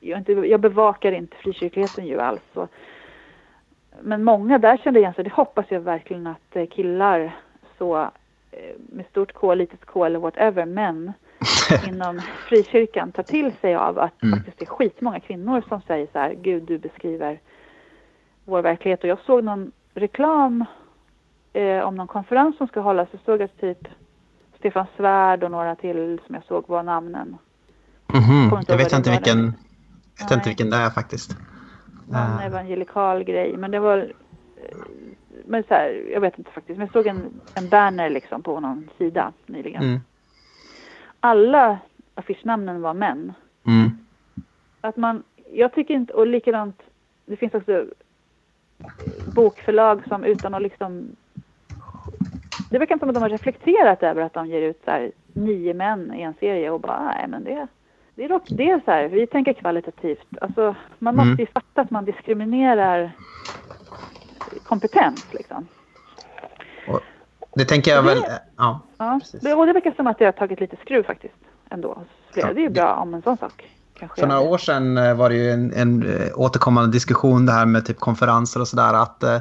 jag, 0.00 0.18
inte, 0.18 0.32
jag 0.32 0.60
bevakar 0.60 1.12
inte 1.12 1.36
frikyrkligheten 1.36 2.06
ju 2.06 2.20
alls. 2.20 2.40
Så. 2.54 2.68
Men 4.00 4.24
många 4.24 4.58
där 4.58 4.76
kände 4.76 5.00
igen 5.00 5.14
sig. 5.14 5.24
Det 5.24 5.32
hoppas 5.32 5.66
jag 5.68 5.80
verkligen 5.80 6.26
att 6.26 6.56
eh, 6.56 6.66
killar 6.66 7.36
så 7.78 7.96
eh, 8.50 8.76
med 8.76 9.06
stort 9.10 9.32
K, 9.32 9.54
litet 9.54 9.84
K 9.84 10.04
eller 10.04 10.18
whatever, 10.18 10.64
men 10.64 11.12
inom 11.88 12.20
frikyrkan 12.48 13.12
tar 13.12 13.22
till 13.22 13.52
sig 13.52 13.74
av 13.74 13.98
att 13.98 14.22
mm. 14.22 14.36
faktiskt 14.36 14.58
det 14.58 14.64
är 14.64 14.66
skitmånga 14.66 15.20
kvinnor 15.20 15.62
som 15.68 15.80
säger 15.80 16.08
så 16.12 16.18
här, 16.18 16.34
Gud 16.34 16.62
du 16.62 16.78
beskriver 16.78 17.40
vår 18.44 18.62
verklighet. 18.62 19.02
Och 19.02 19.10
jag 19.10 19.20
såg 19.20 19.44
någon 19.44 19.72
reklam 19.94 20.64
eh, 21.52 21.80
om 21.80 21.94
någon 21.94 22.06
konferens 22.06 22.56
som 22.56 22.66
ska 22.66 22.80
hållas. 22.80 23.08
Jag 23.12 23.20
såg 23.24 23.42
att 23.42 23.60
typ 23.60 23.88
Stefan 24.66 24.86
Svärd 24.96 25.44
och 25.44 25.50
några 25.50 25.76
till 25.76 26.20
som 26.26 26.34
jag 26.34 26.44
såg 26.44 26.68
var 26.68 26.82
namnen. 26.82 27.38
Mm 28.14 28.24
-hmm. 28.24 28.64
Jag 28.68 28.76
vet 28.76 28.92
inte 28.92 29.10
vilken, 29.10 29.38
jag 30.18 30.24
vet 30.24 30.30
inte 30.30 30.48
vilken 30.48 30.70
det 30.70 30.76
är 30.76 30.90
faktiskt. 30.90 31.36
Någon 32.08 32.20
uh. 32.20 32.46
evangelikal 32.46 33.24
grej. 33.24 33.56
Men 33.56 33.70
det 33.70 33.78
var... 33.80 33.98
Eh, 33.98 34.78
men 35.46 35.62
så 35.68 35.74
här, 35.74 36.04
jag 36.12 36.20
vet 36.20 36.38
inte 36.38 36.50
faktiskt. 36.50 36.78
Men 36.78 36.86
jag 36.86 36.92
såg 36.92 37.06
en, 37.06 37.40
en 37.54 37.68
banner 37.68 38.10
liksom 38.10 38.42
på 38.42 38.60
någon 38.60 38.88
sida 38.98 39.32
nyligen. 39.46 39.82
Mm. 39.82 40.00
Alla 41.20 41.78
affischnamnen 42.14 42.82
var 42.82 42.94
män. 42.94 43.32
Mm. 43.66 43.90
Att 44.80 44.96
man... 44.96 45.22
Jag 45.52 45.74
tycker 45.74 45.94
inte... 45.94 46.12
Och 46.12 46.26
likadant... 46.26 46.82
Det 47.26 47.36
finns 47.36 47.54
också 47.54 47.86
bokförlag 49.34 50.02
som 50.08 50.24
utan 50.24 50.54
att 50.54 50.62
liksom... 50.62 51.16
Det 52.70 52.78
verkar 52.78 52.98
som 52.98 53.08
att 53.08 53.14
de 53.14 53.22
har 53.22 53.30
reflekterat 53.30 54.02
över 54.02 54.22
att 54.22 54.34
de 54.34 54.46
ger 54.46 54.62
ut 54.62 54.80
så 54.84 54.90
här, 54.90 55.12
nio 55.32 55.74
män 55.74 56.14
i 56.14 56.22
en 56.22 56.34
serie 56.40 56.70
och 56.70 56.80
bara, 56.80 57.02
nej 57.04 57.26
men 57.28 57.44
det 57.44 57.66
det 58.16 58.24
är, 58.24 58.28
dock, 58.28 58.42
det 58.48 58.70
är 58.70 58.80
så 58.84 58.90
här, 58.90 59.08
vi 59.08 59.26
tänker 59.26 59.52
kvalitativt. 59.52 60.26
Alltså, 60.40 60.74
man 60.98 61.16
måste 61.16 61.28
mm. 61.28 61.40
ju 61.40 61.46
fatta 61.46 61.80
att 61.80 61.90
man 61.90 62.04
diskriminerar 62.04 63.12
kompetens. 64.64 65.26
Liksom. 65.32 65.68
Och 66.86 67.00
det 67.54 67.64
tänker 67.64 67.90
jag 67.90 68.04
det, 68.04 68.14
väl, 68.14 68.24
ja. 68.56 68.80
ja 68.98 69.20
det, 69.42 69.54
och 69.54 69.66
det 69.66 69.72
verkar 69.72 69.92
som 69.96 70.06
att 70.06 70.18
det 70.18 70.24
har 70.24 70.32
tagit 70.32 70.60
lite 70.60 70.76
skruv 70.76 71.02
faktiskt 71.02 71.34
ändå. 71.70 72.02
Det 72.34 72.40
är 72.40 72.58
ju 72.58 72.68
bra 72.68 72.94
om 72.94 73.14
en 73.14 73.22
sån 73.22 73.36
sak. 73.36 73.70
För 74.16 74.26
några 74.26 74.40
år 74.40 74.58
sedan 74.58 74.98
eh, 74.98 75.14
var 75.14 75.28
det 75.28 75.34
ju 75.34 75.50
en, 75.50 75.72
en 75.72 76.02
eh, 76.02 76.28
återkommande 76.34 76.90
diskussion 76.90 77.46
det 77.46 77.52
här 77.52 77.66
med 77.66 77.86
typ 77.86 77.98
konferenser 77.98 78.60
och 78.60 78.68
sådär 78.68 78.94
att 78.94 79.22
eh, 79.22 79.38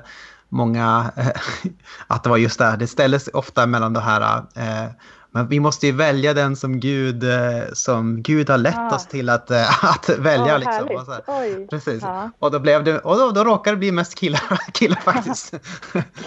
många, 0.55 1.11
att 2.07 2.23
det 2.23 2.29
var 2.29 2.37
just 2.37 2.59
det, 2.59 2.75
det 2.79 2.87
ställdes 2.87 3.27
ofta 3.27 3.65
mellan 3.65 3.93
det 3.93 3.99
här 3.99 4.43
eh, 4.55 4.91
men 5.35 5.47
vi 5.47 5.59
måste 5.59 5.87
ju 5.87 5.91
välja 5.91 6.33
den 6.33 6.55
som 6.55 6.79
Gud, 6.79 7.23
eh, 7.23 7.63
som 7.73 8.21
Gud 8.21 8.49
har 8.49 8.57
lett 8.57 8.77
ah. 8.77 8.95
oss 8.95 9.07
till 9.07 9.29
att, 9.29 9.51
eh, 9.51 9.85
att 9.85 10.09
välja. 10.09 10.55
Oh, 10.55 10.59
liksom. 10.59 10.95
och, 10.95 11.05
så 11.05 11.13
Oj. 11.27 11.67
Precis. 11.69 12.03
Ja. 12.03 12.29
och 12.39 12.51
då, 12.51 12.59
blev 12.59 12.83
det, 12.83 12.99
och 12.99 13.17
då, 13.17 13.31
då 13.31 13.43
råkade 13.43 13.75
det 13.75 13.79
bli 13.79 13.91
mest 13.91 14.15
killar, 14.15 14.41
killar 14.71 14.95
faktiskt. 14.95 15.53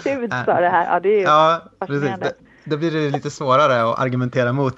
Gud 0.03 0.33
sa 0.45 0.61
det 0.61 0.69
här. 0.69 0.93
Ja, 0.93 0.99
det 0.99 1.09
är 1.09 1.17
ju 1.17 1.23
ja, 1.23 1.61
precis. 1.79 2.33
Då 2.63 2.77
blir 2.77 2.91
det 2.91 3.09
lite 3.09 3.29
svårare 3.29 3.89
att 3.89 3.99
argumentera 3.99 4.53
mot. 4.53 4.75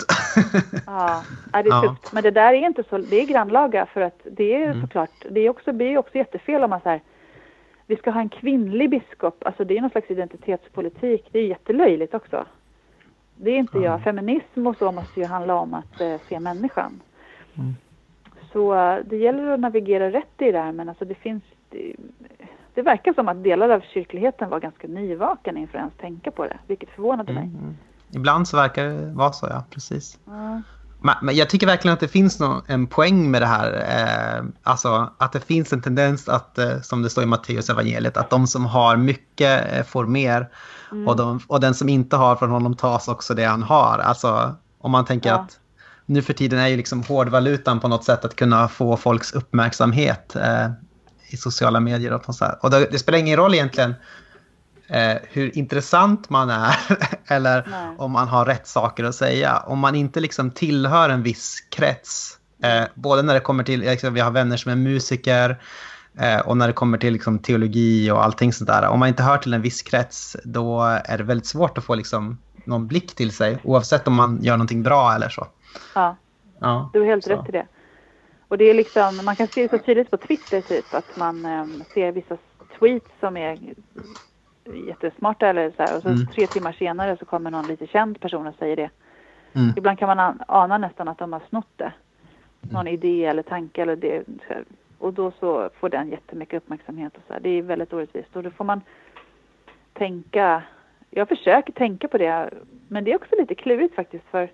ja, 0.86 1.24
det 1.52 1.58
är 1.58 1.66
ja. 1.68 1.82
tufft. 1.82 2.14
Men 2.14 2.24
det 2.24 2.32
där 2.32 2.54
är 2.54 2.68
inte 2.68 2.84
så, 2.90 2.98
det 2.98 3.22
är 3.22 3.26
grannlaga 3.26 3.86
för 3.94 4.02
att 4.02 4.20
det 4.38 4.56
är 4.56 4.66
mm. 4.66 4.82
såklart, 4.82 5.26
det 5.32 5.40
är 5.40 5.50
också, 5.50 5.74
blir 5.74 5.98
också 5.98 6.16
jättefel 6.16 6.64
om 6.64 6.70
man 6.70 6.82
säger 6.82 7.02
vi 7.92 7.98
ska 7.98 8.12
ha 8.12 8.22
en 8.22 8.30
kvinnlig 8.30 8.90
biskop, 8.90 9.44
alltså 9.46 9.64
det 9.64 9.78
är 9.78 9.82
någon 9.82 9.90
slags 9.90 10.12
identitetspolitik, 10.12 11.30
det 11.32 11.40
är 11.40 11.48
jättelöjligt 11.48 12.14
också. 12.14 12.46
Det 13.36 13.52
är 13.52 13.58
inte 13.58 13.78
mm. 13.78 13.92
jag. 13.92 14.04
Feminism 14.04 14.68
och 14.68 14.78
så 14.78 14.92
måste 14.92 15.20
ju 15.20 15.26
handla 15.26 15.56
om 15.56 15.74
att 15.74 16.02
eh, 16.02 16.16
se 16.30 16.40
människan. 16.40 17.02
Mm. 17.56 17.76
Så 18.52 18.76
eh, 18.76 19.00
det 19.06 19.18
gäller 19.18 19.52
att 19.52 19.60
navigera 19.60 20.12
rätt 20.12 20.36
i 20.38 20.52
det 20.52 20.60
här 20.60 20.72
men 20.72 20.90
alltså 20.90 21.06
det 21.06 21.16
finns 21.16 21.44
det, 21.70 21.96
det, 22.74 22.82
verkar 22.82 23.14
som 23.14 23.30
att 23.30 23.44
delar 23.44 23.70
av 23.70 23.82
kyrkligheten 23.94 24.50
var 24.50 24.60
ganska 24.60 24.88
nyvaken 24.88 25.58
inför 25.58 25.78
att 25.78 25.82
ens 25.82 25.98
tänka 25.98 26.32
på 26.32 26.44
det, 26.44 26.58
vilket 26.68 26.90
förvånade 26.90 27.34
mig. 27.34 27.44
Mm. 27.44 27.78
Ibland 28.12 28.48
så 28.48 28.58
verkar 28.58 28.86
det 28.86 29.14
vara 29.14 29.32
så, 29.32 29.48
ja. 29.50 29.64
Precis. 29.70 30.20
Men 31.02 31.36
jag 31.36 31.50
tycker 31.50 31.68
verkligen 31.68 31.94
att 31.94 32.00
det 32.00 32.08
finns 32.08 32.40
någon, 32.40 32.62
en 32.68 32.88
poäng 32.88 33.32
med 33.32 33.42
det 33.42 33.46
här. 33.46 33.74
Eh, 33.88 34.46
alltså 34.64 35.12
att 35.18 35.32
det 35.32 35.40
finns 35.40 35.74
en 35.74 35.82
tendens 35.82 36.30
att, 36.30 36.58
eh, 36.58 36.82
som 36.82 37.02
det 37.02 37.10
står 37.10 37.24
i 37.24 37.28
Matteus 37.28 37.70
evangeliet, 37.70 38.18
att 38.18 38.30
de 38.30 38.48
som 38.48 38.66
har 38.66 38.98
mycket 38.98 39.74
eh, 39.74 39.84
får 39.84 40.06
mer. 40.06 40.50
Mm. 40.92 41.08
Och, 41.08 41.16
de, 41.16 41.40
och, 41.48 41.60
den 41.60 41.74
som 41.74 41.90
inte 41.90 42.16
har 42.16 42.36
från 42.36 42.50
honom 42.50 42.76
tas 42.76 43.08
också 43.08 43.34
det 43.34 43.44
han 43.44 43.64
har. 43.64 44.00
Alltså 44.00 44.56
om 44.78 44.92
man 44.92 45.06
tänker 45.06 45.30
ja. 45.30 45.36
att 45.36 45.60
nu 46.06 46.22
för 46.22 46.34
tiden 46.34 46.60
är 46.60 46.68
ju 46.68 46.78
liksom 46.78 47.04
hårdvalutan 47.04 47.80
på 47.80 47.88
något 47.88 48.04
sätt 48.04 48.26
att 48.26 48.36
kunna 48.36 48.68
få 48.68 48.98
folks 48.98 49.32
uppmärksamhet 49.32 50.36
eh, 50.36 50.72
i 51.28 51.38
sociala 51.38 51.80
medier 51.80 52.14
och 52.14 52.36
sånt. 52.36 52.42
Och 52.62 52.70
det, 52.70 52.88
det, 52.92 53.00
spelar 53.00 53.20
ingen 53.20 53.38
roll 53.38 53.54
egentligen 53.54 53.94
eh, 54.92 55.18
hur 55.30 55.58
intressant 55.58 56.30
man 56.30 56.50
är 56.50 56.76
eller 57.28 57.68
Nej. 57.72 57.96
om 57.98 58.12
man 58.12 58.28
har 58.28 58.46
rätt 58.46 58.68
saker 58.68 59.04
att 59.04 59.16
säga. 59.16 59.58
Om 59.58 59.80
man 59.80 59.96
inte 59.96 60.20
liksom 60.20 60.52
tillhör 60.52 61.10
en 61.10 61.24
viss 61.24 61.60
krets, 61.70 62.38
eh, 62.64 62.84
både 62.94 63.22
när 63.22 63.34
det 63.34 63.40
kommer 63.40 63.64
till, 63.64 63.80
liksom, 63.80 64.14
vi 64.14 64.20
har 64.20 64.32
vänner 64.32 64.58
som 64.58 64.72
är 64.72 64.76
musiker, 64.76 65.58
Eh, 66.18 66.40
och 66.40 66.58
när 66.58 66.68
det 66.68 66.74
kommer 66.74 66.98
till 66.98 67.14
liksom, 67.14 67.40
teologi 67.40 68.12
och 68.12 68.24
allting 68.24 68.54
sånt 68.54 68.68
där, 68.68 68.88
om 68.88 69.00
man 69.00 69.10
inte 69.10 69.24
hör 69.24 69.38
till 69.38 69.54
en 69.54 69.62
viss 69.62 69.82
krets, 69.82 70.38
då 70.44 70.82
är 71.06 71.18
det 71.18 71.24
väldigt 71.24 71.48
svårt 71.48 71.78
att 71.78 71.84
få 71.84 71.96
liksom, 71.96 72.38
någon 72.66 72.88
blick 72.88 73.16
till 73.16 73.32
sig, 73.32 73.58
oavsett 73.64 74.08
om 74.08 74.14
man 74.14 74.44
gör 74.44 74.58
någonting 74.58 74.84
bra 74.84 75.14
eller 75.14 75.30
så. 75.30 75.48
Ja, 75.96 76.16
ja 76.60 76.90
du 76.94 77.00
har 77.00 77.06
helt 77.06 77.24
så. 77.24 77.30
rätt 77.30 77.50
i 77.50 77.52
det. 77.52 77.68
Och 78.48 78.58
det 78.58 78.70
är 78.70 78.74
liksom, 78.74 79.26
man 79.26 79.36
kan 79.36 79.48
se 79.48 79.62
det 79.62 79.70
så 79.70 79.78
tydligt 79.78 80.12
på 80.12 80.18
Twitter 80.18 80.62
typ, 80.62 80.94
att 80.94 81.18
man 81.18 81.46
eh, 81.46 81.66
ser 81.94 82.12
vissa 82.12 82.38
tweets 82.80 83.12
som 83.20 83.38
är 83.38 83.74
jättesmarta 84.88 85.48
eller 85.48 85.72
så 85.72 85.84
här, 85.84 85.96
och 85.96 86.02
så 86.02 86.10
mm. 86.10 86.28
tre 86.28 86.48
timmar 86.48 86.72
senare 86.72 87.18
så 87.18 87.26
kommer 87.26 87.52
någon 87.52 87.68
lite 87.68 87.88
känd 87.88 88.20
person 88.20 88.48
och 88.48 88.56
säger 88.56 88.76
det. 88.76 88.90
Mm. 89.54 89.74
Ibland 89.78 90.00
kan 90.00 90.18
man 90.18 90.40
ana 90.48 90.78
nästan 90.78 91.08
att 91.08 91.18
de 91.18 91.34
har 91.34 91.42
snott 91.50 91.78
det. 91.78 91.94
Någon 92.62 92.88
mm. 92.88 92.94
idé 92.94 93.26
eller 93.26 93.44
tanke 93.44 93.82
eller 93.82 93.96
det. 93.96 94.24
Och 94.98 95.14
då 95.14 95.32
så 95.40 95.70
får 95.80 95.90
den 95.90 96.10
jättemycket 96.10 96.58
uppmärksamhet 96.58 97.18
och 97.18 97.24
så 97.28 97.34
här. 97.34 97.40
Det 97.40 97.50
är 97.50 97.62
väldigt 97.62 97.94
orättvist 97.94 98.36
och 98.36 98.44
då 98.44 98.52
får 98.52 98.66
man 98.66 98.82
tänka. 99.94 100.64
Jag 101.10 101.28
försöker 101.28 101.74
tänka 101.74 102.08
på 102.08 102.18
det 102.18 102.50
men 102.88 103.04
det 103.04 103.12
är 103.12 103.16
också 103.16 103.36
lite 103.36 103.56
klurigt 103.56 103.96
faktiskt 103.96 104.26
för 104.32 104.50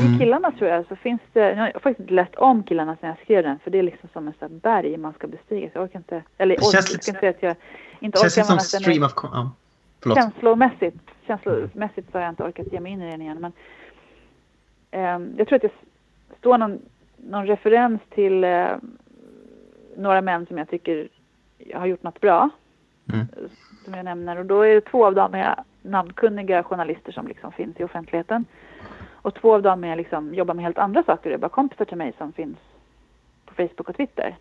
i 0.00 0.18
killarna 0.18 0.52
tror 0.52 0.70
jag 0.70 0.86
så 0.86 0.96
finns 0.96 1.20
det, 1.32 1.40
jag 1.40 1.56
har 1.56 1.80
faktiskt 1.80 2.10
läst 2.10 2.34
om 2.34 2.62
killarna 2.62 2.96
sen 3.00 3.08
jag 3.08 3.18
skrev 3.18 3.42
den 3.42 3.58
för 3.58 3.70
det 3.70 3.78
är 3.78 3.82
liksom 3.82 4.08
som 4.12 4.32
en 4.38 4.58
berg 4.58 4.96
man 4.96 5.12
ska 5.12 5.26
bestiga. 5.26 5.70
Så 5.70 5.78
jag 5.78 5.84
orkar 5.84 5.98
inte, 5.98 6.22
eller 6.38 6.56
det 6.56 6.62
känns, 6.62 6.74
jag 6.74 7.02
ska 7.02 7.10
inte 7.10 7.20
säga 7.20 7.30
att 7.30 7.42
jag 7.42 7.56
inte 8.00 8.18
orkar. 8.18 8.28
Känns 8.28 8.48
som 8.48 8.58
stream 8.58 9.02
of... 9.02 9.12
Ja, 9.22 9.50
förlåt. 10.00 10.18
Känslomässigt, 10.18 10.94
känslomässigt 11.26 12.06
så 12.12 12.18
har 12.18 12.22
jag 12.22 12.32
inte 12.32 12.42
orkat 12.42 12.72
ge 12.72 12.80
mig 12.80 12.92
in 12.92 13.02
i 13.02 13.10
den 13.10 13.22
igen. 13.22 13.38
Men, 13.40 13.52
eh, 14.90 15.36
jag 15.38 15.48
tror 15.48 15.56
att 15.56 15.62
det 15.62 15.72
står 16.38 16.58
någon, 16.58 16.78
någon 17.16 17.46
referens 17.46 18.00
till 18.10 18.44
eh, 18.44 18.66
några 19.96 20.20
män 20.20 20.46
som 20.46 20.58
jag 20.58 20.68
tycker 20.68 21.08
har 21.74 21.86
gjort 21.86 22.02
något 22.02 22.20
bra. 22.20 22.50
Mm. 23.12 23.26
Som 23.84 23.94
jag 23.94 24.04
nämner 24.04 24.38
och 24.38 24.46
då 24.46 24.62
är 24.62 24.74
det 24.74 24.80
två 24.80 25.06
av 25.06 25.14
dem 25.14 25.34
är 25.34 25.54
namnkunniga 25.82 26.62
journalister 26.62 27.12
som 27.12 27.26
liksom 27.26 27.52
finns 27.52 27.80
i 27.80 27.84
offentligheten. 27.84 28.44
Och 29.12 29.34
två 29.34 29.54
av 29.54 29.62
dem 29.62 29.84
är 29.84 29.96
liksom, 29.96 30.34
jobbar 30.34 30.54
med 30.54 30.64
helt 30.64 30.78
andra 30.78 31.02
saker. 31.02 31.30
Det 31.30 31.36
är 31.36 31.38
bara 31.38 31.48
kompisar 31.48 31.84
till 31.84 31.96
mig 31.96 32.12
som 32.18 32.32
finns 32.32 32.58
på 33.44 33.54
Facebook 33.54 33.88
och 33.88 33.96
Twitter. 33.96 34.36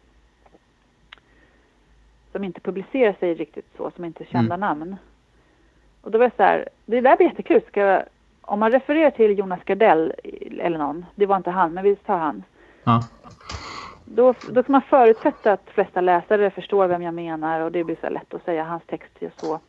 Som 2.31 2.43
inte 2.43 2.61
publicerar 2.61 3.13
sig 3.13 3.33
riktigt 3.33 3.67
så, 3.77 3.91
som 3.91 4.05
inte 4.05 4.23
är 4.23 4.25
kända 4.25 4.55
mm. 4.55 4.59
namn. 4.59 4.95
Och 6.01 6.11
då 6.11 6.17
var 6.17 6.25
det 6.25 6.35
så 6.37 6.43
här, 6.43 6.69
det 6.85 7.01
där 7.01 7.17
blir 7.17 7.27
jättekul. 7.27 7.61
Ska 7.67 7.79
jag, 7.79 8.03
om 8.41 8.59
man 8.59 8.71
refererar 8.71 9.11
till 9.11 9.39
Jonas 9.39 9.63
Gardell 9.65 10.13
eller 10.59 10.77
någon, 10.77 11.05
det 11.15 11.25
var 11.25 11.37
inte 11.37 11.51
han, 11.51 11.73
men 11.73 11.83
vi 11.83 11.95
tar 11.95 12.17
han. 12.17 12.43
Ja. 12.83 13.01
Då, 14.05 14.33
då 14.49 14.63
kan 14.63 14.71
man 14.71 14.81
förutsätta 14.81 15.51
att 15.51 15.65
de 15.65 15.71
flesta 15.71 16.01
läsare 16.01 16.49
förstår 16.49 16.87
vem 16.87 17.01
jag 17.01 17.13
menar 17.13 17.61
och 17.61 17.71
det 17.71 17.83
blir 17.83 17.97
så 18.01 18.09
lätt 18.09 18.33
att 18.33 18.45
säga 18.45 18.63
hans 18.63 18.83
text 18.85 19.11
är 19.19 19.31
så. 19.37 19.59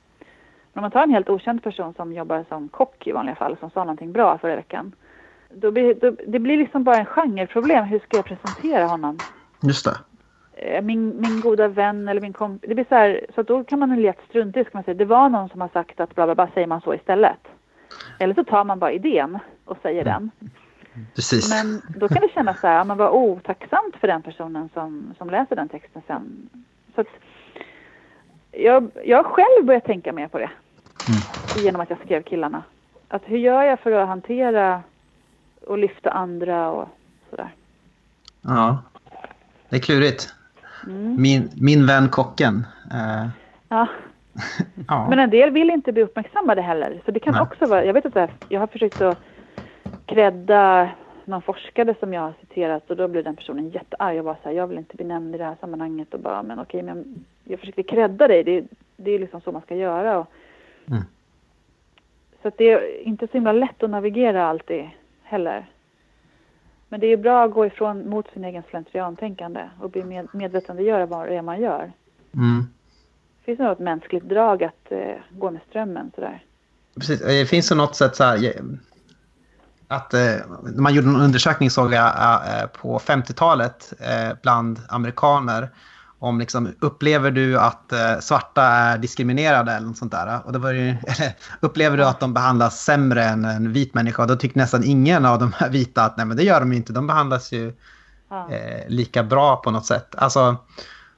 Men 0.73 0.81
om 0.81 0.83
man 0.83 0.91
tar 0.91 1.03
en 1.03 1.11
helt 1.11 1.29
okänd 1.29 1.63
person 1.63 1.95
som 1.95 2.13
jobbar 2.13 2.45
som 2.49 2.69
kock 2.69 3.07
i 3.07 3.13
vanliga 3.13 3.37
fall, 3.37 3.57
som 3.61 3.71
sa 3.71 3.81
någonting 3.81 4.13
bra 4.13 4.39
förra 4.39 4.57
veckan. 4.57 4.93
Då 5.55 5.71
blir, 5.71 5.95
då, 5.95 6.17
det 6.27 6.39
blir 6.39 6.57
liksom 6.57 6.85
bara 6.85 6.97
en 6.97 7.07
genreproblem. 7.07 7.85
Hur 7.85 7.99
ska 7.99 8.17
jag 8.17 8.25
presentera 8.25 8.87
honom? 8.87 9.19
Just 9.63 9.85
det. 9.85 9.97
Eh, 10.55 10.83
min, 10.83 11.21
min 11.21 11.41
goda 11.41 11.69
vän 11.69 12.09
eller 12.09 12.21
min 12.21 12.33
kompis. 12.33 12.69
Det 12.69 12.75
blir 12.75 12.87
så 12.89 12.95
här, 12.95 13.27
så 13.35 13.43
då 13.43 13.65
kan 13.65 13.79
man 13.79 14.03
lätt 14.03 14.21
strunta 14.29 14.61
i, 14.61 14.65
ska 14.65 14.79
man 14.79 14.85
säga. 14.85 14.95
Det 14.95 15.05
var 15.05 15.29
någon 15.29 15.49
som 15.49 15.61
har 15.61 15.69
sagt 15.69 16.01
att 16.01 16.15
bla 16.15 16.27
bla 16.27 16.35
bla, 16.35 16.49
säger 16.55 16.67
man 16.67 16.81
så 16.81 16.95
istället. 16.95 17.41
Eller 18.19 18.35
så 18.35 18.45
tar 18.45 18.65
man 18.65 18.79
bara 18.79 18.93
idén 18.93 19.39
och 19.65 19.77
säger 19.83 20.05
den. 20.05 20.31
Precis. 21.15 21.51
Men 21.51 21.83
då 22.01 22.09
kan 22.09 22.23
det 22.23 22.33
kännas 22.35 22.61
så 22.61 22.67
här, 22.67 22.85
man 22.85 22.99
var 22.99 23.11
otacksamt 23.11 23.97
för 24.01 24.09
den 24.09 24.23
personen 24.23 24.69
som, 24.75 25.15
som 25.19 25.31
läser 25.31 25.57
den 25.57 25.69
texten 25.69 26.03
sen. 26.07 26.49
Så 26.95 27.01
att, 27.01 27.07
jag, 28.51 28.91
jag 29.05 29.27
själv 29.27 29.67
börjat 29.67 29.85
tänka 29.85 30.13
mer 30.13 30.29
på 30.29 30.39
det. 30.39 30.51
Mm. 31.09 31.65
Genom 31.65 31.81
att 31.81 31.91
jag 31.91 31.99
skrev 31.99 32.23
killarna. 32.23 32.63
Att 33.09 33.23
hur 33.25 33.39
gör 33.39 33.63
jag 33.63 33.81
för 33.81 33.93
att 33.93 34.09
hantera 34.09 34.83
och 35.67 35.79
lyfta 35.79 36.11
andra 36.11 36.71
och 36.71 36.89
sådär. 37.31 37.55
Ja, 38.43 38.79
det 39.69 39.77
är 39.77 39.81
klurigt. 39.81 40.35
Mm. 40.87 41.23
Min, 41.23 41.51
min 41.61 41.87
vän 41.87 42.09
kocken. 42.09 42.67
Eh. 42.93 43.29
Ja. 43.69 43.87
ja. 44.89 45.07
Men 45.11 45.19
en 45.19 45.31
del 45.31 45.51
vill 45.51 45.71
inte 45.71 45.93
bli 45.93 46.03
uppmärksammade 46.03 46.63
heller. 46.63 47.03
Så 47.05 47.11
det 47.11 47.21
kan 47.21 47.33
Nej. 47.33 47.43
också 47.43 47.67
vara, 47.67 47.85
jag 47.85 47.95
vet 47.95 48.05
inte, 48.05 48.29
jag 48.49 48.61
har 48.61 48.67
försökt 48.67 49.01
att 49.01 49.19
credda 50.07 50.91
någon 51.25 51.43
forskare 51.43 51.95
som 52.01 52.13
jag 52.13 52.21
har 52.21 52.35
citerat 52.41 52.91
och 52.91 52.97
då 52.97 53.09
blev 53.09 53.25
den 53.25 53.37
personen 53.37 53.71
jättearg 53.71 54.19
och 54.19 54.25
var 54.25 54.37
så 54.43 54.49
här, 54.49 54.57
jag 54.57 54.67
vill 54.67 54.79
inte 54.79 54.97
bli 54.97 55.07
nämnd 55.07 55.35
i 55.35 55.39
det 55.39 55.45
här 55.45 55.57
sammanhanget 55.61 56.15
och 56.15 56.21
bara, 56.21 56.43
men 56.43 56.59
okej, 56.59 56.83
men 56.83 57.25
jag 57.45 57.61
försökte 57.61 57.83
credda 57.83 58.29
dig, 58.29 58.45
det, 58.45 58.65
det 58.97 59.11
är 59.11 59.19
liksom 59.19 59.41
så 59.41 59.53
man 59.53 59.63
ska 59.63 59.75
göra. 59.75 60.19
Och, 60.19 60.27
mm. 60.87 61.03
Så 62.43 62.51
det 62.57 62.73
är 62.73 63.07
inte 63.07 63.27
så 63.27 63.33
himla 63.33 63.53
lätt 63.53 63.83
att 63.83 63.91
navigera 63.91 64.47
alltid 64.47 64.91
heller. 65.23 65.71
Men 66.89 67.01
det 67.01 67.07
är 67.07 67.17
bra 67.17 67.45
att 67.45 67.53
gå 67.53 67.67
ifrån 67.67 68.09
mot 68.09 68.31
sin 68.33 68.45
egen 68.45 68.63
slentriantänkande 68.71 69.69
och 69.81 69.91
bli 69.91 70.05
med, 70.05 70.29
medvetandegöra 70.33 71.07
vad 71.07 71.29
det 71.29 71.37
är 71.37 71.43
man 71.43 71.61
gör. 71.61 71.93
Mm. 72.35 72.67
Det 73.39 73.45
finns 73.45 73.59
nog 73.59 73.73
ett 73.73 73.79
mänskligt 73.79 74.25
drag 74.25 74.65
att 74.65 74.93
eh, 74.93 75.15
gå 75.31 75.51
med 75.51 75.61
strömmen 75.69 76.13
sådär. 76.15 76.45
Precis, 76.95 77.21
det 77.21 77.47
finns 77.47 77.69
på 77.69 77.75
något 77.75 77.97
sätt 77.97 78.17
så 78.17 78.25
här, 78.25 78.55
att 79.89 80.15
eh, 80.15 80.37
man 80.77 80.95
gjorde 80.95 81.09
en 81.09 81.17
undersökning 81.17 81.71
såg 81.71 81.93
jag 81.93 82.07
eh, 82.07 82.67
på 82.67 82.99
50-talet 82.99 83.93
eh, 84.01 84.37
bland 84.43 84.79
amerikaner 84.89 85.69
om 86.23 86.39
liksom, 86.39 86.75
upplever 86.81 87.31
du 87.31 87.59
att 87.59 87.93
eh, 87.93 88.19
svarta 88.21 88.63
är 88.63 88.99
diskriminerade 88.99 89.73
eller 89.73 89.87
något 89.87 89.97
sånt 89.97 90.13
där? 90.13 90.41
Och 90.45 90.53
det 90.53 90.59
var 90.59 90.73
ju, 90.73 90.89
eller, 91.07 91.33
upplever 91.61 91.97
du 91.97 92.05
att 92.05 92.21
de 92.21 92.35
behandlas 92.35 92.85
sämre 92.85 93.25
än 93.25 93.45
en 93.45 93.73
vit 93.73 93.95
människa? 93.95 94.23
Och 94.23 94.29
då 94.29 94.37
tyckte 94.37 94.59
nästan 94.59 94.85
ingen 94.85 95.27
av 95.27 95.39
de 95.39 95.53
här 95.53 95.71
vita 95.71 96.05
att 96.05 96.17
nej 96.17 96.27
men 96.27 96.37
det 96.37 96.43
gör 96.43 96.61
de 96.61 96.73
inte, 96.73 96.93
de 96.93 97.07
behandlas 97.07 97.53
ju 97.53 97.73
ja. 98.31 98.51
eh, 98.51 98.89
lika 98.89 99.23
bra 99.23 99.57
på 99.57 99.71
något 99.71 99.87
sätt. 99.87 100.15
Alltså, 100.19 100.57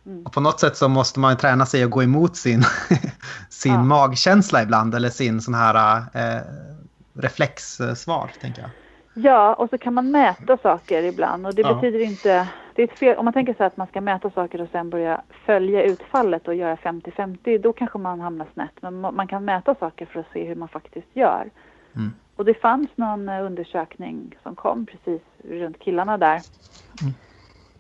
mm. 0.07 0.25
på 0.25 0.41
något 0.41 0.61
sätt 0.61 0.77
så 0.77 0.89
måste 0.89 1.21
man 1.21 1.37
träna 1.37 1.67
sig 1.67 1.83
att 1.83 1.91
gå 1.91 2.03
emot 2.03 2.37
sin, 2.37 2.65
sin 3.49 3.73
ja. 3.73 3.83
magkänsla 3.83 4.63
ibland 4.63 4.95
eller 4.95 5.11
sin 5.11 5.41
sån 5.41 5.55
här 5.55 6.05
eh, 6.13 6.43
reflexsvar, 7.15 8.31
tänker 8.41 8.63
jag. 8.63 8.71
Ja, 9.25 9.55
och 9.55 9.71
så 9.71 9.79
kan 9.79 9.95
man 9.95 10.11
mäta 10.11 10.57
saker 10.57 11.03
ibland 11.03 11.47
och 11.47 11.55
det 11.55 11.63
ja. 11.63 11.75
betyder 11.75 12.01
inte... 12.01 12.49
Det 12.75 12.83
är 12.83 12.87
fel, 12.87 13.17
om 13.17 13.25
man 13.25 13.35
tänker 13.35 13.55
sig 13.55 13.67
att 13.67 13.77
man 13.77 13.87
ska 13.87 14.01
mäta 14.01 14.31
saker 14.31 14.61
och 14.61 14.69
sen 14.73 14.91
börja 14.91 15.23
följa 15.47 15.83
utfallet 15.83 16.49
och 16.49 16.55
göra 16.55 16.77
50-50, 16.77 17.59
då 17.59 17.73
kanske 17.73 17.99
man 17.99 18.21
hamnar 18.21 18.47
snett. 18.55 18.83
Men 18.83 19.01
man 19.01 19.27
kan 19.27 19.45
mäta 19.45 19.75
saker 19.75 20.07
för 20.07 20.21
att 20.21 20.33
se 20.33 20.45
hur 20.45 20.55
man 20.55 20.69
faktiskt 20.69 21.07
gör. 21.13 21.51
Mm. 21.97 22.13
Och 22.37 22.45
det 22.45 22.55
fanns 22.55 22.89
någon 22.95 23.29
eh, 23.29 23.45
undersökning 23.45 24.37
som 24.43 24.57
kom 24.57 24.87
precis 24.87 25.23
runt 25.49 25.79
killarna 25.79 26.19
där. 26.19 26.43
Mm. 27.03 27.15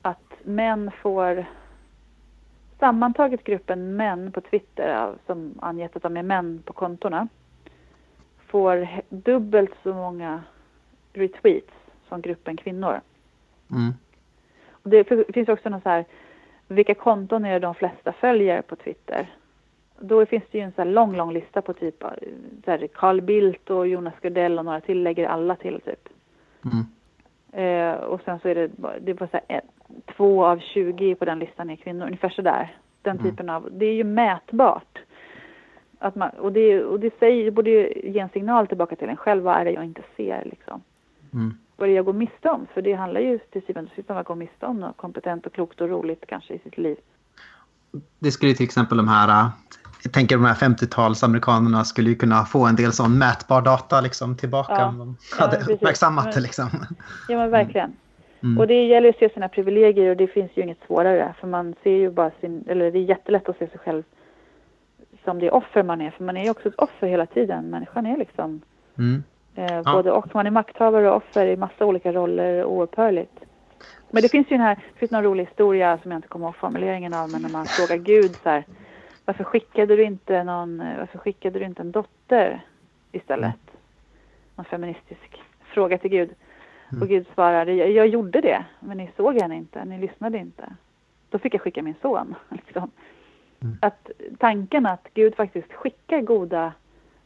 Att 0.02 0.32
män 0.42 0.90
får... 1.02 1.46
Sammantaget 2.78 3.44
gruppen 3.44 3.96
män 3.96 4.32
på 4.32 4.40
Twitter, 4.40 5.14
som 5.26 5.54
angett 5.62 5.96
att 5.96 6.02
de 6.02 6.16
är 6.16 6.22
män 6.22 6.62
på 6.64 6.72
kontona, 6.72 7.28
får 8.46 8.88
dubbelt 9.08 9.70
så 9.82 9.94
många 9.94 10.42
retweets 11.12 11.72
som 12.08 12.20
gruppen 12.20 12.56
kvinnor. 12.56 13.00
Mm. 13.70 13.94
Det 14.84 15.04
finns 15.34 15.48
också 15.48 15.68
något 15.68 15.82
så 15.82 15.88
här, 15.88 16.04
vilka 16.68 16.94
konton 16.94 17.44
är 17.44 17.52
det 17.52 17.58
de 17.58 17.74
flesta 17.74 18.12
följer 18.12 18.62
på 18.62 18.76
Twitter? 18.76 19.30
Då 19.98 20.26
finns 20.26 20.44
det 20.50 20.58
ju 20.58 20.64
en 20.64 20.72
så 20.72 20.84
lång, 20.84 21.16
lång 21.16 21.32
lista 21.32 21.62
på 21.62 21.72
typ 21.72 22.02
så 22.64 22.70
här, 22.70 22.86
Carl 22.86 23.20
Bildt 23.20 23.70
och 23.70 23.88
Jonas 23.88 24.14
Gardell 24.22 24.58
och 24.58 24.64
några 24.64 24.80
till 24.80 25.02
lägger 25.02 25.28
alla 25.28 25.56
till 25.56 25.80
typ. 25.80 26.08
Mm. 26.64 26.84
Eh, 27.52 27.94
och 27.94 28.20
sen 28.24 28.38
så 28.38 28.48
är 28.48 28.54
det, 28.54 28.70
det 29.00 29.20
var 29.20 29.26
så 29.26 29.40
här, 29.48 29.58
ett, 29.58 29.64
två 30.16 30.44
av 30.44 30.58
20 30.58 31.14
på 31.14 31.24
den 31.24 31.38
listan 31.38 31.70
är 31.70 31.76
kvinnor, 31.76 32.06
ungefär 32.06 32.28
så 32.28 32.42
där. 32.42 32.76
Den 33.02 33.18
mm. 33.18 33.30
typen 33.30 33.50
av, 33.50 33.68
det 33.72 33.86
är 33.86 33.94
ju 33.94 34.04
mätbart. 34.04 34.98
Att 35.98 36.14
man, 36.14 36.30
och, 36.30 36.52
det, 36.52 36.84
och 36.84 37.00
det 37.00 37.18
säger, 37.18 37.50
borde 37.50 37.70
ge 38.08 38.20
en 38.20 38.28
signal 38.28 38.66
tillbaka 38.66 38.96
till 38.96 39.08
en 39.08 39.16
själv, 39.16 39.42
vad 39.42 39.56
är 39.56 39.64
det 39.64 39.70
jag 39.70 39.84
inte 39.84 40.02
ser 40.16 40.44
liksom. 40.44 40.82
Mm. 41.32 41.54
Vad 41.76 41.88
det 41.88 41.92
jag 41.92 42.04
går 42.04 42.12
miste 42.12 42.50
om? 42.50 42.66
För 42.74 42.82
det 42.82 42.92
handlar 42.92 43.20
ju 43.20 43.38
till 43.38 43.62
syvende 43.66 43.90
och 43.90 43.96
sist 43.96 44.10
om 44.10 44.16
att 44.16 44.26
gå 44.26 44.34
miste 44.34 44.66
om 44.66 44.80
något 44.80 44.96
kompetent 44.96 45.46
och 45.46 45.52
klokt 45.52 45.80
och 45.80 45.88
roligt 45.88 46.24
kanske 46.28 46.54
i 46.54 46.58
sitt 46.58 46.78
liv. 46.78 46.96
Det 48.18 48.30
skulle 48.30 48.54
till 48.54 48.64
exempel 48.64 48.96
de 48.96 49.08
här, 49.08 49.50
jag 50.04 50.12
tänker 50.12 50.36
de 50.36 50.44
här 50.44 50.54
50-talsamerikanerna 50.54 51.84
skulle 51.84 52.10
ju 52.10 52.16
kunna 52.16 52.44
få 52.44 52.66
en 52.66 52.76
del 52.76 52.92
sån 52.92 53.18
mätbar 53.18 53.62
data 53.62 54.00
liksom 54.00 54.36
tillbaka 54.36 54.72
ja, 54.72 54.88
om 54.88 54.98
de 54.98 55.16
hade 55.38 55.56
ja, 55.66 55.74
uppmärksammat 55.74 56.32
det 56.32 56.40
liksom. 56.40 56.68
Ja 57.28 57.38
men 57.38 57.50
verkligen. 57.50 57.92
Mm. 58.42 58.58
Och 58.58 58.66
det 58.66 58.86
gäller 58.86 59.08
att 59.08 59.18
se 59.18 59.28
sina 59.28 59.48
privilegier 59.48 60.10
och 60.10 60.16
det 60.16 60.26
finns 60.26 60.50
ju 60.54 60.62
inget 60.62 60.78
svårare 60.86 61.34
för 61.40 61.46
man 61.46 61.74
ser 61.82 61.90
ju 61.90 62.10
bara 62.10 62.30
sin, 62.40 62.64
eller 62.68 62.90
det 62.90 62.98
är 62.98 63.02
jättelätt 63.02 63.48
att 63.48 63.58
se 63.58 63.66
sig 63.66 63.78
själv 63.78 64.02
som 65.24 65.38
det 65.38 65.50
offer 65.50 65.82
man 65.82 66.00
är 66.00 66.10
för 66.10 66.24
man 66.24 66.36
är 66.36 66.44
ju 66.44 66.50
också 66.50 66.68
ett 66.68 66.74
offer 66.78 67.06
hela 67.06 67.26
tiden. 67.26 67.64
Människan 67.64 68.06
är 68.06 68.16
liksom 68.16 68.60
mm. 68.98 69.22
Eh, 69.54 69.82
ja. 69.84 69.92
Både 69.92 70.12
och. 70.12 70.34
Man 70.34 70.46
är 70.46 70.50
makthavare 70.50 71.10
och 71.10 71.16
offer 71.16 71.46
i 71.46 71.56
massa 71.56 71.86
olika 71.86 72.12
roller 72.12 72.64
oupphörligt. 72.64 73.44
Men 74.10 74.22
det 74.22 74.28
finns 74.28 74.46
ju 74.46 74.56
den 74.56 74.66
här, 74.66 74.74
det 74.74 74.98
finns 74.98 75.10
någon 75.10 75.22
rolig 75.22 75.44
historia 75.44 75.98
som 76.02 76.10
jag 76.10 76.18
inte 76.18 76.28
kommer 76.28 76.46
ihåg 76.46 76.56
formuleringen 76.56 77.14
av, 77.14 77.30
men 77.30 77.42
när 77.42 77.48
man 77.48 77.66
frågar 77.66 77.96
Gud 77.96 78.36
så 78.42 78.48
här, 78.48 78.64
varför 79.24 79.44
skickade 79.44 79.96
du 79.96 80.04
inte 80.04 80.44
någon, 80.44 80.78
varför 80.78 81.18
skickade 81.18 81.58
du 81.58 81.64
inte 81.64 81.82
en 81.82 81.92
dotter 81.92 82.64
istället? 83.12 83.44
Mm. 83.44 83.80
Någon 84.54 84.64
feministisk 84.64 85.42
fråga 85.60 85.98
till 85.98 86.10
Gud. 86.10 86.34
Mm. 86.90 87.02
Och 87.02 87.08
Gud 87.08 87.26
svarade, 87.34 87.72
jag, 87.72 87.90
jag, 87.90 88.06
gjorde 88.06 88.40
det, 88.40 88.64
men 88.80 88.96
ni 88.96 89.10
såg 89.16 89.40
henne 89.40 89.56
inte, 89.56 89.84
ni 89.84 89.98
lyssnade 89.98 90.38
inte. 90.38 90.76
Då 91.30 91.38
fick 91.38 91.54
jag 91.54 91.60
skicka 91.60 91.82
min 91.82 91.94
son. 92.02 92.34
Liksom. 92.48 92.90
Mm. 93.60 93.76
Att 93.82 94.10
tanken 94.38 94.86
att 94.86 95.08
Gud 95.14 95.34
faktiskt 95.34 95.72
skickar 95.72 96.20
goda 96.20 96.72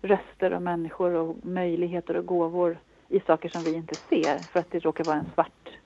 röster 0.03 0.53
och 0.53 0.63
människor 0.63 1.15
och 1.15 1.37
möjligheter 1.43 2.17
och 2.17 2.27
gåvor 2.27 2.79
i 3.09 3.21
saker 3.21 3.49
som 3.49 3.63
vi 3.63 3.73
inte 3.73 3.97
ser 4.09 4.45
för 4.53 4.61
att 4.61 4.71
det 4.71 4.79
råkar 4.79 5.05
vara 5.05 5.17
en 5.17 5.31
svart 5.35 5.79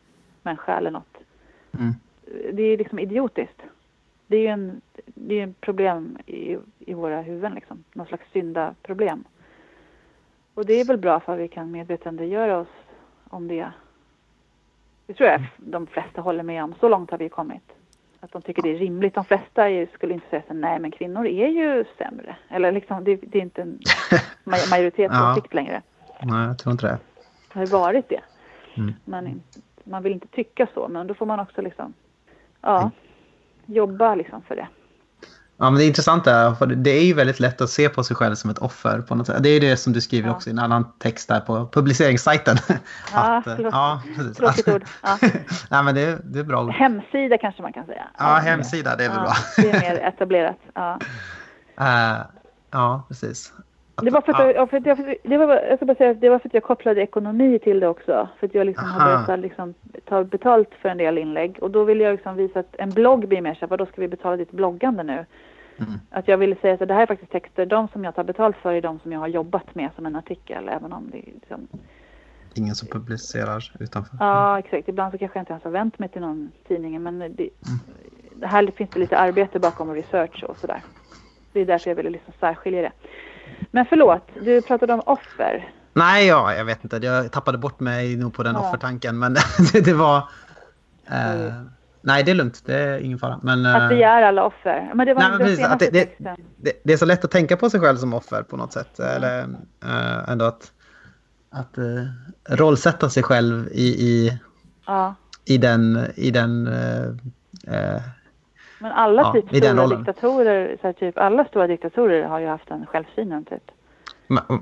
människa 0.42 0.76
eller 0.76 0.90
något. 0.90 1.18
Mm. 1.78 1.92
Det 2.52 2.62
är 2.62 2.78
liksom 2.78 2.98
idiotiskt. 2.98 3.62
Det 4.26 4.36
är 4.36 4.40
ju 4.40 4.46
en, 4.46 4.80
det 5.04 5.38
är 5.38 5.42
en 5.42 5.54
problem 5.54 6.18
i, 6.26 6.56
i 6.78 6.94
våra 6.94 7.22
huvuden, 7.22 7.54
liksom. 7.54 7.84
någon 7.92 8.06
slags 8.06 8.30
syndaproblem. 8.32 9.24
Och 10.54 10.66
det 10.66 10.74
är 10.74 10.84
väl 10.84 10.98
bra 10.98 11.20
för 11.20 11.32
att 11.32 11.38
vi 11.38 11.48
kan 11.48 11.70
medvetandegöra 11.70 12.58
oss 12.58 12.68
om 13.28 13.48
det. 13.48 13.72
Det 15.06 15.14
tror 15.14 15.28
jag 15.28 15.46
de 15.56 15.86
flesta 15.86 16.20
håller 16.20 16.42
med 16.42 16.64
om. 16.64 16.74
Så 16.80 16.88
långt 16.88 17.10
har 17.10 17.18
vi 17.18 17.28
kommit. 17.28 17.72
Att 18.24 18.32
de 18.32 18.42
tycker 18.42 18.62
det 18.62 18.70
är 18.70 18.78
rimligt. 18.78 19.14
De 19.14 19.24
flesta 19.24 19.62
skulle 19.94 20.14
inte 20.14 20.28
säga 20.30 20.42
så 20.48 20.54
nej 20.54 20.78
men 20.78 20.90
kvinnor 20.90 21.26
är 21.26 21.48
ju 21.48 21.84
sämre. 21.98 22.36
Eller 22.48 22.72
liksom, 22.72 23.04
det, 23.04 23.16
det 23.16 23.38
är 23.38 23.42
inte 23.42 23.62
en 23.62 23.78
majoritetsåsikt 24.70 25.46
ja. 25.50 25.56
längre. 25.56 25.82
Nej, 26.22 26.46
jag 26.46 26.58
tror 26.58 26.72
inte 26.72 26.86
det. 26.86 26.98
Det 27.52 27.58
har 27.58 27.66
varit 27.66 28.08
det. 28.08 28.20
Mm. 28.74 28.94
Man, 29.04 29.42
man 29.84 30.02
vill 30.02 30.12
inte 30.12 30.26
tycka 30.26 30.68
så, 30.74 30.88
men 30.88 31.06
då 31.06 31.14
får 31.14 31.26
man 31.26 31.40
också 31.40 31.62
liksom, 31.62 31.94
ja, 32.60 32.80
mm. 32.80 32.90
jobba 33.66 34.14
liksom 34.14 34.42
för 34.42 34.56
det. 34.56 34.68
Ja, 35.56 35.70
men 35.70 35.74
det 35.74 35.84
är 35.84 35.86
intressant 35.86 36.24
där, 36.24 36.54
för 36.54 36.66
det 36.66 36.90
är 36.90 37.04
ju 37.04 37.14
väldigt 37.14 37.40
lätt 37.40 37.60
att 37.60 37.70
se 37.70 37.88
på 37.88 38.04
sig 38.04 38.16
själv 38.16 38.34
som 38.34 38.50
ett 38.50 38.58
offer 38.58 39.00
på 39.00 39.14
något 39.14 39.26
sätt. 39.26 39.42
Det 39.42 39.48
är 39.48 39.60
det 39.60 39.76
som 39.76 39.92
du 39.92 40.00
skriver 40.00 40.28
ja. 40.28 40.34
också 40.34 40.50
i 40.50 40.52
en 40.52 40.58
annan 40.58 40.92
text 40.98 41.28
där 41.28 41.40
på 41.40 41.68
publiceringssajten. 41.72 42.56
Ja, 43.14 43.36
att, 43.36 43.44
förlåt. 43.44 43.72
Ja, 43.72 44.02
Tråkigt 44.36 44.68
ord. 44.68 44.84
Ja. 45.02 45.18
Nej, 45.70 45.82
men 45.82 45.94
det, 45.94 46.18
det 46.24 46.38
är 46.38 46.44
bra 46.44 46.64
ord. 46.64 46.70
Hemsida 46.70 47.38
kanske 47.38 47.62
man 47.62 47.72
kan 47.72 47.86
säga. 47.86 48.08
Ja, 48.18 48.24
hemsida, 48.24 48.96
det 48.96 49.04
är 49.04 49.08
väl 49.08 49.18
ja, 49.18 49.24
bra. 49.24 49.34
Det 49.56 49.70
är 49.70 49.80
mer 49.80 49.98
etablerat. 49.98 50.58
Ja, 50.74 50.98
uh, 51.80 52.22
ja 52.70 53.02
precis. 53.08 53.52
Det 53.94 54.10
var 54.10 54.20
för 54.20 54.32
att, 54.32 54.54
ja. 54.54 54.66
för 54.66 54.76
att 54.76 54.86
jag, 54.86 55.16
det 55.22 55.38
var, 55.38 55.54
jag 55.54 55.78
ska 55.78 55.86
bara 55.86 55.94
säga 55.94 56.14
det 56.14 56.28
var 56.28 56.38
för 56.38 56.48
att 56.48 56.54
jag 56.54 56.62
kopplade 56.62 57.02
ekonomi 57.02 57.58
till 57.58 57.80
det 57.80 57.88
också. 57.88 58.28
För 58.38 58.46
att 58.46 58.54
jag 58.54 58.66
liksom 58.66 58.88
har 58.88 59.26
börjat 59.26 59.40
liksom, 59.40 59.74
ta 60.04 60.24
betalt 60.24 60.68
för 60.82 60.88
en 60.88 60.98
del 60.98 61.18
inlägg. 61.18 61.58
Och 61.60 61.70
då 61.70 61.84
vill 61.84 62.00
jag 62.00 62.12
liksom 62.12 62.36
visa 62.36 62.60
att 62.60 62.76
en 62.78 62.90
blogg 62.90 63.28
blir 63.28 63.40
mer 63.40 63.54
så 63.54 63.66
här, 63.66 63.76
då 63.76 63.86
ska 63.86 64.00
vi 64.00 64.08
betala 64.08 64.36
ditt 64.36 64.50
bloggande 64.50 65.02
nu? 65.02 65.26
Mm. 65.76 65.92
Att 66.10 66.28
jag 66.28 66.38
ville 66.38 66.56
säga 66.56 66.74
att 66.74 66.88
det 66.88 66.94
här 66.94 67.02
är 67.02 67.06
faktiskt 67.06 67.32
texter, 67.32 67.66
de 67.66 67.88
som 67.88 68.04
jag 68.04 68.14
tar 68.14 68.24
betalt 68.24 68.56
för 68.56 68.72
är 68.72 68.80
de 68.80 69.00
som 69.00 69.12
jag 69.12 69.20
har 69.20 69.28
jobbat 69.28 69.74
med 69.74 69.90
som 69.96 70.06
en 70.06 70.16
artikel, 70.16 70.68
även 70.68 70.92
om 70.92 71.10
det 71.12 71.18
är 71.18 71.32
liksom... 71.34 71.68
Ingen 72.54 72.74
som 72.74 72.88
publicerar 72.88 73.72
utanför? 73.80 74.16
Ja, 74.20 74.58
exakt. 74.58 74.88
Ibland 74.88 75.12
så 75.12 75.18
kanske 75.18 75.38
jag 75.38 75.42
inte 75.42 75.52
ens 75.52 75.64
har 75.64 75.70
vänt 75.70 75.98
mig 75.98 76.08
till 76.08 76.20
någon 76.20 76.50
tidning, 76.68 77.02
men 77.02 77.18
det, 77.18 77.26
mm. 77.26 78.50
här 78.50 78.66
finns 78.66 78.90
det 78.90 79.00
lite 79.00 79.18
arbete 79.18 79.58
bakom 79.58 79.94
research 79.94 80.44
och 80.44 80.56
sådär. 80.56 80.82
Det 81.52 81.60
är 81.60 81.66
därför 81.66 81.90
jag 81.90 81.96
ville 81.96 82.10
liksom 82.10 82.34
särskilja 82.40 82.82
det. 82.82 82.92
Men 83.70 83.86
förlåt, 83.86 84.28
du 84.44 84.62
pratade 84.62 84.92
om 84.92 85.00
offer. 85.06 85.72
Nej, 85.94 86.26
ja, 86.26 86.54
jag 86.54 86.64
vet 86.64 86.84
inte. 86.84 86.96
Jag 86.96 87.32
tappade 87.32 87.58
bort 87.58 87.80
mig 87.80 88.16
nog 88.16 88.34
på 88.34 88.42
den 88.42 88.54
ja. 88.54 88.60
offertanken, 88.60 89.18
men 89.18 89.34
det, 89.72 89.80
det 89.84 89.94
var... 89.94 90.16
Eh, 91.10 91.30
mm. 91.30 91.70
Nej, 92.04 92.22
det 92.22 92.30
är 92.30 92.34
lugnt. 92.34 92.62
Det 92.66 92.74
är 92.74 92.98
ingen 92.98 93.18
fara. 93.18 93.40
Men, 93.42 93.66
att 93.66 93.90
vi 93.90 94.02
är 94.02 94.22
alla 94.22 94.44
offer. 94.44 94.92
Men 94.94 95.06
det 95.06 95.14
var 95.14 95.22
nej, 95.22 95.30
men 95.30 95.38
precis, 95.38 95.64
att 95.64 95.78
det, 95.78 95.90
det, 95.90 96.14
det, 96.56 96.72
det, 96.84 96.92
är 96.92 96.96
så 96.96 97.04
lätt 97.04 97.24
att 97.24 97.30
tänka 97.30 97.56
på 97.56 97.70
sig 97.70 97.80
själv 97.80 97.96
som 97.96 98.14
offer 98.14 98.42
på 98.42 98.56
något 98.56 98.72
sätt. 98.72 98.98
Mm. 98.98 99.10
Eller 99.10 99.42
äh, 99.84 100.30
ändå 100.32 100.44
att, 100.44 100.72
att 101.50 101.78
äh, 101.78 101.84
rollsätta 102.48 103.10
sig 103.10 103.22
själv 103.22 103.68
i, 103.72 103.86
i, 103.86 104.38
ja. 104.86 105.14
i 105.44 105.58
den... 105.58 106.06
I 106.14 106.30
den 106.30 106.66
äh, 107.66 108.02
men 108.82 108.92
alla 108.92 109.22
ja, 109.22 109.32
typ 109.32 109.48
stora 109.48 109.86
diktatorer, 109.86 110.76
så 110.80 110.86
här, 110.86 110.92
typ, 110.92 111.18
alla 111.18 111.44
stora 111.44 111.66
diktatorer 111.66 112.24
har 112.24 112.38
ju 112.38 112.46
haft 112.46 112.68
den 112.68 112.86
självsynen 112.86 113.44
typ. 113.44 113.70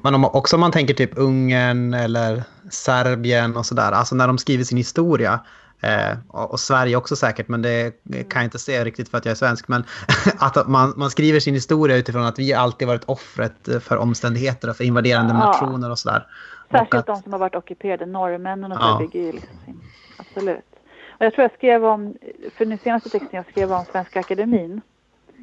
Men 0.03 0.15
om, 0.15 0.25
också 0.25 0.57
om 0.57 0.61
man 0.61 0.73
tänker 0.73 0.95
typ 0.95 1.19
Ungern 1.19 1.95
eller 1.95 2.43
Serbien 2.71 3.57
och 3.57 3.67
sådär, 3.67 3.93
alltså 3.93 4.15
när 4.15 4.27
de 4.27 4.39
skriver 4.39 4.65
sin 4.65 4.79
historia 4.79 5.41
Eh, 5.83 6.17
och 6.29 6.61
Sverige 6.61 6.97
också 6.97 7.17
säkert, 7.17 7.49
men 7.49 7.63
det 7.63 7.93
kan 8.29 8.43
jag 8.43 8.45
inte 8.45 8.59
se 8.59 8.85
riktigt 8.85 9.09
för 9.09 9.19
att 9.19 9.25
jag 9.25 9.33
är 9.33 9.37
svensk. 9.37 9.69
Men 9.69 9.85
att 10.39 10.69
man, 10.69 10.93
man 10.97 11.11
skriver 11.11 11.41
sin 11.41 11.55
historia 11.55 11.97
utifrån 11.97 12.25
att 12.25 12.39
vi 12.39 12.55
alltid 12.55 12.89
varit 12.89 13.05
offret 13.05 13.69
för 13.81 13.97
omständigheter 13.97 14.71
och 14.71 14.77
för 14.77 14.85
invaderande 14.85 15.35
ja. 15.35 15.39
nationer 15.39 15.91
och 15.91 15.99
sådär. 15.99 16.27
Särskilt 16.71 16.95
att, 16.95 17.07
de 17.07 17.23
som 17.23 17.33
har 17.33 17.41
varit 17.41 17.55
ockuperade, 17.55 18.07
norrmännen 18.07 18.73
och 18.73 18.79
så 18.79 18.85
ja. 18.85 18.99
bygger 18.99 19.21
ju 19.27 19.33
liksom 19.33 19.57
sin, 19.65 19.81
absolut. 20.17 20.65
Och 21.21 21.27
jag 21.27 21.35
tror 21.35 21.43
jag 21.43 21.53
skrev 21.53 21.85
om, 21.85 22.15
för 22.57 22.65
den 22.65 22.79
senaste 22.79 23.09
texten 23.09 23.37
jag 23.37 23.47
skrev 23.47 23.73
om 23.73 23.85
Svenska 23.85 24.21
Akademin. 24.21 24.81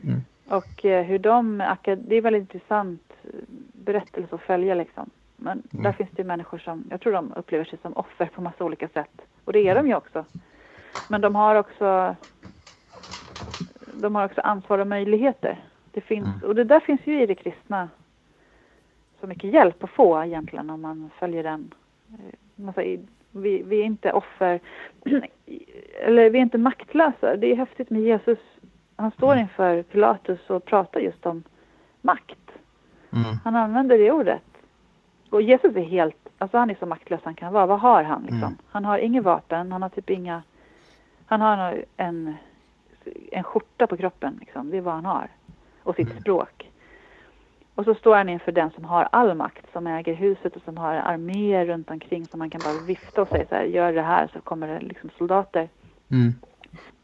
Mm. 0.04 0.22
Och 0.48 0.86
eh, 0.86 1.06
hur 1.06 1.20
de, 1.20 1.58
det 1.98 2.16
är 2.16 2.22
väldigt 2.22 2.42
intressant 2.42 3.14
berättelse 3.74 4.36
att 4.36 4.42
följa 4.42 4.76
liksom. 4.76 5.10
Men 5.36 5.64
mm. 5.72 5.84
där 5.84 5.92
finns 5.92 6.10
det 6.12 6.24
människor 6.24 6.58
som, 6.58 6.84
jag 6.90 7.02
tror 7.02 7.14
de 7.14 7.34
upplever 7.36 7.66
sig 7.66 7.80
som 7.82 7.94
offer 7.94 8.26
på 8.26 8.42
massa 8.42 8.64
olika 8.64 8.88
sätt. 8.88 9.22
Och 9.46 9.54
det 9.54 9.68
är 9.68 9.76
de 9.76 9.88
ju 9.88 9.96
också. 9.96 10.26
Men 11.08 11.22
de 11.22 11.36
har 11.36 11.56
också 11.56 12.16
de 13.94 14.16
har 14.16 14.26
också 14.26 14.42
ansvar 14.42 14.80
och 14.80 14.88
möjligheter. 14.88 15.64
Det 15.92 16.02
finns, 16.02 16.28
mm. 16.28 16.44
och 16.44 16.56
det 16.56 16.64
där 16.64 16.80
finns 16.80 17.02
ju 17.04 17.22
i 17.22 17.26
det 17.26 17.36
kristna 17.36 17.90
så 19.20 19.28
mycket 19.28 19.54
hjälp 19.54 19.84
att 19.84 19.90
få 19.90 20.24
egentligen 20.24 20.70
om 20.70 20.82
man 20.82 21.10
följer 21.20 21.44
den. 21.44 21.74
Alltså, 22.66 22.82
vi, 23.42 23.64
vi 23.64 23.80
är 23.82 23.86
inte 23.86 24.12
offer, 24.12 24.60
eller 26.02 26.30
vi 26.30 26.38
är 26.38 26.42
inte 26.42 26.58
maktlösa. 26.58 27.36
Det 27.36 27.52
är 27.52 27.56
häftigt 27.56 27.90
med 27.90 28.02
Jesus. 28.02 28.40
Han 28.96 29.12
står 29.12 29.32
mm. 29.32 29.42
inför 29.42 29.84
Pilatus 29.84 30.50
och 30.50 30.66
pratar 30.66 31.00
just 31.00 31.26
om 31.26 31.44
makt. 32.02 32.52
Mm. 33.12 33.36
Han 33.44 33.56
använder 33.56 33.98
det 33.98 34.12
ordet. 34.12 34.44
Och 35.30 35.42
Jesus 35.42 35.76
är 35.76 35.84
helt, 35.84 36.30
alltså 36.38 36.58
han 36.58 36.70
är 36.70 36.76
så 36.80 36.86
maktlös 36.86 37.22
han 37.24 37.36
kan 37.36 37.54
vara. 37.54 37.66
Vad 37.66 37.80
har 37.80 38.04
han 38.04 38.22
liksom? 38.22 38.44
Mm. 38.44 38.58
Han 38.70 38.86
har 38.86 38.98
inget 38.98 39.24
vapen, 39.24 39.72
han 39.72 39.82
har 39.82 39.90
typ 39.90 40.10
inga, 40.10 40.44
han 41.26 41.42
har 41.42 41.86
en, 41.98 42.36
en 43.32 43.44
skjorta 43.44 43.88
på 43.88 43.98
kroppen 43.98 44.38
liksom. 44.40 44.70
Det 44.70 44.78
är 44.78 44.82
vad 44.82 44.94
han 44.94 45.06
har. 45.06 45.28
Och 45.84 45.96
sitt 45.96 46.10
mm. 46.10 46.22
språk. 46.22 46.72
Och 47.78 47.86
så 47.86 47.96
står 47.96 48.16
han 48.16 48.30
inför 48.30 48.52
den 48.52 48.72
som 48.72 48.86
har 48.86 49.08
all 49.12 49.36
makt, 49.36 49.66
som 49.74 49.88
äger 49.88 50.14
huset 50.14 50.56
och 50.56 50.62
som 50.62 50.78
har 50.78 50.94
arméer 50.94 51.66
runt 51.66 51.90
omkring 51.90 52.26
som 52.26 52.40
man 52.40 52.50
kan 52.50 52.62
bara 52.64 52.86
vifta 52.86 53.22
och 53.22 53.28
säga 53.28 53.46
så 53.50 53.56
här, 53.56 53.64
gör 53.64 53.94
det 53.94 54.02
här 54.02 54.30
så 54.34 54.42
kommer 54.42 54.68
det 54.68 54.80
liksom 54.80 55.10
soldater. 55.18 55.70
Mm. 56.12 56.34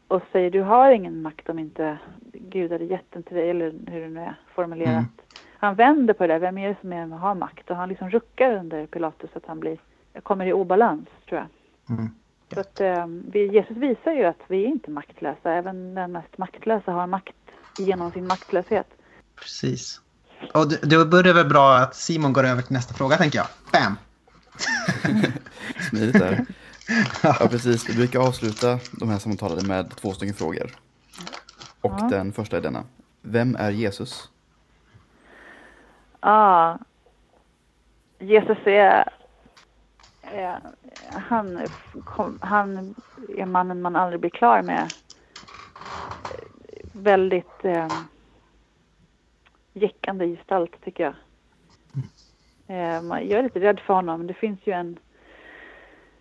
Och 0.08 0.22
säger 0.32 0.50
du 0.50 0.60
har 0.62 0.90
ingen 0.90 1.22
makt 1.22 1.48
om 1.48 1.58
inte 1.58 1.98
Gud 2.32 2.72
hade 2.72 2.84
gett 2.84 3.10
den 3.10 3.22
till 3.22 3.36
dig, 3.36 3.50
eller 3.50 3.74
hur 3.86 4.00
det 4.00 4.08
nu 4.08 4.20
är 4.20 4.34
formulerat. 4.54 4.88
Mm 4.88 5.08
han 5.64 5.74
vänder 5.74 6.14
på 6.14 6.26
det 6.26 6.38
Vem 6.38 6.58
är 6.58 6.68
det 6.68 6.76
som 6.80 6.92
är, 6.92 7.06
har 7.06 7.34
makt? 7.34 7.70
Och 7.70 7.76
han 7.76 7.88
liksom 7.88 8.10
ruckar 8.10 8.56
under 8.56 8.86
Pilatus 8.86 9.30
så 9.32 9.38
att 9.38 9.46
han 9.46 9.60
blir, 9.60 9.78
kommer 10.22 10.46
i 10.46 10.52
obalans, 10.52 11.08
tror 11.28 11.40
jag. 11.40 11.48
Mm. 11.96 12.10
Så 12.54 12.60
att, 12.60 12.80
eh, 12.80 13.06
Jesus 13.34 13.76
visar 13.76 14.12
ju 14.12 14.24
att 14.24 14.40
vi 14.48 14.64
är 14.64 14.68
inte 14.68 14.90
maktlösa. 14.90 15.52
Även 15.52 15.94
den 15.94 16.12
mest 16.12 16.38
maktlösa 16.38 16.92
har 16.92 17.06
makt 17.06 17.36
genom 17.78 18.10
sin 18.10 18.26
maktlöshet. 18.26 18.86
Precis. 19.34 20.00
Och 20.52 20.72
då 20.82 21.04
börjar 21.04 21.34
väl 21.34 21.48
bra 21.48 21.76
att 21.76 21.94
Simon 21.94 22.32
går 22.32 22.44
över 22.44 22.62
till 22.62 22.72
nästa 22.72 22.94
fråga, 22.94 23.16
tänker 23.16 23.38
jag. 23.38 23.46
Bam! 23.72 23.96
Smidigt 25.88 26.18
där. 26.18 26.46
Ja, 27.22 27.48
precis. 27.50 27.88
Vi 27.88 27.96
brukar 27.96 28.20
avsluta 28.20 28.78
de 28.92 29.08
här 29.08 29.18
samtalen 29.18 29.66
med 29.66 29.96
två 29.96 30.12
stycken 30.12 30.34
frågor. 30.34 30.70
Och 31.80 31.92
ja. 31.98 32.08
den 32.10 32.32
första 32.32 32.56
är 32.56 32.60
denna. 32.60 32.84
Vem 33.22 33.56
är 33.56 33.70
Jesus? 33.70 34.28
Ja. 36.20 36.78
Jesus 38.18 38.58
är, 38.64 39.12
är 40.22 40.60
han, 41.10 41.66
han 42.40 42.94
är 43.38 43.46
mannen 43.46 43.82
man 43.82 43.96
aldrig 43.96 44.20
blir 44.20 44.30
klar 44.30 44.62
med. 44.62 44.92
Väldigt 46.92 47.64
eh, 47.64 47.88
jäckande 49.74 50.36
gestalt 50.36 50.84
tycker 50.84 51.04
jag. 51.04 51.14
Eh, 52.66 53.22
jag 53.22 53.38
är 53.38 53.42
lite 53.42 53.60
rädd 53.60 53.80
för 53.80 53.94
honom. 53.94 54.26
Det 54.26 54.34
finns 54.34 54.60
ju 54.64 54.72
en 54.72 54.98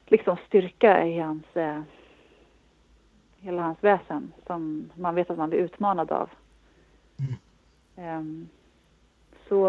liksom 0.05 0.37
styrka 0.47 1.05
i 1.05 1.19
hans 1.19 1.55
eh, 1.55 1.81
hela 3.37 3.61
hans 3.61 3.83
väsen 3.83 4.33
som 4.47 4.89
man 4.95 5.15
vet 5.15 5.29
att 5.29 5.37
man 5.37 5.49
blir 5.49 5.59
utmanad 5.59 6.11
av. 6.11 6.29
Mm. 7.19 8.19
Um, 8.19 8.49
så 9.49 9.67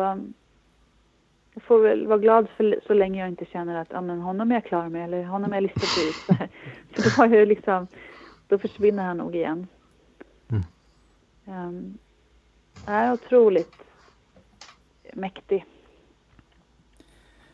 jag 1.55 1.63
får 1.63 1.79
väl 1.79 2.07
vara 2.07 2.19
glad 2.19 2.49
för, 2.57 2.81
så 2.87 2.95
länge 2.95 3.21
jag 3.21 3.29
inte 3.29 3.45
känner 3.45 3.75
att 3.75 3.89
ja, 3.91 4.01
men 4.01 4.21
honom 4.21 4.51
är 4.51 4.55
jag 4.55 4.65
klar 4.65 4.89
med 4.89 5.05
eller 5.05 5.25
honom 5.25 5.53
är 5.53 5.57
jag 5.57 5.63
listad 5.63 6.03
ut. 6.09 6.15
För 6.15 6.49
då, 7.03 7.23
har 7.23 7.37
jag 7.37 7.49
liksom, 7.49 7.87
då 8.49 8.59
försvinner 8.59 9.05
han 9.05 9.17
nog 9.17 9.35
igen. 9.37 9.67
Mm. 11.47 11.99
Är 12.87 13.13
otroligt 13.13 13.75
mäktig 15.13 15.65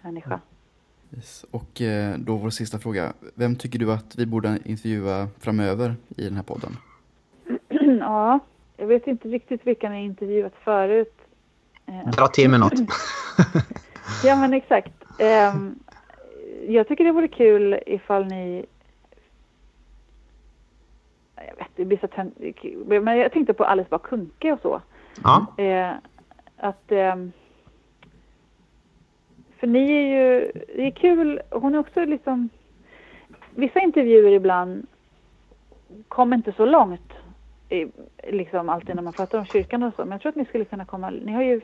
människa. 0.00 0.40
Yes. 1.16 1.44
Och 1.50 1.80
eh, 1.80 2.18
då 2.18 2.36
vår 2.36 2.50
sista 2.50 2.78
fråga. 2.78 3.12
Vem 3.34 3.56
tycker 3.56 3.78
du 3.78 3.92
att 3.92 4.18
vi 4.18 4.26
borde 4.26 4.58
intervjua 4.64 5.28
framöver 5.38 5.94
i 6.16 6.24
den 6.24 6.36
här 6.36 6.42
podden? 6.42 6.76
ja, 8.00 8.38
jag 8.76 8.86
vet 8.86 9.06
inte 9.06 9.28
riktigt 9.28 9.66
vilka 9.66 9.90
ni 9.90 10.04
intervjuat 10.04 10.54
förut. 10.64 11.14
Eh, 11.86 12.10
Dra 12.10 12.26
till 12.26 12.50
med 12.50 12.60
något. 12.60 12.72
ja, 14.24 14.36
men 14.36 14.54
exakt. 14.54 14.92
Um, 15.54 15.78
jag 16.68 16.88
tycker 16.88 17.04
det 17.04 17.12
vore 17.12 17.28
kul 17.28 17.78
ifall 17.86 18.26
ni... 18.26 18.66
Jag 21.36 21.56
vet, 21.56 21.68
det 21.76 21.84
blir 21.84 21.98
så 21.98 23.00
Men 23.00 23.18
jag 23.18 23.32
tänkte 23.32 23.54
på 23.54 23.64
Alice 23.64 23.88
Bah 23.90 23.98
Kuhnke 23.98 24.52
och 24.52 24.60
så. 24.62 24.80
Ja. 25.24 25.46
Uh, 25.58 25.98
att... 26.56 26.92
Um, 26.92 27.32
för 29.58 29.66
ni 29.66 29.92
är 29.92 30.02
ju... 30.02 30.52
Det 30.76 30.86
är 30.86 30.90
kul. 30.90 31.40
Hon 31.50 31.74
är 31.74 31.78
också 31.78 32.04
liksom... 32.04 32.48
Vissa 33.54 33.80
intervjuer 33.80 34.32
ibland 34.32 34.86
kommer 36.08 36.36
inte 36.36 36.52
så 36.52 36.64
långt 36.64 37.12
liksom 38.28 38.68
alltid 38.68 38.96
när 38.96 39.02
man 39.02 39.12
pratar 39.12 39.38
om 39.38 39.44
kyrkan 39.44 39.82
och 39.82 39.94
så. 39.96 40.02
Men 40.02 40.12
jag 40.12 40.20
tror 40.20 40.30
att 40.30 40.36
ni 40.36 40.44
skulle 40.44 40.64
kunna 40.64 40.84
komma, 40.84 41.10
ni 41.10 41.32
har 41.32 41.42
ju 41.42 41.60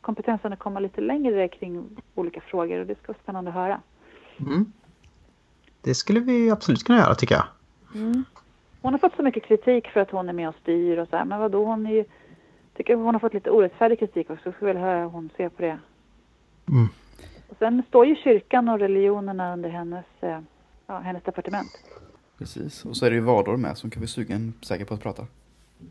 kompetensen 0.00 0.52
att 0.52 0.58
komma 0.58 0.80
lite 0.80 1.00
längre 1.00 1.48
kring 1.48 1.96
olika 2.14 2.40
frågor 2.40 2.80
och 2.80 2.86
det 2.86 2.94
ska 2.94 3.12
vara 3.12 3.18
spännande 3.22 3.50
att 3.50 3.54
höra. 3.54 3.80
Mm. 4.40 4.72
Det 5.82 5.94
skulle 5.94 6.20
vi 6.20 6.50
absolut 6.50 6.84
kunna 6.84 6.98
göra 6.98 7.14
tycker 7.14 7.34
jag. 7.34 7.44
Mm. 7.94 8.24
Hon 8.82 8.92
har 8.92 8.98
fått 8.98 9.16
så 9.16 9.22
mycket 9.22 9.44
kritik 9.44 9.88
för 9.88 10.00
att 10.00 10.10
hon 10.10 10.28
är 10.28 10.32
med 10.32 10.48
och 10.48 10.54
styr 10.62 10.98
och 10.98 11.08
så 11.08 11.16
här. 11.16 11.24
Men 11.24 11.40
vadå, 11.40 11.64
hon 11.64 11.86
är 11.86 11.90
ju, 11.90 12.04
tycker 12.80 12.94
hon 12.94 13.14
har 13.14 13.20
fått 13.20 13.34
lite 13.34 13.50
orättfärdig 13.50 13.98
kritik 13.98 14.30
också. 14.30 14.42
Jag 14.44 14.54
skulle 14.54 14.72
vilja 14.72 14.86
höra 14.86 15.00
hur 15.00 15.08
hon 15.08 15.30
ser 15.36 15.48
på 15.48 15.62
det. 15.62 15.78
Mm. 16.68 16.88
Och 17.48 17.56
sen 17.58 17.82
står 17.88 18.06
ju 18.06 18.16
kyrkan 18.16 18.68
och 18.68 18.78
religionerna 18.78 19.52
under 19.52 19.68
hennes, 19.68 20.04
eh, 20.20 20.38
ja, 20.86 20.98
hennes 20.98 21.22
departement. 21.22 21.70
Precis, 22.38 22.84
och 22.84 22.96
så 22.96 23.06
är 23.06 23.10
det 23.10 23.16
ju 23.16 23.22
Vador 23.22 23.56
med 23.56 23.78
som 23.78 23.90
kan 23.90 24.00
bli 24.00 24.08
sugen 24.08 24.54
säkert 24.62 24.88
på 24.88 24.94
att 24.94 25.02
prata. 25.02 25.26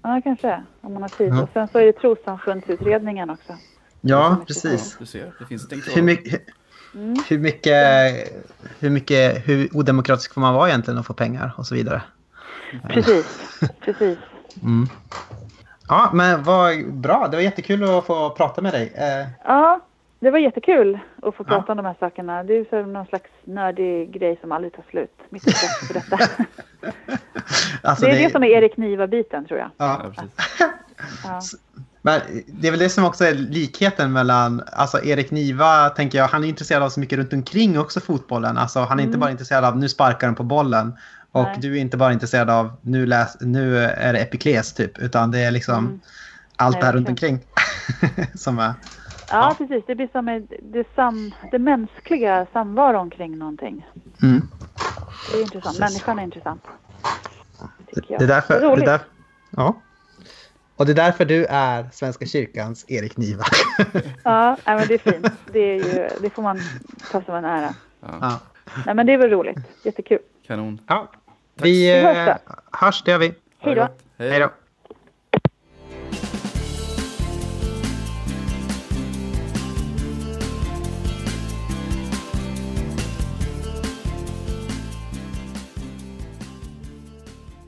Ja, 0.01 0.21
kanske. 0.23 0.63
Om 0.81 0.93
man 0.93 1.01
har 1.01 1.09
tid. 1.09 1.33
Ja. 1.33 1.43
Och 1.43 1.49
sen 1.53 1.67
så 1.67 1.79
är 1.79 1.85
det 1.85 1.93
trossamfundsutredningen 1.93 3.29
också. 3.29 3.53
Ja, 4.01 4.37
precis. 4.47 4.93
Ja, 4.93 4.99
du 4.99 5.05
ser, 5.05 5.33
det 5.39 5.45
finns 5.45 5.71
ett 5.71 5.97
hur, 5.97 6.01
mycket, 6.01 6.41
mm. 6.95 7.15
hur, 7.29 7.39
mycket, 7.39 7.75
hur 8.79 8.89
mycket, 8.89 9.47
hur 9.47 9.77
odemokratisk 9.77 10.33
får 10.33 10.41
man 10.41 10.53
vara 10.53 10.69
egentligen 10.69 10.99
att 10.99 11.05
få 11.05 11.13
pengar 11.13 11.51
och 11.57 11.67
så 11.67 11.75
vidare. 11.75 12.01
Precis, 12.89 13.59
precis. 13.79 14.17
Mm. 14.63 14.87
Ja, 15.89 16.09
men 16.13 16.43
vad 16.43 16.93
bra. 16.93 17.27
Det 17.27 17.37
var 17.37 17.41
jättekul 17.43 17.83
att 17.83 18.05
få 18.05 18.29
prata 18.29 18.61
med 18.61 18.73
dig. 18.73 18.93
Eh, 18.95 19.27
ja, 19.43 19.79
det 20.19 20.31
var 20.31 20.39
jättekul 20.39 20.99
att 21.21 21.35
få 21.35 21.43
prata 21.43 21.63
ja. 21.67 21.71
om 21.71 21.77
de 21.77 21.85
här 21.85 21.95
sakerna. 21.99 22.43
Det 22.43 22.53
är 22.53 22.65
så 22.69 22.81
någon 22.81 23.05
slags 23.05 23.29
nördig 23.43 24.11
grej 24.11 24.37
som 24.41 24.51
aldrig 24.51 24.73
tar 24.73 24.83
slut. 24.89 25.19
Mitt 25.29 25.47
intresse 25.47 25.85
för 25.85 25.93
detta. 25.93 26.17
alltså 27.83 28.05
det 28.05 28.11
är 28.11 28.15
det... 28.15 28.23
det 28.23 28.31
som 28.31 28.43
är 28.43 28.47
Erik 28.47 28.77
Niva-biten 28.77 29.45
tror 29.45 29.59
jag. 29.59 29.69
Ja, 29.77 30.01
precis. 30.15 30.31
ja. 31.23 31.39
Men 32.01 32.21
det 32.47 32.67
är 32.67 32.71
väl 32.71 32.79
det 32.79 32.89
som 32.89 33.05
också 33.05 33.25
är 33.25 33.33
likheten 33.33 34.13
mellan, 34.13 34.63
alltså 34.71 35.03
Erik 35.03 35.31
Niva 35.31 35.89
tänker 35.89 36.17
jag, 36.17 36.27
han 36.27 36.43
är 36.43 36.47
intresserad 36.47 36.83
av 36.83 36.89
så 36.89 36.99
mycket 36.99 37.17
runt 37.17 37.33
omkring 37.33 37.79
också 37.79 37.99
fotbollen. 37.99 38.57
Alltså 38.57 38.79
han 38.79 38.99
är 38.99 39.03
mm. 39.03 39.05
inte 39.05 39.17
bara 39.17 39.31
intresserad 39.31 39.65
av 39.65 39.77
nu 39.77 39.89
sparkar 39.89 40.27
de 40.27 40.35
på 40.35 40.43
bollen. 40.43 40.93
Och 41.39 41.45
Nej. 41.45 41.57
du 41.59 41.77
är 41.77 41.81
inte 41.81 41.97
bara 41.97 42.13
intresserad 42.13 42.49
av 42.49 42.71
nu, 42.81 43.05
läs, 43.05 43.37
nu 43.41 43.77
är 43.77 44.13
det 44.13 44.19
epikles 44.19 44.73
typ, 44.73 44.97
utan 44.97 45.31
det 45.31 45.39
är 45.39 45.51
liksom 45.51 45.85
mm. 45.85 45.99
allt 46.55 46.73
Nej, 46.73 46.81
det 46.81 46.85
här 46.85 46.93
runt 46.93 47.09
omkring 47.09 47.39
som 48.35 48.59
är... 48.59 48.63
Ja, 48.63 48.73
ja, 49.31 49.55
precis. 49.57 49.83
Det 49.87 49.95
blir 49.95 50.09
som 50.11 50.47
det, 50.61 50.87
sam, 50.95 51.33
det 51.51 51.59
mänskliga 51.59 52.47
samvaron 52.53 53.09
kring 53.09 53.37
någonting. 53.37 53.85
Mm. 54.21 54.41
Det 55.31 55.37
är 55.37 55.41
intressant. 55.41 55.63
Precis. 55.63 55.79
Människan 55.79 56.19
är 56.19 56.23
intressant. 56.23 56.63
Det, 57.91 58.01
det, 58.07 58.23
är 58.23 58.27
därför, 58.27 58.53
det 58.53 58.65
är 58.65 58.69
roligt. 58.69 58.85
Det 58.85 58.91
där, 58.91 59.01
ja. 59.49 59.81
Och 60.75 60.85
det 60.85 60.91
är 60.91 60.95
därför 60.95 61.25
du 61.25 61.45
är 61.45 61.89
Svenska 61.91 62.25
kyrkans 62.25 62.85
Erik 62.87 63.17
Niva. 63.17 63.43
ja, 64.23 64.57
men 64.65 64.87
det 64.87 64.93
är 64.93 65.11
fint. 65.11 65.33
Det, 65.51 65.59
är 65.59 65.75
ju, 65.75 66.09
det 66.21 66.29
får 66.29 66.41
man 66.41 66.59
ta 67.11 67.21
som 67.21 67.35
en 67.35 67.45
ära. 67.45 67.73
Ja. 68.01 68.39
Nej, 68.85 68.95
men 68.95 69.05
det 69.05 69.13
är 69.13 69.17
väl 69.17 69.29
roligt. 69.29 69.57
Jättekul. 69.83 70.19
Kanon. 70.47 70.81
Ja. 70.87 71.11
Vi 71.61 72.01
eh, 72.01 72.35
hörs, 72.71 73.03
det 73.03 73.11
gör 73.11 73.17
vi. 73.17 73.33
Hej 73.59 73.75
då. 73.75 73.87
Hej 74.17 74.39
då. 74.39 74.51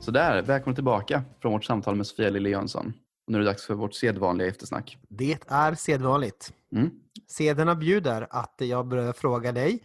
Sådär, 0.00 0.42
välkommen 0.42 0.74
tillbaka 0.74 1.22
från 1.42 1.52
vårt 1.52 1.64
samtal 1.64 1.94
med 1.94 2.06
Sofia 2.06 2.30
Lille 2.30 2.48
Jönsson. 2.48 2.92
Nu 3.26 3.38
är 3.38 3.40
det 3.40 3.46
dags 3.46 3.66
för 3.66 3.74
vårt 3.74 3.94
sedvanliga 3.94 4.48
eftersnack. 4.48 4.98
Det 5.08 5.38
är 5.48 5.74
sedvanligt. 5.74 6.52
Mm. 6.76 6.90
Sederna 7.28 7.74
bjuder 7.74 8.26
att 8.30 8.54
jag 8.58 8.86
börjar 8.86 9.12
fråga 9.12 9.52
dig. 9.52 9.82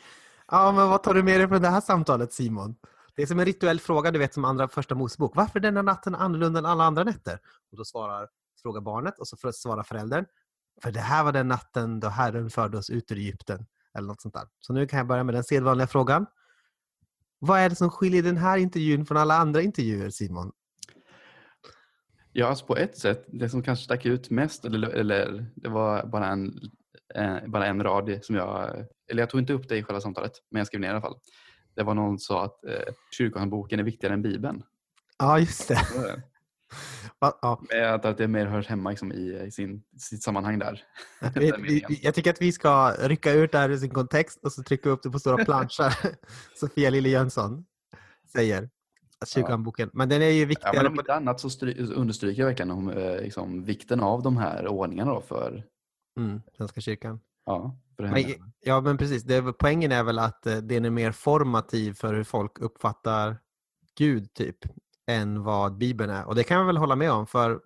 Ja, 0.52 0.72
men 0.72 0.90
vad 0.90 1.04
tar 1.04 1.14
du 1.14 1.24
med 1.24 1.40
dig 1.40 1.48
från 1.48 1.62
det 1.62 1.70
här 1.70 1.82
samtalet 1.82 2.34
Simon? 2.34 2.76
Det 3.18 3.24
är 3.24 3.28
som 3.28 3.40
en 3.40 3.46
rituell 3.46 3.80
fråga, 3.80 4.12
du 4.12 4.20
vet 4.20 4.34
som 4.34 4.46
andra 4.46 4.68
första 4.68 4.96
Mosebok. 4.96 5.36
Varför 5.36 5.60
är 5.60 5.64
denna 5.64 5.82
natten 5.82 6.16
annorlunda 6.16 6.60
än 6.60 6.66
alla 6.66 6.84
andra 6.84 7.04
nätter? 7.04 7.40
Och 7.72 7.78
då 7.78 7.86
svarar, 7.86 8.28
frågar 8.62 8.82
barnet 8.82 9.20
och 9.20 9.28
så 9.28 9.52
svarar 9.54 9.84
föräldern. 9.84 10.26
För 10.84 10.92
det 10.92 11.00
här 11.00 11.24
var 11.24 11.32
den 11.32 11.48
natten 11.48 12.00
då 12.00 12.08
Herren 12.08 12.50
förde 12.50 12.78
oss 12.78 12.90
ut 12.90 13.12
ur 13.12 13.18
Egypten. 13.18 13.66
Eller 13.98 14.08
något 14.08 14.22
sånt 14.22 14.34
där. 14.34 14.44
Så 14.60 14.74
nu 14.74 14.88
kan 14.88 14.98
jag 14.98 15.08
börja 15.08 15.24
med 15.24 15.36
den 15.36 15.44
sedvanliga 15.44 15.88
frågan. 15.88 16.26
Vad 17.40 17.60
är 17.60 17.70
det 17.70 17.76
som 17.76 17.90
skiljer 17.90 18.24
den 18.24 18.38
här 18.38 18.58
intervjun 18.58 19.06
från 19.06 19.18
alla 19.18 19.36
andra 19.38 19.62
intervjuer, 19.62 20.10
Simon? 20.10 20.52
Ja, 22.32 22.48
alltså 22.48 22.66
på 22.66 22.78
ett 22.78 22.98
sätt, 22.98 23.26
det 23.28 23.50
som 23.50 23.64
kanske 23.64 23.86
stack 23.86 24.06
ut 24.06 24.30
mest, 24.30 24.66
eller, 24.66 24.90
eller 24.90 25.46
det 25.56 25.70
var 25.70 26.06
bara 26.06 26.28
en, 26.28 26.60
eh, 27.16 27.38
bara 27.48 27.66
en 27.66 27.84
rad 27.84 28.20
som 28.22 28.36
jag, 28.36 28.86
eller 29.12 29.22
jag 29.22 29.30
tog 29.30 29.40
inte 29.40 29.54
upp 29.54 29.70
det 29.70 29.78
i 29.78 29.84
själva 29.84 30.02
samtalet, 30.02 30.32
men 30.52 30.58
jag 30.58 30.68
skrev 30.68 30.82
ner 30.82 30.88
i 30.88 30.92
alla 30.92 31.02
fall. 31.02 31.20
Det 31.78 31.84
var 31.84 31.94
någon 31.94 32.20
som 32.20 32.36
sa 32.36 32.46
att 32.46 32.66
eh, 32.66 32.94
kyrkohandboken 33.18 33.80
är 33.80 33.84
viktigare 33.84 34.14
än 34.14 34.22
Bibeln. 34.22 34.64
Ja, 35.20 35.40
just 35.40 35.68
det. 35.68 35.80
Ja. 37.20 37.62
Jag 37.70 38.06
att 38.06 38.18
det 38.18 38.28
mer 38.28 38.46
hörs 38.46 38.68
hemma 38.68 38.90
liksom 38.90 39.12
i, 39.12 39.44
i 39.48 39.52
sin, 39.52 39.84
sitt 39.98 40.24
sammanhang 40.24 40.60
där. 40.60 40.84
Vi, 41.36 41.54
vi, 41.60 42.00
jag 42.04 42.16
tycker 42.16 42.30
att 42.30 42.42
vi 42.42 42.52
ska 42.52 42.92
rycka 42.92 43.32
ut 43.32 43.52
det 43.52 43.58
här 43.58 43.70
ur 43.70 43.78
sin 43.78 43.90
kontext 43.90 44.44
och 44.44 44.52
så 44.52 44.64
trycka 44.64 44.90
upp 44.90 45.04
det 45.04 45.10
på 45.10 45.20
stora 45.20 45.46
planscher. 45.46 45.94
Sofia 46.60 46.90
Lille 46.90 47.10
Jönsson 47.10 47.66
säger 48.32 48.70
att 49.20 49.30
kyrkohandboken. 49.30 49.90
Men 49.94 50.10
den 50.10 50.22
är 50.22 50.30
ju 50.30 50.46
viktigare. 50.46 50.76
Ja, 50.76 50.84
men 50.84 50.92
om 50.92 51.00
inte 51.00 51.14
annat 51.14 51.40
så 51.40 51.50
stry, 51.50 51.76
understryker 51.80 52.42
jag 52.42 52.48
verkligen 52.48 52.72
om, 52.72 52.90
eh, 52.90 53.22
liksom, 53.22 53.64
vikten 53.64 54.00
av 54.00 54.24
de 54.24 54.38
här 54.38 54.68
ordningarna 54.68 55.14
då 55.14 55.22
för 55.22 55.64
mm, 56.20 56.42
Svenska 56.58 56.82
kyrkan. 56.82 57.20
Ja, 57.46 57.78
men, 57.98 58.24
ja, 58.60 58.82
men 58.82 58.98
precis. 58.98 59.24
Det, 59.24 59.54
poängen 59.54 59.92
är 59.92 60.04
väl 60.04 60.20
att 60.20 60.48
eh, 60.48 60.58
den 60.58 60.86
är 60.86 60.90
mer 60.90 61.12
formativ 61.12 61.94
för 61.94 62.14
hur 62.14 62.24
folk 62.24 62.60
uppfattar 62.60 63.38
Gud, 63.98 64.34
typ 64.34 64.58
än 65.08 65.44
vad 65.44 65.78
Bibeln 65.78 66.12
är. 66.12 66.26
Och 66.26 66.36
det 66.36 66.44
kan 66.44 66.58
jag 66.58 66.66
väl 66.66 66.78
hålla 66.78 66.96
med 66.96 67.12
om, 67.12 67.28
för 67.28 67.62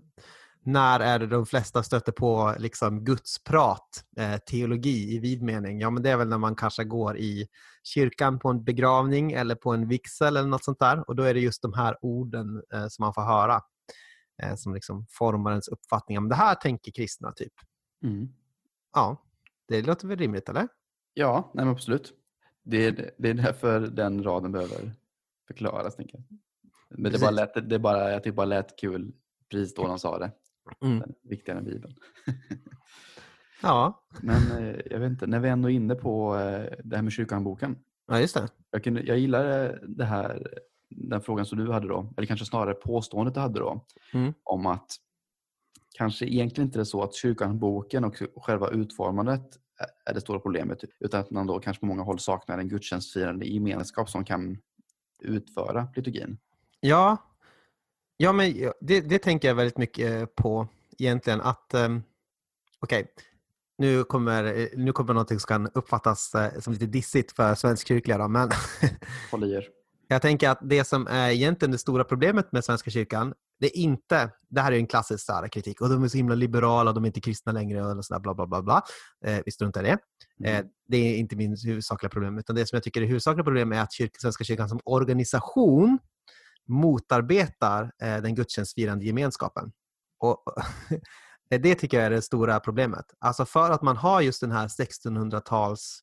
när 0.64 1.00
är 1.00 1.20
det 1.20 1.28
de 1.28 1.46
flesta 1.46 1.84
stöter 1.84 2.12
på 2.12 2.56
liksom 2.58 3.04
gudsprat, 3.04 4.04
eh, 4.18 4.38
teologi 4.38 5.16
i 5.16 5.20
vid 5.20 5.42
mening? 5.42 5.80
Ja, 5.80 5.90
men 5.90 6.04
det 6.04 6.10
är 6.10 6.18
väl 6.18 6.28
när 6.28 6.38
man 6.38 6.56
kanske 6.56 6.84
går 6.84 7.18
i 7.18 7.48
kyrkan 7.84 8.40
på 8.40 8.50
en 8.50 8.64
begravning 8.64 9.32
eller 9.32 9.56
på 9.56 9.74
en 9.74 9.88
vigsel 9.88 10.38
eller 10.38 10.50
något 10.50 10.64
sånt 10.64 10.80
där. 10.80 11.10
Och 11.10 11.16
då 11.16 11.24
är 11.24 11.34
det 11.34 11.40
just 11.40 11.62
de 11.62 11.74
här 11.74 11.98
orden 12.02 12.64
eh, 12.74 12.88
som 12.88 13.04
man 13.04 13.14
får 13.14 13.22
höra 13.22 13.62
eh, 14.44 14.56
som 14.56 14.74
liksom 14.74 15.06
formar 15.10 15.52
ens 15.52 15.68
uppfattning 15.68 16.18
om 16.18 16.30
det 16.30 16.36
här 16.36 16.56
tänker 16.56 16.92
kristna, 16.92 17.32
typ. 17.32 17.54
Mm. 18.04 18.30
Ja, 18.94 19.24
det 19.72 19.88
låter 19.88 20.08
väl 20.08 20.18
rimligt, 20.18 20.50
eller? 20.50 20.68
Ja, 21.14 21.52
nej 21.54 21.68
absolut. 21.68 22.14
Det 22.64 22.86
är, 22.86 23.12
det 23.18 23.30
är 23.30 23.34
därför 23.34 23.80
den 23.80 24.24
raden 24.24 24.52
behöver 24.52 24.92
förklaras, 25.48 25.96
tänker 25.96 26.18
jag. 26.18 26.40
Men 26.90 27.12
det, 27.12 27.20
bara 27.20 27.32
lät, 27.32 27.70
det 27.70 27.80
bara, 27.80 28.12
jag 28.12 28.24
tyckte 28.24 28.36
bara 28.36 28.46
lät 28.46 28.80
kul 28.80 29.14
precis 29.50 29.76
då 29.76 29.88
de 29.88 30.00
sa 30.00 30.20
det. 30.20 30.32
Mm. 30.82 31.14
Viktigare 31.24 31.60
än 31.60 31.66
Bibeln. 31.66 31.96
ja. 33.62 34.04
Men 34.22 34.52
eh, 34.52 34.82
jag 34.86 35.00
vet 35.00 35.10
inte, 35.12 35.28
när 35.28 35.40
vi 35.40 35.50
ändå 35.50 35.70
är 35.70 35.74
inne 35.74 35.96
på 35.96 36.36
eh, 36.36 36.78
det 36.84 36.96
här 36.96 37.04
med 37.04 37.14
kyrkohandboken. 37.14 37.78
Ja, 38.08 38.20
just 38.20 38.36
det. 38.36 38.48
Jag, 38.72 38.84
kunde, 38.84 39.02
jag 39.02 39.20
gillar 39.20 39.80
det 39.88 40.06
här, 40.06 40.48
den 40.90 41.22
frågan 41.22 41.46
som 41.46 41.58
du 41.58 41.72
hade 41.72 41.88
då, 41.88 42.14
eller 42.18 42.28
kanske 42.28 42.46
snarare 42.46 42.74
påståendet 42.74 43.34
du 43.34 43.40
hade 43.40 43.60
då, 43.60 43.86
mm. 44.14 44.34
om 44.44 44.66
att 44.66 44.96
kanske 45.94 46.26
egentligen 46.26 46.68
inte 46.68 46.80
är 46.80 46.84
så 46.84 47.04
att 47.04 47.16
kyrkohandboken 47.16 48.04
och 48.04 48.16
själva 48.36 48.70
utformandet 48.70 49.58
är 50.06 50.14
det 50.14 50.22
stora 50.22 50.40
problemet, 50.40 50.84
utan 51.00 51.20
att 51.20 51.32
man 51.32 51.48
då 51.48 51.60
kanske 51.60 51.80
på 51.80 51.86
många 51.86 52.04
håll 52.04 52.20
saknar 52.20 52.58
en 52.58 52.70
gudstjänstfirande 52.70 53.46
gemenskap 53.46 54.10
som 54.10 54.26
kan 54.26 54.58
utföra 55.22 55.88
liturgin. 55.96 56.38
Ja, 56.80 57.18
ja 58.18 58.34
men 58.34 58.72
det, 58.82 59.02
det 59.02 59.20
tänker 59.20 59.48
jag 59.48 59.56
väldigt 59.56 59.78
mycket 59.78 60.36
på 60.36 60.68
egentligen. 60.98 61.42
att 61.42 61.74
um, 61.74 62.04
Okej, 62.80 63.02
okay. 63.02 63.26
nu, 63.78 64.04
kommer, 64.04 64.70
nu 64.78 64.92
kommer 64.92 65.14
någonting 65.14 65.40
som 65.40 65.48
kan 65.48 65.70
uppfattas 65.74 66.36
uh, 66.36 66.60
som 66.60 66.74
lite 66.74 66.86
dissigt 66.86 67.32
för 67.32 67.56
svenskkyrkliga. 67.56 68.28
Men 68.28 68.50
i 69.44 69.54
er. 69.54 69.68
Jag 70.08 70.22
tänker 70.22 70.50
att 70.50 70.60
det 70.62 70.84
som 70.84 71.08
är 71.08 71.30
egentligen 71.30 71.72
det 71.72 71.78
stora 71.78 72.04
problemet 72.04 72.52
med 72.52 72.64
Svenska 72.66 72.92
kyrkan, 72.92 73.34
det 73.62 73.78
är 73.78 73.82
inte, 73.82 74.32
det 74.50 74.62
här 74.62 74.72
är 74.72 74.78
en 74.78 74.88
klassisk 74.88 75.26
så 75.26 75.48
kritik, 75.52 75.82
och 75.82 75.90
de 75.90 76.04
är 76.04 76.08
så 76.08 76.18
himla 76.18 76.36
liberala, 76.36 76.94
de 76.94 77.04
är 77.04 77.08
inte 77.08 77.22
kristna 77.22 77.52
längre 77.52 77.86
och 77.86 78.06
så 78.06 78.14
där, 78.14 78.20
bla 78.20 78.34
bla 78.34 78.48
bla. 78.48 78.62
bla. 78.62 78.84
Eh, 79.26 79.42
vi 79.46 79.52
struntar 79.52 79.84
i 79.84 79.88
det. 79.88 79.98
Eh, 80.50 80.60
mm. 80.60 80.72
det 80.88 80.98
är 80.98 81.18
inte 81.18 81.36
min 81.36 81.58
huvudsakliga 81.66 82.10
problem, 82.10 82.38
utan 82.38 82.56
det 82.56 82.66
som 82.66 82.76
jag 82.76 82.84
tycker 82.84 83.02
är 83.02 83.06
huvudsakliga 83.06 83.44
problem 83.44 83.72
är 83.72 83.82
att 83.82 83.94
kyrka, 83.94 84.14
Svenska 84.22 84.44
kyrkan 84.44 84.70
som 84.70 84.80
organisation 84.86 86.00
motarbetar 86.68 87.92
eh, 88.02 88.18
den 88.18 88.36
gudstjänstfirande 88.36 89.06
gemenskapen. 89.06 89.72
Och, 90.20 90.44
det 91.50 91.76
tycker 91.76 91.98
jag 91.98 92.06
är 92.06 92.10
det 92.10 92.22
stora 92.22 92.60
problemet. 92.60 93.06
Alltså 93.20 93.46
för 93.46 93.72
att 93.72 93.82
man 93.82 93.98
har 93.98 94.22
just 94.22 94.42
den 94.42 94.52
här 94.52 94.68
1600-tals 94.68 96.00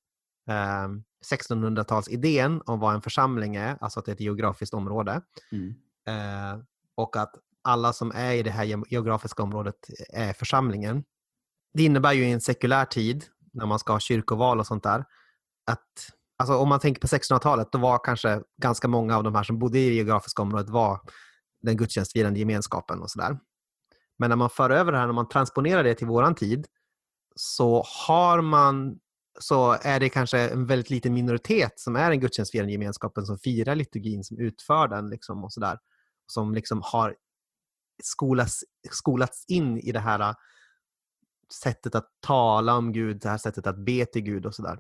eh, 0.51 0.89
1600-talsidén 1.33 2.63
om 2.67 2.81
vad 2.81 2.95
en 2.95 3.03
församling 3.03 3.57
är, 3.57 3.79
alltså 3.81 4.01
att 4.01 4.07
det 4.07 4.11
är 4.11 4.15
ett 4.15 4.21
geografiskt 4.21 4.75
område. 4.75 5.23
Mm. 5.53 5.75
Eh, 6.09 6.65
och 6.99 7.17
att 7.17 7.35
alla 7.69 7.93
som 7.93 8.13
är 8.15 8.33
i 8.33 8.43
det 8.43 8.51
här 8.51 8.65
geografiska 8.65 9.43
området 9.43 9.75
eh, 10.13 10.29
är 10.29 10.33
församlingen. 10.33 11.05
Det 11.75 11.83
innebär 11.83 12.13
ju 12.13 12.25
i 12.25 12.33
en 12.33 12.41
sekulär 12.41 12.85
tid, 12.85 13.25
när 13.53 13.67
man 13.67 13.79
ska 13.79 13.93
ha 13.93 14.01
kyrkoval 14.01 14.59
och 14.61 14.67
sånt 14.67 14.83
där, 14.83 15.05
att 15.67 15.89
alltså 16.39 16.57
om 16.57 16.69
man 16.69 16.81
tänker 16.81 17.01
på 17.01 17.07
1600-talet, 17.07 17.73
då 17.73 17.79
var 17.79 18.05
kanske 18.05 18.43
ganska 18.63 18.89
många 18.89 19.17
av 19.17 19.25
de 19.25 19.35
här 19.35 19.43
som 19.43 19.59
bodde 19.59 19.79
i 19.79 19.89
det 19.89 19.95
geografiska 19.95 20.43
området 20.43 20.69
var 20.69 21.01
den 21.63 21.77
gudstjänstfirande 21.77 22.39
gemenskapen 22.39 23.01
och 23.01 23.11
sådär. 23.11 23.39
Men 24.19 24.29
när 24.29 24.37
man 24.37 24.51
för 24.51 24.71
över 24.71 24.93
det 24.93 24.99
här, 24.99 25.07
när 25.07 25.15
man 25.15 25.29
transponerar 25.29 25.85
det 25.85 25.95
till 25.95 26.07
våran 26.07 26.35
tid, 26.35 26.67
så 27.37 27.85
har 28.07 28.41
man 28.41 28.99
så 29.41 29.77
är 29.83 30.01
det 30.01 30.09
kanske 30.09 30.39
en 30.39 30.67
väldigt 30.67 30.91
liten 30.91 31.15
minoritet 31.15 31.81
som 31.81 31.97
är 31.97 32.11
den 32.11 32.21
gudstjänstfirande 32.21 32.73
gemenskapen 32.73 33.27
som 33.27 33.39
firar 33.39 33.75
liturgin, 33.75 34.25
som 34.25 34.39
utför 34.39 34.89
den 34.89 35.11
liksom 35.11 35.45
och 35.45 35.53
sådär. 35.53 35.79
Som 36.27 36.55
liksom 36.55 36.83
har 36.85 37.15
skolas, 38.03 38.65
skolats 38.91 39.45
in 39.49 39.79
i 39.79 39.93
det 39.93 40.01
här 40.01 40.21
äh, 40.21 40.35
sättet 41.63 41.95
att 41.95 42.09
tala 42.21 42.77
om 42.77 42.93
Gud, 42.93 43.21
det 43.21 43.29
här 43.29 43.39
sättet 43.39 43.67
att 43.67 43.79
be 43.79 44.07
till 44.07 44.23
Gud 44.23 44.47
och 44.47 44.55
sådär. 44.55 44.79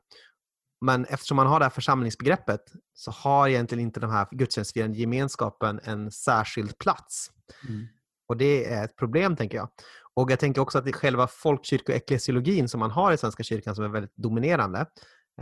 Men 0.80 1.04
eftersom 1.04 1.36
man 1.36 1.46
har 1.46 1.58
det 1.58 1.64
här 1.64 1.70
församlingsbegreppet 1.70 2.60
så 2.94 3.10
har 3.10 3.48
egentligen 3.48 3.84
inte 3.84 4.00
den 4.00 4.10
här 4.10 4.26
gudstjänstfirande 4.30 4.98
gemenskapen 4.98 5.80
en 5.84 6.10
särskild 6.10 6.78
plats. 6.78 7.30
Mm. 7.68 7.86
Och 8.28 8.36
det 8.36 8.72
är 8.72 8.84
ett 8.84 8.96
problem, 8.96 9.36
tänker 9.36 9.56
jag. 9.56 9.68
Och 10.14 10.30
jag 10.30 10.40
tänker 10.40 10.60
också 10.60 10.78
att 10.78 10.84
det 10.84 10.90
är 10.90 10.92
själva 10.92 11.26
folkkyrkoeklesiologin 11.26 12.68
som 12.68 12.80
man 12.80 12.90
har 12.90 13.12
i 13.12 13.16
Svenska 13.16 13.42
kyrkan 13.42 13.74
som 13.74 13.84
är 13.84 13.88
väldigt 13.88 14.16
dominerande, 14.16 14.86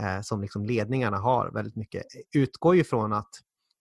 eh, 0.01 0.21
som 0.21 0.41
liksom 0.41 0.65
ledningarna 0.65 1.17
har 1.17 1.51
väldigt 1.51 1.75
mycket, 1.75 2.03
utgår 2.35 2.75
ju 2.75 2.83
från 2.83 3.13
att 3.13 3.29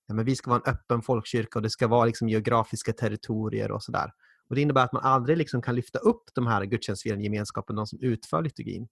ja, 0.06 0.14
men 0.14 0.24
vi 0.24 0.36
ska 0.36 0.50
vara 0.50 0.62
en 0.64 0.72
öppen 0.72 1.02
folkkyrka 1.02 1.58
och 1.58 1.62
det 1.62 1.70
ska 1.70 1.88
vara 1.88 2.04
liksom 2.04 2.28
geografiska 2.28 2.92
territorier 2.92 3.70
och 3.70 3.82
sådär. 3.82 4.12
Och 4.48 4.54
Det 4.54 4.60
innebär 4.60 4.84
att 4.84 4.92
man 4.92 5.02
aldrig 5.02 5.38
liksom 5.38 5.62
kan 5.62 5.74
lyfta 5.74 5.98
upp 5.98 6.24
de 6.34 6.46
här 6.46 6.64
gudstjänstfirande 6.64 7.24
gemenskapen, 7.24 7.76
de 7.76 7.86
som 7.86 7.98
utför 8.00 8.42
liturgin. 8.42 8.88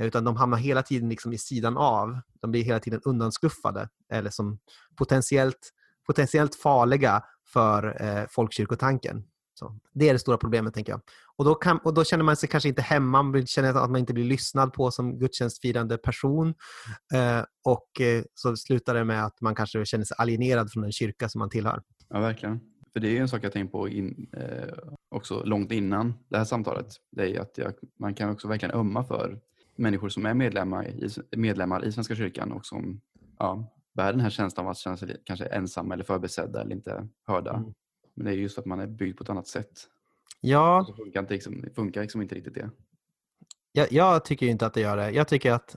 Eh, 0.00 0.06
utan 0.06 0.24
de 0.24 0.36
hamnar 0.36 0.58
hela 0.58 0.82
tiden 0.82 1.08
liksom 1.08 1.32
i 1.32 1.38
sidan 1.38 1.76
av. 1.76 2.20
De 2.40 2.50
blir 2.50 2.62
hela 2.62 2.80
tiden 2.80 3.00
undanskuffade 3.04 3.88
eller 4.12 4.30
som 4.30 4.58
potentiellt, 4.96 5.72
potentiellt 6.06 6.54
farliga 6.54 7.22
för 7.52 8.02
eh, 8.02 8.26
folkkyrkotanken. 8.30 9.24
Så, 9.58 9.78
det 9.94 10.08
är 10.08 10.12
det 10.12 10.18
stora 10.18 10.36
problemet, 10.36 10.74
tänker 10.74 10.92
jag. 10.92 11.00
Och 11.36 11.44
då, 11.44 11.54
kan, 11.54 11.78
och 11.78 11.94
då 11.94 12.04
känner 12.04 12.24
man 12.24 12.36
sig 12.36 12.48
kanske 12.48 12.68
inte 12.68 12.82
hemma, 12.82 13.22
man 13.22 13.46
känner 13.46 13.68
att 13.68 13.90
man 13.90 13.96
inte 13.96 14.14
blir 14.14 14.24
lyssnad 14.24 14.72
på 14.72 14.90
som 14.90 15.18
gudstjänstfirande 15.18 15.98
person. 15.98 16.54
Eh, 17.14 17.44
och 17.64 18.00
eh, 18.00 18.24
så 18.34 18.56
slutar 18.56 18.94
det 18.94 19.04
med 19.04 19.24
att 19.24 19.40
man 19.40 19.54
kanske 19.54 19.84
känner 19.84 20.04
sig 20.04 20.14
alienerad 20.18 20.72
från 20.72 20.82
den 20.82 20.92
kyrka 20.92 21.28
som 21.28 21.38
man 21.38 21.50
tillhör. 21.50 21.82
Ja, 22.08 22.20
verkligen. 22.20 22.60
För 22.92 23.00
det 23.00 23.16
är 23.16 23.20
en 23.20 23.28
sak 23.28 23.44
jag 23.44 23.52
tänkt 23.52 23.72
på 23.72 23.88
in, 23.88 24.30
eh, 24.32 24.74
också 25.10 25.42
långt 25.44 25.72
innan 25.72 26.14
det 26.28 26.38
här 26.38 26.44
samtalet. 26.44 26.86
Det 27.10 27.36
är 27.36 27.40
att 27.40 27.58
jag, 27.58 27.72
man 27.98 28.14
kan 28.14 28.30
också 28.30 28.48
verkligen 28.48 28.74
ömma 28.74 29.04
för 29.04 29.40
människor 29.76 30.08
som 30.08 30.26
är 30.26 30.34
medlemmar 30.34 30.88
i, 30.88 31.08
medlemmar 31.36 31.84
i 31.84 31.92
Svenska 31.92 32.14
kyrkan 32.14 32.52
och 32.52 32.66
som 32.66 33.00
ja, 33.38 33.74
bär 33.94 34.12
den 34.12 34.20
här 34.20 34.30
känslan 34.30 34.66
av 34.66 34.70
att 34.70 34.78
känna 34.78 34.96
sig 34.96 35.16
kanske 35.24 35.44
ensamma 35.44 35.94
eller 35.94 36.04
förbisedda 36.04 36.60
eller 36.60 36.72
inte 36.72 37.08
hörda. 37.26 37.54
Mm. 37.54 37.74
Men 38.18 38.26
det 38.26 38.32
är 38.32 38.34
just 38.34 38.58
att 38.58 38.66
man 38.66 38.80
är 38.80 38.86
byggd 38.86 39.16
på 39.16 39.22
ett 39.22 39.30
annat 39.30 39.46
sätt. 39.46 39.86
Ja. 40.40 40.84
Så 40.88 40.94
funkar, 40.94 41.20
inte, 41.20 41.34
liksom, 41.34 41.64
funkar 41.74 42.00
liksom 42.00 42.22
inte 42.22 42.34
riktigt 42.34 42.54
det. 42.54 42.70
Jag, 43.72 43.92
jag, 43.92 44.24
tycker 44.24 44.46
inte 44.46 44.66
att 44.66 44.74
det 44.74 44.80
gör 44.80 44.96
det. 44.96 45.10
Jag 45.10 45.28
tycker 45.28 45.52
att, 45.52 45.76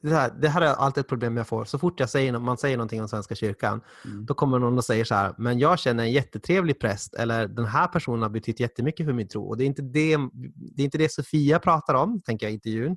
det, 0.00 0.14
här, 0.14 0.30
det 0.40 0.48
här 0.48 0.60
är 0.62 0.66
alltid 0.66 1.00
ett 1.00 1.08
problem 1.08 1.36
jag 1.36 1.46
får. 1.46 1.64
Så 1.64 1.78
fort 1.78 2.00
jag 2.00 2.10
säger, 2.10 2.38
man 2.38 2.58
säger 2.58 2.76
någonting 2.76 3.02
om 3.02 3.08
Svenska 3.08 3.34
kyrkan, 3.34 3.80
mm. 4.04 4.26
då 4.26 4.34
kommer 4.34 4.58
någon 4.58 4.78
och 4.78 4.84
säger 4.84 5.04
så 5.04 5.14
här, 5.14 5.34
men 5.38 5.58
jag 5.58 5.78
känner 5.78 6.04
en 6.04 6.12
jättetrevlig 6.12 6.80
präst, 6.80 7.14
eller 7.14 7.48
den 7.48 7.64
här 7.64 7.86
personen 7.86 8.22
har 8.22 8.28
betytt 8.28 8.60
jättemycket 8.60 9.06
för 9.06 9.12
min 9.12 9.28
tro. 9.28 9.44
Och 9.44 9.56
det 9.56 9.64
är 9.64 9.66
inte 9.66 9.82
det, 9.82 10.16
det, 10.54 10.82
är 10.82 10.84
inte 10.84 10.98
det 10.98 11.12
Sofia 11.12 11.58
pratar 11.58 11.94
om, 11.94 12.20
tänker 12.20 12.46
jag 12.46 12.50
i 12.50 12.54
intervjun. 12.54 12.96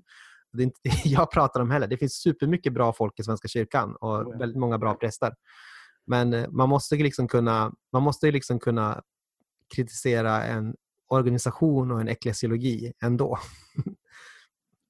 Det 0.53 0.61
är 0.61 0.65
inte 0.65 0.79
det 0.83 1.05
jag 1.05 1.31
pratar 1.31 1.59
om 1.59 1.71
heller. 1.71 1.87
Det 1.87 1.97
finns 1.97 2.13
supermycket 2.13 2.73
bra 2.73 2.93
folk 2.93 3.19
i 3.19 3.23
Svenska 3.23 3.47
kyrkan 3.47 3.95
och 3.95 4.41
väldigt 4.41 4.59
många 4.59 4.77
bra 4.77 4.93
präster. 4.93 5.33
Men 6.07 6.33
eh, 6.33 6.49
man 6.49 6.69
måste 6.69 6.95
liksom 6.95 7.27
kunna, 7.27 7.73
man 7.93 8.03
måste 8.03 8.31
liksom 8.31 8.59
kunna 8.59 9.01
kritisera 9.75 10.43
en 10.43 10.75
organisation 11.07 11.91
och 11.91 12.01
en 12.01 12.09
eklesiologi 12.09 12.93
ändå. 13.03 13.39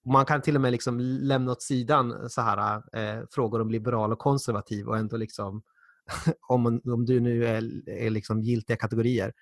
Man 0.08 0.26
kan 0.26 0.42
till 0.42 0.56
och 0.56 0.62
med 0.62 0.72
liksom 0.72 1.00
lämna 1.00 1.52
åt 1.52 1.62
sidan 1.62 2.30
så 2.30 2.42
här, 2.42 2.84
eh, 2.98 3.24
frågor 3.32 3.62
om 3.62 3.72
liberal 3.72 4.12
och 4.12 4.20
konservativ 4.20 4.88
och 4.88 4.98
ändå 4.98 5.18
liksom, 5.18 5.64
om, 6.48 6.82
om 6.86 7.06
du 7.06 7.20
nu 7.20 7.46
är, 7.46 7.90
är 7.90 8.10
liksom 8.10 8.42
giltiga 8.42 8.78
kategorier 8.78 9.34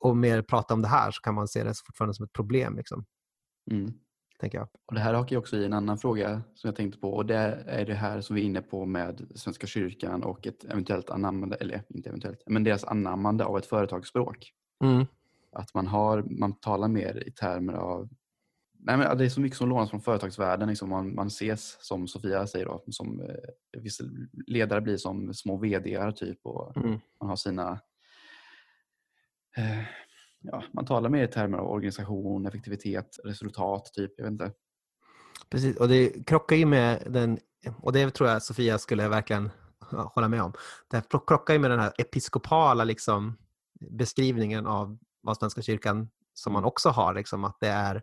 och 0.00 0.16
mer 0.16 0.42
prata 0.42 0.74
om 0.74 0.82
det 0.82 0.88
här 0.88 1.10
så 1.10 1.20
kan 1.20 1.34
man 1.34 1.48
se 1.48 1.64
det 1.64 1.74
fortfarande 1.86 2.14
som 2.14 2.24
ett 2.24 2.32
problem. 2.32 2.76
Liksom. 2.76 3.06
Mm 3.70 3.92
tänker 4.38 4.58
jag. 4.58 4.68
Och 4.86 4.94
det 4.94 5.00
här 5.00 5.14
hakar 5.14 5.36
också 5.36 5.56
i 5.56 5.64
en 5.64 5.72
annan 5.72 5.98
fråga 5.98 6.42
som 6.54 6.68
jag 6.68 6.76
tänkte 6.76 7.00
på 7.00 7.12
och 7.14 7.26
det 7.26 7.64
är 7.66 7.86
det 7.86 7.94
här 7.94 8.20
som 8.20 8.36
vi 8.36 8.42
är 8.42 8.46
inne 8.46 8.62
på 8.62 8.86
med 8.86 9.26
Svenska 9.34 9.66
kyrkan 9.66 10.22
och 10.22 10.46
ett 10.46 10.64
eventuellt 10.64 11.10
anammande, 11.10 11.56
eller 11.56 11.82
inte 11.88 12.08
eventuellt, 12.08 12.42
men 12.46 12.64
deras 12.64 12.84
anammande 12.84 13.44
av 13.44 13.58
ett 13.58 13.66
företagsspråk. 13.66 14.52
Mm. 14.84 15.06
Att 15.52 15.74
man, 15.74 15.86
har, 15.86 16.22
man 16.22 16.52
talar 16.52 16.88
mer 16.88 17.28
i 17.28 17.32
termer 17.32 17.72
av 17.72 18.08
Nej, 18.78 18.96
men 18.96 19.18
det 19.18 19.24
är 19.24 19.28
så 19.28 19.40
mycket 19.40 19.58
som 19.58 19.68
lånas 19.68 19.90
från 19.90 20.00
företagsvärlden. 20.00 20.68
Liksom 20.68 20.88
man, 20.88 21.14
man 21.14 21.26
ses, 21.26 21.86
som 21.86 22.08
Sofia 22.08 22.46
säger, 22.46 22.66
då, 22.66 22.84
som 22.90 23.20
eh, 23.20 23.80
vissa 23.82 24.04
ledare 24.46 24.80
blir 24.80 24.96
som 24.96 25.34
små 25.34 25.56
vd 25.56 26.12
typ 26.12 26.38
och 26.42 26.76
mm. 26.76 26.98
man 27.20 27.28
har 27.28 27.36
sina 27.36 27.80
eh, 29.56 29.84
ja, 30.52 30.62
man 30.72 30.86
talar 30.86 31.10
mer 31.10 31.24
i 31.24 31.28
termer 31.28 31.58
av 31.58 31.70
organisation, 31.70 32.46
effektivitet, 32.46 33.18
resultat, 33.24 33.90
typ. 33.94 34.12
Jag 34.16 34.24
vet 34.24 34.32
inte. 34.32 34.52
Precis, 35.50 35.76
och 35.76 35.88
det 35.88 36.26
krockar 36.26 36.56
ju 36.56 36.66
med 36.66 37.02
den, 37.10 37.38
och 37.78 37.92
det 37.92 38.10
tror 38.10 38.28
jag 38.28 38.42
Sofia 38.42 38.78
skulle 38.78 39.08
verkligen 39.08 39.50
hålla 39.90 40.28
med 40.28 40.42
om. 40.42 40.52
Det 40.90 41.08
krockar 41.26 41.54
ju 41.54 41.60
med 41.60 41.70
den 41.70 41.80
här 41.80 41.92
episkopala 41.98 42.84
liksom, 42.84 43.38
beskrivningen 43.90 44.66
av 44.66 44.98
vad 45.20 45.36
Svenska 45.36 45.62
kyrkan 45.62 46.08
som 46.34 46.52
man 46.52 46.64
också 46.64 46.88
har, 46.88 47.14
liksom, 47.14 47.44
att 47.44 47.56
det 47.60 47.68
är 47.68 48.02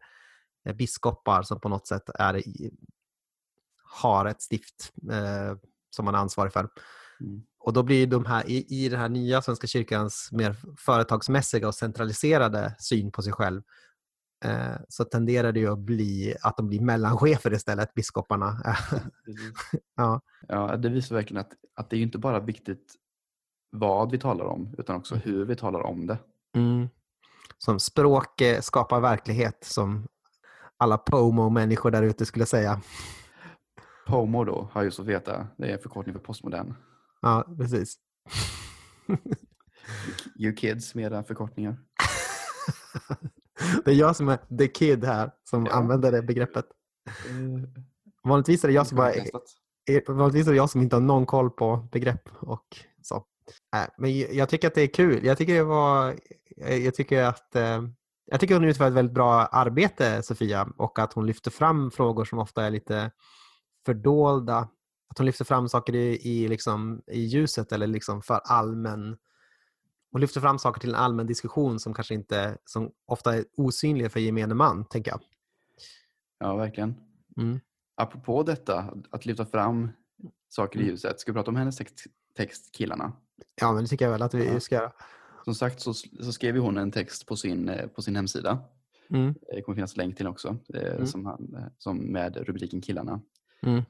biskopar 0.73 1.43
som 1.43 1.59
på 1.59 1.69
något 1.69 1.87
sätt 1.87 2.09
är, 2.13 2.43
har 3.83 4.25
ett 4.25 4.41
stift 4.41 4.93
eh, 5.11 5.57
som 5.89 6.05
man 6.05 6.15
är 6.15 6.19
ansvarig 6.19 6.53
för. 6.53 6.69
Mm. 7.22 7.44
Och 7.60 7.73
då 7.73 7.84
blir 7.84 8.07
de 8.07 8.26
här, 8.26 8.49
i, 8.49 8.65
i 8.69 8.90
den 8.90 8.99
här 8.99 9.10
nya 9.10 9.41
Svenska 9.41 9.68
kyrkans 9.68 10.30
mer 10.31 10.56
företagsmässiga 10.77 11.68
och 11.68 11.76
centraliserade 11.76 12.76
syn 12.80 13.11
på 13.11 13.22
sig 13.22 13.34
själv 13.34 13.61
eh, 14.45 14.76
så 14.90 15.03
tenderar 15.03 15.52
det 15.52 15.60
ju 15.60 15.72
att 15.72 15.80
bli 15.80 16.35
att 16.41 16.57
de 16.57 16.68
blir 16.68 16.81
mellanchefer 16.81 17.53
istället, 17.53 17.94
biskoparna. 17.94 18.57
ja. 19.95 20.22
ja, 20.48 20.77
det 20.77 20.90
visar 20.90 21.15
verkligen 21.15 21.41
att, 21.41 21.52
att 21.76 21.90
det 21.90 21.98
är 21.98 22.02
inte 22.02 22.18
bara 22.18 22.40
viktigt 22.40 22.95
vad 23.72 24.11
vi 24.11 24.18
talar 24.19 24.45
om 24.45 24.76
utan 24.77 24.95
också 24.95 25.15
mm. 25.15 25.23
hur 25.26 25.45
vi 25.45 25.56
talar 25.56 25.81
om 25.81 26.07
det. 26.07 26.18
Mm. 26.56 26.90
Som 27.57 27.80
språk 27.80 28.41
eh, 28.41 28.61
skapar 28.61 28.99
verklighet 28.99 29.64
som 29.64 30.07
alla 30.77 30.98
POMO-människor 30.98 31.91
där 31.91 32.03
ute 32.03 32.26
skulle 32.26 32.45
säga. 32.45 32.81
POMO 34.07 34.44
då, 34.44 34.69
har 34.72 34.84
just 34.84 34.98
fått 34.98 35.06
veta, 35.06 35.48
det 35.57 35.68
är 35.68 35.73
en 35.73 35.80
förkortning 35.80 36.15
för 36.15 36.22
postmodern. 36.22 36.76
Ja, 37.23 37.55
precis. 37.57 37.95
you 40.39 40.55
kids 40.55 40.95
med 40.95 41.05
era 41.05 41.23
förkortningar. 41.23 41.77
det 43.85 43.91
är 43.91 43.95
jag 43.95 44.15
som 44.15 44.29
är 44.29 44.57
the 44.57 44.67
kid 44.67 45.03
här 45.05 45.31
som 45.43 45.65
ja. 45.65 45.71
använder 45.71 46.11
det 46.11 46.21
begreppet. 46.21 46.65
Uh, 47.29 47.63
vanligtvis 48.23 48.63
är 48.63 48.67
det 48.67 48.73
jag 48.73 48.87
som 48.87 48.97
bara 48.97 49.11
Vanligtvis 50.07 50.47
är 50.47 50.51
det 50.51 50.57
jag 50.57 50.69
som 50.69 50.81
inte 50.81 50.95
har 50.95 51.01
någon 51.01 51.25
koll 51.25 51.49
på 51.49 51.87
begrepp 51.91 52.29
och 52.39 52.77
så. 53.01 53.15
Äh, 53.75 53.85
men 53.97 54.19
jag 54.19 54.49
tycker 54.49 54.67
att 54.67 54.75
det 54.75 54.81
är 54.81 54.93
kul. 54.93 55.25
Jag 55.25 55.37
tycker, 55.37 55.53
det 55.53 55.63
var, 55.63 56.15
jag 56.57 56.95
tycker 56.95 57.23
att 57.23 57.55
eh, 57.55 57.83
jag 58.25 58.39
tycker 58.39 58.55
hon 58.55 58.63
utför 58.63 58.87
ett 58.87 58.93
väldigt 58.93 59.15
bra 59.15 59.45
arbete, 59.45 60.23
Sofia, 60.23 60.69
och 60.77 60.99
att 60.99 61.13
hon 61.13 61.25
lyfter 61.25 61.51
fram 61.51 61.91
frågor 61.91 62.25
som 62.25 62.39
ofta 62.39 62.65
är 62.65 62.69
lite 62.69 63.11
fördolda 63.85 64.67
att 65.14 65.18
hon 65.18 65.26
lyfter 65.26 65.45
fram 65.45 65.69
saker 65.69 65.95
i, 65.95 66.19
i, 66.30 66.48
liksom, 66.48 67.02
i 67.07 67.19
ljuset 67.19 67.72
eller 67.72 67.88
liksom 67.88 68.22
för 68.22 68.35
allmän 68.45 69.18
hon 70.11 70.22
lyfter 70.22 70.41
fram 70.41 70.60
saker 70.60 70.80
till 70.81 70.90
en 70.90 70.95
allmän 70.95 71.27
diskussion 71.27 71.80
som 71.80 71.94
kanske 71.94 72.14
inte, 72.14 72.57
som 72.65 72.91
ofta 73.06 73.35
är 73.35 73.45
osynliga 73.57 74.10
för 74.10 74.19
gemene 74.19 74.53
man, 74.53 74.85
tänker 74.85 75.11
jag. 75.11 75.19
Ja, 76.40 76.56
verkligen. 76.56 76.95
Mm. 77.38 77.60
Apropå 77.95 78.44
detta, 78.44 78.94
att 79.10 79.26
lyfta 79.26 79.45
fram 79.45 79.90
saker 80.49 80.80
i 80.80 80.81
Mm. 80.81 80.91
ljuset. 80.91 81.19
Ska 81.19 81.31
vi 81.31 81.35
prata 81.35 81.52
om 81.52 81.56
hennes 81.56 81.77
text, 81.77 82.03
text 82.38 82.72
Killarna? 82.76 83.11
Ja, 83.61 83.72
men 83.73 83.84
det 83.84 83.90
tycker 83.90 84.06
jag 84.06 84.11
väl 84.11 84.22
att 84.22 84.34
vi 84.34 84.48
Ja. 84.48 84.60
ska 84.60 84.76
göra. 84.76 84.91
Som 85.45 85.56
sagt 85.56 85.81
så, 85.81 85.94
så 85.94 86.31
skrev 86.31 86.57
hon 86.57 86.77
en 86.77 86.91
text 86.91 87.26
på 87.26 87.35
sin, 87.35 87.69
eh, 87.69 87.88
på 87.88 88.02
sin 88.02 88.15
hemsida. 88.15 88.60
Mm. 89.10 89.34
Det 89.56 89.61
kommer 89.61 89.76
finnas 89.76 89.98
länk 89.98 90.18
till 90.18 90.27
också. 90.27 90.57
eh, 90.73 90.94
Mm. 90.94 91.07
Som, 91.07 91.26
han, 91.26 91.56
eh, 91.57 91.65
som 91.77 91.98
med 91.98 92.38
rubriken 92.38 92.81
Killarna. 92.81 93.22
Mm. 93.61 93.81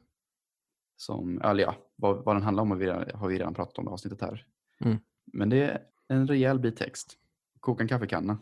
Som, 1.06 1.42
eller 1.42 1.64
ja, 1.64 1.76
vad, 1.96 2.24
vad 2.26 2.36
den 2.36 2.44
handlar 2.44 2.64
om 2.64 2.72
har 2.72 2.78
vi, 2.78 2.86
redan- 2.86 3.20
har 3.20 3.28
vi 3.28 3.40
redan 3.40 3.54
pratat 3.54 3.78
om 3.78 3.86
i 3.88 3.90
avsnittet 3.92 4.22
här. 4.22 4.46
Mm. 4.80 4.98
Men 5.34 5.50
det 5.50 5.64
är 5.64 5.82
en 6.08 6.28
rejäl 6.28 6.60
bit 6.60 6.78
text. 6.78 7.14
Koka 7.60 7.84
en 7.84 7.88
kaffekanna. 7.88 8.38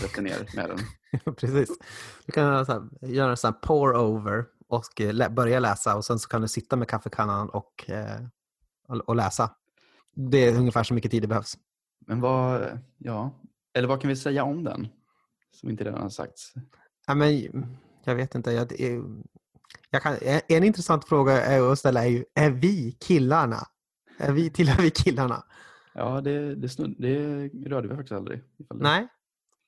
Sätter 0.00 0.22
ner 0.22 0.56
med 0.56 0.70
den. 0.70 1.34
Precis. 1.34 1.78
Du 2.26 2.32
kan 2.32 2.44
göra, 2.44 2.64
så 2.64 2.72
här, 2.72 2.88
göra 3.08 3.30
en 3.30 3.36
sån 3.36 3.52
här 3.52 3.60
pour-over 3.60 4.44
och 4.68 5.00
eh, 5.00 5.28
börja 5.28 5.60
läsa 5.60 5.96
och 5.96 6.04
sen 6.04 6.18
så 6.18 6.28
kan 6.28 6.40
du 6.42 6.48
sitta 6.48 6.76
med 6.76 6.88
kaffekannan 6.88 7.48
och, 7.48 7.90
eh, 7.90 8.20
och, 8.88 9.16
läsa. 9.16 9.50
Det 10.14 10.38
är 10.38 10.58
ungefär 10.58 10.82
så 10.82 10.94
mycket 10.94 11.10
tid 11.10 11.22
det 11.22 11.28
behövs. 11.28 11.58
Men 12.06 12.20
vad, 12.20 12.78
ja, 12.98 13.40
eller 13.74 13.88
vad 13.88 14.00
kan 14.00 14.08
vi 14.08 14.16
säga 14.16 14.44
om 14.44 14.64
den? 14.64 14.88
Som 15.52 15.70
inte 15.70 15.84
redan 15.84 16.02
har 16.02 16.08
sagts. 16.08 16.52
Ja, 17.06 17.14
men, 17.14 17.66
jag 18.04 18.14
vet 18.14 18.34
inte. 18.34 18.52
Jag, 18.52 18.68
det 18.68 18.82
är, 18.82 19.02
kan, 19.90 20.16
en 20.48 20.64
intressant 20.64 21.04
fråga 21.04 21.32
är 21.42 21.72
att 21.72 21.78
ställa 21.78 22.04
är 22.04 22.08
ju, 22.08 22.24
är 22.34 22.50
vi 22.50 22.92
killarna? 22.92 23.66
Är 24.18 24.32
vi, 24.32 24.50
tillhör 24.50 24.82
vi 24.82 24.90
killarna? 24.90 25.44
Ja, 25.94 26.20
det, 26.20 26.54
det, 26.54 26.68
snudd, 26.68 26.94
det 26.98 27.48
rörde 27.66 27.88
vi 27.88 27.94
faktiskt 27.94 28.12
aldrig. 28.12 28.42
det- 28.58 28.74
Nej, 28.74 29.08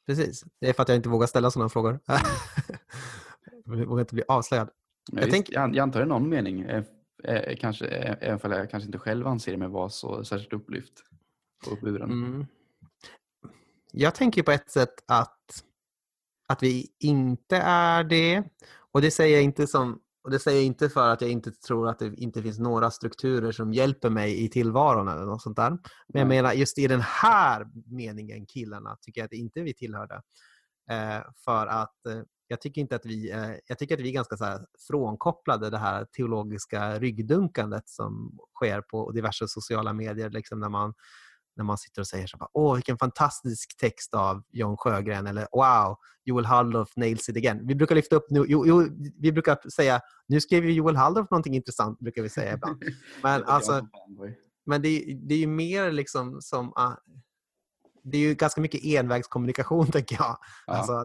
precis. 0.06 0.44
Det 0.60 0.68
är 0.68 0.72
för 0.72 0.82
att 0.82 0.88
jag 0.88 0.96
inte 0.96 1.08
vågar 1.08 1.26
ställa 1.26 1.50
sådana 1.50 1.68
frågor. 1.68 2.00
jag 3.64 3.86
vågar 3.86 4.00
inte 4.00 4.14
bli 4.14 4.24
avslöjad. 4.28 4.70
Jag 5.12 5.30
tänk- 5.30 5.50
jag, 5.50 5.74
jag 5.76 5.82
antar 5.82 6.02
i 6.02 6.06
någon 6.06 6.28
mening, 6.28 6.60
eh, 6.60 6.84
eh, 7.24 7.56
kanske, 7.56 7.86
eh, 7.86 8.16
även 8.20 8.52
om 8.52 8.58
jag 8.58 8.70
kanske 8.70 8.86
inte 8.86 8.98
själv 8.98 9.26
anser 9.26 9.56
mig 9.56 9.68
vara 9.68 9.88
så 9.88 10.24
särskilt 10.24 10.52
upplyft 10.52 10.92
och 11.66 11.72
uppburen. 11.72 12.10
Mm. 12.10 12.46
Jag 13.92 14.14
tänker 14.14 14.42
på 14.42 14.50
ett 14.50 14.70
sätt 14.70 14.94
att, 15.08 15.64
att 16.48 16.62
vi 16.62 16.86
inte 16.98 17.56
är 17.64 18.04
det. 18.04 18.42
Och 18.92 19.02
det 19.02 19.10
säger 19.10 19.36
jag 19.36 19.44
inte 19.44 19.66
som 19.66 20.00
och 20.24 20.30
det 20.30 20.38
säger 20.38 20.58
jag 20.58 20.66
inte 20.66 20.88
för 20.88 21.08
att 21.08 21.20
jag 21.20 21.30
inte 21.30 21.50
tror 21.50 21.88
att 21.88 21.98
det 21.98 22.14
inte 22.16 22.42
finns 22.42 22.58
några 22.58 22.90
strukturer 22.90 23.52
som 23.52 23.72
hjälper 23.72 24.10
mig 24.10 24.44
i 24.44 24.48
tillvaron 24.48 25.08
eller 25.08 25.24
något 25.24 25.42
sånt 25.42 25.56
där. 25.56 25.70
Men 25.70 26.20
jag 26.20 26.28
menar 26.28 26.52
just 26.52 26.78
i 26.78 26.86
den 26.86 27.00
här 27.00 27.66
meningen, 27.86 28.46
killarna, 28.46 28.96
tycker 29.00 29.20
jag 29.20 29.26
att 29.26 29.32
inte 29.32 29.60
vi 29.60 29.74
tillhörde. 29.74 30.14
Eh, 30.90 31.22
för 31.44 31.66
att 31.66 32.06
eh, 32.06 32.22
jag 32.46 32.60
tycker 32.60 32.80
inte 32.80 32.96
att 32.96 33.06
vi, 33.06 33.30
eh, 33.30 33.50
jag 33.66 33.78
tycker 33.78 33.94
att 33.94 34.00
vi 34.00 34.08
är 34.08 34.12
ganska 34.12 34.36
så 34.36 34.44
här 34.44 34.66
frånkopplade 34.88 35.70
det 35.70 35.78
här 35.78 36.04
teologiska 36.04 36.98
ryggdunkandet 36.98 37.88
som 37.88 38.38
sker 38.54 38.80
på 38.80 39.10
diverse 39.10 39.48
sociala 39.48 39.92
medier. 39.92 40.30
Liksom 40.30 40.60
när 40.60 40.68
man 40.68 40.94
när 41.56 41.64
man 41.64 41.78
sitter 41.78 42.00
och 42.00 42.06
säger 42.06 42.26
så 42.26 42.36
bara, 42.36 42.48
åh 42.52 42.74
vilken 42.74 42.98
fantastisk 42.98 43.76
text 43.76 44.14
av 44.14 44.42
John 44.50 44.76
Sjögren 44.76 45.26
eller 45.26 45.48
wow, 45.52 45.96
Joel 46.24 46.44
Halldorf 46.44 46.96
nails 46.96 47.28
it 47.28 47.36
again. 47.36 47.66
Vi 47.66 47.74
brukar 47.74 47.94
lyfta 47.94 48.16
upp 48.16 48.26
nu, 48.30 48.44
jo, 48.48 48.66
jo, 48.66 48.88
vi 49.18 49.32
brukar 49.32 49.68
säga, 49.70 50.00
nu 50.28 50.40
skrev 50.40 50.64
ju 50.64 50.72
Joel 50.72 50.96
Halldorf 50.96 51.30
någonting 51.30 51.54
intressant, 51.54 51.98
brukar 51.98 52.22
vi 52.22 52.28
säga 52.28 52.54
ibland. 52.54 52.82
Men 53.22 53.44
alltså, 53.46 53.88
men 54.66 54.82
det, 54.82 54.88
är- 54.88 55.14
det 55.28 55.34
är 55.34 55.38
ju 55.38 55.46
mer 55.46 55.90
liksom 55.92 56.40
som, 56.42 56.72
ah, 56.76 56.94
det 58.04 58.16
är 58.16 58.20
ju 58.20 58.34
ganska 58.34 58.60
mycket 58.60 58.84
envägskommunikation 58.84 59.86
tänker 59.92 60.16
jag. 60.16 60.38
Ja. 60.66 60.72
Alltså, 60.72 61.04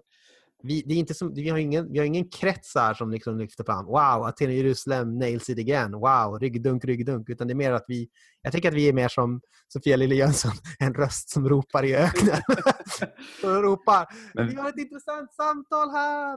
vi, 0.64 0.84
det 0.86 0.94
är 0.94 0.98
inte 0.98 1.14
som, 1.14 1.34
vi, 1.34 1.50
har 1.50 1.58
ingen, 1.58 1.92
vi 1.92 1.98
har 2.00 2.06
ingen 2.06 2.30
krets 2.30 2.76
här 2.76 2.94
som 2.94 3.12
liksom 3.12 3.38
lyfter 3.38 3.64
fram 3.64 3.86
wow, 3.86 3.98
Aten 4.28 4.48
och 4.48 4.54
Jerusalem 4.54 5.18
nails 5.20 5.50
it 5.50 5.60
again, 5.60 5.92
wow, 5.92 6.40
ryggdunk, 6.42 6.86
ryggdunk. 6.86 7.30
Utan 7.30 7.48
det 7.48 7.54
är 7.54 7.56
mer 7.56 7.72
att 7.72 7.86
vi, 7.88 8.10
jag 8.42 8.54
tycker 8.54 8.70
att 8.70 8.76
vi 8.76 8.90
är 8.90 8.94
mer 8.94 9.08
som 9.08 9.42
Sofia 9.74 9.96
Lille 9.96 10.16
Jönsson, 10.16 10.52
en 10.80 10.94
röst 10.94 11.30
som 11.30 11.50
ropar 11.50 11.84
i 11.86 11.96
öknen. 11.96 12.42
och 13.44 13.64
ropar, 13.64 14.06
Men- 14.34 14.48
vi 14.48 14.56
har 14.56 14.70
ett 14.70 14.78
intressant 14.78 15.34
samtal 15.34 15.90
här. 15.92 16.34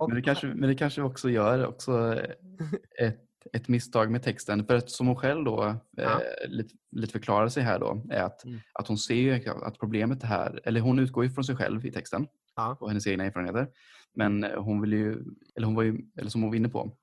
och, 0.00 0.08
Men 0.08 0.16
det, 0.16 0.22
kanske, 0.22 0.46
men 0.46 0.68
det 0.68 0.74
kanske 0.74 1.02
också 1.02 1.30
gör 1.30 1.66
också 1.66 2.14
ett, 3.00 3.18
ett 3.52 3.68
misstag 3.68 4.10
med 4.10 4.22
texten. 4.22 4.66
För 4.66 4.74
att 4.74 4.90
som 4.90 5.06
hon 5.06 5.16
själv 5.16 5.44
då 5.44 5.74
Ja. 5.96 6.02
eh, 6.02 6.48
lite, 6.48 6.74
lite 6.92 7.12
förklarar 7.12 7.48
sig 7.48 7.62
här 7.62 7.78
då 7.78 8.02
är 8.10 8.22
att, 8.22 8.44
Mm. 8.44 8.60
att 8.74 8.88
hon 8.88 8.98
ser 8.98 9.14
ju 9.14 9.48
att 9.62 9.78
problemet 9.78 10.22
här, 10.22 10.60
eller 10.64 10.80
hon 10.80 10.98
utgår 10.98 11.24
ju 11.24 11.30
från 11.30 11.44
sig 11.44 11.56
själv 11.56 11.86
i 11.86 11.92
texten 11.92 12.26
Ja. 12.56 12.76
och 12.80 12.88
hennes 12.88 13.06
egna 13.06 13.24
erfarenheter. 13.24 13.68
Men 14.14 14.44
eh, 14.44 14.62
hon 14.62 14.80
vill 14.80 14.92
ju, 14.92 15.24
eller 15.56 15.66
hon 15.66 15.74
var 15.74 15.82
ju, 15.82 15.98
eller 16.18 16.30
som 16.30 16.42
hon 16.42 16.50
var 16.50 16.56
inne 16.56 16.68
på, 16.68 16.96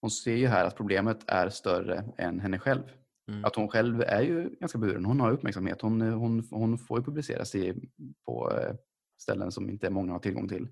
hon 0.00 0.10
ser 0.10 0.36
ju 0.36 0.46
här 0.46 0.64
att 0.64 0.76
problemet 0.76 1.18
är 1.26 1.48
större 1.48 2.04
än 2.18 2.40
henne 2.40 2.58
själv. 2.58 2.82
Mm. 3.28 3.44
Att 3.44 3.56
hon 3.56 3.68
själv 3.68 4.02
är 4.02 4.22
ju 4.22 4.50
ganska 4.60 4.78
buren, 4.78 5.04
hon 5.04 5.20
har 5.20 5.30
uppmärksamhet, 5.32 5.80
hon, 5.80 6.00
hon, 6.00 6.48
hon 6.50 6.78
får 6.78 6.98
ju 6.98 7.04
publiceras 7.04 7.54
i, 7.54 7.74
på 8.26 8.52
eh, 8.52 8.74
ställen 9.18 9.52
som 9.52 9.70
inte 9.70 9.90
många 9.90 10.12
har 10.12 10.18
tillgång 10.18 10.48
till. 10.48 10.68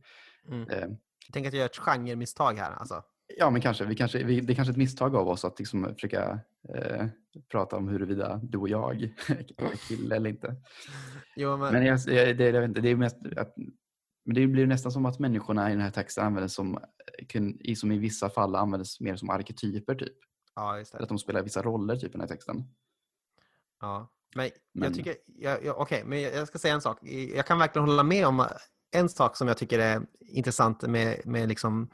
Mm. 0.48 0.68
Eh, 0.68 0.88
Jag 1.26 1.32
tänker 1.32 1.48
att 1.48 1.54
jag 1.54 1.60
gör 1.60 1.66
ett 1.66 1.76
genremisstag 1.76 2.54
här. 2.54 2.72
Alltså. 2.72 3.02
Ja, 3.36 3.50
men 3.50 3.60
kanske. 3.60 3.84
Vi 3.84 3.94
kanske 3.94 4.24
vi, 4.24 4.40
det 4.40 4.52
är 4.52 4.54
kanske 4.54 4.70
ett 4.70 4.76
misstag 4.76 5.16
av 5.16 5.28
oss 5.28 5.44
att 5.44 5.58
liksom 5.58 5.94
försöka 5.94 6.40
eh, 6.74 7.06
prata 7.50 7.76
om 7.76 7.88
huruvida 7.88 8.40
du 8.42 8.58
och 8.58 8.68
jag 8.68 9.02
är 9.56 9.88
kille 9.88 10.16
eller 10.16 10.30
inte. 10.30 10.56
Jo, 11.36 11.56
men, 11.56 11.72
Men 11.72 11.86
jag, 11.86 11.98
jag, 12.06 12.36
det, 12.36 12.44
jag 12.44 12.60
vet 12.60 12.68
inte, 12.68 12.80
det, 12.80 12.88
är 12.88 12.96
mest 12.96 13.16
att, 13.36 13.54
men 14.28 14.34
det 14.34 14.46
blir 14.46 14.66
nästan 14.66 14.92
som 14.92 15.06
att 15.06 15.18
människorna 15.18 15.68
i 15.68 15.72
den 15.72 15.80
här 15.80 15.90
texten 15.90 16.26
används 16.26 16.54
som, 16.54 16.78
eh, 17.64 17.74
som 17.74 17.92
i 17.92 17.98
vissa 17.98 18.30
fall 18.30 18.54
används 18.54 19.00
mer 19.00 19.16
som 19.16 19.30
arketyper. 19.30 19.94
Typ. 19.94 20.12
ja, 20.54 20.78
just 20.78 20.92
det. 20.92 20.98
Att 20.98 21.08
de 21.08 21.18
spelar 21.18 21.42
vissa 21.42 21.62
roller 21.62 21.96
typ, 21.96 22.08
i 22.08 22.12
den 22.12 22.20
här 22.20 22.28
texten. 22.28 22.64
Ja. 23.80 24.12
Men, 24.34 24.50
Men- 24.74 24.84
jag 24.84 24.94
tycker, 24.94 25.14
jag, 25.26 25.64
jag, 25.64 25.78
okej, 25.78 26.02
men 26.06 26.20
jag, 26.20 26.34
jag 26.34 26.48
ska 26.48 26.58
säga 26.58 26.74
en 26.74 26.80
sak. 26.80 26.98
Jag 27.34 27.46
kan 27.46 27.58
verkligen 27.58 27.88
hålla 27.88 28.02
med 28.02 28.26
om 28.26 28.46
en 28.90 29.08
sak 29.08 29.36
som 29.36 29.48
jag 29.48 29.58
tycker 29.58 29.78
är 29.78 30.06
intressant 30.20 30.82
med, 30.82 31.26
med 31.26 31.48
liksom 31.48 31.90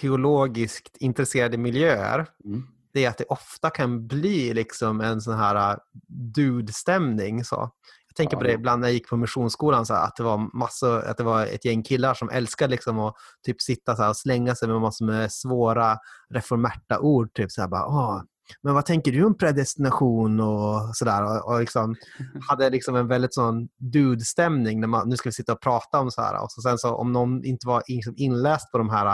teologiskt 0.00 0.96
intresserade 0.96 1.58
miljöer. 1.58 2.26
Mm. 2.44 2.62
Det 2.92 3.04
är 3.04 3.08
att 3.08 3.18
det 3.18 3.24
ofta 3.24 3.70
kan 3.70 4.06
bli 4.06 4.54
liksom 4.54 5.00
en 5.00 5.20
sån 5.20 5.34
här 5.34 5.72
uh, 5.72 5.78
dude-stämning. 6.08 7.44
Så. 7.44 7.70
Jag 8.16 8.16
tänker 8.16 8.36
på 8.36 8.42
det 8.42 8.52
ibland 8.52 8.80
när 8.80 8.88
jag 8.88 8.94
gick 8.94 9.08
på 9.08 9.16
missionsskolan, 9.16 9.86
så 9.86 9.94
här, 9.94 10.04
att, 10.04 10.16
det 10.16 10.22
var 10.22 10.56
massor, 10.58 11.04
att 11.04 11.16
det 11.16 11.24
var 11.24 11.46
ett 11.46 11.64
gäng 11.64 11.82
killar 11.82 12.14
som 12.14 12.30
älskade 12.30 12.70
liksom 12.70 12.98
att 12.98 13.14
typ 13.46 13.60
sitta 13.60 13.96
så 13.96 14.02
här 14.02 14.08
och 14.10 14.16
slänga 14.16 14.54
sig 14.54 14.68
med 14.68 14.80
massor 14.80 15.06
med 15.06 15.32
svåra 15.32 15.98
reformerta 16.30 16.98
ord. 17.00 17.34
Typ 17.34 17.50
så 17.50 17.60
här, 17.60 17.68
bara, 17.68 17.86
Åh, 17.86 18.22
men 18.62 18.74
vad 18.74 18.86
tänker 18.86 19.12
du 19.12 19.24
om 19.24 19.36
predestination 19.38 20.40
och 20.40 20.96
sådär. 20.96 21.24
Och, 21.24 21.52
och 21.52 21.60
liksom, 21.60 21.94
hade 22.48 22.70
liksom 22.70 22.96
en 22.96 23.08
väldigt 23.08 23.34
sån 23.34 23.68
dude-stämning. 23.78 24.80
När 24.80 24.88
man, 24.88 25.08
nu 25.08 25.16
ska 25.16 25.28
vi 25.28 25.32
sitta 25.32 25.52
och 25.52 25.60
prata 25.60 26.00
om 26.00 26.10
så 26.10 26.22
här. 26.22 26.42
Och 26.42 26.52
så 26.52 26.60
sen 26.60 26.78
så 26.78 26.94
om 26.94 27.12
någon 27.12 27.44
inte 27.44 27.66
var 27.66 27.82
liksom 27.88 28.14
inläst 28.16 28.72
på 28.72 28.78
de 28.78 28.90
här 28.90 29.06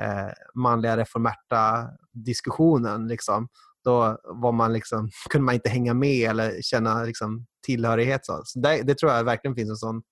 eh, 0.00 0.32
manliga 0.54 0.96
reformerta 0.96 1.88
diskussionen, 2.12 3.08
liksom, 3.08 3.48
då 3.84 4.18
var 4.24 4.52
man 4.52 4.72
liksom, 4.72 5.10
kunde 5.30 5.44
man 5.44 5.54
inte 5.54 5.68
hänga 5.68 5.94
med 5.94 6.30
eller 6.30 6.62
känna 6.62 7.02
liksom, 7.02 7.46
tillhörighet. 7.66 8.26
Så. 8.26 8.40
Så 8.44 8.58
det, 8.60 8.82
det 8.82 8.94
tror 8.94 9.12
jag 9.12 9.24
verkligen 9.24 9.54
finns 9.54 9.70
en 9.70 9.76
sån 9.76 10.02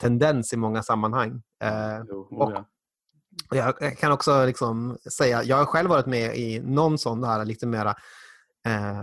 tendens 0.00 0.52
i 0.52 0.56
många 0.56 0.82
sammanhang. 0.82 1.42
Eh, 1.64 1.98
Jo, 2.08 2.28
och- 2.30 2.52
ja. 2.52 2.64
och 3.50 3.56
jag 3.56 3.98
kan 3.98 4.12
också 4.12 4.46
liksom 4.46 4.98
säga, 5.18 5.42
jag 5.42 5.56
har 5.56 5.64
själv 5.66 5.90
varit 5.90 6.06
med 6.06 6.36
i 6.36 6.60
någon 6.60 6.98
sån 6.98 7.24
här 7.24 7.44
lite 7.44 7.66
mera 7.66 7.90
eh, 8.66 9.00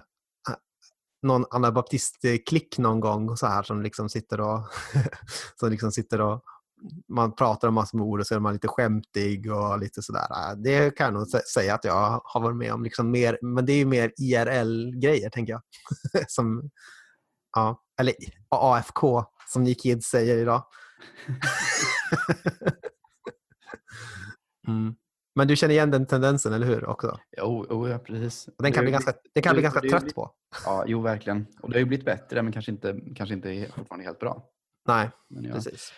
någon 1.22 1.46
anabaptistklick 1.52 2.78
någon 2.78 3.00
gång 3.00 3.38
så 3.38 3.48
här 3.48 3.64
som 3.64 3.82
liksom 3.82 4.10
sitter 4.10 4.42
och 4.42 4.60
som 5.60 5.70
liksom 5.70 5.92
sitter 5.92 6.22
och 6.22 6.44
man 7.08 7.36
pratar 7.36 7.68
om 7.68 7.74
massor 7.74 7.98
med 7.98 8.08
ord 8.08 8.20
och 8.20 8.28
så 8.28 8.36
är 8.36 8.40
man 8.40 8.54
lite 8.54 8.68
skämtig 8.68 9.52
och 9.54 9.80
lite 9.80 10.02
sådär. 10.02 10.22
Eh, 10.32 10.56
Det 10.58 10.96
kan 10.98 11.06
jag 11.06 11.14
nog 11.14 11.24
sä- 11.28 11.46
säga 11.54 11.74
att 11.76 11.84
jag 11.86 12.22
har 12.24 12.42
varit 12.42 12.58
med 12.58 12.74
om. 12.74 12.84
Liksom 12.84 13.12
mer, 13.12 13.40
men 13.42 13.66
det 13.66 13.74
är 13.74 13.86
mer 13.86 14.12
IRL-grejer, 14.18 15.30
tänker 15.30 15.54
jag. 15.54 15.62
som, 16.28 16.70
ja, 17.56 17.82
eller 18.02 18.14
AFK, 18.50 19.24
som 19.48 19.64
ni 19.64 19.76
kids 19.76 20.08
säger 20.08 20.38
idag. 20.38 20.64
Mm. 24.68 24.96
Men 25.36 25.48
du 25.48 25.56
känner 25.56 25.74
igen 25.74 25.92
den 25.92 26.06
tendensen, 26.08 26.54
eller 26.54 26.68
hur? 26.68 26.86
också? 26.86 27.20
Jo, 27.38 27.66
jo, 27.70 27.88
ja, 27.88 27.98
precis. 28.00 28.50
Den 28.58 28.72
kan 28.74 28.82
Det- 28.82 28.86
bli 28.86 28.92
ganska, 28.92 29.14
det 29.34 29.42
kan 29.42 29.50
det- 29.50 29.56
bli 29.56 29.64
ganska 29.64 29.82
det 29.82 29.90
trött 29.90 30.04
lite- 30.04 30.16
på. 30.16 30.32
Ja, 30.66 30.84
jo, 30.88 31.02
verkligen. 31.02 31.46
Och 31.62 31.70
det 31.70 31.76
har 31.76 31.80
ju 31.80 31.86
blivit 31.86 32.06
bättre, 32.06 32.42
men 32.42 32.54
kanske 32.54 32.72
inte, 32.72 33.00
kanske 33.16 33.36
inte 33.36 33.72
fortfarande 33.76 34.06
helt 34.06 34.20
bra. 34.20 34.44
Nej, 34.88 35.10
Men 35.30 35.44
ja. 35.44 35.54
precis. 35.54 35.94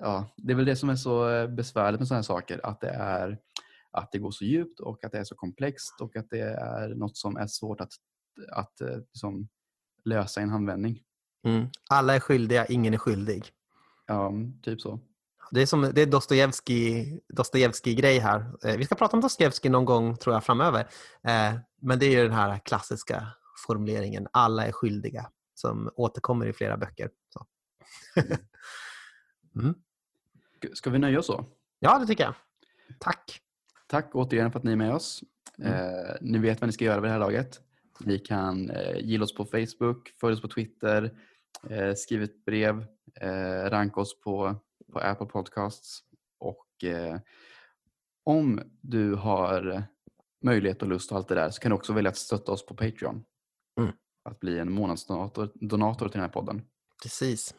Ja, 0.00 0.28
det 0.36 0.52
är 0.52 0.56
väl 0.56 0.64
det 0.64 0.76
som 0.76 0.88
är 0.88 0.96
så 0.96 1.30
eh, 1.30 1.48
besvärligt 1.48 2.00
med 2.00 2.08
sådana 2.08 2.18
här 2.18 2.22
saker. 2.22 2.60
Att 2.66 2.80
det 2.80 2.88
är, 2.88 3.38
att 3.90 4.12
det 4.12 4.18
går 4.18 4.30
så 4.30 4.44
djupt 4.44 4.80
och 4.80 5.04
att 5.04 5.12
det 5.12 5.18
är 5.18 5.24
så 5.24 5.34
komplext 5.34 6.00
och 6.00 6.16
att 6.16 6.30
det 6.30 6.40
är 6.40 6.88
något 6.88 7.16
som 7.16 7.36
är 7.36 7.46
svårt 7.46 7.80
att, 7.80 7.92
att 8.52 8.80
eh, 8.80 8.96
liksom, 8.96 9.48
lösa 10.04 10.40
i 10.40 10.42
en 10.42 10.50
handvändning. 10.50 11.02
Mm. 11.44 11.66
Alla 11.90 12.14
är 12.14 12.20
skyldiga, 12.20 12.66
ingen 12.66 12.94
är 12.94 12.98
skyldig. 12.98 13.44
Ja, 14.06 14.32
typ 14.62 14.80
så. 14.80 15.00
Det 15.50 15.62
är, 15.62 15.66
som, 15.66 15.90
det 15.94 16.02
är 16.02 16.06
Dostojevskij 16.06 17.20
Dostojevskij-grej 17.28 18.18
här. 18.18 18.52
Eh, 18.64 18.76
vi 18.76 18.84
ska 18.84 18.94
prata 18.94 19.16
om 19.16 19.20
Dostojevskij 19.20 19.70
någon 19.70 19.84
gång 19.84 20.16
tror 20.16 20.34
jag 20.34 20.44
framöver. 20.44 20.88
Men 21.82 21.98
det 21.98 22.06
är 22.06 22.10
ju 22.10 22.22
den 22.22 22.32
här 22.32 22.58
klassiska 22.58 23.26
formuleringen, 23.66 24.28
alla 24.32 24.66
är 24.66 24.72
skyldiga, 24.72 25.30
som 25.54 25.90
återkommer 25.96 26.46
i 26.46 26.52
flera 26.52 26.76
böcker. 26.76 27.10
mm. 29.56 29.74
Ska 30.72 30.90
vi 30.90 30.98
nöja 30.98 31.18
oss 31.18 31.26
så? 31.26 31.44
Ja, 31.78 31.98
det 31.98 32.06
tycker 32.06 32.24
jag. 32.24 32.34
Tack. 32.98 33.40
Tack 33.86 34.10
återigen 34.14 34.52
för 34.52 34.58
att 34.58 34.64
ni 34.64 34.72
är 34.72 34.76
med 34.76 34.94
oss. 34.94 35.24
Mm. 35.58 35.72
Eh, 35.72 36.14
ni 36.20 36.38
vet 36.38 36.60
vad 36.60 36.68
ni 36.68 36.72
ska 36.72 36.84
göra 36.84 37.00
vid 37.00 37.08
det 37.08 37.12
här 37.12 37.18
laget. 37.18 37.60
Ni 38.00 38.18
kan 38.18 38.70
eh, 38.70 38.96
gilla 38.98 39.24
oss 39.24 39.34
på 39.34 39.44
Facebook, 39.44 40.08
följa 40.20 40.34
oss 40.34 40.42
på 40.42 40.48
Twitter, 40.48 41.18
eh, 41.70 41.94
skriv 41.94 42.22
ett 42.22 42.44
brev, 42.44 42.86
eh, 43.20 43.70
ranka 43.70 44.00
oss 44.00 44.20
på, 44.20 44.56
på 44.92 44.98
Apple 44.98 45.26
Podcasts 45.26 46.02
och 46.38 46.84
eh, 46.84 47.18
om 48.24 48.60
du 48.80 49.14
har 49.14 49.84
möjlighet 50.44 50.82
och 50.82 50.88
lust 50.88 51.10
och 51.10 51.16
allt 51.16 51.28
det 51.28 51.34
där 51.34 51.50
så 51.50 51.60
kan 51.60 51.70
du 51.70 51.76
också 51.76 51.92
välja 51.92 52.08
att 52.08 52.16
stötta 52.16 52.52
oss 52.52 52.66
på 52.66 52.74
Patreon. 52.74 53.24
Mm. 53.80 53.92
Att 54.22 54.40
bli 54.40 54.58
en 54.58 54.72
månadsdonator 54.72 55.50
donator 55.54 56.08
till 56.08 56.18
den 56.18 56.28
här 56.28 56.32
podden. 56.32 56.62
Precis. 57.02 57.54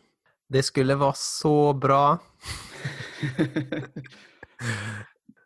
Det 0.49 0.63
skulle 0.63 0.95
vara 0.95 1.13
så 1.13 1.73
bra. 1.73 2.19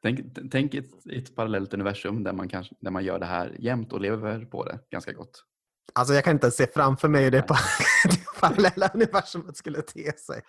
tänk, 0.01 0.19
tänk 0.51 0.73
ett, 0.73 1.05
ett 1.05 1.35
parallellt 1.35 1.73
universum 1.73 2.23
där 2.23 2.33
man, 2.33 2.49
kanske, 2.49 2.75
där 2.79 2.91
man 2.91 3.03
gör 3.03 3.19
det 3.19 3.25
här 3.25 3.55
jämt 3.59 3.93
och 3.93 4.01
lever 4.01 4.45
på 4.45 4.65
det 4.65 4.79
ganska 4.89 5.13
gott. 5.13 5.45
Alltså 5.93 6.13
jag 6.13 6.23
kan 6.23 6.33
inte 6.33 6.51
se 6.51 6.67
framför 6.67 7.07
mig 7.07 7.23
hur 7.23 7.31
det, 7.31 7.37
det 8.03 8.39
parallella 8.41 8.91
universumet 8.93 9.57
skulle 9.57 9.81
te 9.81 10.17
sig. 10.17 10.41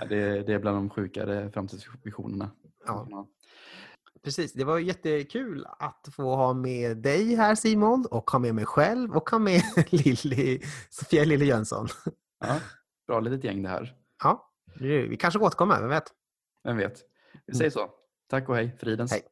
Ja, 0.00 0.04
det, 0.04 0.42
det, 0.42 0.52
är 0.52 0.58
bland 0.58 0.76
de 0.76 0.90
sjukare 0.90 1.50
framtidsvisionerna. 1.50 2.50
Ja. 2.86 3.28
Precis, 4.24 4.52
det 4.52 4.64
var 4.64 4.78
jättekul 4.78 5.66
att 5.78 6.08
få 6.12 6.36
ha 6.36 6.54
med 6.54 6.96
dig 6.96 7.34
här 7.34 7.54
Simon 7.54 8.06
och 8.10 8.30
ha 8.30 8.38
med 8.38 8.54
mig 8.54 8.66
själv 8.66 9.16
och 9.16 9.30
ha 9.30 9.38
med 9.38 9.62
Lilly, 9.90 10.60
Sofia 10.90 11.24
Lille 11.24 11.44
Jönsson. 11.44 11.88
Ja, 12.40 12.60
bra 13.08 13.20
litet 13.20 13.44
gäng 13.44 13.62
det 13.62 13.68
här. 13.68 13.96
Ja, 14.22 14.50
vi 14.80 15.16
kanske 15.16 15.40
återkommer, 15.40 15.80
vem 15.80 15.88
vet? 15.88 16.04
Vem 16.64 16.76
vet. 16.76 17.00
Vi 17.46 17.54
säger 17.54 17.70
så. 17.70 17.90
Tack 18.30 18.48
och 18.48 18.56
hej, 18.56 18.76
fridens. 18.80 19.12
Hej. 19.12 19.22